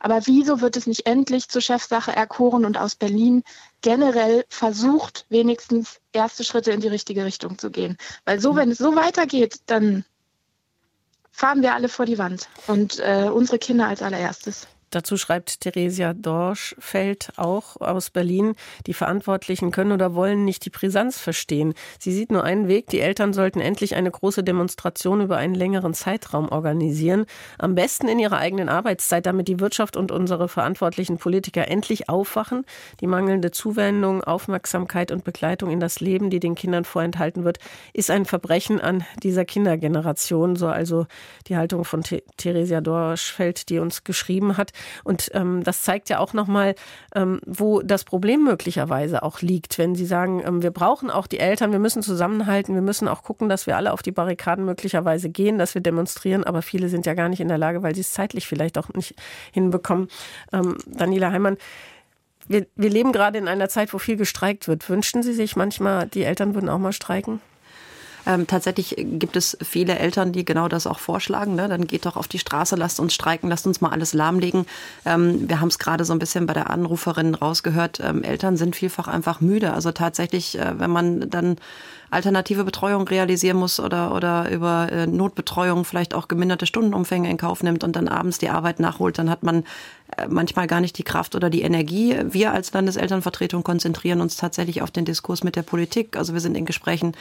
Aber 0.00 0.26
wieso 0.26 0.60
wird 0.60 0.76
es 0.76 0.86
nicht 0.86 1.06
endlich 1.06 1.48
zur 1.48 1.62
Chefsache 1.62 2.14
erkoren 2.14 2.66
und 2.66 2.76
aus 2.76 2.94
Berlin 2.94 3.42
generell 3.80 4.44
versucht, 4.50 5.24
wenigstens 5.30 6.00
erste 6.12 6.44
Schritte 6.44 6.72
in 6.72 6.80
die 6.80 6.88
richtige 6.88 7.24
Richtung 7.24 7.56
zu 7.56 7.70
gehen? 7.70 7.96
Weil 8.26 8.38
so, 8.38 8.52
mhm. 8.52 8.56
wenn 8.56 8.70
es 8.70 8.78
so 8.78 8.94
weitergeht, 8.96 9.60
dann 9.64 10.04
fahren 11.32 11.62
wir 11.62 11.72
alle 11.72 11.88
vor 11.88 12.04
die 12.04 12.18
Wand 12.18 12.48
und 12.66 12.98
äh, 12.98 13.30
unsere 13.32 13.58
Kinder 13.58 13.88
als 13.88 14.02
allererstes. 14.02 14.66
Dazu 14.94 15.16
schreibt 15.16 15.60
Theresia 15.60 16.14
Dorschfeld 16.14 17.32
auch 17.36 17.80
aus 17.80 18.10
Berlin, 18.10 18.54
die 18.86 18.94
Verantwortlichen 18.94 19.72
können 19.72 19.90
oder 19.90 20.14
wollen 20.14 20.44
nicht 20.44 20.64
die 20.64 20.70
Brisanz 20.70 21.18
verstehen. 21.18 21.74
Sie 21.98 22.12
sieht 22.12 22.30
nur 22.30 22.44
einen 22.44 22.68
Weg, 22.68 22.86
die 22.90 23.00
Eltern 23.00 23.32
sollten 23.32 23.60
endlich 23.60 23.96
eine 23.96 24.10
große 24.10 24.44
Demonstration 24.44 25.20
über 25.20 25.36
einen 25.36 25.56
längeren 25.56 25.94
Zeitraum 25.94 26.48
organisieren. 26.48 27.26
Am 27.58 27.74
besten 27.74 28.06
in 28.06 28.20
ihrer 28.20 28.38
eigenen 28.38 28.68
Arbeitszeit, 28.68 29.26
damit 29.26 29.48
die 29.48 29.58
Wirtschaft 29.58 29.96
und 29.96 30.12
unsere 30.12 30.48
verantwortlichen 30.48 31.18
Politiker 31.18 31.66
endlich 31.66 32.08
aufwachen. 32.08 32.64
Die 33.00 33.08
mangelnde 33.08 33.50
Zuwendung, 33.50 34.22
Aufmerksamkeit 34.22 35.10
und 35.10 35.24
Begleitung 35.24 35.70
in 35.70 35.80
das 35.80 35.98
Leben, 35.98 36.30
die 36.30 36.38
den 36.38 36.54
Kindern 36.54 36.84
vorenthalten 36.84 37.44
wird, 37.44 37.58
ist 37.94 38.10
ein 38.10 38.26
Verbrechen 38.26 38.80
an 38.80 39.04
dieser 39.24 39.44
Kindergeneration. 39.44 40.54
So 40.54 40.68
also 40.68 41.06
die 41.48 41.56
Haltung 41.56 41.84
von 41.84 42.04
Theresia 42.04 42.80
Dorschfeld, 42.80 43.68
die 43.70 43.80
uns 43.80 44.04
geschrieben 44.04 44.56
hat. 44.56 44.70
Und 45.04 45.30
ähm, 45.34 45.62
das 45.64 45.82
zeigt 45.82 46.08
ja 46.08 46.18
auch 46.18 46.32
nochmal, 46.32 46.74
ähm, 47.14 47.40
wo 47.46 47.82
das 47.82 48.04
Problem 48.04 48.44
möglicherweise 48.44 49.22
auch 49.22 49.40
liegt, 49.40 49.78
wenn 49.78 49.94
Sie 49.94 50.06
sagen, 50.06 50.42
ähm, 50.44 50.62
wir 50.62 50.70
brauchen 50.70 51.10
auch 51.10 51.26
die 51.26 51.38
Eltern, 51.38 51.72
wir 51.72 51.78
müssen 51.78 52.02
zusammenhalten, 52.02 52.74
wir 52.74 52.82
müssen 52.82 53.08
auch 53.08 53.22
gucken, 53.22 53.48
dass 53.48 53.66
wir 53.66 53.76
alle 53.76 53.92
auf 53.92 54.02
die 54.02 54.12
Barrikaden 54.12 54.64
möglicherweise 54.64 55.28
gehen, 55.28 55.58
dass 55.58 55.74
wir 55.74 55.82
demonstrieren, 55.82 56.44
aber 56.44 56.62
viele 56.62 56.88
sind 56.88 57.06
ja 57.06 57.14
gar 57.14 57.28
nicht 57.28 57.40
in 57.40 57.48
der 57.48 57.58
Lage, 57.58 57.82
weil 57.82 57.94
sie 57.94 58.02
es 58.02 58.12
zeitlich 58.12 58.46
vielleicht 58.46 58.78
auch 58.78 58.88
nicht 58.90 59.14
hinbekommen. 59.52 60.08
Ähm, 60.52 60.76
Daniela 60.86 61.32
Heimann, 61.32 61.56
wir, 62.48 62.66
wir 62.76 62.90
leben 62.90 63.12
gerade 63.12 63.38
in 63.38 63.48
einer 63.48 63.68
Zeit, 63.68 63.92
wo 63.94 63.98
viel 63.98 64.16
gestreikt 64.16 64.68
wird. 64.68 64.88
Wünschten 64.88 65.22
Sie 65.22 65.32
sich 65.32 65.56
manchmal, 65.56 66.06
die 66.08 66.24
Eltern 66.24 66.54
würden 66.54 66.68
auch 66.68 66.78
mal 66.78 66.92
streiken? 66.92 67.40
Ähm, 68.26 68.46
tatsächlich 68.46 68.94
gibt 68.96 69.36
es 69.36 69.56
viele 69.62 69.98
Eltern, 69.98 70.32
die 70.32 70.44
genau 70.44 70.68
das 70.68 70.86
auch 70.86 70.98
vorschlagen. 70.98 71.54
Ne? 71.54 71.68
Dann 71.68 71.86
geht 71.86 72.06
doch 72.06 72.16
auf 72.16 72.28
die 72.28 72.38
Straße, 72.38 72.76
lasst 72.76 73.00
uns 73.00 73.14
streiken, 73.14 73.48
lasst 73.48 73.66
uns 73.66 73.80
mal 73.80 73.90
alles 73.90 74.12
lahmlegen. 74.14 74.66
Ähm, 75.04 75.48
wir 75.48 75.60
haben 75.60 75.68
es 75.68 75.78
gerade 75.78 76.04
so 76.04 76.12
ein 76.12 76.18
bisschen 76.18 76.46
bei 76.46 76.54
der 76.54 76.70
Anruferin 76.70 77.34
rausgehört. 77.34 78.00
Ähm, 78.00 78.22
Eltern 78.22 78.56
sind 78.56 78.76
vielfach 78.76 79.08
einfach 79.08 79.40
müde. 79.40 79.72
Also 79.72 79.92
tatsächlich, 79.92 80.58
äh, 80.58 80.78
wenn 80.78 80.90
man 80.90 81.28
dann 81.30 81.56
alternative 82.14 82.64
Betreuung 82.64 83.06
realisieren 83.06 83.56
muss 83.56 83.80
oder, 83.80 84.14
oder 84.14 84.50
über 84.50 84.90
äh, 84.90 85.06
Notbetreuung 85.06 85.84
vielleicht 85.84 86.14
auch 86.14 86.28
geminderte 86.28 86.66
Stundenumfänge 86.66 87.28
in 87.28 87.36
Kauf 87.36 87.62
nimmt 87.62 87.84
und 87.84 87.96
dann 87.96 88.08
abends 88.08 88.38
die 88.38 88.48
Arbeit 88.48 88.80
nachholt, 88.80 89.18
dann 89.18 89.28
hat 89.28 89.42
man 89.42 89.64
äh, 90.16 90.26
manchmal 90.28 90.66
gar 90.66 90.80
nicht 90.80 90.96
die 90.98 91.02
Kraft 91.02 91.34
oder 91.34 91.50
die 91.50 91.62
Energie. 91.62 92.16
Wir 92.24 92.52
als 92.52 92.72
Landeselternvertretung 92.72 93.62
konzentrieren 93.64 94.20
uns 94.20 94.36
tatsächlich 94.36 94.82
auf 94.82 94.90
den 94.90 95.04
Diskurs 95.04 95.42
mit 95.42 95.56
der 95.56 95.62
Politik. 95.62 96.16
Also 96.16 96.34
wir 96.34 96.40
sind 96.40 96.56
in 96.56 96.66
Gesprächen 96.66 97.12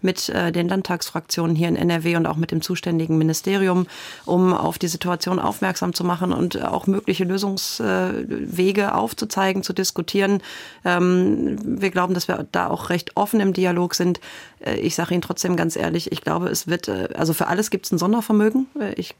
mit 0.00 0.28
äh, 0.28 0.52
den 0.52 0.68
Landtagsfraktionen 0.68 1.56
hier 1.56 1.68
in 1.68 1.76
NRW 1.76 2.16
und 2.16 2.26
auch 2.26 2.36
mit 2.36 2.50
dem 2.50 2.60
zuständigen 2.60 3.16
Ministerium, 3.16 3.86
um 4.26 4.52
auf 4.52 4.78
die 4.78 4.88
Situation 4.88 5.38
aufmerksam 5.38 5.94
zu 5.94 6.04
machen 6.04 6.32
und 6.32 6.62
auch 6.62 6.86
mögliche 6.86 7.24
Lösungswege 7.24 8.94
aufzuzeigen, 8.94 9.62
zu 9.62 9.72
diskutieren. 9.72 10.42
Ähm, 10.84 11.58
wir 11.80 11.90
glauben, 11.90 12.14
dass 12.14 12.28
wir 12.28 12.46
da 12.52 12.68
auch 12.68 12.90
recht 12.90 13.16
offen 13.16 13.40
im 13.40 13.52
Dialog 13.52 13.94
sind. 13.94 14.20
Äh, 14.64 14.76
ich 14.76 14.94
sage 14.94 15.14
Ihnen 15.14 15.22
trotzdem 15.22 15.56
ganz 15.56 15.76
ehrlich, 15.76 16.12
ich 16.12 16.20
glaube, 16.20 16.48
es 16.48 16.66
wird, 16.66 16.88
äh, 16.88 17.08
also 17.14 17.32
für 17.32 17.46
alles 17.46 17.70
gibt 17.70 17.86
es 17.86 17.92
ein 17.92 17.98
Sondervermögen. 17.98 18.66
Äh, 18.80 18.94
ich, 18.94 19.14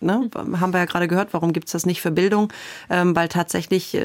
ne, 0.00 0.30
haben 0.34 0.72
wir 0.72 0.80
ja 0.80 0.86
gerade 0.86 1.08
gehört, 1.08 1.32
warum 1.32 1.52
gibt 1.52 1.68
es 1.68 1.72
das 1.72 1.86
nicht 1.86 2.00
für 2.00 2.10
Bildung? 2.10 2.52
Ähm, 2.90 3.14
weil 3.14 3.28
tatsächlich, 3.28 3.96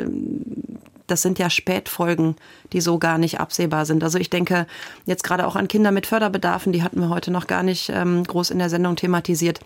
das 1.08 1.22
sind 1.22 1.40
ja 1.40 1.50
Spätfolgen, 1.50 2.36
die 2.72 2.82
so 2.82 2.98
gar 2.98 3.18
nicht 3.18 3.40
absehbar 3.40 3.86
sind. 3.86 4.04
Also 4.04 4.18
ich 4.18 4.30
denke 4.30 4.68
jetzt 5.06 5.24
gerade 5.24 5.46
auch 5.46 5.56
an 5.56 5.68
Kinder 5.68 5.92
mit 5.92 6.08
Förderbedarfen, 6.08 6.74
die 6.74 6.84
hatten 6.84 7.00
wir 7.00 7.10
heute 7.10 7.32
noch 7.32 7.48
gar 7.48 7.64
nicht 7.64 7.90
ähm, 7.90 8.24
groß 8.24 8.52
in 8.52 8.60
der 8.60 8.70
Sendung 8.70 8.96
thematisiert 8.96 9.60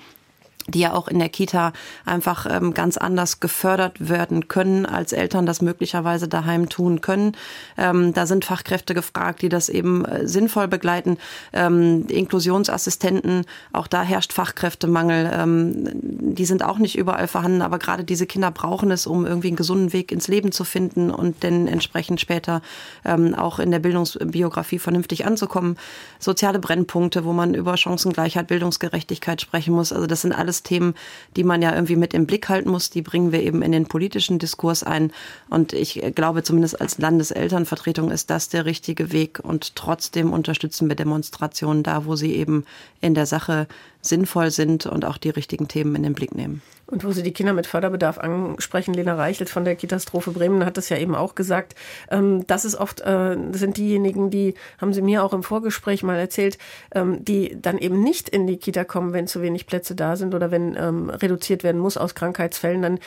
die 0.68 0.80
ja 0.80 0.94
auch 0.94 1.08
in 1.08 1.20
der 1.20 1.30
Kita 1.30 1.74
einfach 2.06 2.46
ähm, 2.50 2.74
ganz 2.74 2.98
anders 2.98 3.40
gefördert 3.40 4.10
werden 4.10 4.48
können, 4.48 4.86
als 4.86 5.14
Eltern 5.14 5.46
das 5.46 5.62
möglicherweise 5.62 6.28
daheim 6.28 6.70
tun 6.70 7.02
können. 7.02 7.36
Ähm, 7.78 8.14
da 8.14 8.26
sind 8.26 8.46
Fachkräfte 8.46 8.94
gefragt, 8.94 9.42
die 9.42 9.50
das 9.50 9.70
eben 9.70 10.06
äh, 10.06 10.28
sinnvoll 10.28 10.68
begleiten. 10.68 11.18
Ähm, 11.54 12.06
Inklusionsassistenten, 12.08 13.46
auch 13.72 13.88
da 13.88 14.04
herrscht 14.04 14.34
Fachkräftemangel. 14.34 15.32
Ähm, 15.34 15.90
die 15.94 16.46
sind 16.46 16.64
auch 16.64 16.78
nicht 16.78 16.98
überall 16.98 17.28
vorhanden, 17.28 17.62
aber 17.62 17.80
gerade 17.80 18.04
diese 18.04 18.28
Kinder 18.28 18.52
brauchen 18.52 18.92
es, 18.92 19.08
um 19.08 19.26
irgendwie 19.26 19.48
einen 19.48 19.56
gesunden 19.56 19.94
Weg 19.94 20.12
ins 20.12 20.28
Leben 20.28 20.52
zu 20.52 20.64
finden 20.64 21.12
und 21.12 21.44
dann 21.44 21.68
entsprechend 21.68 22.20
später 22.20 22.62
ähm, 23.06 23.34
auch 23.34 23.60
in 23.60 23.72
der 23.72 23.80
Bildungsbiografie 23.80 24.80
vernünftig 24.80 25.26
anzukommen. 25.26 25.78
Soziale 26.20 26.60
Brennpunkte, 26.60 27.24
wo 27.24 27.34
man 27.34 27.54
über 27.54 27.78
Chancengleichheit, 27.78 28.48
Bildungsgerechtigkeit 28.48 29.42
sprechen 29.42 29.74
muss. 29.74 29.94
Also 29.94 30.08
das 30.08 30.22
sind 30.22 30.34
alles 30.34 30.57
Themen, 30.64 30.96
die 31.36 31.44
man 31.44 31.62
ja 31.62 31.74
irgendwie 31.74 31.96
mit 31.96 32.14
im 32.14 32.26
Blick 32.26 32.50
halten 32.50 32.70
muss. 32.70 32.90
Die 32.90 33.02
bringen 33.02 33.32
wir 33.32 33.42
eben 33.42 33.62
in 33.62 33.72
den 33.72 33.86
politischen 33.86 34.40
Diskurs 34.40 34.84
ein. 34.84 35.12
Und 35.50 35.74
ich 35.74 36.02
glaube, 36.16 36.44
zumindest 36.44 36.80
als 36.82 36.98
Landeselternvertretung 36.98 38.12
ist 38.12 38.30
das 38.30 38.50
der 38.50 38.66
richtige 38.66 39.12
Weg. 39.12 39.40
Und 39.42 39.76
trotzdem 39.76 40.34
unterstützen 40.34 40.88
wir 40.90 40.96
Demonstrationen 40.96 41.84
da, 41.84 42.06
wo 42.06 42.16
sie 42.16 42.36
eben 42.36 42.66
in 43.02 43.14
der 43.14 43.26
Sache 43.26 43.68
sinnvoll 44.02 44.52
sind 44.52 44.86
und 44.86 45.06
auch 45.06 45.18
die 45.18 45.30
richtigen 45.30 45.68
Themen 45.68 45.96
in 45.96 46.04
den 46.04 46.14
Blick 46.14 46.34
nehmen. 46.36 46.62
Und 46.90 47.04
wo 47.04 47.12
Sie 47.12 47.22
die 47.22 47.34
Kinder 47.34 47.52
mit 47.52 47.68
Förderbedarf 47.68 48.18
ansprechen, 48.18 48.94
Lena 48.94 49.16
Reichelt 49.16 49.50
von 49.50 49.66
der 49.66 49.76
Katastrophe 49.76 50.32
Bremen 50.32 50.66
hat 50.66 50.78
es 50.78 50.88
ja 50.88 50.98
eben 50.98 51.16
auch 51.16 51.36
gesagt, 51.36 51.76
ähm, 52.10 52.48
das 52.48 52.64
ist 52.64 52.76
oft, 52.76 53.02
äh, 53.02 53.36
sind 53.52 53.76
diejenigen, 53.76 54.30
die, 54.30 54.54
haben 54.80 54.94
Sie 54.94 55.02
mir 55.02 55.24
auch 55.24 55.34
im 55.34 55.44
Vorgespräch 55.44 56.04
mal 56.04 56.18
erzählt, 56.18 56.58
ähm, 56.96 57.26
die 57.26 57.58
dann 57.62 57.78
eben 57.78 58.02
nicht 58.02 58.30
in 58.30 58.48
die 58.48 58.56
Kita 58.56 58.86
kommen, 58.86 59.12
wenn 59.12 59.28
zu 59.28 59.42
wenig 59.42 59.68
Plätze 59.68 59.96
da 59.96 60.16
sind 60.16 60.34
oder 60.34 60.50
wenn 60.50 60.78
ähm, 60.78 61.10
reduziert 61.10 61.64
werden 61.64 61.82
muss 61.82 61.98
aus 61.98 62.16
Krankheitsfällen, 62.16 62.82
dann 62.82 63.00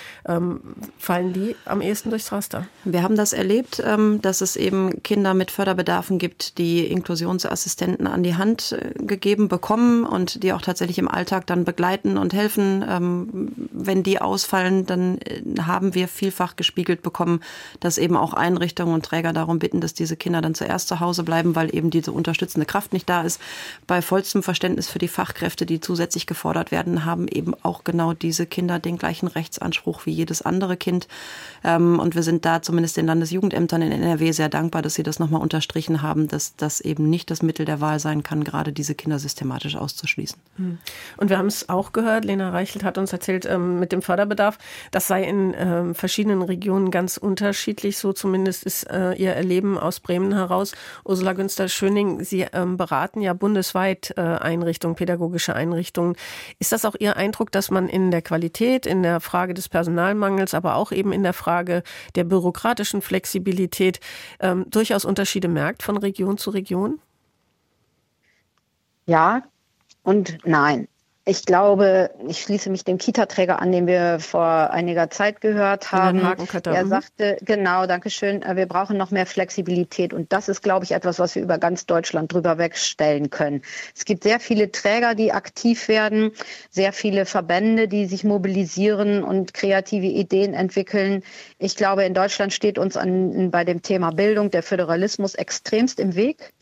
fallen 0.99 1.33
die 1.33 1.57
am 1.65 1.81
ehesten 1.81 2.11
durchs 2.11 2.31
Raster. 2.31 2.67
Wir 2.85 3.03
haben 3.03 3.17
das 3.17 3.33
erlebt, 3.33 3.83
dass 4.23 4.41
es 4.41 4.57
eben 4.57 5.03
Kinder 5.03 5.35
mit 5.35 5.51
Förderbedarfen 5.51 6.19
gibt, 6.19 6.59
die 6.59 6.87
Inklusionsassistenten 6.87 8.07
an 8.07 8.23
die 8.23 8.37
Hand 8.37 8.73
äh, 8.73 8.93
gegeben 9.03 9.49
bekommen 9.49 10.05
und 10.05 10.43
die 10.43 10.53
auch 10.53 10.63
tatsächlich 10.63 10.99
im 10.99 11.09
Alltag 11.09 11.47
dann 11.47 11.65
begleiten 11.65 12.19
und 12.19 12.33
helfen 12.33 13.70
wenn 13.73 14.03
die 14.03 14.21
ausfallen, 14.21 14.87
dann 14.87 15.19
äh, 15.19 15.43
haben 15.63 15.95
wir 15.95 16.09
vielfach 16.09 16.57
gespiegelt 16.57 17.03
bekommen, 17.03 17.41
dass 17.81 17.99
eben 17.99 18.17
auch 18.17 18.35
Einrichtungen 18.35 18.95
und 18.95 19.05
Träger 19.05 19.33
darum 19.33 19.59
bitten, 19.59 19.81
dass 19.81 19.95
diese 19.95 20.17
Kinder 20.17 20.41
dann 20.41 20.55
zuerst 20.55 20.89
zu 20.89 21.01
Hause 21.01 21.23
bleiben, 21.23 21.57
weil 21.57 21.75
eben 21.75 21.91
diese 21.91 22.13
unterstützende 22.13 22.67
Kraft 22.67 22.93
nicht 22.93 23.09
da 23.09 23.23
ist. 23.23 23.41
Bei 23.87 24.03
vollstem 24.03 24.43
Verständnis 24.43 24.89
für 24.89 24.99
die 24.99 25.09
Fachkräfte, 25.09 25.67
die 25.67 25.81
zusätzlich 25.81 26.27
gefordert 26.27 26.71
werden, 26.71 27.05
haben 27.05 27.29
eben 27.29 27.55
auch 27.63 27.85
genau 27.85 28.13
diese 28.13 28.47
Kinder 28.47 28.79
den 28.79 28.99
gleichen 28.99 29.29
Rechtsanspruch 29.29 30.07
wie 30.07 30.13
jedes 30.13 30.43
andere 30.43 30.77
Kind. 30.77 31.09
Ähm, 31.65 31.99
und 31.99 32.15
wir 32.15 32.23
sind 32.23 32.45
da 32.45 32.63
zumindest 32.63 32.97
den 32.97 33.07
Landesjugendämtern 33.07 33.83
in 33.83 33.93
NRW 33.93 34.33
sehr 34.33 34.49
dankbar, 34.49 34.83
dass 34.83 34.95
sie 34.95 35.03
das 35.03 35.19
nochmal 35.19 35.43
unterstrichen 35.43 36.03
haben, 36.03 36.29
dass 36.29 36.57
das 36.57 36.81
eben 36.81 37.09
nicht 37.09 37.31
das 37.31 37.43
Mittel 37.43 37.65
der 37.67 37.81
Wahl 37.81 38.01
sein 38.01 38.23
kann, 38.23 38.45
gerade 38.45 38.73
diese 38.73 38.95
Kinder 38.95 39.19
systematisch 39.19 39.77
auszuschließen. 39.77 40.39
Hm. 40.57 40.79
Und 41.17 41.31
wir 41.31 41.39
haben 41.39 41.47
es 41.47 41.69
auch 41.69 41.93
gehört, 41.93 42.25
Lena 42.25 42.51
Reichelt 42.51 42.85
hat 42.85 42.99
uns 42.99 43.13
erzählt, 43.13 43.47
ähm, 43.61 43.79
mit 43.79 43.93
dem 43.93 44.03
Förderbedarf. 44.03 44.59
Das 44.91 45.07
sei 45.07 45.25
in 45.25 45.55
äh, 45.55 45.95
verschiedenen 45.95 46.43
Regionen 46.43 46.91
ganz 46.91 47.17
unterschiedlich. 47.17 47.99
So 47.99 48.13
zumindest 48.13 48.65
ist 48.65 48.85
äh, 48.91 49.13
Ihr 49.15 49.33
Erleben 49.33 49.79
aus 49.79 50.01
Bremen 50.01 50.33
heraus. 50.33 50.73
Ursula 51.05 51.33
Günster-Schöning, 51.33 52.25
Sie 52.25 52.47
ähm, 52.53 52.77
beraten 52.77 53.21
ja 53.21 53.33
bundesweit 53.33 54.15
äh, 54.17 54.21
Einrichtungen, 54.21 54.97
pädagogische 54.97 55.55
Einrichtungen. 55.55 56.17
Ist 56.59 56.73
das 56.73 56.85
auch 56.85 56.95
Ihr 56.99 57.17
Eindruck, 57.17 57.53
dass 57.53 57.71
man 57.71 57.89
in 57.89 58.11
der 58.11 58.23
Qualität, 58.23 58.87
in 58.87 59.03
der 59.03 59.21
Frage 59.21 59.55
des 59.55 59.69
Personalmangels, 59.69 60.55
aber 60.55 60.77
auch 60.77 60.93
eben 60.93 61.13
in 61.13 61.23
der 61.23 61.33
Frage 61.33 61.83
der 62.15 62.25
bürokratischen 62.25 63.03
Flexibilität 63.03 64.01
ähm, 64.41 64.67
durchaus 64.71 65.05
Unterschiede 65.05 65.49
merkt 65.49 65.83
von 65.83 65.97
Region 65.97 66.39
zu 66.39 66.51
Region? 66.51 67.01
Ja 69.07 69.43
und 70.03 70.39
nein. 70.45 70.89
Ich 71.27 71.45
glaube, 71.45 72.11
ich 72.27 72.41
schließe 72.41 72.71
mich 72.71 72.85
dem 72.85 72.97
Kita-Träger 72.97 73.61
an, 73.61 73.73
den 73.73 73.87
wir 73.87 74.21
vor 74.21 74.71
einiger 74.71 75.11
Zeit 75.11 75.43
gehört 75.43 75.93
haben. 75.93 76.21
Er 76.65 76.85
mhm. 76.85 76.89
sagte, 76.89 77.37
genau, 77.43 77.87
danke 77.87 78.09
schön, 78.09 78.41
äh, 78.43 78.57
wir 78.57 78.67
brauchen 78.67 78.97
noch 78.97 79.11
mehr 79.11 79.27
Flexibilität. 79.27 80.15
Und 80.15 80.33
das 80.33 80.49
ist, 80.49 80.63
glaube 80.63 80.87
ich, 80.87 80.93
etwas, 80.93 81.19
was 81.19 81.35
wir 81.35 81.43
über 81.43 81.59
ganz 81.59 81.85
Deutschland 81.85 82.33
drüber 82.33 82.57
wegstellen 82.57 83.29
können. 83.29 83.63
Es 83.95 84.07
gibt 84.07 84.23
sehr 84.23 84.41
viele 84.41 84.73
Träger, 84.73 85.15
die 85.15 85.31
aktiv 85.31 85.89
werden, 85.89 86.33
sehr 86.71 86.95
viele 86.95 87.27
Verbände, 87.27 87.87
die 87.87 88.07
sich 88.07 88.25
mobilisieren 88.25 89.23
und 89.23 89.53
kreative 89.53 90.07
Ideen 90.07 90.55
entwickeln. 90.55 91.23
Ich 91.59 91.77
glaube, 91.77 92.05
in 92.05 92.15
Deutschland 92.15 92.55
steht 92.55 92.79
uns 92.79 92.97
an, 92.97 93.51
bei 93.51 93.65
dem 93.65 93.83
Thema 93.83 94.11
Bildung 94.11 94.51
der 94.51 94.63
Föderalismus 94.63 95.35
extremst 95.35 96.01
im 96.01 96.15
Weg. 96.15 96.55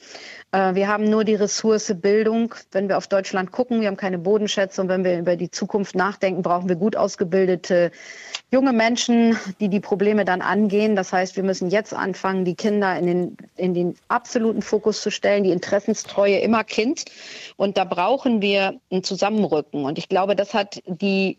Äh, 0.51 0.75
wir 0.75 0.89
haben 0.89 1.05
nur 1.05 1.23
die 1.23 1.37
Ressource 1.37 1.95
Bildung. 2.01 2.55
Wenn 2.73 2.89
wir 2.89 2.99
auf 2.99 3.07
Deutschland 3.07 3.53
gucken, 3.53 3.81
wir 3.81 3.87
haben 3.89 3.97
keine 3.97 4.19
Boden 4.19 4.49
Gegenschätzung. 4.49 4.89
Wenn 4.89 5.05
wir 5.05 5.19
über 5.19 5.37
die 5.37 5.51
Zukunft 5.51 5.95
nachdenken, 5.95 6.43
brauchen 6.43 6.69
wir 6.69 6.77
gut 6.77 6.97
ausgebildete 6.97 7.93
junge 8.51 8.73
Menschen, 8.73 9.37
die 9.61 9.69
die 9.69 9.81
Probleme 9.81 10.25
dann 10.25 10.41
angehen. 10.41 10.97
Das 10.97 11.13
heißt, 11.13 11.37
wir 11.37 11.43
müssen 11.43 11.69
jetzt 11.69 11.93
anfangen, 11.93 12.47
die 12.47 12.55
Kinder 12.55 12.99
in 12.99 13.07
den, 13.07 13.37
in 13.57 13.75
den 13.75 13.95
absoluten 14.09 14.63
Fokus 14.63 15.03
zu 15.03 15.11
stellen, 15.11 15.45
die 15.45 15.51
Interessenstreue 15.51 16.39
immer 16.39 16.65
Kind. 16.65 17.05
Und 17.57 17.77
da 17.77 17.85
brauchen 17.85 18.41
wir 18.41 18.81
ein 18.91 19.05
Zusammenrücken. 19.05 19.85
Und 19.85 19.99
ich 19.99 20.09
glaube, 20.09 20.35
das 20.35 20.55
hat 20.55 20.81
die 20.87 21.37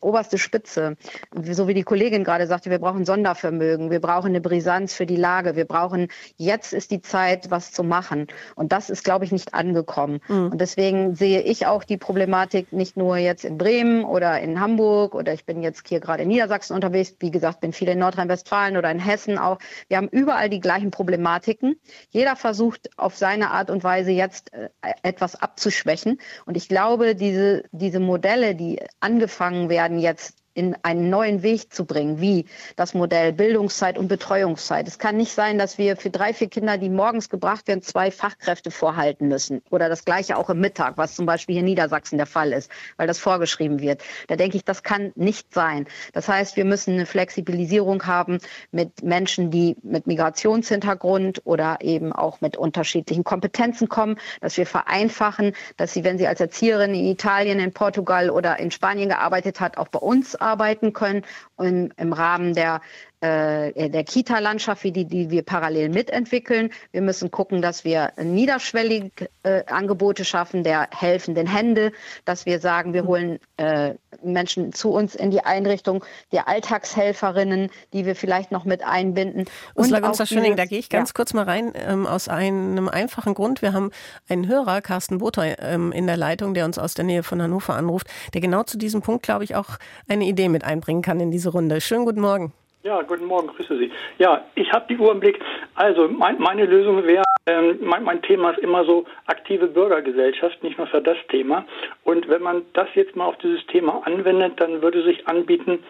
oberste 0.00 0.38
Spitze. 0.38 0.96
So 1.42 1.68
wie 1.68 1.74
die 1.74 1.82
Kollegin 1.82 2.24
gerade 2.24 2.46
sagte, 2.46 2.70
wir 2.70 2.78
brauchen 2.78 3.04
Sondervermögen, 3.04 3.90
wir 3.90 4.00
brauchen 4.00 4.28
eine 4.28 4.40
Brisanz 4.40 4.94
für 4.94 5.06
die 5.06 5.16
Lage, 5.16 5.56
wir 5.56 5.66
brauchen, 5.66 6.08
jetzt 6.36 6.72
ist 6.72 6.90
die 6.90 7.02
Zeit, 7.02 7.50
was 7.50 7.72
zu 7.72 7.82
machen. 7.82 8.26
Und 8.54 8.72
das 8.72 8.90
ist, 8.90 9.04
glaube 9.04 9.24
ich, 9.24 9.32
nicht 9.32 9.54
angekommen. 9.54 10.20
Mhm. 10.28 10.52
Und 10.52 10.60
deswegen 10.60 11.14
sehe 11.14 11.42
ich 11.42 11.66
auch 11.66 11.84
die 11.84 11.98
Problematik 11.98 12.72
nicht 12.72 12.96
nur 12.96 13.16
jetzt 13.16 13.44
in 13.44 13.58
Bremen 13.58 14.04
oder 14.04 14.40
in 14.40 14.60
Hamburg 14.60 15.14
oder 15.14 15.32
ich 15.32 15.44
bin 15.44 15.62
jetzt 15.62 15.86
hier 15.88 16.00
gerade 16.00 16.22
in 16.22 16.28
Niedersachsen 16.28 16.74
unterwegs. 16.74 17.16
Wie 17.20 17.30
gesagt, 17.30 17.60
bin 17.60 17.72
viel 17.72 17.88
in 17.88 17.98
Nordrhein-Westfalen 17.98 18.76
oder 18.76 18.90
in 18.90 18.98
Hessen 18.98 19.38
auch. 19.38 19.58
Wir 19.88 19.98
haben 19.98 20.08
überall 20.08 20.48
die 20.48 20.60
gleichen 20.60 20.90
Problematiken. 20.90 21.76
Jeder 22.10 22.36
versucht 22.36 22.90
auf 22.96 23.16
seine 23.16 23.50
Art 23.50 23.70
und 23.70 23.84
Weise 23.84 24.10
jetzt 24.10 24.52
äh, 24.54 24.68
etwas 25.02 25.40
abzuschwächen. 25.40 26.18
Und 26.46 26.56
ich 26.56 26.68
glaube, 26.68 27.14
diese, 27.14 27.64
diese 27.72 28.00
Modelle, 28.00 28.54
die 28.54 28.80
angefangen 29.00 29.39
angefangen 29.40 29.68
werden, 29.68 29.98
jetzt 29.98 30.34
in 30.60 30.76
einen 30.82 31.08
neuen 31.08 31.42
Weg 31.42 31.72
zu 31.72 31.86
bringen, 31.86 32.20
wie 32.20 32.44
das 32.76 32.92
Modell 32.92 33.32
Bildungszeit 33.32 33.96
und 33.96 34.08
Betreuungszeit. 34.08 34.86
Es 34.86 34.98
kann 34.98 35.16
nicht 35.16 35.32
sein, 35.32 35.56
dass 35.56 35.78
wir 35.78 35.96
für 35.96 36.10
drei, 36.10 36.34
vier 36.34 36.48
Kinder, 36.48 36.76
die 36.76 36.90
morgens 36.90 37.30
gebracht 37.30 37.66
werden, 37.66 37.80
zwei 37.80 38.10
Fachkräfte 38.10 38.70
vorhalten 38.70 39.28
müssen. 39.28 39.62
Oder 39.70 39.88
das 39.88 40.04
gleiche 40.04 40.36
auch 40.36 40.50
im 40.50 40.60
Mittag, 40.60 40.98
was 40.98 41.16
zum 41.16 41.24
Beispiel 41.24 41.54
hier 41.54 41.60
in 41.60 41.66
Niedersachsen 41.66 42.18
der 42.18 42.26
Fall 42.26 42.52
ist, 42.52 42.70
weil 42.98 43.06
das 43.06 43.18
vorgeschrieben 43.18 43.80
wird. 43.80 44.02
Da 44.28 44.36
denke 44.36 44.58
ich, 44.58 44.64
das 44.64 44.82
kann 44.82 45.12
nicht 45.14 45.54
sein. 45.54 45.86
Das 46.12 46.28
heißt, 46.28 46.56
wir 46.56 46.66
müssen 46.66 46.92
eine 46.92 47.06
Flexibilisierung 47.06 48.04
haben 48.04 48.38
mit 48.70 49.02
Menschen, 49.02 49.50
die 49.50 49.76
mit 49.82 50.06
Migrationshintergrund 50.06 51.40
oder 51.44 51.78
eben 51.80 52.12
auch 52.12 52.42
mit 52.42 52.58
unterschiedlichen 52.58 53.24
Kompetenzen 53.24 53.88
kommen, 53.88 54.16
dass 54.42 54.58
wir 54.58 54.66
vereinfachen, 54.66 55.54
dass 55.78 55.94
sie, 55.94 56.04
wenn 56.04 56.18
sie 56.18 56.26
als 56.26 56.40
Erzieherin 56.40 56.92
in 56.94 57.06
Italien, 57.06 57.60
in 57.60 57.72
Portugal 57.72 58.28
oder 58.28 58.58
in 58.58 58.70
Spanien 58.70 59.08
gearbeitet 59.08 59.58
hat, 59.60 59.78
auch 59.78 59.88
bei 59.88 60.00
uns 60.00 60.36
arbeiten 60.36 60.49
können 60.92 61.22
im, 61.58 61.92
im 61.96 62.12
Rahmen 62.12 62.54
der 62.54 62.80
der 63.22 64.04
Kita-Landschaft, 64.04 64.82
wie 64.84 64.92
die, 64.92 65.04
die 65.04 65.30
wir 65.30 65.42
parallel 65.42 65.90
mitentwickeln. 65.90 66.70
Wir 66.92 67.02
müssen 67.02 67.30
gucken, 67.30 67.60
dass 67.60 67.84
wir 67.84 68.12
niederschwellig 68.16 69.28
äh, 69.42 69.64
Angebote 69.66 70.24
schaffen, 70.24 70.64
der 70.64 70.88
helfenden 70.90 71.46
Hände, 71.46 71.92
dass 72.24 72.46
wir 72.46 72.60
sagen, 72.60 72.94
wir 72.94 73.04
holen 73.04 73.38
äh, 73.58 73.94
Menschen 74.22 74.72
zu 74.72 74.90
uns 74.90 75.14
in 75.14 75.30
die 75.30 75.40
Einrichtung, 75.40 76.04
der 76.32 76.48
Alltagshelferinnen, 76.48 77.70
die 77.92 78.06
wir 78.06 78.16
vielleicht 78.16 78.52
noch 78.52 78.64
mit 78.64 78.82
einbinden. 78.82 79.44
Ursula 79.74 80.00
Gunster-Schöning, 80.00 80.56
da 80.56 80.64
gehe 80.64 80.78
ich 80.78 80.88
ganz 80.88 81.10
ja. 81.10 81.12
kurz 81.14 81.34
mal 81.34 81.44
rein, 81.44 81.72
ähm, 81.74 82.06
aus 82.06 82.28
einem 82.28 82.88
einfachen 82.88 83.34
Grund. 83.34 83.62
Wir 83.62 83.72
haben 83.72 83.90
einen 84.28 84.48
Hörer, 84.48 84.80
Carsten 84.80 85.18
Boter, 85.18 85.58
ähm, 85.62 85.92
in 85.92 86.06
der 86.06 86.16
Leitung, 86.16 86.54
der 86.54 86.64
uns 86.64 86.78
aus 86.78 86.94
der 86.94 87.04
Nähe 87.04 87.22
von 87.22 87.40
Hannover 87.40 87.74
anruft, 87.74 88.08
der 88.34 88.40
genau 88.40 88.62
zu 88.62 88.78
diesem 88.78 89.02
Punkt, 89.02 89.22
glaube 89.22 89.44
ich, 89.44 89.54
auch 89.54 89.78
eine 90.08 90.24
Idee 90.24 90.48
mit 90.48 90.64
einbringen 90.64 91.02
kann 91.02 91.20
in 91.20 91.30
diese 91.30 91.50
Runde. 91.50 91.80
Schönen 91.80 92.04
guten 92.04 92.20
Morgen. 92.20 92.52
Ja, 92.82 93.02
guten 93.02 93.26
Morgen, 93.26 93.48
grüße 93.48 93.76
Sie. 93.76 93.92
Ja, 94.16 94.42
ich 94.54 94.72
habe 94.72 94.86
die 94.88 94.96
Uhr 94.96 95.12
im 95.12 95.20
Blick. 95.20 95.38
Also 95.74 96.08
mein, 96.08 96.38
meine 96.38 96.64
Lösung 96.64 97.04
wäre, 97.04 97.24
ähm, 97.44 97.78
mein, 97.82 98.04
mein, 98.04 98.22
Thema 98.22 98.52
ist 98.52 98.60
immer 98.60 98.86
so 98.86 99.04
aktive 99.26 99.66
Bürgergesellschaft, 99.66 100.62
nicht 100.62 100.78
nur 100.78 100.86
für 100.86 101.02
das 101.02 101.18
Thema. 101.28 101.66
Und 102.04 102.30
wenn 102.30 102.40
man 102.40 102.62
das 102.72 102.88
jetzt 102.94 103.16
mal 103.16 103.26
auf 103.26 103.36
dieses 103.36 103.66
Thema 103.66 104.00
anwendet, 104.06 104.54
dann 104.56 104.80
würde 104.80 105.02
sich 105.02 105.28
anbieten, 105.28 105.80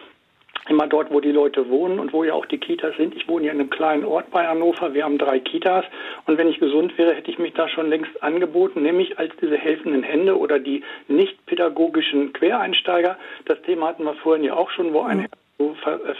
immer 0.67 0.85
dort, 0.85 1.13
wo 1.13 1.21
die 1.21 1.31
Leute 1.31 1.69
wohnen 1.69 1.97
und 1.97 2.11
wo 2.11 2.25
ja 2.25 2.33
auch 2.33 2.45
die 2.45 2.57
Kitas 2.57 2.95
sind. 2.97 3.15
Ich 3.15 3.25
wohne 3.29 3.43
hier 3.43 3.53
in 3.53 3.61
einem 3.61 3.69
kleinen 3.69 4.03
Ort 4.03 4.29
bei 4.29 4.45
Hannover. 4.45 4.93
Wir 4.93 5.05
haben 5.05 5.17
drei 5.17 5.39
Kitas. 5.39 5.85
Und 6.25 6.37
wenn 6.37 6.49
ich 6.49 6.59
gesund 6.59 6.97
wäre, 6.97 7.13
hätte 7.13 7.31
ich 7.31 7.39
mich 7.39 7.53
da 7.53 7.69
schon 7.69 7.89
längst 7.89 8.21
angeboten, 8.21 8.81
nämlich 8.81 9.17
als 9.17 9.33
diese 9.41 9.57
helfenden 9.57 10.03
Hände 10.03 10.37
oder 10.37 10.59
die 10.59 10.83
nicht 11.07 11.45
pädagogischen 11.45 12.33
Quereinsteiger. 12.33 13.17
Das 13.45 13.61
Thema 13.61 13.87
hatten 13.87 14.03
wir 14.03 14.13
vorhin 14.15 14.43
ja 14.43 14.55
auch 14.55 14.69
schon, 14.71 14.93
wo 14.93 15.03
eine 15.03 15.23
äh, 15.23 15.29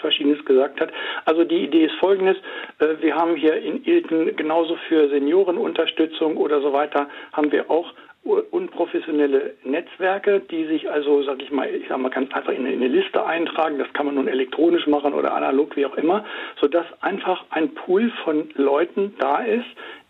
Verschiedenes 0.02 0.44
gesagt 0.46 0.82
hat. 0.82 0.92
Also 1.26 1.44
die 1.44 1.64
Idee 1.64 1.86
ist 1.86 1.96
folgendes. 1.96 2.38
Äh, 2.80 3.02
wir 3.02 3.16
haben 3.16 3.36
hier 3.36 3.56
in 3.56 3.84
Ilten 3.86 4.36
genauso 4.36 4.76
für 4.88 5.10
Seniorenunterstützung 5.10 6.38
oder 6.38 6.62
so 6.62 6.74
weiter, 6.74 7.08
haben 7.34 7.52
wir 7.52 7.70
auch 7.70 7.94
unprofessionelle 8.24 9.56
Netzwerke, 9.64 10.42
die 10.42 10.66
sich 10.66 10.90
also, 10.92 11.24
sag 11.24 11.42
ich 11.42 11.52
mal, 11.52 11.68
ich 11.68 11.88
sag 11.90 11.98
mal 11.98 12.10
ganz 12.10 12.32
einfach 12.34 12.54
in 12.54 12.68
eine 12.68 12.88
Liste 12.88 13.26
eintragen. 13.26 13.80
Das 13.80 13.92
kann 13.94 14.06
man 14.06 14.16
nun 14.16 14.28
elektronisch 14.28 14.86
machen 14.86 15.14
oder 15.14 15.34
analog, 15.34 15.76
wie 15.76 15.88
auch 15.88 15.96
immer, 15.96 16.24
sodass 16.60 16.86
einfach 17.02 17.44
ein 17.50 17.74
Pool 17.74 18.12
von 18.24 18.50
Leuten 18.54 19.16
da 19.18 19.40
ist, 19.40 19.66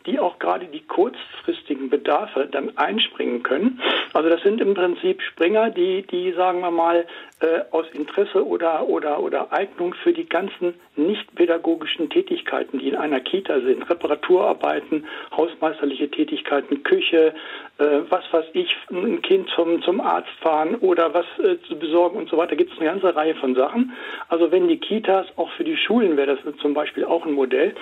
die 0.05 0.19
auch 0.19 0.39
gerade 0.39 0.65
die 0.65 0.81
kurzfristigen 0.81 1.89
Bedarfe 1.89 2.47
dann 2.51 2.77
einspringen 2.77 3.43
können. 3.43 3.81
Also 4.13 4.29
das 4.29 4.41
sind 4.41 4.61
im 4.61 4.73
Prinzip 4.73 5.21
Springer, 5.21 5.69
die, 5.69 6.03
die 6.03 6.31
sagen 6.33 6.61
wir 6.61 6.71
mal, 6.71 7.05
äh, 7.39 7.61
aus 7.71 7.85
Interesse 7.93 8.45
oder, 8.45 8.87
oder, 8.87 9.19
oder 9.19 9.51
Eignung 9.51 9.93
für 9.95 10.13
die 10.13 10.27
ganzen 10.27 10.75
nicht 10.95 11.33
pädagogischen 11.35 12.09
Tätigkeiten, 12.09 12.79
die 12.79 12.89
in 12.89 12.95
einer 12.95 13.19
Kita 13.19 13.59
sind, 13.61 13.89
Reparaturarbeiten, 13.89 15.05
hausmeisterliche 15.35 16.11
Tätigkeiten, 16.11 16.83
Küche, 16.83 17.33
äh, 17.79 18.01
was 18.09 18.23
weiß 18.31 18.45
ich, 18.53 18.75
ein 18.91 19.21
Kind 19.21 19.49
zum, 19.55 19.81
zum 19.81 20.01
Arzt 20.01 20.29
fahren 20.41 20.75
oder 20.75 21.13
was 21.13 21.25
äh, 21.39 21.57
zu 21.67 21.77
besorgen 21.79 22.17
und 22.17 22.29
so 22.29 22.37
weiter, 22.37 22.55
gibt 22.55 22.73
es 22.73 22.79
eine 22.79 22.89
ganze 22.89 23.15
Reihe 23.15 23.35
von 23.35 23.55
Sachen. 23.55 23.93
Also 24.29 24.51
wenn 24.51 24.67
die 24.67 24.77
Kitas, 24.77 25.25
auch 25.37 25.49
für 25.53 25.63
die 25.63 25.77
Schulen 25.77 26.17
wäre 26.17 26.35
das 26.35 26.57
zum 26.57 26.73
Beispiel 26.73 27.05
auch 27.05 27.25
ein 27.25 27.33
Modell, 27.33 27.73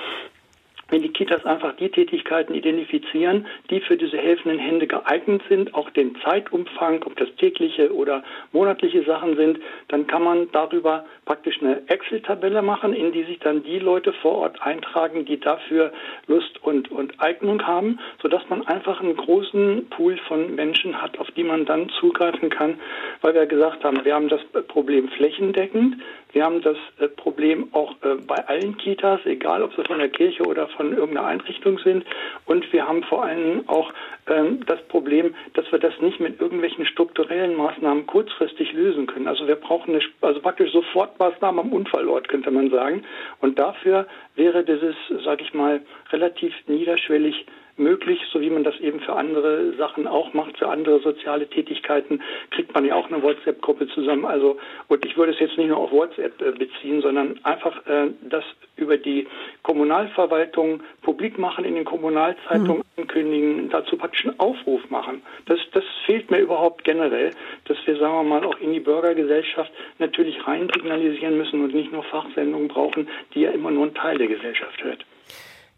wenn 0.90 1.02
die 1.02 1.14
Kitas 1.14 1.46
einfach 1.46 1.76
die 1.76 1.90
Tätigkeiten 1.90 2.54
identifizieren, 2.54 3.46
die 3.70 3.80
für 3.82 3.98
diese 3.98 4.18
helfenden 4.18 4.60
Hände 4.60 4.88
geeignet 4.88 5.42
sind, 5.50 5.74
auch 5.74 5.90
den 5.92 6.16
Zeitumfang, 6.24 7.04
ob 7.04 7.16
das 7.18 7.30
tägliche 7.38 7.94
oder 7.94 8.24
monatliche 8.52 9.04
Sachen 9.04 9.36
sind, 9.36 9.60
dann 9.88 10.08
kann 10.08 10.24
man 10.24 10.52
darüber 10.52 11.06
praktisch 11.26 11.62
eine 11.62 11.88
Excel-Tabelle 11.88 12.62
machen, 12.62 12.94
in 12.94 13.12
die 13.12 13.24
sich 13.24 13.40
dann 13.40 13.64
die 13.64 13.80
Leute 13.80 14.14
vor 14.14 14.36
Ort 14.40 14.62
eintragen, 14.62 15.26
die 15.26 15.40
dafür 15.40 15.92
Lust 16.28 16.62
und, 16.64 16.92
und 16.92 17.20
Eignung 17.20 17.66
haben, 17.66 18.00
sodass 18.22 18.48
man 18.50 18.66
einfach 18.68 19.02
einen 19.02 19.16
großen 19.16 19.88
Pool 19.90 20.18
von 20.28 20.56
Menschen 20.56 21.02
hat, 21.02 21.20
auf 21.20 21.30
die 21.32 21.44
man 21.44 21.66
dann 21.66 21.90
zugreifen 22.00 22.50
kann, 22.50 22.80
weil 23.22 23.34
wir 23.34 23.46
gesagt 23.46 23.84
haben, 23.84 24.04
wir 24.04 24.16
haben 24.16 24.30
das 24.30 24.42
Problem 24.68 25.10
flächendeckend. 25.10 25.98
Wir 26.32 26.46
haben 26.46 26.62
das 26.62 26.78
äh, 27.00 27.08
Problem 27.08 27.70
auch 27.74 27.94
äh, 28.04 28.16
bei 28.16 28.48
allen 28.48 28.78
Kitas, 28.78 29.20
egal 29.26 29.64
ob 29.64 29.74
sie 29.76 29.84
von 29.84 29.98
der 29.98 30.10
Kirche 30.10 30.44
oder 30.44 30.68
von 30.68 30.94
irgendeiner 30.96 31.28
Einrichtung 31.28 31.80
sind. 31.80 32.06
Und 32.46 32.72
wir 32.72 32.88
haben 32.88 33.04
vor 33.04 33.24
allem 33.24 33.68
auch 33.68 33.92
ähm, 34.28 34.64
das 34.68 34.82
Problem, 34.90 35.34
dass 35.54 35.72
wir 35.72 35.80
das 35.80 36.00
nicht 36.02 36.20
mit 36.20 36.40
irgendwelchen 36.40 36.86
strukturellen 36.86 37.56
Maßnahmen 37.56 38.06
kurzfristig 38.06 38.74
lösen 38.74 39.08
können. 39.08 39.28
Also 39.28 39.48
wir 39.48 39.56
brauchen 39.56 39.96
eine, 39.96 40.04
also 40.22 40.40
praktisch 40.40 40.72
Sofortmaßnahmen 40.72 41.66
am 41.66 41.74
Unfallort, 41.74 42.28
könnte 42.28 42.52
man 42.52 42.70
sagen. 42.70 43.04
Und 43.42 43.58
dafür 43.58 44.08
wäre 44.36 44.64
dieses, 44.64 44.96
sage 45.24 45.44
ich 45.44 45.54
mal, 45.54 45.82
relativ 46.12 46.54
niederschwellig 46.68 47.46
möglich, 47.80 48.20
so 48.32 48.42
wie 48.42 48.50
man 48.50 48.64
das 48.64 48.80
eben 48.80 49.00
für 49.00 49.16
andere 49.16 49.74
Sachen 49.78 50.08
auch 50.08 50.34
macht, 50.34 50.58
für 50.58 50.68
andere 50.68 51.00
soziale 51.00 51.48
Tätigkeiten, 51.48 52.22
kriegt 52.52 52.74
man 52.74 52.86
ja 52.86 52.96
auch 52.96 53.10
eine 53.10 53.24
WhatsApp-Gruppe 53.24 53.88
zusammen. 53.88 54.26
Also, 54.26 54.58
und 54.88 55.06
ich 55.06 55.18
würde 55.18 55.32
es 55.32 55.40
jetzt 55.40 55.58
nicht 55.58 55.70
nur 55.70 55.78
auf 55.78 55.92
WhatsApp 55.92 56.42
äh, 56.42 56.52
beziehen, 56.52 57.02
sondern 57.02 57.40
einfach 57.44 57.86
äh, 57.88 58.12
das 58.30 58.44
über 58.76 58.98
die 58.98 59.28
Kommunalverwaltung 59.64 60.82
publik 61.02 61.38
machen, 61.38 61.66
in 61.66 61.76
den 61.76 61.86
Kommunalzeitungen 61.86 62.84
mhm. 62.98 63.02
ankündigen, 63.04 63.70
dazu 63.70 63.98
praktisch 63.98 64.26
einen 64.26 64.40
Aufruf 64.40 64.90
machen. 64.90 65.22
Das, 65.46 65.60
das 65.74 65.84
fehlt 66.06 66.32
mir 66.32 66.40
überhaupt 66.40 66.84
generell, 66.84 67.32
dass 67.66 67.78
wir, 67.86 67.98
sagen 67.98 68.14
wir 68.14 68.24
mal, 68.24 68.46
auch 68.46 68.60
in 68.60 68.74
die 68.74 68.80
Bürgergesellschaft 68.80 69.72
natürlich 70.00 70.46
rein 70.48 70.70
signalisieren 70.74 71.38
müssen 71.38 71.64
und 71.64 71.74
nicht 71.74 71.92
nur 71.92 72.04
Fachsendungen 72.04 72.68
brauchen, 72.68 73.08
die 73.34 73.42
ja 73.42 73.52
immer 73.52 73.72
nur 73.72 73.88
ein 73.88 73.94
Teil 73.94 74.18
der 74.18 74.28
Gesellschaft 74.28 74.84
hört. 74.84 75.06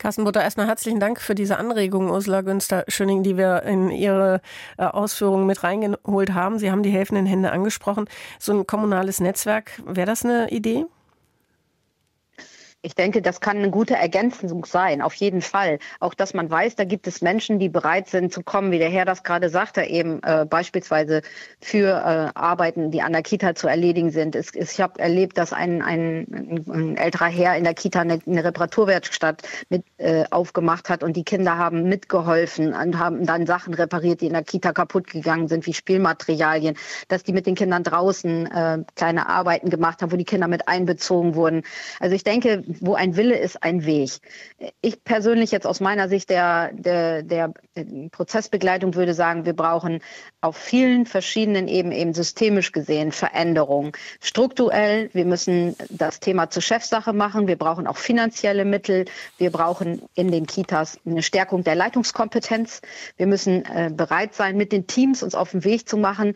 Carsten 0.01 0.23
Butter, 0.23 0.41
erstmal 0.41 0.65
herzlichen 0.65 0.99
Dank 0.99 1.21
für 1.21 1.35
diese 1.35 1.59
Anregung, 1.59 2.09
Ursula 2.09 2.41
Günster-Schöning, 2.41 3.21
die 3.21 3.37
wir 3.37 3.61
in 3.61 3.91
Ihre 3.91 4.41
äh, 4.79 4.85
Ausführungen 4.85 5.45
mit 5.45 5.63
reingeholt 5.63 6.33
haben. 6.33 6.57
Sie 6.57 6.71
haben 6.71 6.81
die 6.81 6.89
helfenden 6.89 7.27
Hände 7.27 7.51
angesprochen. 7.51 8.05
So 8.39 8.51
ein 8.51 8.65
kommunales 8.65 9.19
Netzwerk, 9.19 9.79
wäre 9.85 10.07
das 10.07 10.25
eine 10.25 10.49
Idee? 10.49 10.87
Ich 12.83 12.95
denke, 12.95 13.21
das 13.21 13.41
kann 13.41 13.57
eine 13.57 13.69
gute 13.69 13.95
Ergänzung 13.95 14.65
sein, 14.65 15.03
auf 15.03 15.13
jeden 15.13 15.41
Fall. 15.41 15.77
Auch, 15.99 16.15
dass 16.15 16.33
man 16.33 16.49
weiß, 16.49 16.75
da 16.75 16.83
gibt 16.83 17.05
es 17.05 17.21
Menschen, 17.21 17.59
die 17.59 17.69
bereit 17.69 18.07
sind 18.07 18.33
zu 18.33 18.41
kommen, 18.41 18.71
wie 18.71 18.79
der 18.79 18.89
Herr 18.89 19.05
das 19.05 19.21
gerade 19.21 19.49
sagte, 19.49 19.83
eben 19.83 20.19
äh, 20.23 20.47
beispielsweise 20.49 21.21
für 21.61 21.89
äh, 21.89 22.31
Arbeiten, 22.33 22.89
die 22.89 23.03
an 23.03 23.11
der 23.11 23.21
Kita 23.21 23.53
zu 23.53 23.67
erledigen 23.67 24.09
sind. 24.09 24.35
Es, 24.35 24.55
es, 24.55 24.73
ich 24.73 24.81
habe 24.81 24.99
erlebt, 24.99 25.37
dass 25.37 25.53
ein, 25.53 25.83
ein, 25.83 26.65
ein, 26.67 26.97
älterer 26.97 27.27
Herr 27.27 27.55
in 27.55 27.65
der 27.65 27.75
Kita 27.75 28.01
eine, 28.01 28.19
eine 28.25 28.43
Reparaturwerkstatt 28.43 29.43
mit 29.69 29.83
äh, 29.99 30.23
aufgemacht 30.31 30.89
hat 30.89 31.03
und 31.03 31.15
die 31.15 31.23
Kinder 31.23 31.59
haben 31.59 31.83
mitgeholfen 31.83 32.73
und 32.73 32.97
haben 32.97 33.27
dann 33.27 33.45
Sachen 33.45 33.75
repariert, 33.75 34.21
die 34.21 34.27
in 34.27 34.33
der 34.33 34.43
Kita 34.43 34.73
kaputt 34.73 35.05
gegangen 35.05 35.47
sind, 35.47 35.67
wie 35.67 35.73
Spielmaterialien, 35.75 36.75
dass 37.09 37.21
die 37.21 37.33
mit 37.33 37.45
den 37.45 37.53
Kindern 37.53 37.83
draußen 37.83 38.47
äh, 38.47 38.79
kleine 38.95 39.29
Arbeiten 39.29 39.69
gemacht 39.69 40.01
haben, 40.01 40.11
wo 40.11 40.15
die 40.15 40.25
Kinder 40.25 40.47
mit 40.47 40.67
einbezogen 40.67 41.35
wurden. 41.35 41.61
Also 41.99 42.15
ich 42.15 42.23
denke, 42.23 42.63
wo 42.79 42.95
ein 42.95 43.15
Wille 43.15 43.37
ist, 43.37 43.63
ein 43.63 43.85
Weg. 43.85 44.19
Ich 44.81 45.03
persönlich 45.03 45.51
jetzt 45.51 45.67
aus 45.67 45.79
meiner 45.79 46.09
Sicht 46.09 46.29
der, 46.29 46.71
der, 46.73 47.23
der 47.23 47.53
Prozessbegleitung 48.11 48.95
würde 48.95 49.13
sagen, 49.13 49.45
wir 49.45 49.55
brauchen 49.55 49.99
auf 50.41 50.57
vielen 50.57 51.05
verschiedenen 51.05 51.67
Ebenen 51.67 51.97
eben 51.97 52.13
systemisch 52.13 52.71
gesehen 52.71 53.11
Veränderungen. 53.11 53.91
Strukturell, 54.21 55.09
wir 55.13 55.25
müssen 55.25 55.75
das 55.89 56.19
Thema 56.19 56.49
zur 56.49 56.61
Chefsache 56.61 57.13
machen. 57.13 57.47
Wir 57.47 57.57
brauchen 57.57 57.87
auch 57.87 57.97
finanzielle 57.97 58.65
Mittel. 58.65 59.05
Wir 59.37 59.51
brauchen 59.51 60.01
in 60.15 60.31
den 60.31 60.45
Kitas 60.45 60.99
eine 61.05 61.23
Stärkung 61.23 61.63
der 61.63 61.75
Leitungskompetenz. 61.75 62.81
Wir 63.17 63.27
müssen 63.27 63.65
äh, 63.65 63.91
bereit 63.93 64.33
sein, 64.33 64.57
mit 64.57 64.71
den 64.71 64.87
Teams 64.87 65.23
uns 65.23 65.35
auf 65.35 65.51
den 65.51 65.63
Weg 65.63 65.87
zu 65.87 65.97
machen, 65.97 66.33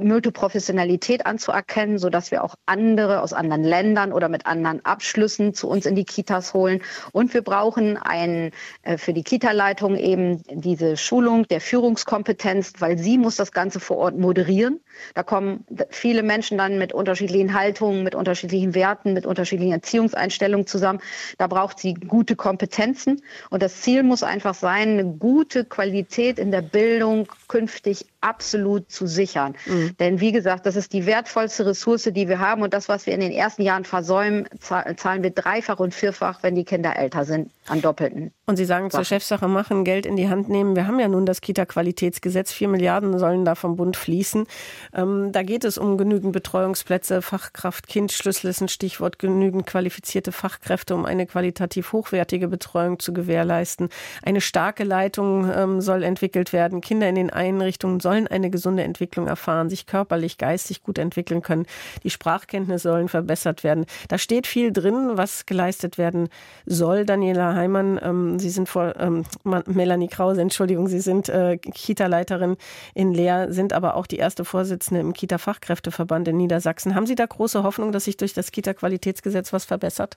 Multiprofessionalität 0.00 1.26
anzuerkennen, 1.26 1.98
sodass 1.98 2.30
wir 2.30 2.44
auch 2.44 2.54
andere 2.66 3.22
aus 3.22 3.32
anderen 3.32 3.64
Ländern 3.64 4.12
oder 4.12 4.28
mit 4.28 4.46
anderen 4.46 4.84
Abschlüssen 4.84 5.54
zu 5.54 5.68
uns 5.72 5.86
in 5.86 5.96
die 5.96 6.04
Kitas 6.04 6.54
holen. 6.54 6.82
Und 7.12 7.34
wir 7.34 7.42
brauchen 7.42 7.96
ein, 7.96 8.52
äh, 8.82 8.98
für 8.98 9.12
die 9.12 9.24
Kita-Leitung 9.24 9.96
eben 9.96 10.42
diese 10.48 10.96
Schulung 10.96 11.48
der 11.48 11.60
Führungskompetenz, 11.60 12.74
weil 12.78 12.98
sie 12.98 13.18
muss 13.18 13.36
das 13.36 13.52
Ganze 13.52 13.80
vor 13.80 13.96
Ort 13.96 14.18
moderieren. 14.18 14.80
Da 15.14 15.22
kommen 15.22 15.64
viele 15.88 16.22
Menschen 16.22 16.58
dann 16.58 16.78
mit 16.78 16.92
unterschiedlichen 16.92 17.54
Haltungen, 17.54 18.04
mit 18.04 18.14
unterschiedlichen 18.14 18.74
Werten, 18.74 19.14
mit 19.14 19.26
unterschiedlichen 19.26 19.72
Erziehungseinstellungen 19.72 20.66
zusammen. 20.66 21.00
Da 21.38 21.46
braucht 21.46 21.78
sie 21.78 21.94
gute 21.94 22.36
Kompetenzen. 22.36 23.22
Und 23.50 23.62
das 23.62 23.80
Ziel 23.80 24.02
muss 24.02 24.22
einfach 24.22 24.54
sein, 24.54 24.90
eine 24.90 25.04
gute 25.04 25.64
Qualität 25.64 26.38
in 26.38 26.50
der 26.50 26.62
Bildung 26.62 27.26
künftig 27.48 28.06
absolut 28.20 28.90
zu 28.90 29.06
sichern. 29.06 29.54
Mhm. 29.66 29.96
Denn 29.98 30.20
wie 30.20 30.32
gesagt, 30.32 30.66
das 30.66 30.76
ist 30.76 30.92
die 30.92 31.06
wertvollste 31.06 31.66
Ressource, 31.66 32.04
die 32.04 32.28
wir 32.28 32.38
haben. 32.38 32.62
Und 32.62 32.74
das, 32.74 32.88
was 32.88 33.06
wir 33.06 33.14
in 33.14 33.20
den 33.20 33.32
ersten 33.32 33.62
Jahren 33.62 33.84
versäumen, 33.84 34.48
zahlen 34.60 35.22
wir 35.22 35.30
dreifach 35.62 35.78
und 35.78 35.94
vierfach, 35.94 36.42
wenn 36.42 36.54
die 36.54 36.64
Kinder 36.64 36.96
älter 36.96 37.24
sind, 37.24 37.50
an 37.68 37.80
Doppelten. 37.80 38.32
Und 38.46 38.56
Sie 38.56 38.64
sagen 38.64 38.90
zur 38.90 39.04
Chefsache 39.04 39.48
machen, 39.48 39.84
Geld 39.84 40.04
in 40.04 40.16
die 40.16 40.28
Hand 40.28 40.48
nehmen. 40.48 40.76
Wir 40.76 40.86
haben 40.86 40.98
ja 40.98 41.08
nun 41.08 41.26
das 41.26 41.40
Kita-Qualitätsgesetz. 41.40 42.52
Vier 42.52 42.68
Milliarden 42.68 43.18
sollen 43.18 43.44
da 43.44 43.54
vom 43.54 43.76
Bund 43.76 43.96
fließen. 43.96 44.46
Ähm, 44.94 45.30
da 45.32 45.42
geht 45.42 45.64
es 45.64 45.78
um 45.78 45.96
genügend 45.96 46.32
Betreuungsplätze, 46.32 47.22
Fachkraft, 47.22 47.86
Kindschlüssel 47.86 48.50
ist 48.50 48.60
ein 48.60 48.68
Stichwort, 48.68 49.18
genügend 49.18 49.66
qualifizierte 49.66 50.32
Fachkräfte, 50.32 50.94
um 50.94 51.04
eine 51.04 51.26
qualitativ 51.26 51.92
hochwertige 51.92 52.48
Betreuung 52.48 52.98
zu 52.98 53.12
gewährleisten. 53.12 53.88
Eine 54.22 54.40
starke 54.40 54.84
Leitung 54.84 55.50
ähm, 55.50 55.80
soll 55.80 56.02
entwickelt 56.02 56.52
werden. 56.52 56.80
Kinder 56.80 57.08
in 57.08 57.14
den 57.14 57.30
Einrichtungen 57.30 58.00
sollen 58.00 58.26
eine 58.26 58.50
gesunde 58.50 58.82
Entwicklung 58.82 59.28
erfahren, 59.28 59.70
sich 59.70 59.86
körperlich, 59.86 60.36
geistig 60.36 60.82
gut 60.82 60.98
entwickeln 60.98 61.42
können. 61.42 61.66
Die 62.02 62.10
Sprachkenntnisse 62.10 62.90
sollen 62.90 63.08
verbessert 63.08 63.62
werden. 63.62 63.86
Da 64.08 64.18
steht 64.18 64.46
viel 64.46 64.72
drin, 64.72 65.12
was 65.14 65.46
geleistet 65.52 65.98
werden 65.98 66.28
soll. 66.64 67.04
Daniela 67.04 67.54
Heimann, 67.54 68.00
ähm, 68.02 68.38
Sie 68.38 68.48
sind 68.48 68.68
vor, 68.68 68.94
ähm, 68.98 69.24
Melanie 69.44 70.08
Krause, 70.08 70.40
Entschuldigung, 70.40 70.88
Sie 70.88 71.00
sind 71.00 71.28
äh, 71.28 71.58
Kita-Leiterin 71.58 72.56
in 72.94 73.12
Leer, 73.12 73.52
sind 73.52 73.74
aber 73.74 73.96
auch 73.96 74.06
die 74.06 74.16
erste 74.16 74.46
Vorsitzende 74.46 75.00
im 75.00 75.12
Kita-Fachkräfteverband 75.12 76.28
in 76.28 76.38
Niedersachsen. 76.38 76.94
Haben 76.94 77.06
Sie 77.06 77.14
da 77.14 77.26
große 77.26 77.62
Hoffnung, 77.62 77.92
dass 77.92 78.06
sich 78.06 78.16
durch 78.16 78.32
das 78.32 78.50
Kita-Qualitätsgesetz 78.50 79.52
was 79.52 79.66
verbessert? 79.66 80.16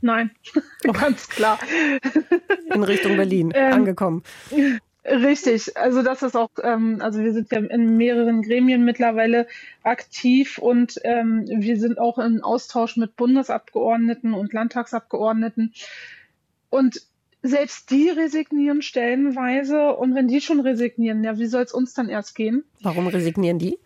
Nein, 0.00 0.30
ganz 0.92 1.28
klar. 1.28 1.58
In 2.72 2.84
Richtung 2.84 3.16
Berlin 3.16 3.52
ähm, 3.54 3.72
angekommen. 3.72 4.22
Richtig, 5.04 5.76
also 5.76 6.02
das 6.02 6.22
ist 6.22 6.36
auch, 6.36 6.50
ähm, 6.62 6.98
also 7.00 7.20
wir 7.20 7.32
sind 7.32 7.50
ja 7.50 7.58
in 7.58 7.96
mehreren 7.96 8.42
Gremien 8.42 8.84
mittlerweile 8.84 9.48
aktiv 9.82 10.58
und 10.58 11.00
ähm, 11.02 11.44
wir 11.48 11.76
sind 11.76 11.98
auch 11.98 12.18
im 12.18 12.42
Austausch 12.44 12.96
mit 12.96 13.16
Bundesabgeordneten 13.16 14.32
und 14.32 14.52
Landtagsabgeordneten. 14.52 15.74
Und 16.70 17.02
selbst 17.42 17.90
die 17.90 18.10
resignieren 18.10 18.80
stellenweise 18.80 19.96
und 19.96 20.14
wenn 20.14 20.28
die 20.28 20.40
schon 20.40 20.60
resignieren, 20.60 21.24
ja, 21.24 21.36
wie 21.36 21.46
soll 21.46 21.62
es 21.62 21.72
uns 21.72 21.94
dann 21.94 22.08
erst 22.08 22.36
gehen? 22.36 22.64
Warum 22.80 23.08
resignieren 23.08 23.58
die? 23.58 23.78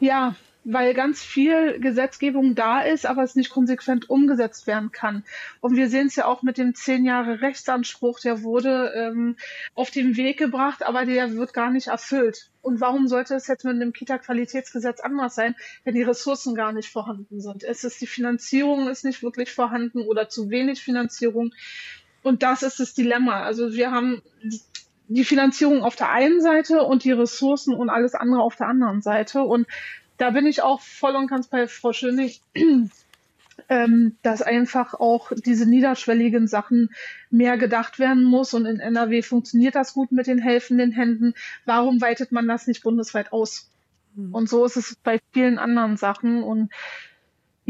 Ja, 0.00 0.34
weil 0.64 0.94
ganz 0.94 1.22
viel 1.22 1.80
Gesetzgebung 1.80 2.54
da 2.54 2.80
ist, 2.80 3.06
aber 3.06 3.22
es 3.22 3.34
nicht 3.34 3.50
konsequent 3.50 4.10
umgesetzt 4.10 4.66
werden 4.66 4.92
kann. 4.92 5.24
Und 5.60 5.76
wir 5.76 5.88
sehen 5.88 6.08
es 6.08 6.16
ja 6.16 6.26
auch 6.26 6.42
mit 6.42 6.58
dem 6.58 6.74
zehn 6.74 7.04
Jahre 7.04 7.40
Rechtsanspruch, 7.40 8.20
der 8.20 8.42
wurde 8.42 8.92
ähm, 8.94 9.36
auf 9.74 9.90
den 9.90 10.16
Weg 10.16 10.38
gebracht, 10.38 10.84
aber 10.84 11.06
der 11.06 11.34
wird 11.34 11.54
gar 11.54 11.70
nicht 11.70 11.88
erfüllt. 11.88 12.50
Und 12.62 12.80
warum 12.80 13.08
sollte 13.08 13.34
es 13.34 13.46
jetzt 13.46 13.64
mit 13.64 13.80
dem 13.80 13.92
Kita-Qualitätsgesetz 13.92 15.00
anders 15.00 15.34
sein, 15.34 15.54
wenn 15.84 15.94
die 15.94 16.02
Ressourcen 16.02 16.54
gar 16.54 16.72
nicht 16.72 16.90
vorhanden 16.90 17.40
sind? 17.40 17.64
Es 17.64 17.84
ist 17.84 18.00
die 18.00 18.06
Finanzierung 18.06 18.88
ist 18.88 19.04
nicht 19.04 19.22
wirklich 19.22 19.52
vorhanden 19.52 20.02
oder 20.02 20.28
zu 20.28 20.50
wenig 20.50 20.82
Finanzierung. 20.82 21.52
Und 22.22 22.42
das 22.42 22.62
ist 22.62 22.80
das 22.80 22.92
Dilemma. 22.92 23.42
Also 23.42 23.72
wir 23.72 23.90
haben 23.90 24.20
die 25.08 25.24
Finanzierung 25.24 25.82
auf 25.82 25.96
der 25.96 26.10
einen 26.10 26.40
Seite 26.40 26.84
und 26.84 27.02
die 27.02 27.10
Ressourcen 27.10 27.74
und 27.74 27.90
alles 27.90 28.14
andere 28.14 28.42
auf 28.42 28.54
der 28.54 28.68
anderen 28.68 29.02
Seite. 29.02 29.42
Und 29.42 29.66
da 30.20 30.30
bin 30.30 30.46
ich 30.46 30.62
auch 30.62 30.82
voll 30.82 31.16
und 31.16 31.28
ganz 31.28 31.46
bei 31.48 31.66
Frau 31.66 31.94
Schönig, 31.94 32.42
ähm, 33.68 34.16
dass 34.22 34.42
einfach 34.42 34.92
auch 34.92 35.32
diese 35.34 35.64
niederschwelligen 35.64 36.46
Sachen 36.46 36.90
mehr 37.30 37.56
gedacht 37.56 37.98
werden 37.98 38.24
muss. 38.24 38.52
Und 38.52 38.66
in 38.66 38.80
NRW 38.80 39.22
funktioniert 39.22 39.74
das 39.74 39.94
gut 39.94 40.12
mit 40.12 40.26
den 40.26 40.38
helfenden 40.38 40.92
Händen. 40.92 41.32
Warum 41.64 42.02
weitet 42.02 42.32
man 42.32 42.46
das 42.46 42.66
nicht 42.66 42.82
bundesweit 42.82 43.32
aus? 43.32 43.70
Mhm. 44.14 44.34
Und 44.34 44.50
so 44.50 44.66
ist 44.66 44.76
es 44.76 44.94
bei 45.02 45.20
vielen 45.32 45.58
anderen 45.58 45.96
Sachen. 45.96 46.42
Und 46.42 46.70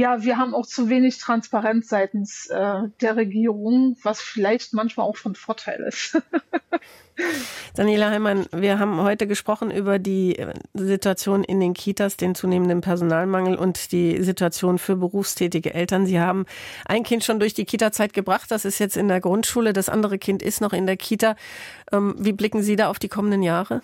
ja, 0.00 0.22
wir 0.22 0.38
haben 0.38 0.54
auch 0.54 0.66
zu 0.66 0.88
wenig 0.88 1.18
Transparenz 1.18 1.88
seitens 1.88 2.46
äh, 2.46 2.88
der 3.02 3.16
Regierung, 3.16 3.98
was 4.02 4.22
vielleicht 4.22 4.72
manchmal 4.72 5.06
auch 5.06 5.16
von 5.16 5.34
Vorteil 5.34 5.80
ist. 5.80 6.20
Daniela 7.74 8.08
Heimann, 8.08 8.46
wir 8.50 8.78
haben 8.78 9.02
heute 9.02 9.26
gesprochen 9.26 9.70
über 9.70 9.98
die 9.98 10.38
äh, 10.38 10.54
Situation 10.72 11.44
in 11.44 11.60
den 11.60 11.74
Kitas, 11.74 12.16
den 12.16 12.34
zunehmenden 12.34 12.80
Personalmangel 12.80 13.56
und 13.56 13.92
die 13.92 14.22
Situation 14.22 14.78
für 14.78 14.96
berufstätige 14.96 15.74
Eltern. 15.74 16.06
Sie 16.06 16.18
haben 16.18 16.46
ein 16.86 17.02
Kind 17.02 17.22
schon 17.22 17.38
durch 17.38 17.52
die 17.52 17.66
Kita-Zeit 17.66 18.14
gebracht, 18.14 18.50
das 18.50 18.64
ist 18.64 18.78
jetzt 18.78 18.96
in 18.96 19.08
der 19.08 19.20
Grundschule, 19.20 19.74
das 19.74 19.90
andere 19.90 20.18
Kind 20.18 20.42
ist 20.42 20.62
noch 20.62 20.72
in 20.72 20.86
der 20.86 20.96
Kita. 20.96 21.36
Ähm, 21.92 22.14
wie 22.18 22.32
blicken 22.32 22.62
Sie 22.62 22.76
da 22.76 22.88
auf 22.88 22.98
die 22.98 23.08
kommenden 23.08 23.42
Jahre? 23.42 23.82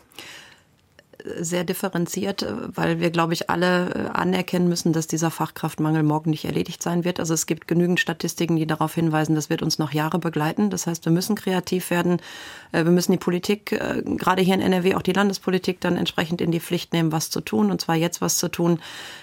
Sehr 1.40 1.64
differenziert, 1.64 2.46
weil 2.68 3.00
wir, 3.00 3.10
glaube 3.10 3.32
ich, 3.32 3.50
alle 3.50 3.90
äh, 3.90 4.08
anerkennen 4.08 4.68
müssen, 4.68 4.92
dass 4.92 5.06
dieser 5.06 5.30
Fachkraftmangel 5.30 6.02
morgen 6.02 6.30
nicht 6.30 6.44
erledigt 6.44 6.82
sein 6.82 7.04
wird. 7.04 7.20
Also 7.20 7.34
es 7.34 7.46
gibt 7.46 7.68
genügend 7.68 8.00
Statistiken, 8.00 8.56
die 8.56 8.66
darauf 8.66 8.94
hinweisen, 8.94 9.34
das 9.34 9.50
wird 9.50 9.62
uns 9.62 9.78
noch 9.78 9.92
Jahre 9.92 10.18
begleiten. 10.18 10.70
Das 10.70 10.86
heißt, 10.86 11.04
wir 11.04 11.12
müssen 11.12 11.36
kreativ 11.36 11.90
werden. 11.90 12.18
Äh, 12.72 12.84
wir 12.84 12.92
müssen 12.92 13.12
die 13.12 13.18
Politik, 13.18 13.72
äh, 13.72 14.02
gerade 14.04 14.42
hier 14.42 14.54
in 14.54 14.60
NRW 14.60 14.94
auch 14.94 15.02
die 15.02 15.12
Landespolitik, 15.12 15.80
dann 15.80 15.96
entsprechend 15.96 16.40
in 16.40 16.50
die 16.50 16.60
Pflicht 16.60 16.92
nehmen, 16.92 17.12
was 17.12 17.30
zu 17.30 17.40
tun, 17.40 17.70
und 17.70 17.80
zwar 17.80 17.96
jetzt 17.96 18.20
was 18.20 18.38
zu 18.38 18.48
tun. 18.48 18.80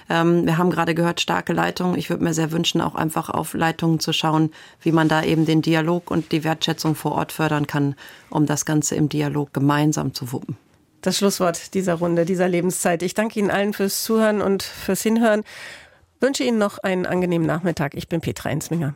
Ähm, 0.10 0.46
wir 0.46 0.58
haben 0.58 0.70
gerade 0.70 0.96
gehört, 0.96 1.22
starke 1.22 1.54
Leitungen. 1.54 1.98
Ich 1.98 2.10
würde 2.10 2.24
mir 2.24 2.34
sehr 2.34 2.52
wünschen, 2.52 2.82
auch 2.82 2.96
einfach 2.96 3.30
auf 3.30 3.54
Leitungen 3.54 4.00
zu 4.00 4.14
schauen, 4.14 4.52
wie 4.82 4.92
man 4.92 5.08
da 5.08 5.24
eben 5.24 5.46
den 5.46 5.62
Dialog 5.62 6.12
und 6.12 6.32
die 6.32 6.44
Wertschätzung 6.44 6.96
vor 6.96 7.14
Ort 7.14 7.32
fördern 7.32 7.68
kann, 7.68 7.96
um 8.30 8.46
das 8.46 8.66
Ganze 8.66 8.96
im 8.96 9.10
Dialog 9.10 9.54
gemeinsam 9.54 10.14
zu 10.14 10.32
wuppen 10.32 10.58
das 11.04 11.18
Schlusswort 11.18 11.74
dieser 11.74 11.96
Runde, 11.96 12.26
dieser 12.26 12.48
Lebenszeit. 12.48 13.04
Ich 13.04 13.14
danke 13.14 13.40
Ihnen 13.40 13.52
allen 13.52 13.74
fürs 13.74 14.04
Zuhören 14.04 14.42
und 14.42 14.64
fürs 14.64 15.04
Hinhören. 15.04 15.44
Wünsche 16.20 16.44
Ihnen 16.44 16.58
noch 16.58 16.80
einen 16.80 17.06
angenehmen 17.06 17.46
Nachmittag. 17.46 17.94
Ich 17.96 18.08
bin 18.08 18.22
Petra 18.22 18.50
Ensminger. 18.50 18.96